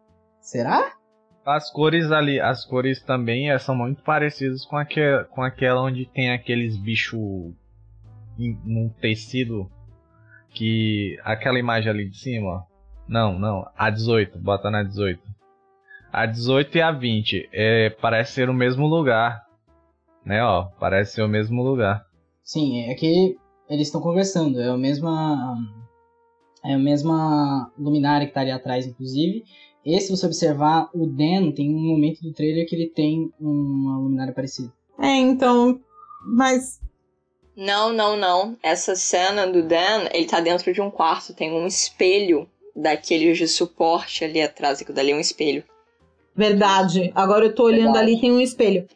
Será? 0.43 0.97
As 1.45 1.71
cores 1.71 2.13
ali, 2.13 2.41
as 2.41 2.65
cores 2.65 3.03
também 3.03 3.51
eh, 3.51 3.59
são 3.59 3.75
muito 3.75 4.03
parecidas 4.03 4.65
com, 4.65 4.77
aque, 4.77 5.01
com 5.31 5.43
aquela 5.43 5.83
onde 5.83 6.07
tem 6.07 6.31
aqueles 6.31 6.77
bichos 6.77 7.53
num 8.65 8.89
tecido 9.01 9.71
que. 10.51 11.19
aquela 11.25 11.59
imagem 11.59 11.91
ali 11.91 12.09
de 12.09 12.17
cima. 12.17 12.65
Não, 13.09 13.39
não. 13.39 13.69
A 13.77 13.91
18, 13.91 14.39
bota 14.39 14.71
na 14.71 14.83
18. 14.83 15.21
A 16.13 16.27
18 16.27 16.77
e 16.77 16.81
a 16.81 16.93
20 16.93 17.49
é, 17.53 17.91
parece 17.91 18.33
ser 18.33 18.49
o 18.49 18.55
mesmo 18.55 18.87
lugar. 18.87 19.43
Né, 20.25 20.45
ó, 20.45 20.67
parece 20.79 21.15
ser 21.15 21.23
o 21.23 21.29
mesmo 21.29 21.63
lugar. 21.63 22.07
Sim, 22.45 22.83
é 22.83 22.95
que 22.95 23.37
eles 23.69 23.89
estão 23.89 24.01
conversando. 24.01 24.61
É 24.61 24.69
a 24.69 24.77
mesma. 24.77 25.57
É 26.65 26.75
a 26.75 26.79
mesma 26.79 27.73
luminária 27.77 28.27
que 28.27 28.33
tá 28.33 28.43
ali 28.43 28.53
atrás, 28.53 28.87
inclusive. 28.87 29.43
E 29.85 29.99
se 30.01 30.11
você 30.11 30.27
observar, 30.27 30.89
o 30.95 31.07
Dan 31.07 31.51
tem 31.53 31.69
um 31.75 31.81
momento 31.93 32.23
do 32.23 32.33
trailer 32.33 32.67
que 32.69 32.75
ele 32.77 32.89
tem 32.89 33.33
uma 33.41 33.99
luminária 33.99 34.33
parecida. 34.33 34.73
é, 34.99 35.17
então. 35.17 35.81
Mas. 36.25 36.81
Não, 37.57 37.93
não, 37.93 38.17
não. 38.17 38.57
Essa 38.63 38.95
cena 38.95 39.47
do 39.47 39.63
Dan, 39.63 40.09
ele 40.13 40.25
tá 40.27 40.41
dentro 40.41 40.73
de 40.73 40.81
um 40.81 40.91
quarto, 40.91 41.35
tem 41.35 41.53
um 41.53 41.67
espelho 41.67 42.49
daqueles 42.75 43.37
de 43.37 43.47
suporte 43.49 44.25
ali 44.25 44.41
atrás, 44.41 44.81
aquilo 44.81 44.95
dali 44.97 45.11
é 45.11 45.17
um 45.17 45.21
espelho. 45.21 45.63
Verdade. 46.35 47.13
Agora 47.15 47.45
eu 47.47 47.55
tô 47.55 47.65
olhando 47.65 47.93
Verdade. 47.93 48.13
ali 48.13 48.21
tem 48.21 48.33
um 48.33 48.41
espelho. 48.41 48.87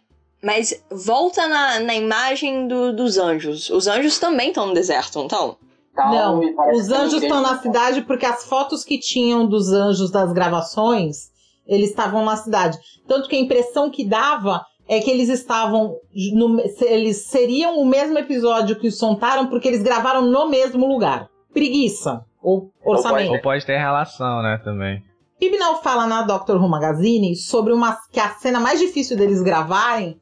Mas 0.42 0.82
volta 0.90 1.46
na, 1.48 1.80
na 1.80 1.94
imagem 1.94 2.66
do- 2.68 2.94
dos 2.94 3.18
anjos. 3.18 3.68
Os 3.68 3.86
anjos 3.86 4.18
também 4.18 4.48
estão 4.48 4.66
no 4.66 4.74
deserto, 4.74 5.16
não 5.18 5.26
estão? 5.26 5.56
Não, 5.96 6.42
e 6.42 6.52
parece 6.54 6.80
os 6.80 6.90
anjos 6.92 7.22
estão 7.22 7.40
na 7.40 7.58
cidade 7.58 8.02
porque 8.02 8.26
as 8.26 8.44
fotos 8.44 8.84
que 8.84 8.98
tinham 8.98 9.46
dos 9.46 9.72
anjos 9.72 10.10
das 10.10 10.32
gravações, 10.32 11.30
eles 11.66 11.90
estavam 11.90 12.24
na 12.24 12.36
cidade. 12.36 12.78
Tanto 13.08 13.28
que 13.28 13.36
a 13.36 13.40
impressão 13.40 13.90
que 13.90 14.04
dava 14.04 14.64
é 14.88 15.00
que 15.00 15.10
eles 15.10 15.28
estavam. 15.28 15.96
no- 16.34 16.60
eles 16.82 17.24
seriam 17.26 17.78
o 17.78 17.84
mesmo 17.86 18.18
episódio 18.18 18.76
que 18.78 18.86
os 18.88 18.98
soltaram 18.98 19.48
porque 19.48 19.66
eles 19.68 19.82
gravaram 19.82 20.22
no 20.22 20.48
mesmo 20.48 20.86
lugar. 20.86 21.28
Preguiça. 21.52 22.24
Ou 22.42 22.70
orçamento. 22.84 23.32
Ou 23.32 23.40
pode 23.40 23.66
ter 23.66 23.76
relação, 23.78 24.42
né, 24.42 24.60
também. 24.62 25.02
Chibnall 25.42 25.82
fala 25.82 26.06
na 26.06 26.22
Doctor 26.22 26.56
Who 26.62 26.68
Magazine 26.68 27.34
sobre 27.34 27.72
uma 27.72 27.98
que 28.12 28.20
a 28.20 28.30
cena 28.34 28.60
mais 28.60 28.78
difícil 28.78 29.16
deles 29.16 29.42
gravarem 29.42 30.20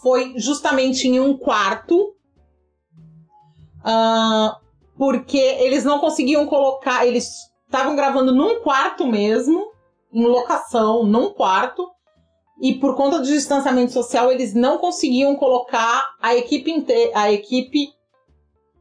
foi 0.00 0.34
justamente 0.38 1.08
em 1.08 1.18
um 1.18 1.36
quarto. 1.36 2.12
ah, 3.84 4.56
porque 4.96 5.38
eles 5.38 5.84
não 5.84 5.98
conseguiam 5.98 6.46
colocar. 6.46 7.06
Eles 7.06 7.30
estavam 7.66 7.94
gravando 7.94 8.34
num 8.34 8.60
quarto 8.60 9.06
mesmo, 9.06 9.70
em 10.12 10.24
locação, 10.24 11.04
num 11.04 11.30
quarto. 11.30 11.86
E 12.60 12.74
por 12.74 12.96
conta 12.96 13.18
do 13.18 13.26
distanciamento 13.26 13.92
social, 13.92 14.32
eles 14.32 14.54
não 14.54 14.78
conseguiam 14.78 15.36
colocar 15.36 16.02
a 16.20 16.34
equipe 16.34 16.70
inteira, 16.70 17.12
a 17.14 17.30
equipe 17.30 17.88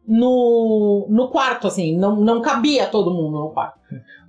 no, 0.07 1.07
no 1.09 1.29
quarto, 1.29 1.67
assim, 1.67 1.97
não, 1.97 2.15
não 2.15 2.41
cabia 2.41 2.87
todo 2.87 3.13
mundo 3.13 3.39
no 3.39 3.51
quarto. 3.51 3.79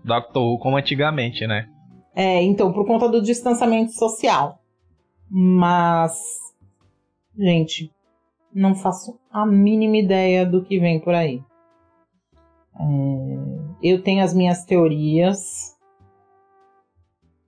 Doctor 0.04 0.42
Who 0.42 0.58
como 0.58 0.76
antigamente, 0.76 1.46
né? 1.46 1.68
É, 2.14 2.42
então, 2.42 2.72
por 2.72 2.86
conta 2.86 3.08
do 3.08 3.22
distanciamento 3.22 3.92
social. 3.92 4.58
Mas, 5.30 6.12
gente, 7.38 7.92
não 8.54 8.74
faço 8.74 9.18
a 9.30 9.44
mínima 9.44 9.98
ideia 9.98 10.46
do 10.46 10.64
que 10.64 10.80
vem 10.80 10.98
por 11.00 11.14
aí. 11.14 11.42
É, 12.78 13.92
eu 13.92 14.02
tenho 14.02 14.22
as 14.22 14.34
minhas 14.34 14.64
teorias, 14.64 15.76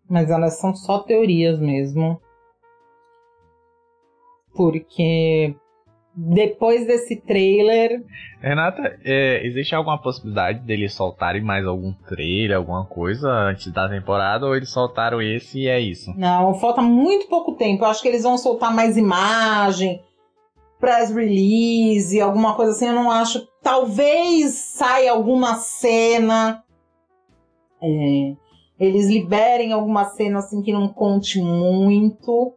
mas 0.09 0.31
elas 0.31 0.59
são 0.59 0.75
só 0.75 1.01
teorias 1.01 1.59
mesmo. 1.59 2.21
Porque 4.55 5.55
depois 6.21 6.85
desse 6.85 7.15
trailer, 7.15 8.03
Renata, 8.41 8.99
é, 9.05 9.47
existe 9.47 9.73
alguma 9.73 10.03
possibilidade 10.03 10.61
deles 10.61 10.93
soltarem 10.93 11.43
mais 11.43 11.65
algum 11.65 11.93
trailer, 11.93 12.57
alguma 12.57 12.85
coisa 12.87 13.29
antes 13.29 13.73
da 13.73 13.89
temporada? 13.89 14.45
Ou 14.45 14.57
eles 14.57 14.71
soltaram 14.71 15.23
esse 15.23 15.61
e 15.61 15.69
é 15.69 15.79
isso? 15.79 16.13
Não, 16.17 16.55
falta 16.55 16.83
muito 16.83 17.29
pouco 17.29 17.55
tempo. 17.55 17.85
Eu 17.85 17.89
acho 17.89 18.03
que 18.03 18.09
eles 18.09 18.25
vão 18.25 18.37
soltar 18.37 18.75
mais 18.75 18.97
imagem, 18.97 20.03
press 20.81 21.15
release, 21.15 22.21
alguma 22.21 22.57
coisa 22.57 22.73
assim. 22.73 22.87
Eu 22.87 22.95
não 22.95 23.11
acho. 23.11 23.47
Talvez 23.69 24.55
saia 24.55 25.13
alguma 25.13 25.57
cena. 25.57 26.65
é, 27.83 28.35
eles 28.81 29.09
liberem 29.09 29.73
alguma 29.73 30.07
cena 30.07 30.39
assim 30.39 30.63
que 30.63 30.73
não 30.73 30.89
conte 30.89 31.39
muito. 31.39 32.55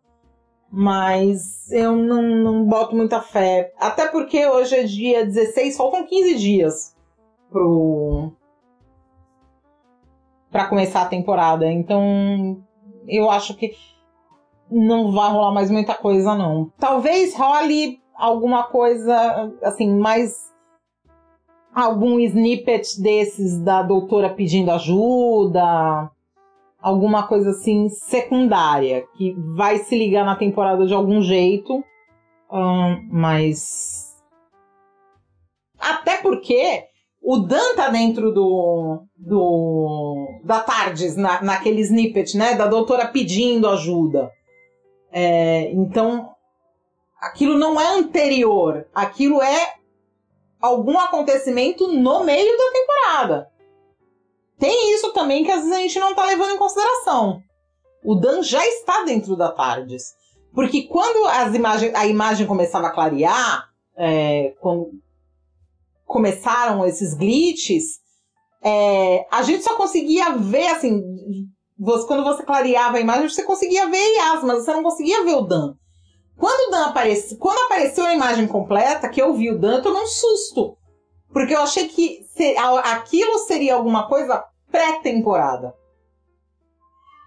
Mas 0.72 1.70
eu 1.70 1.98
não, 1.98 2.22
não 2.22 2.66
boto 2.66 2.96
muita 2.96 3.22
fé. 3.22 3.74
Até 3.78 4.08
porque 4.08 4.48
hoje 4.48 4.74
é 4.74 4.84
dia 4.84 5.26
16, 5.26 5.76
faltam 5.76 6.08
15 6.08 6.36
dias 6.36 6.96
pro. 7.50 8.32
pra 10.50 10.68
começar 10.68 11.02
a 11.02 11.10
temporada. 11.10 11.70
Então 11.70 12.64
eu 13.06 13.30
acho 13.30 13.54
que 13.56 13.76
não 14.72 15.12
vai 15.12 15.30
rolar 15.30 15.52
mais 15.52 15.70
muita 15.70 15.94
coisa, 15.94 16.34
não. 16.36 16.72
Talvez 16.80 17.36
role 17.36 18.02
alguma 18.16 18.64
coisa, 18.64 19.52
assim, 19.62 19.94
mais. 19.94 20.50
Algum 21.74 22.20
snippet 22.20 23.02
desses 23.02 23.58
da 23.60 23.82
doutora 23.82 24.30
pedindo 24.30 24.72
ajuda. 24.72 26.12
Alguma 26.82 27.28
coisa 27.28 27.52
assim 27.52 27.88
secundária, 27.90 29.06
que 29.16 29.36
vai 29.56 29.78
se 29.78 29.96
ligar 29.98 30.26
na 30.26 30.36
temporada 30.36 30.86
de 30.86 30.94
algum 30.94 31.22
jeito. 31.22 31.84
Ahn, 32.52 33.08
mas. 33.10 34.18
Até 35.80 36.18
porque 36.18 36.86
o 37.22 37.38
Dan 37.38 37.76
tá 37.76 37.90
dentro 37.90 38.34
do. 38.34 39.04
do 39.16 40.42
da 40.44 40.60
Tardes, 40.60 41.16
na, 41.16 41.42
naquele 41.42 41.82
snippet, 41.82 42.36
né? 42.36 42.56
Da 42.56 42.66
doutora 42.66 43.08
pedindo 43.08 43.70
ajuda. 43.70 44.32
É, 45.12 45.72
então, 45.72 46.32
aquilo 47.22 47.58
não 47.58 47.80
é 47.80 47.96
anterior. 47.98 48.88
Aquilo 48.94 49.42
é 49.42 49.81
algum 50.62 51.00
acontecimento 51.00 51.88
no 51.88 52.24
meio 52.24 52.58
da 52.58 52.72
temporada. 52.72 53.52
Tem 54.60 54.94
isso 54.94 55.12
também 55.14 55.44
que 55.44 55.52
às 55.52 55.62
vezes 55.62 55.74
a 55.76 55.80
gente 55.82 56.00
não 56.00 56.14
tá 56.14 56.26
levando 56.26 56.52
em 56.52 56.58
consideração. 56.58 57.42
O 58.04 58.16
Dan 58.16 58.44
já 58.44 58.66
está 58.66 59.04
dentro 59.04 59.36
da 59.36 59.52
Tardes. 59.52 60.14
Porque 60.54 60.84
quando 60.84 61.28
as 61.28 61.56
imagens, 61.56 61.96
a 61.96 62.06
imagem 62.06 62.46
começava 62.46 62.88
a 62.88 62.92
clarear, 62.92 63.70
é, 63.98 64.54
quando 64.60 64.92
começaram 66.06 66.86
esses 66.86 67.14
glitches, 67.14 68.00
é, 68.64 69.26
a 69.32 69.42
gente 69.44 69.64
só 69.64 69.76
conseguia 69.78 70.32
ver, 70.38 70.68
assim, 70.68 71.02
você- 71.80 72.06
quando 72.06 72.24
você 72.24 72.44
clareava 72.44 72.98
a 72.98 73.02
imagem, 73.02 73.30
você 73.30 73.44
conseguia 73.44 73.88
ver 73.90 74.16
Yas, 74.18 74.44
mas 74.44 74.64
você 74.64 74.74
não 74.74 74.84
conseguia 74.84 75.24
ver 75.24 75.36
o 75.36 75.42
Dan. 75.42 75.74
Quando 76.42 76.70
o 76.70 76.72
Dan 76.72 76.86
aparece, 76.86 77.38
quando 77.38 77.60
apareceu 77.66 78.04
a 78.04 78.16
imagem 78.16 78.48
completa, 78.48 79.08
que 79.08 79.22
eu 79.22 79.32
vi 79.36 79.52
o 79.52 79.60
Dan, 79.60 79.76
eu 79.76 79.84
tomei 79.84 80.02
um 80.02 80.08
susto. 80.08 80.76
Porque 81.32 81.54
eu 81.54 81.62
achei 81.62 81.88
que 81.88 82.26
aquilo 82.84 83.38
seria 83.46 83.76
alguma 83.76 84.08
coisa 84.08 84.44
pré-temporada. 84.72 85.72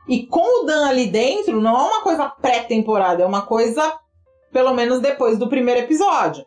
E 0.09 0.27
com 0.27 0.62
o 0.62 0.66
Dan 0.66 0.89
ali 0.89 1.07
dentro, 1.07 1.61
não 1.61 1.77
é 1.77 1.82
uma 1.82 2.03
coisa 2.03 2.28
pré-temporada, 2.28 3.23
é 3.23 3.27
uma 3.27 3.43
coisa, 3.43 3.97
pelo 4.53 4.74
menos 4.74 4.99
depois 4.99 5.39
do 5.39 5.49
primeiro 5.49 5.82
episódio. 5.82 6.45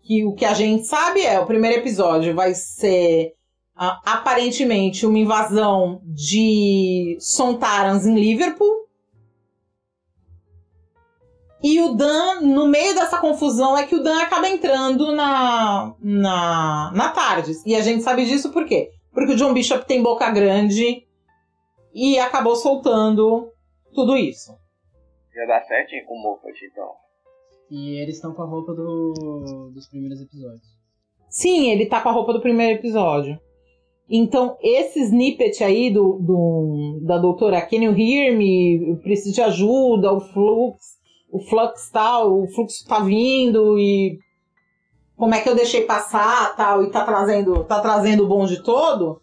Que 0.00 0.24
o 0.24 0.32
que 0.32 0.44
a 0.44 0.54
gente 0.54 0.86
sabe 0.86 1.22
é, 1.22 1.40
o 1.40 1.46
primeiro 1.46 1.78
episódio 1.78 2.36
vai 2.36 2.54
ser 2.54 3.32
aparentemente 3.74 5.04
uma 5.04 5.18
invasão 5.18 6.00
de 6.04 7.18
Sontarans 7.18 8.06
em 8.06 8.14
Liverpool. 8.14 8.85
E 11.68 11.80
o 11.80 11.94
Dan, 11.94 12.42
no 12.42 12.68
meio 12.68 12.94
dessa 12.94 13.18
confusão, 13.18 13.76
é 13.76 13.84
que 13.84 13.96
o 13.96 14.00
Dan 14.00 14.20
acaba 14.20 14.48
entrando 14.48 15.10
na, 15.10 15.96
na, 16.00 16.92
na 16.94 17.08
Tardes. 17.10 17.66
E 17.66 17.74
a 17.74 17.80
gente 17.80 18.04
sabe 18.04 18.24
disso 18.24 18.52
por 18.52 18.64
quê? 18.66 18.92
Porque 19.12 19.32
o 19.32 19.36
John 19.36 19.52
Bishop 19.52 19.84
tem 19.84 20.00
boca 20.00 20.30
grande 20.30 21.04
e 21.92 22.20
acabou 22.20 22.54
soltando 22.54 23.50
tudo 23.92 24.16
isso. 24.16 24.56
Já 25.34 25.44
dá 25.44 25.60
certinho 25.64 26.06
com 26.06 26.14
o 26.14 26.22
Moffat, 26.22 26.56
então. 26.70 26.88
E 27.68 28.00
eles 28.00 28.14
estão 28.14 28.32
com 28.32 28.42
a 28.42 28.46
roupa 28.46 28.72
do, 28.72 29.72
dos 29.74 29.88
primeiros 29.88 30.20
episódios. 30.20 30.68
Sim, 31.28 31.72
ele 31.72 31.86
tá 31.86 32.00
com 32.00 32.10
a 32.10 32.12
roupa 32.12 32.32
do 32.32 32.40
primeiro 32.40 32.78
episódio. 32.78 33.40
Então, 34.08 34.56
esse 34.62 35.00
snippet 35.00 35.64
aí 35.64 35.90
do, 35.90 36.20
do 36.20 37.00
da 37.02 37.18
doutora 37.18 37.60
Can 37.60 37.82
you 37.82 37.98
hear 37.98 38.38
me? 38.38 38.88
Eu 38.88 38.98
preciso 38.98 39.34
de 39.34 39.42
ajuda, 39.42 40.12
o 40.12 40.20
flux, 40.20 40.95
o 41.30 41.40
flux 41.40 41.90
tal, 41.90 42.42
o 42.42 42.48
fluxo 42.48 42.86
tá 42.86 43.00
vindo 43.00 43.78
e 43.78 44.18
como 45.16 45.34
é 45.34 45.40
que 45.40 45.48
eu 45.48 45.54
deixei 45.54 45.82
passar 45.82 46.54
tal 46.56 46.82
e 46.82 46.90
tá 46.90 47.04
trazendo, 47.04 47.64
tá 47.64 47.80
trazendo 47.80 48.24
o 48.24 48.28
bonde 48.28 48.62
todo. 48.62 49.20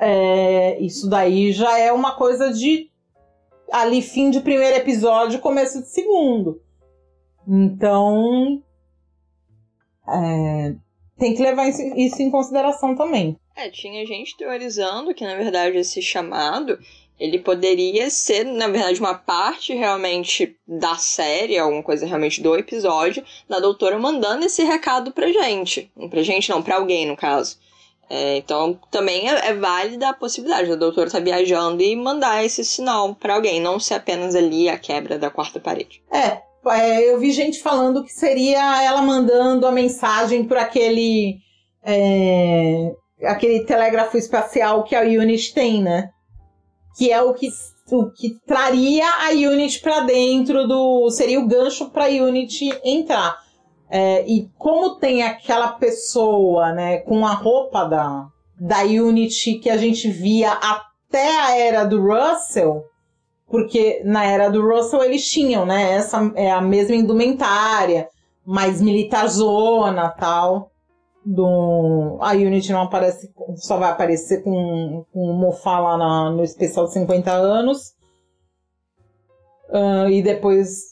É, 0.00 0.80
isso 0.80 1.08
daí 1.08 1.52
já 1.52 1.78
é 1.78 1.92
uma 1.92 2.16
coisa 2.16 2.52
de 2.52 2.90
ali 3.70 4.02
fim 4.02 4.30
de 4.30 4.40
primeiro 4.40 4.76
episódio, 4.76 5.40
começo 5.40 5.80
de 5.80 5.88
segundo. 5.88 6.60
Então, 7.46 8.62
é, 10.08 10.74
tem 11.18 11.34
que 11.34 11.42
levar 11.42 11.68
isso, 11.68 11.82
isso 11.96 12.22
em 12.22 12.30
consideração 12.30 12.94
também. 12.94 13.38
É, 13.56 13.68
tinha 13.70 14.06
gente 14.06 14.36
teorizando 14.36 15.14
que, 15.14 15.24
na 15.24 15.36
verdade, 15.36 15.76
esse 15.76 16.00
chamado 16.00 16.78
ele 17.20 17.38
poderia 17.38 18.08
ser, 18.08 18.44
na 18.44 18.66
verdade, 18.66 18.98
uma 18.98 19.14
parte 19.14 19.74
realmente 19.74 20.56
da 20.66 20.96
série, 20.96 21.58
alguma 21.58 21.82
coisa 21.82 22.06
realmente 22.06 22.42
do 22.42 22.56
episódio, 22.56 23.22
da 23.46 23.60
doutora 23.60 23.98
mandando 23.98 24.46
esse 24.46 24.64
recado 24.64 25.12
pra 25.12 25.30
gente. 25.30 25.92
Pra 26.08 26.22
gente 26.22 26.48
não, 26.48 26.62
pra 26.62 26.76
alguém, 26.76 27.06
no 27.06 27.14
caso. 27.14 27.58
É, 28.08 28.38
então, 28.38 28.80
também 28.90 29.28
é, 29.28 29.50
é, 29.50 29.54
válida 29.54 30.08
a 30.08 30.14
possibilidade 30.14 30.70
da 30.70 30.76
doutora 30.76 31.08
estar 31.08 31.18
tá 31.18 31.24
viajando 31.24 31.82
e 31.82 31.94
mandar 31.94 32.42
esse 32.42 32.64
sinal 32.64 33.14
para 33.14 33.34
alguém, 33.34 33.60
não 33.60 33.78
ser 33.78 33.94
apenas 33.94 34.34
ali 34.34 34.68
a 34.68 34.78
quebra 34.78 35.18
da 35.18 35.30
quarta 35.30 35.60
parede. 35.60 36.02
É, 36.10 36.40
é, 36.72 37.08
eu 37.08 37.20
vi 37.20 37.30
gente 37.32 37.60
falando 37.60 38.02
que 38.02 38.12
seria 38.12 38.82
ela 38.82 39.02
mandando 39.02 39.66
a 39.66 39.70
mensagem 39.70 40.44
por 40.44 40.56
aquele 40.56 41.36
é, 41.84 42.92
aquele 43.22 43.64
telégrafo 43.64 44.16
espacial 44.16 44.82
que 44.84 44.96
a 44.96 45.02
Unity 45.02 45.54
tem, 45.54 45.82
né? 45.82 46.10
Que 46.96 47.12
é 47.12 47.22
o 47.22 47.32
que, 47.34 47.48
o 47.90 48.10
que 48.10 48.38
traria 48.46 49.06
a 49.06 49.30
Unity 49.30 49.80
para 49.80 50.00
dentro 50.00 50.66
do. 50.66 51.10
Seria 51.10 51.40
o 51.40 51.46
gancho 51.46 51.90
para 51.90 52.06
a 52.06 52.08
Unity 52.08 52.70
entrar. 52.84 53.38
É, 53.88 54.24
e 54.26 54.48
como 54.56 54.96
tem 54.96 55.22
aquela 55.22 55.72
pessoa, 55.72 56.72
né, 56.72 56.98
com 56.98 57.26
a 57.26 57.32
roupa 57.32 57.84
da, 57.84 58.26
da 58.58 58.82
Unity 58.82 59.54
que 59.54 59.68
a 59.68 59.76
gente 59.76 60.08
via 60.08 60.52
até 60.52 61.40
a 61.40 61.58
era 61.58 61.84
do 61.84 62.00
Russell, 62.00 62.84
porque 63.48 64.00
na 64.04 64.24
era 64.24 64.48
do 64.48 64.62
Russell 64.62 65.02
eles 65.02 65.28
tinham, 65.28 65.66
né, 65.66 65.94
essa 65.94 66.30
é 66.36 66.52
a 66.52 66.60
mesma 66.60 66.94
indumentária, 66.94 68.08
mais 68.46 68.80
militar 68.80 69.26
zona 69.26 70.08
tal 70.08 70.69
do 71.24 72.18
a 72.20 72.32
Unity 72.32 72.72
não 72.72 72.82
aparece, 72.82 73.30
só 73.56 73.78
vai 73.78 73.90
aparecer 73.90 74.42
com, 74.42 75.04
com 75.12 75.20
o 75.20 75.34
Mofá 75.34 75.78
lá 75.78 75.96
na, 75.96 76.30
no 76.30 76.42
especial 76.42 76.86
de 76.86 76.94
50 76.94 77.30
anos. 77.30 77.94
Uh, 79.68 80.08
e 80.10 80.22
depois 80.22 80.90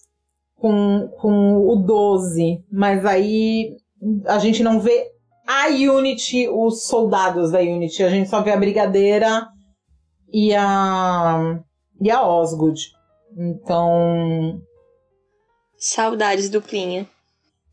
com, 0.56 1.08
com 1.18 1.56
o 1.68 1.76
12. 1.76 2.64
Mas 2.70 3.04
aí 3.04 3.76
a 4.26 4.38
gente 4.38 4.62
não 4.62 4.80
vê 4.80 5.10
a 5.46 5.68
Unity, 5.68 6.48
os 6.48 6.84
soldados 6.86 7.50
da 7.50 7.60
Unity. 7.60 8.02
A 8.02 8.10
gente 8.10 8.28
só 8.28 8.42
vê 8.42 8.52
a 8.52 8.56
Brigadeira 8.56 9.48
e 10.32 10.54
a, 10.54 11.60
e 12.00 12.10
a 12.10 12.26
Osgood. 12.26 12.92
Então. 13.36 14.60
Saudades 15.78 16.50
duplinha. 16.50 17.08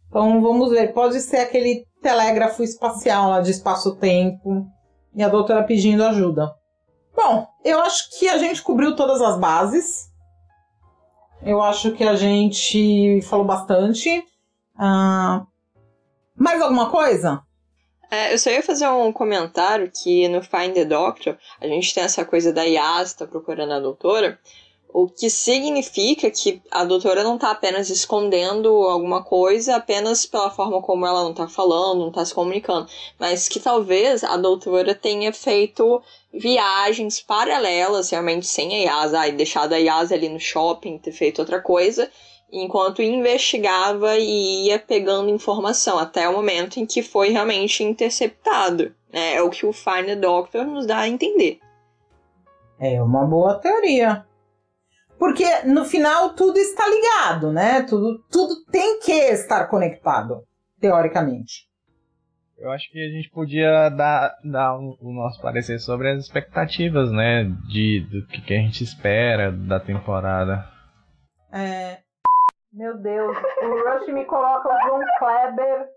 Então 0.08 0.42
vamos 0.42 0.72
ver. 0.72 0.94
Pode 0.94 1.20
ser 1.22 1.38
aquele 1.38 1.86
telégrafo 2.06 2.62
espacial 2.62 3.32
lá 3.32 3.42
de 3.42 3.50
espaço-tempo 3.50 4.68
e 5.16 5.24
a 5.24 5.28
doutora 5.28 5.64
pedindo 5.64 6.04
ajuda. 6.04 6.54
Bom, 7.16 7.48
eu 7.64 7.82
acho 7.82 8.20
que 8.20 8.30
a 8.30 8.38
gente 8.38 8.62
cobriu 8.62 8.96
todas 8.96 9.24
as 9.24 9.40
bases. 9.40 10.08
Eu 11.42 11.64
acho 11.64 11.94
que 11.94 12.04
a 12.04 12.16
gente 12.16 13.24
falou 13.24 13.44
bastante. 13.44 14.20
Uh, 14.76 15.48
mais 16.36 16.62
alguma 16.62 16.92
coisa? 16.92 17.42
É, 18.12 18.32
eu 18.32 18.38
só 18.38 18.52
ia 18.52 18.62
fazer 18.62 18.88
um 18.88 19.12
comentário 19.12 19.92
que 19.92 20.28
no 20.28 20.44
Find 20.44 20.76
the 20.76 20.86
Doctor 20.86 21.36
a 21.60 21.66
gente 21.66 21.92
tem 21.92 22.04
essa 22.04 22.24
coisa 22.24 22.54
da 22.54 22.62
Yas 22.62 23.14
procurando 23.14 23.74
a 23.74 23.80
doutora. 23.80 24.38
O 24.98 25.10
que 25.10 25.30
significa 25.30 26.32
que 26.32 26.62
a 26.72 26.86
doutora 26.86 27.22
não 27.22 27.36
está 27.36 27.52
apenas 27.52 27.90
escondendo 27.90 28.70
alguma 28.84 29.22
coisa 29.22 29.76
apenas 29.76 30.26
pela 30.26 30.50
forma 30.50 30.82
como 30.82 31.06
ela 31.06 31.22
não 31.22 31.32
está 31.32 31.50
falando, 31.50 32.00
não 32.00 32.08
está 32.08 32.24
se 32.24 32.34
comunicando, 32.34 32.88
mas 33.20 33.50
que 33.50 33.60
talvez 33.60 34.24
a 34.24 34.38
doutora 34.38 34.96
tenha 34.96 35.34
feito 35.34 36.02
viagens 36.34 37.20
paralelas, 37.20 38.10
realmente 38.10 38.48
sem 38.48 38.88
a 38.88 39.02
Yasa, 39.04 39.28
e 39.28 39.34
deixado 39.34 39.74
a 39.74 39.78
Yasa 39.78 40.16
ali 40.16 40.30
no 40.30 40.40
shopping, 40.40 40.98
ter 40.98 41.12
feito 41.12 41.40
outra 41.40 41.60
coisa, 41.60 42.10
enquanto 42.50 43.02
investigava 43.02 44.18
e 44.18 44.68
ia 44.68 44.80
pegando 44.80 45.30
informação, 45.30 46.00
até 46.00 46.30
o 46.30 46.32
momento 46.32 46.80
em 46.80 46.86
que 46.86 47.04
foi 47.04 47.32
realmente 47.32 47.84
interceptado. 47.84 48.96
Né? 49.12 49.34
É 49.34 49.42
o 49.42 49.50
que 49.50 49.66
o 49.66 49.74
Find 49.74 50.16
Doctor 50.22 50.66
nos 50.66 50.86
dá 50.86 51.00
a 51.00 51.10
entender. 51.10 51.60
É 52.80 53.04
uma 53.04 53.26
boa 53.26 53.56
teoria. 53.56 54.26
Porque 55.18 55.46
no 55.64 55.86
final 55.86 56.34
tudo 56.34 56.58
está 56.58 56.84
ligado, 56.88 57.52
né? 57.52 57.84
Tudo, 57.84 58.24
tudo 58.32 58.66
tem 58.72 59.00
que 59.00 59.12
estar 59.12 59.66
conectado, 59.68 60.44
teoricamente. 60.80 61.68
Eu 62.58 62.72
acho 62.72 62.90
que 62.90 63.00
a 63.00 63.10
gente 63.10 63.30
podia 63.30 63.90
dar, 63.90 64.34
dar 64.44 64.78
o, 64.78 64.98
o 65.02 65.14
nosso 65.14 65.42
parecer 65.42 65.78
sobre 65.80 66.10
as 66.12 66.24
expectativas, 66.24 67.12
né? 67.12 67.44
De, 67.68 68.02
do 68.10 68.26
que, 68.28 68.42
que 68.42 68.54
a 68.54 68.58
gente 68.58 68.84
espera 68.84 69.52
da 69.52 69.80
temporada. 69.80 70.66
É. 71.52 72.00
Meu 72.72 72.98
Deus, 72.98 73.38
o 73.38 73.90
Rush 73.90 74.14
me 74.14 74.26
coloca 74.26 74.68
o 74.68 74.88
João 74.88 75.00
Kleber 75.18 75.88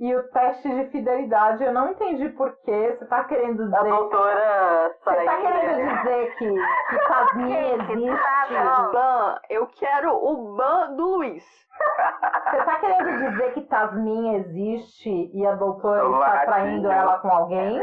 e 0.00 0.14
o 0.16 0.22
teste 0.30 0.66
de 0.66 0.90
fidelidade, 0.90 1.62
eu 1.62 1.72
não 1.74 1.90
entendi 1.90 2.30
por 2.30 2.56
quê. 2.62 2.96
Você 2.98 3.04
tá 3.04 3.22
querendo 3.24 3.64
dizer. 3.64 3.76
A 3.76 3.82
doutora 3.82 4.96
Você 4.98 5.24
tá 5.24 5.36
querendo 5.36 5.88
dizer 5.94 6.36
que, 6.36 6.54
que 6.54 6.98
Tasmin 7.06 7.52
existe? 7.76 8.54
Ban, 8.92 9.38
eu 9.50 9.66
quero 9.66 10.14
o 10.16 10.56
ban 10.56 10.96
do 10.96 11.04
Luiz. 11.04 11.44
Você 11.44 12.64
tá 12.64 12.80
querendo 12.80 13.30
dizer 13.30 13.52
que 13.52 13.60
Tasmin 13.62 14.36
existe 14.36 15.30
e 15.34 15.46
a 15.46 15.54
doutora 15.56 16.02
está 16.08 16.46
traindo 16.46 16.90
ela 16.90 17.18
com 17.18 17.28
alguém? 17.28 17.78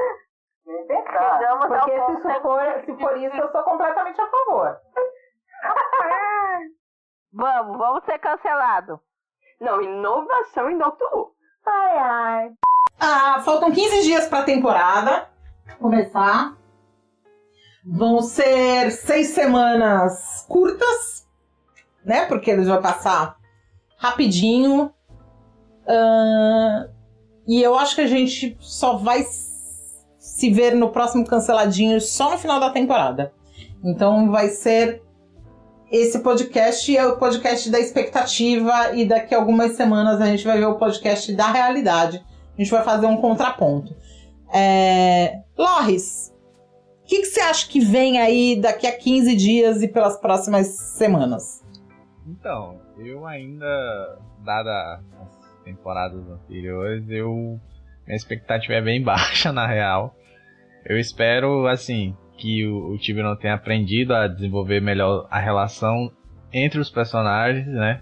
Porque 1.67 2.01
se 2.01 2.11
isso 2.13 2.41
for, 2.41 2.61
se 2.83 2.97
for 2.97 3.15
isso, 3.17 3.37
eu 3.37 3.51
sou 3.51 3.61
completamente 3.61 4.19
a 4.19 4.27
favor. 4.27 4.75
Vamos, 7.33 7.77
vamos 7.77 8.03
ser 8.05 8.17
cancelados. 8.17 8.99
Não, 9.59 9.81
inovação 9.81 10.71
em 10.71 10.77
Doctor 10.77 11.13
Who. 11.13 11.36
Ai, 11.67 11.97
ai. 11.97 12.51
Ah, 12.99 13.41
faltam 13.43 13.71
15 13.71 14.03
dias 14.03 14.25
para 14.27 14.39
a 14.39 14.43
temporada 14.43 15.27
começar. 15.79 16.55
Vão 17.85 18.21
ser 18.21 18.91
seis 18.91 19.29
semanas 19.29 20.45
curtas, 20.47 21.27
né? 22.03 22.25
Porque 22.25 22.51
eles 22.51 22.67
vão 22.67 22.81
passar 22.81 23.37
rapidinho. 23.97 24.91
Uh, 25.83 26.89
e 27.47 27.61
eu 27.61 27.77
acho 27.77 27.95
que 27.95 28.01
a 28.01 28.07
gente 28.07 28.57
só 28.59 28.97
vai 28.97 29.25
se 30.17 30.51
ver 30.51 30.75
no 30.75 30.89
próximo 30.89 31.25
canceladinho 31.25 32.01
só 32.01 32.31
no 32.31 32.37
final 32.37 32.59
da 32.59 32.69
temporada. 32.69 33.33
Então 33.83 34.29
vai 34.31 34.49
ser 34.49 35.01
esse 35.91 36.19
podcast 36.19 36.95
é 36.95 37.05
o 37.05 37.17
podcast 37.17 37.69
da 37.71 37.79
expectativa 37.79 38.95
e 38.95 39.05
daqui 39.05 39.33
a 39.33 39.37
algumas 39.37 39.73
semanas 39.73 40.19
a 40.19 40.25
gente 40.25 40.45
vai 40.45 40.57
ver 40.57 40.65
o 40.65 40.75
podcast 40.75 41.33
da 41.33 41.51
realidade. 41.51 42.23
A 42.57 42.61
gente 42.61 42.71
vai 42.71 42.83
fazer 42.83 43.05
um 43.05 43.17
contraponto. 43.17 43.95
É... 44.53 45.41
Loris, 45.57 46.33
o 47.03 47.07
que, 47.07 47.19
que, 47.19 47.25
você 47.25 47.39
acha 47.39 47.67
que 47.69 47.79
vem 47.79 48.19
aí 48.19 48.59
daqui 48.59 48.85
a 48.85 48.97
15 48.97 49.35
dias 49.35 49.81
e 49.81 49.87
pelas 49.87 50.19
próximas 50.19 50.67
semanas? 50.67 51.63
Então, 52.27 52.81
eu 52.97 53.25
ainda, 53.25 54.19
dada 54.43 55.01
as 55.21 55.63
temporadas 55.63 56.27
anteriores, 56.29 57.09
eu 57.09 57.59
minha 58.07 58.15
expectativa 58.15 58.73
é 58.73 58.81
bem 58.81 59.01
baixa 59.03 59.51
na 59.51 59.67
real. 59.67 60.15
Eu 60.85 60.97
espero, 60.97 61.67
assim, 61.67 62.15
que 62.37 62.65
o, 62.65 62.93
o 62.93 62.97
Tiberon 62.97 63.35
tenha 63.35 63.55
aprendido 63.55 64.13
a 64.13 64.27
desenvolver 64.27 64.81
melhor 64.81 65.27
a 65.29 65.39
relação 65.39 66.11
entre 66.53 66.79
os 66.79 66.89
personagens, 66.89 67.67
né? 67.67 68.01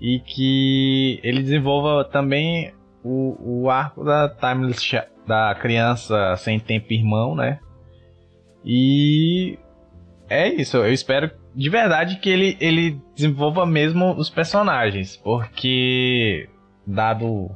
E 0.00 0.20
que 0.20 1.20
ele 1.22 1.42
desenvolva 1.42 2.04
também 2.04 2.72
o, 3.02 3.62
o 3.64 3.70
arco 3.70 4.04
da 4.04 4.28
Timeless 4.28 5.06
da 5.26 5.54
criança 5.54 6.36
sem 6.36 6.60
tempo 6.60 6.92
irmão, 6.92 7.34
né? 7.34 7.58
E 8.64 9.58
é 10.28 10.48
isso, 10.48 10.76
eu 10.78 10.92
espero 10.92 11.30
de 11.54 11.70
verdade 11.70 12.18
que 12.18 12.28
ele, 12.28 12.56
ele 12.60 13.00
desenvolva 13.14 13.64
mesmo 13.64 14.12
os 14.14 14.28
personagens, 14.28 15.16
porque 15.16 16.48
dado 16.86 17.50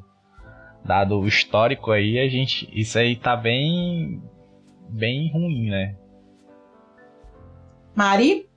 dado 0.85 1.21
o 1.21 1.27
histórico 1.27 1.91
aí, 1.91 2.19
a 2.19 2.29
gente. 2.29 2.69
Isso 2.73 2.99
aí 2.99 3.17
tá 3.17 3.37
bem. 3.37 4.21
Bem 4.91 5.31
ruim, 5.33 5.71
né? 5.71 5.97
Mari? 7.95 8.49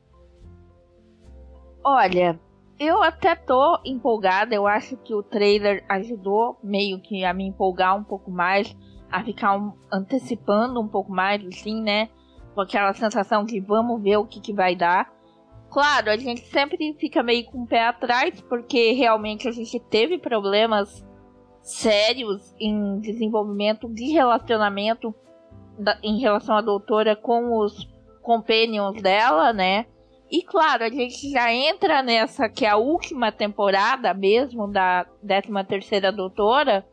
Olha, 1.84 2.40
eu 2.80 3.02
até 3.04 3.36
tô 3.36 3.80
empolgada. 3.86 4.56
Eu 4.56 4.66
acho 4.66 4.98
que 4.98 5.14
o 5.14 5.24
trailer 5.24 5.84
ajudou 5.90 6.58
meio 6.64 7.00
que 7.00 7.24
a 7.24 7.34
me 7.34 7.46
empolgar 7.46 7.98
um 7.98 8.04
pouco 8.04 8.32
mais, 8.32 8.76
a 9.12 9.24
ficar 9.24 9.58
um, 9.58 9.74
antecipando 9.92 10.80
um 10.80 10.88
pouco 10.88 11.12
mais, 11.12 11.46
assim, 11.46 11.82
né? 11.82 12.10
Com 12.56 12.62
aquela 12.62 12.94
sensação 12.94 13.44
de 13.44 13.60
vamos 13.60 14.02
ver 14.02 14.18
o 14.18 14.26
que, 14.26 14.40
que 14.40 14.54
vai 14.54 14.76
dar. 14.76 15.12
Claro, 15.70 16.12
a 16.12 16.18
gente 16.18 16.42
sempre 16.42 16.96
fica 17.00 17.24
meio 17.24 17.46
com 17.46 17.64
o 17.64 17.68
pé 17.68 17.88
atrás, 17.88 18.40
porque 18.42 18.92
realmente 18.92 19.48
a 19.48 19.52
gente 19.52 19.80
teve 19.80 20.20
problemas 20.20 21.04
sérios 21.64 22.54
em 22.60 23.00
desenvolvimento 23.00 23.90
de 23.90 24.12
relacionamento 24.12 25.16
em 26.02 26.20
relação 26.20 26.56
à 26.56 26.62
doutora 26.62 27.16
com 27.16 27.58
os 27.60 27.88
companions 28.22 29.02
dela, 29.02 29.52
né? 29.52 29.86
E 30.32 30.42
claro, 30.42 30.84
a 30.84 30.90
gente 30.90 31.30
já 31.30 31.54
entra 31.54 32.02
nessa 32.02 32.50
que 32.50 32.66
é 32.66 32.70
a 32.70 32.78
última 32.78 33.32
temporada 33.32 34.14
mesmo 34.14 34.68
da 34.68 35.06
13 35.26 35.64
terceira 35.68 36.12
doutora 36.12 36.86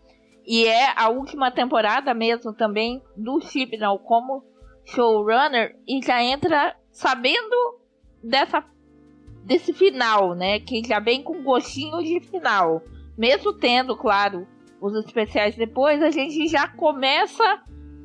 e 0.46 0.66
é 0.66 0.92
a 0.96 1.08
última 1.08 1.50
temporada 1.50 2.12
mesmo 2.12 2.52
também 2.52 3.02
do 3.16 3.40
Chibnall 3.40 3.98
como 3.98 4.44
showrunner 4.84 5.76
e 5.88 6.04
já 6.04 6.22
entra 6.22 6.76
sabendo 6.90 7.80
dessa 8.22 8.64
desse 9.44 9.72
final, 9.72 10.34
né? 10.34 10.60
Que 10.60 10.82
já 10.86 11.00
vem 11.00 11.22
com 11.22 11.42
gostinho 11.42 12.02
de 12.02 12.20
final. 12.20 12.82
Mesmo 13.16 13.52
tendo, 13.52 13.96
claro, 13.96 14.46
os 14.80 14.94
especiais 15.04 15.56
depois, 15.56 16.02
a 16.02 16.10
gente 16.10 16.46
já 16.46 16.68
começa 16.68 17.62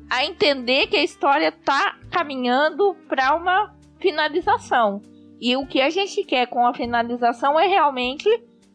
a 0.08 0.24
entender 0.24 0.86
que 0.86 0.96
a 0.96 1.02
história 1.02 1.50
tá 1.50 1.96
caminhando 2.10 2.94
para 3.08 3.34
uma 3.34 3.74
finalização. 3.98 5.02
E 5.40 5.56
o 5.56 5.66
que 5.66 5.80
a 5.80 5.90
gente 5.90 6.24
quer 6.24 6.46
com 6.46 6.66
a 6.66 6.74
finalização 6.74 7.58
é 7.58 7.66
realmente 7.66 8.28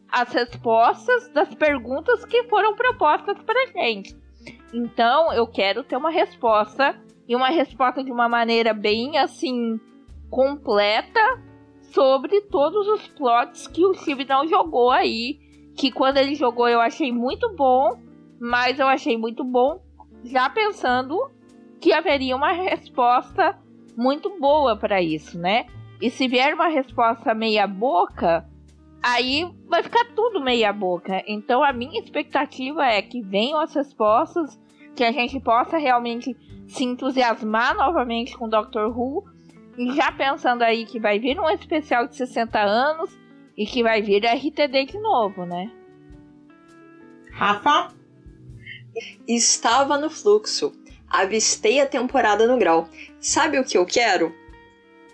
as 0.08 0.32
respostas 0.32 1.28
das 1.30 1.54
perguntas 1.54 2.24
que 2.24 2.44
foram 2.44 2.74
propostas 2.76 3.38
para 3.38 3.72
gente. 3.72 4.14
Então, 4.72 5.32
eu 5.32 5.46
quero 5.46 5.82
ter 5.82 5.96
uma 5.96 6.10
resposta 6.10 6.98
e 7.26 7.34
uma 7.34 7.48
resposta 7.48 8.04
de 8.04 8.12
uma 8.12 8.28
maneira 8.28 8.74
bem 8.74 9.18
assim 9.18 9.80
completa 10.30 11.20
sobre 11.92 12.40
todos 12.42 12.86
os 12.88 13.08
plots 13.08 13.66
que 13.66 13.84
o 13.84 13.94
Steve 13.94 14.24
não 14.24 14.46
jogou 14.46 14.90
aí. 14.90 15.38
Que 15.76 15.90
quando 15.90 16.18
ele 16.18 16.34
jogou 16.34 16.68
eu 16.68 16.80
achei 16.80 17.10
muito 17.10 17.54
bom, 17.54 17.98
mas 18.38 18.78
eu 18.78 18.86
achei 18.86 19.16
muito 19.16 19.42
bom 19.44 19.80
já 20.24 20.48
pensando 20.48 21.30
que 21.80 21.92
haveria 21.92 22.36
uma 22.36 22.52
resposta 22.52 23.58
muito 23.96 24.38
boa 24.38 24.76
para 24.76 25.02
isso, 25.02 25.38
né? 25.38 25.66
E 26.00 26.10
se 26.10 26.26
vier 26.28 26.54
uma 26.54 26.68
resposta 26.68 27.34
meia 27.34 27.66
boca, 27.66 28.48
aí 29.02 29.50
vai 29.68 29.82
ficar 29.82 30.04
tudo 30.14 30.40
meia 30.40 30.72
boca. 30.72 31.22
Então 31.26 31.62
a 31.62 31.72
minha 31.72 32.00
expectativa 32.00 32.84
é 32.86 33.02
que 33.02 33.20
venham 33.20 33.60
as 33.60 33.74
respostas, 33.74 34.60
que 34.94 35.04
a 35.04 35.12
gente 35.12 35.38
possa 35.40 35.78
realmente 35.78 36.36
se 36.66 36.84
entusiasmar 36.84 37.74
novamente 37.74 38.36
com 38.36 38.48
Doctor 38.48 38.96
Who 38.96 39.24
e 39.76 39.92
já 39.92 40.12
pensando 40.12 40.62
aí 40.62 40.84
que 40.84 41.00
vai 41.00 41.18
vir 41.18 41.38
um 41.38 41.48
especial 41.50 42.06
de 42.06 42.16
60 42.16 42.58
anos 42.60 43.18
e 43.56 43.66
que 43.66 43.82
vai 43.82 44.02
vir 44.02 44.24
RTD 44.24 44.86
de 44.86 44.98
novo, 44.98 45.44
né? 45.44 45.70
Rafa? 47.32 48.01
Estava 49.26 49.98
no 49.98 50.10
fluxo. 50.10 50.72
Avistei 51.08 51.80
a 51.80 51.86
temporada 51.86 52.46
no 52.46 52.58
grau. 52.58 52.88
Sabe 53.20 53.58
o 53.58 53.64
que 53.64 53.76
eu 53.76 53.84
quero? 53.84 54.34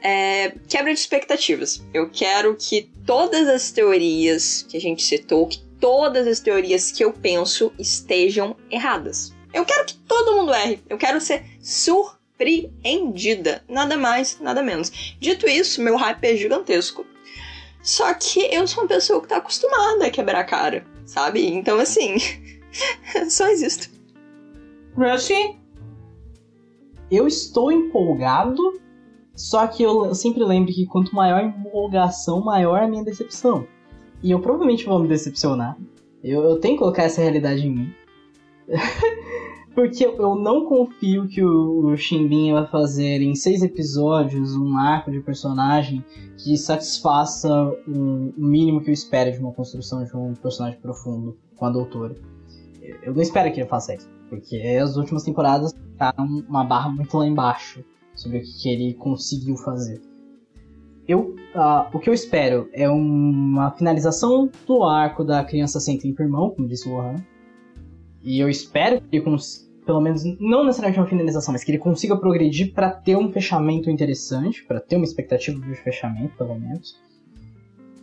É, 0.00 0.54
quebra 0.68 0.94
de 0.94 1.00
expectativas. 1.00 1.82
Eu 1.92 2.08
quero 2.08 2.56
que 2.56 2.90
todas 3.04 3.48
as 3.48 3.70
teorias 3.70 4.64
que 4.68 4.76
a 4.76 4.80
gente 4.80 5.02
citou, 5.02 5.46
que 5.46 5.58
todas 5.80 6.26
as 6.26 6.40
teorias 6.40 6.92
que 6.92 7.04
eu 7.04 7.12
penso 7.12 7.72
estejam 7.78 8.56
erradas. 8.70 9.34
Eu 9.52 9.64
quero 9.64 9.86
que 9.86 9.94
todo 9.94 10.36
mundo 10.36 10.54
erre. 10.54 10.80
Eu 10.88 10.98
quero 10.98 11.20
ser 11.20 11.44
surpreendida. 11.60 13.64
Nada 13.68 13.96
mais, 13.96 14.38
nada 14.40 14.62
menos. 14.62 15.16
Dito 15.18 15.48
isso, 15.48 15.82
meu 15.82 15.96
hype 15.96 16.24
é 16.24 16.36
gigantesco. 16.36 17.04
Só 17.82 18.12
que 18.14 18.40
eu 18.52 18.66
sou 18.66 18.84
uma 18.84 18.88
pessoa 18.88 19.20
que 19.20 19.28
tá 19.28 19.38
acostumada 19.38 20.06
a 20.06 20.10
quebrar 20.10 20.40
a 20.40 20.44
cara, 20.44 20.86
sabe? 21.06 21.46
Então, 21.46 21.78
assim, 21.78 22.16
só 23.30 23.48
existo. 23.48 23.90
Rush? 24.96 25.30
Eu 27.10 27.26
estou 27.26 27.72
empolgado, 27.72 28.80
só 29.34 29.66
que 29.66 29.82
eu 29.82 30.14
sempre 30.14 30.44
lembro 30.44 30.72
que 30.72 30.86
quanto 30.86 31.14
maior 31.14 31.40
a 31.40 31.44
empolgação, 31.44 32.44
maior 32.44 32.82
a 32.82 32.88
minha 32.88 33.04
decepção. 33.04 33.66
E 34.22 34.30
eu 34.30 34.40
provavelmente 34.40 34.84
vou 34.84 34.98
me 34.98 35.08
decepcionar. 35.08 35.78
Eu, 36.22 36.42
eu 36.42 36.60
tenho 36.60 36.74
que 36.74 36.80
colocar 36.80 37.04
essa 37.04 37.20
realidade 37.20 37.66
em 37.66 37.70
mim. 37.70 37.94
Porque 39.74 40.04
eu 40.04 40.34
não 40.34 40.64
confio 40.66 41.28
que 41.28 41.40
o, 41.40 41.86
o 41.86 41.96
Shimbin 41.96 42.52
vai 42.52 42.66
fazer 42.66 43.22
em 43.22 43.36
seis 43.36 43.62
episódios 43.62 44.56
um 44.56 44.76
arco 44.76 45.08
de 45.08 45.20
personagem 45.20 46.04
que 46.36 46.56
satisfaça 46.56 47.48
o 47.86 48.32
mínimo 48.36 48.80
que 48.80 48.90
eu 48.90 48.94
espero 48.94 49.30
de 49.30 49.38
uma 49.38 49.52
construção 49.52 50.02
de 50.04 50.16
um 50.16 50.34
personagem 50.34 50.80
profundo 50.80 51.38
com 51.54 51.64
a 51.64 51.70
doutora. 51.70 52.16
Eu 53.02 53.14
não 53.14 53.22
espero 53.22 53.52
que 53.52 53.60
ele 53.60 53.68
faça 53.68 53.94
isso, 53.94 54.08
porque 54.28 54.56
as 54.56 54.96
últimas 54.96 55.22
temporadas 55.22 55.74
tá 55.96 56.14
uma 56.18 56.64
barra 56.64 56.88
muito 56.88 57.16
lá 57.16 57.26
embaixo 57.26 57.84
sobre 58.14 58.38
o 58.38 58.42
que 58.42 58.68
ele 58.68 58.94
conseguiu 58.94 59.56
fazer. 59.56 60.00
Eu, 61.06 61.34
uh, 61.54 61.88
o 61.92 61.98
que 61.98 62.10
eu 62.10 62.14
espero 62.14 62.68
é 62.72 62.88
uma 62.88 63.70
finalização 63.70 64.50
do 64.66 64.84
arco 64.84 65.24
da 65.24 65.42
criança 65.42 65.80
sem 65.80 65.98
tempo 65.98 66.22
irmão, 66.22 66.50
como 66.50 66.68
disse 66.68 66.88
o 66.88 66.92
Lohan. 66.92 67.16
E 68.22 68.38
eu 68.38 68.48
espero 68.48 69.00
que 69.00 69.16
ele 69.16 69.24
consiga 69.24 69.68
pelo 69.88 70.02
menos 70.02 70.22
não 70.38 70.66
necessariamente 70.66 71.00
uma 71.00 71.08
finalização, 71.08 71.50
mas 71.50 71.64
que 71.64 71.70
ele 71.70 71.78
consiga 71.78 72.14
progredir 72.14 72.74
para 72.74 72.90
ter 72.90 73.16
um 73.16 73.32
fechamento 73.32 73.88
interessante, 73.88 74.62
para 74.66 74.80
ter 74.80 74.96
uma 74.96 75.04
expectativa 75.06 75.58
de 75.58 75.74
fechamento, 75.76 76.36
pelo 76.36 76.60
menos, 76.60 77.00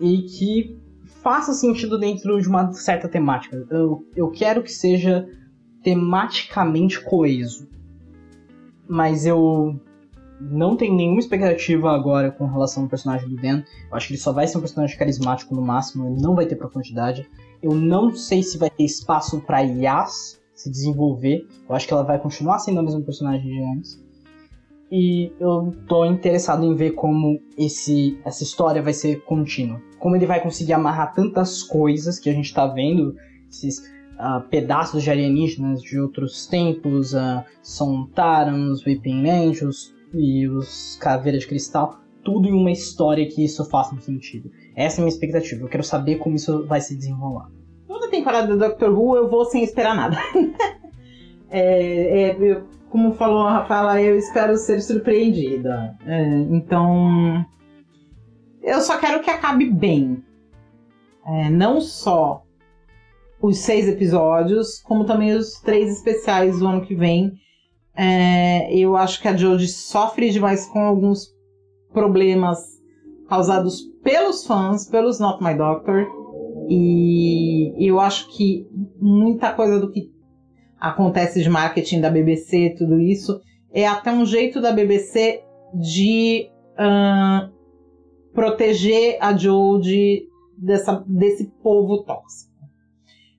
e 0.01 0.23
que 0.23 0.79
faça 1.25 1.53
sentido 1.53 1.97
dentro 1.97 2.39
de 2.39 2.47
uma 2.47 2.71
certa 2.71 3.09
temática. 3.09 3.65
Eu, 3.71 4.05
eu 4.15 4.29
quero 4.29 4.61
que 4.61 4.71
seja 4.71 5.27
tematicamente 5.81 7.01
coeso, 7.01 7.67
mas 8.87 9.25
eu 9.25 9.81
não 10.39 10.77
tenho 10.77 10.95
nenhuma 10.95 11.19
expectativa 11.19 11.89
agora 11.91 12.29
com 12.29 12.45
relação 12.45 12.83
ao 12.83 12.89
personagem 12.89 13.27
do 13.27 13.37
Dan. 13.37 13.63
Eu 13.89 13.97
acho 13.97 14.05
que 14.05 14.13
ele 14.13 14.21
só 14.21 14.31
vai 14.31 14.45
ser 14.45 14.59
um 14.59 14.61
personagem 14.61 14.95
carismático 14.95 15.55
no 15.55 15.63
máximo, 15.63 16.05
ele 16.09 16.21
não 16.21 16.35
vai 16.35 16.45
ter 16.45 16.57
profundidade. 16.57 17.27
Eu 17.59 17.73
não 17.73 18.13
sei 18.13 18.43
se 18.43 18.59
vai 18.59 18.69
ter 18.69 18.83
espaço 18.83 19.41
para 19.41 19.61
Yas 19.61 20.39
se 20.53 20.69
desenvolver. 20.69 21.47
Eu 21.67 21.73
acho 21.75 21.87
que 21.87 21.93
ela 21.93 22.03
vai 22.03 22.19
continuar 22.19 22.59
sendo 22.59 22.81
a 22.81 22.83
mesma 22.83 23.01
personagem 23.01 23.49
de 23.49 23.63
antes. 23.63 24.05
E 24.91 25.31
eu 25.39 25.75
tô 25.87 26.05
interessado 26.05 26.63
em 26.63 26.75
ver 26.75 26.91
como 26.91 27.39
esse, 27.57 28.19
essa 28.23 28.43
história 28.43 28.83
vai 28.83 28.93
ser 28.93 29.23
contínua. 29.23 29.81
Como 30.05 30.15
ele 30.15 30.27
vai 30.27 30.39
conseguir 30.39 30.73
amarrar 30.73 31.15
tantas 31.15 31.63
coisas 31.63 32.19
que 32.19 32.29
a 32.29 32.33
gente 32.33 32.53
tá 32.53 32.67
vendo, 32.67 33.15
esses 33.49 33.79
uh, 33.79 34.47
pedaços 34.51 35.01
de 35.01 35.09
alienígenas 35.09 35.81
de 35.81 35.99
outros 35.99 36.45
tempos, 36.45 37.15
uh, 37.15 37.43
Sontarans, 37.63 38.85
Weeping 38.85 39.27
Angels 39.27 39.95
e 40.13 40.47
os 40.47 40.95
Caveiras 41.01 41.41
de 41.41 41.47
Cristal, 41.47 41.97
tudo 42.23 42.47
em 42.47 42.53
uma 42.53 42.69
história 42.69 43.27
que 43.27 43.43
isso 43.43 43.65
faça 43.65 43.99
sentido. 43.99 44.51
Essa 44.75 44.97
é 44.97 44.99
a 44.99 45.05
minha 45.05 45.11
expectativa. 45.11 45.63
Eu 45.63 45.69
quero 45.69 45.83
saber 45.83 46.17
como 46.17 46.35
isso 46.35 46.67
vai 46.67 46.81
se 46.81 46.95
desenrolar 46.95 47.49
toda 47.87 48.11
temporada 48.11 48.47
do 48.47 48.57
Doctor 48.57 48.91
Who 48.91 49.15
eu 49.15 49.29
vou 49.29 49.45
sem 49.45 49.63
esperar 49.63 49.95
nada. 49.95 50.17
é, 51.49 52.29
é, 52.29 52.61
como 52.89 53.13
falou 53.13 53.47
a 53.47 53.53
Rafaela, 53.53 54.01
eu 54.01 54.17
espero 54.17 54.55
ser 54.57 54.81
surpreendida. 54.81 55.97
É, 56.05 56.37
então, 56.51 57.45
eu 58.65 58.81
só 58.81 58.97
quero 58.97 59.21
que 59.21 59.29
acabe 59.29 59.69
bem. 59.69 60.23
É, 61.25 61.49
não 61.49 61.79
só 61.79 62.43
os 63.41 63.59
seis 63.59 63.87
episódios, 63.87 64.81
como 64.81 65.05
também 65.05 65.33
os 65.33 65.59
três 65.61 65.97
especiais 65.97 66.59
do 66.59 66.67
ano 66.67 66.81
que 66.81 66.95
vem. 66.95 67.33
É, 67.95 68.75
eu 68.75 68.95
acho 68.97 69.21
que 69.21 69.27
a 69.27 69.37
Jodie 69.37 69.67
sofre 69.67 70.31
demais 70.31 70.65
com 70.65 70.79
alguns 70.79 71.33
problemas 71.93 72.59
causados 73.29 73.81
pelos 74.03 74.45
fãs, 74.45 74.89
pelos 74.89 75.19
Not 75.19 75.43
My 75.43 75.53
Doctor. 75.53 76.07
E 76.67 77.73
eu 77.77 77.99
acho 77.99 78.35
que 78.35 78.67
muita 78.99 79.53
coisa 79.53 79.79
do 79.79 79.91
que 79.91 80.11
acontece 80.79 81.41
de 81.41 81.49
marketing 81.49 82.01
da 82.01 82.09
BBC, 82.09 82.75
tudo 82.77 82.99
isso, 82.99 83.39
é 83.71 83.87
até 83.87 84.11
um 84.11 84.25
jeito 84.25 84.59
da 84.59 84.71
BBC 84.71 85.43
de 85.73 86.49
uh, 86.73 87.54
proteger 88.35 89.17
a 89.21 89.35
Jodie 89.35 90.27
dessa, 90.55 91.03
desse 91.07 91.45
povo 91.63 92.03
tóxico. 92.03 92.53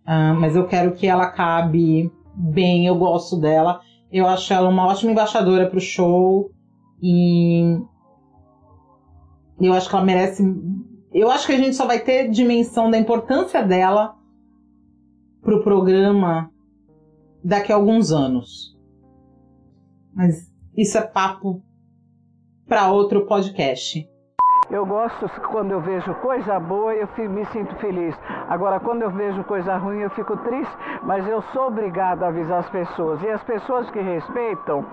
Ah, 0.04 0.34
mas 0.34 0.56
eu 0.56 0.66
quero 0.66 0.92
que 0.92 1.06
ela 1.06 1.24
acabe 1.24 2.10
bem, 2.34 2.86
eu 2.86 2.96
gosto 2.96 3.36
dela. 3.36 3.80
Eu 4.10 4.26
acho 4.26 4.52
ela 4.52 4.68
uma 4.68 4.86
ótima 4.86 5.12
embaixadora 5.12 5.68
pro 5.68 5.80
show 5.80 6.50
e 7.02 7.78
eu 9.60 9.72
acho 9.72 9.88
que 9.88 9.94
ela 9.94 10.04
merece. 10.04 10.42
Eu 11.12 11.30
acho 11.30 11.46
que 11.46 11.52
a 11.52 11.58
gente 11.58 11.76
só 11.76 11.86
vai 11.86 12.00
ter 12.00 12.30
dimensão 12.30 12.90
da 12.90 12.98
importância 12.98 13.62
dela 13.62 14.16
pro 15.42 15.62
programa 15.62 16.50
daqui 17.44 17.72
a 17.72 17.76
alguns 17.76 18.12
anos. 18.12 18.76
Mas 20.14 20.50
isso 20.76 20.96
é 20.96 21.02
papo 21.02 21.62
para 22.66 22.90
outro 22.90 23.26
podcast. 23.26 24.08
Eu 24.68 24.84
gosto 24.84 25.28
quando 25.52 25.70
eu 25.70 25.80
vejo 25.80 26.12
coisa 26.16 26.58
boa, 26.58 26.92
eu 26.92 27.08
me 27.30 27.44
sinto 27.46 27.74
feliz. 27.76 28.14
Agora, 28.48 28.80
quando 28.80 29.02
eu 29.02 29.10
vejo 29.10 29.44
coisa 29.44 29.76
ruim, 29.76 30.00
eu 30.00 30.10
fico 30.10 30.36
triste, 30.38 30.74
mas 31.04 31.26
eu 31.28 31.40
sou 31.52 31.68
obrigado 31.68 32.24
a 32.24 32.28
avisar 32.28 32.60
as 32.60 32.70
pessoas. 32.70 33.22
E 33.22 33.28
as 33.28 33.42
pessoas 33.44 33.88
que 33.90 34.00
respeitam, 34.00 34.84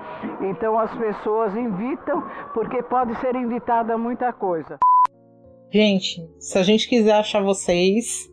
então 0.41 0.77
as 0.77 0.93
pessoas 0.95 1.55
invitam, 1.55 2.23
porque 2.53 2.83
pode 2.83 3.15
ser 3.19 3.35
invitada 3.35 3.97
muita 3.97 4.31
coisa. 4.31 4.77
Gente, 5.71 6.21
se 6.39 6.57
a 6.59 6.61
gente 6.61 6.87
quiser 6.87 7.15
achar 7.15 7.41
vocês, 7.41 8.29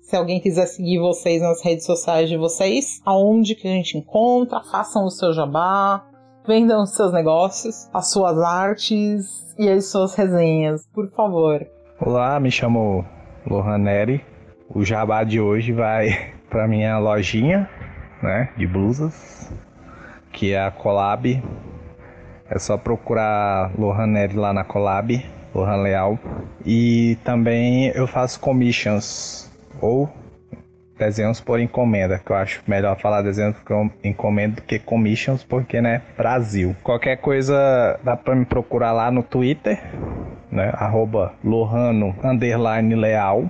se 0.00 0.14
alguém 0.14 0.40
quiser 0.40 0.66
seguir 0.66 1.00
vocês 1.00 1.42
nas 1.42 1.60
redes 1.64 1.84
sociais 1.86 2.28
de 2.28 2.36
vocês, 2.36 3.00
aonde 3.04 3.56
que 3.56 3.66
a 3.66 3.72
gente 3.72 3.98
encontra, 3.98 4.62
façam 4.62 5.04
o 5.04 5.10
seu 5.10 5.32
jabá, 5.32 6.06
vendam 6.46 6.84
seus 6.84 7.12
negócios, 7.12 7.88
as 7.92 8.10
suas 8.10 8.38
artes 8.38 9.54
e 9.58 9.68
as 9.68 9.86
suas 9.86 10.14
resenhas, 10.14 10.86
por 10.92 11.10
favor. 11.10 11.66
Olá, 11.98 12.38
me 12.38 12.50
chamo 12.50 13.04
Lohan 13.46 13.78
Neri. 13.78 14.24
O 14.68 14.84
jabá 14.84 15.24
de 15.24 15.40
hoje 15.40 15.72
vai 15.72 16.34
para 16.50 16.68
minha 16.68 16.98
lojinha, 16.98 17.68
né, 18.22 18.50
de 18.56 18.66
blusas, 18.66 19.50
que 20.32 20.52
é 20.52 20.62
a 20.62 20.70
Colab. 20.70 21.42
É 22.50 22.58
só 22.58 22.76
procurar 22.76 23.72
Lohan 23.78 24.06
Neri 24.06 24.36
lá 24.36 24.52
na 24.52 24.64
Colab, 24.64 25.24
Lohan 25.54 25.82
Leal. 25.82 26.18
E 26.64 27.16
também 27.24 27.86
eu 27.94 28.06
faço 28.06 28.38
commissions 28.38 29.50
ou 29.80 30.10
desenhos 30.98 31.40
por 31.40 31.60
encomenda, 31.60 32.18
que 32.18 32.30
eu 32.30 32.36
acho 32.36 32.62
melhor 32.66 32.98
falar 32.98 33.22
desenhos 33.22 33.56
por 33.58 33.90
encomenda 34.02 34.56
do 34.56 34.62
que 34.62 34.78
commissions, 34.78 35.42
porque, 35.42 35.80
né, 35.80 36.02
Brasil. 36.16 36.76
Qualquer 36.82 37.16
coisa 37.16 37.98
dá 38.02 38.16
pra 38.16 38.34
me 38.34 38.44
procurar 38.44 38.92
lá 38.92 39.10
no 39.10 39.22
Twitter, 39.22 39.82
né, 40.50 40.70
arroba 40.74 41.34
lohano, 41.42 42.14
underline 42.22 42.94
leal. 42.94 43.44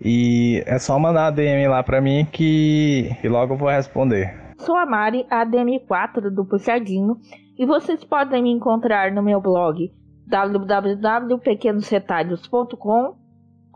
E 0.00 0.62
é 0.66 0.78
só 0.78 0.98
mandar 0.98 1.26
a 1.26 1.30
DM 1.30 1.66
lá 1.68 1.82
pra 1.82 2.00
mim 2.00 2.26
que, 2.30 3.16
que 3.20 3.28
logo 3.28 3.54
eu 3.54 3.58
vou 3.58 3.68
responder. 3.68 4.34
Sou 4.58 4.76
a 4.76 4.86
Mari, 4.86 5.26
a 5.30 5.44
DM4 5.44 6.30
do 6.30 6.44
Puxadinho, 6.44 7.16
e 7.58 7.66
vocês 7.66 8.04
podem 8.04 8.42
me 8.42 8.50
encontrar 8.50 9.12
no 9.12 9.22
meu 9.22 9.40
blog 9.40 9.90
www.pequenosretalhos.com, 10.28 13.14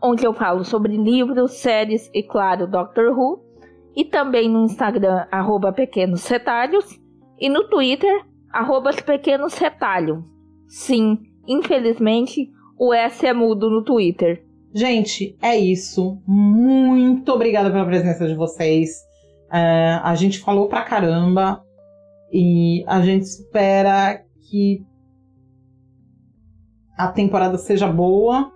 onde 0.01 0.25
eu 0.25 0.33
falo 0.33 0.63
sobre 0.63 0.97
livros, 0.97 1.53
séries 1.53 2.09
e, 2.13 2.23
claro, 2.23 2.67
Doctor 2.67 3.17
Who, 3.17 3.43
e 3.95 4.05
também 4.05 4.49
no 4.49 4.63
Instagram, 4.63 5.25
arroba 5.31 5.71
Pequenos 5.71 6.25
Retalhos, 6.27 6.99
e 7.39 7.49
no 7.49 7.67
Twitter, 7.67 8.25
arroba 8.51 8.91
Pequenos 8.93 9.57
Retalho. 9.57 10.25
Sim, 10.67 11.19
infelizmente, 11.47 12.49
o 12.79 12.93
S 12.93 13.25
é 13.25 13.33
mudo 13.33 13.69
no 13.69 13.83
Twitter. 13.83 14.45
Gente, 14.73 15.37
é 15.41 15.57
isso. 15.57 16.21
Muito 16.25 17.31
obrigada 17.31 17.69
pela 17.69 17.85
presença 17.85 18.27
de 18.27 18.33
vocês. 18.33 18.91
É, 19.51 19.99
a 20.01 20.15
gente 20.15 20.39
falou 20.39 20.69
pra 20.69 20.83
caramba 20.83 21.61
e 22.31 22.83
a 22.87 23.01
gente 23.01 23.23
espera 23.23 24.23
que 24.49 24.81
a 26.97 27.09
temporada 27.09 27.57
seja 27.57 27.87
boa, 27.87 28.51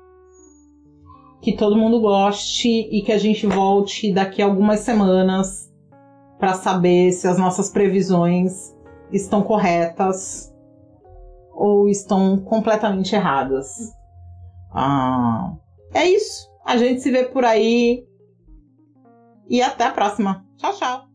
que 1.41 1.55
todo 1.55 1.77
mundo 1.77 2.01
goste 2.01 2.67
e 2.67 3.01
que 3.01 3.11
a 3.11 3.17
gente 3.17 3.45
volte 3.45 4.11
daqui 4.11 4.41
a 4.41 4.45
algumas 4.45 4.79
semanas 4.79 5.71
para 6.39 6.53
saber 6.53 7.11
se 7.11 7.27
as 7.27 7.37
nossas 7.37 7.69
previsões 7.69 8.75
estão 9.11 9.41
corretas 9.41 10.53
ou 11.53 11.87
estão 11.87 12.37
completamente 12.37 13.15
erradas. 13.15 13.93
Ah, 14.71 15.53
é 15.93 16.05
isso. 16.05 16.49
A 16.65 16.77
gente 16.77 17.01
se 17.01 17.11
vê 17.11 17.23
por 17.23 17.45
aí. 17.45 18.05
E 19.47 19.61
até 19.61 19.85
a 19.85 19.91
próxima. 19.91 20.45
Tchau, 20.57 20.73
tchau. 20.73 21.14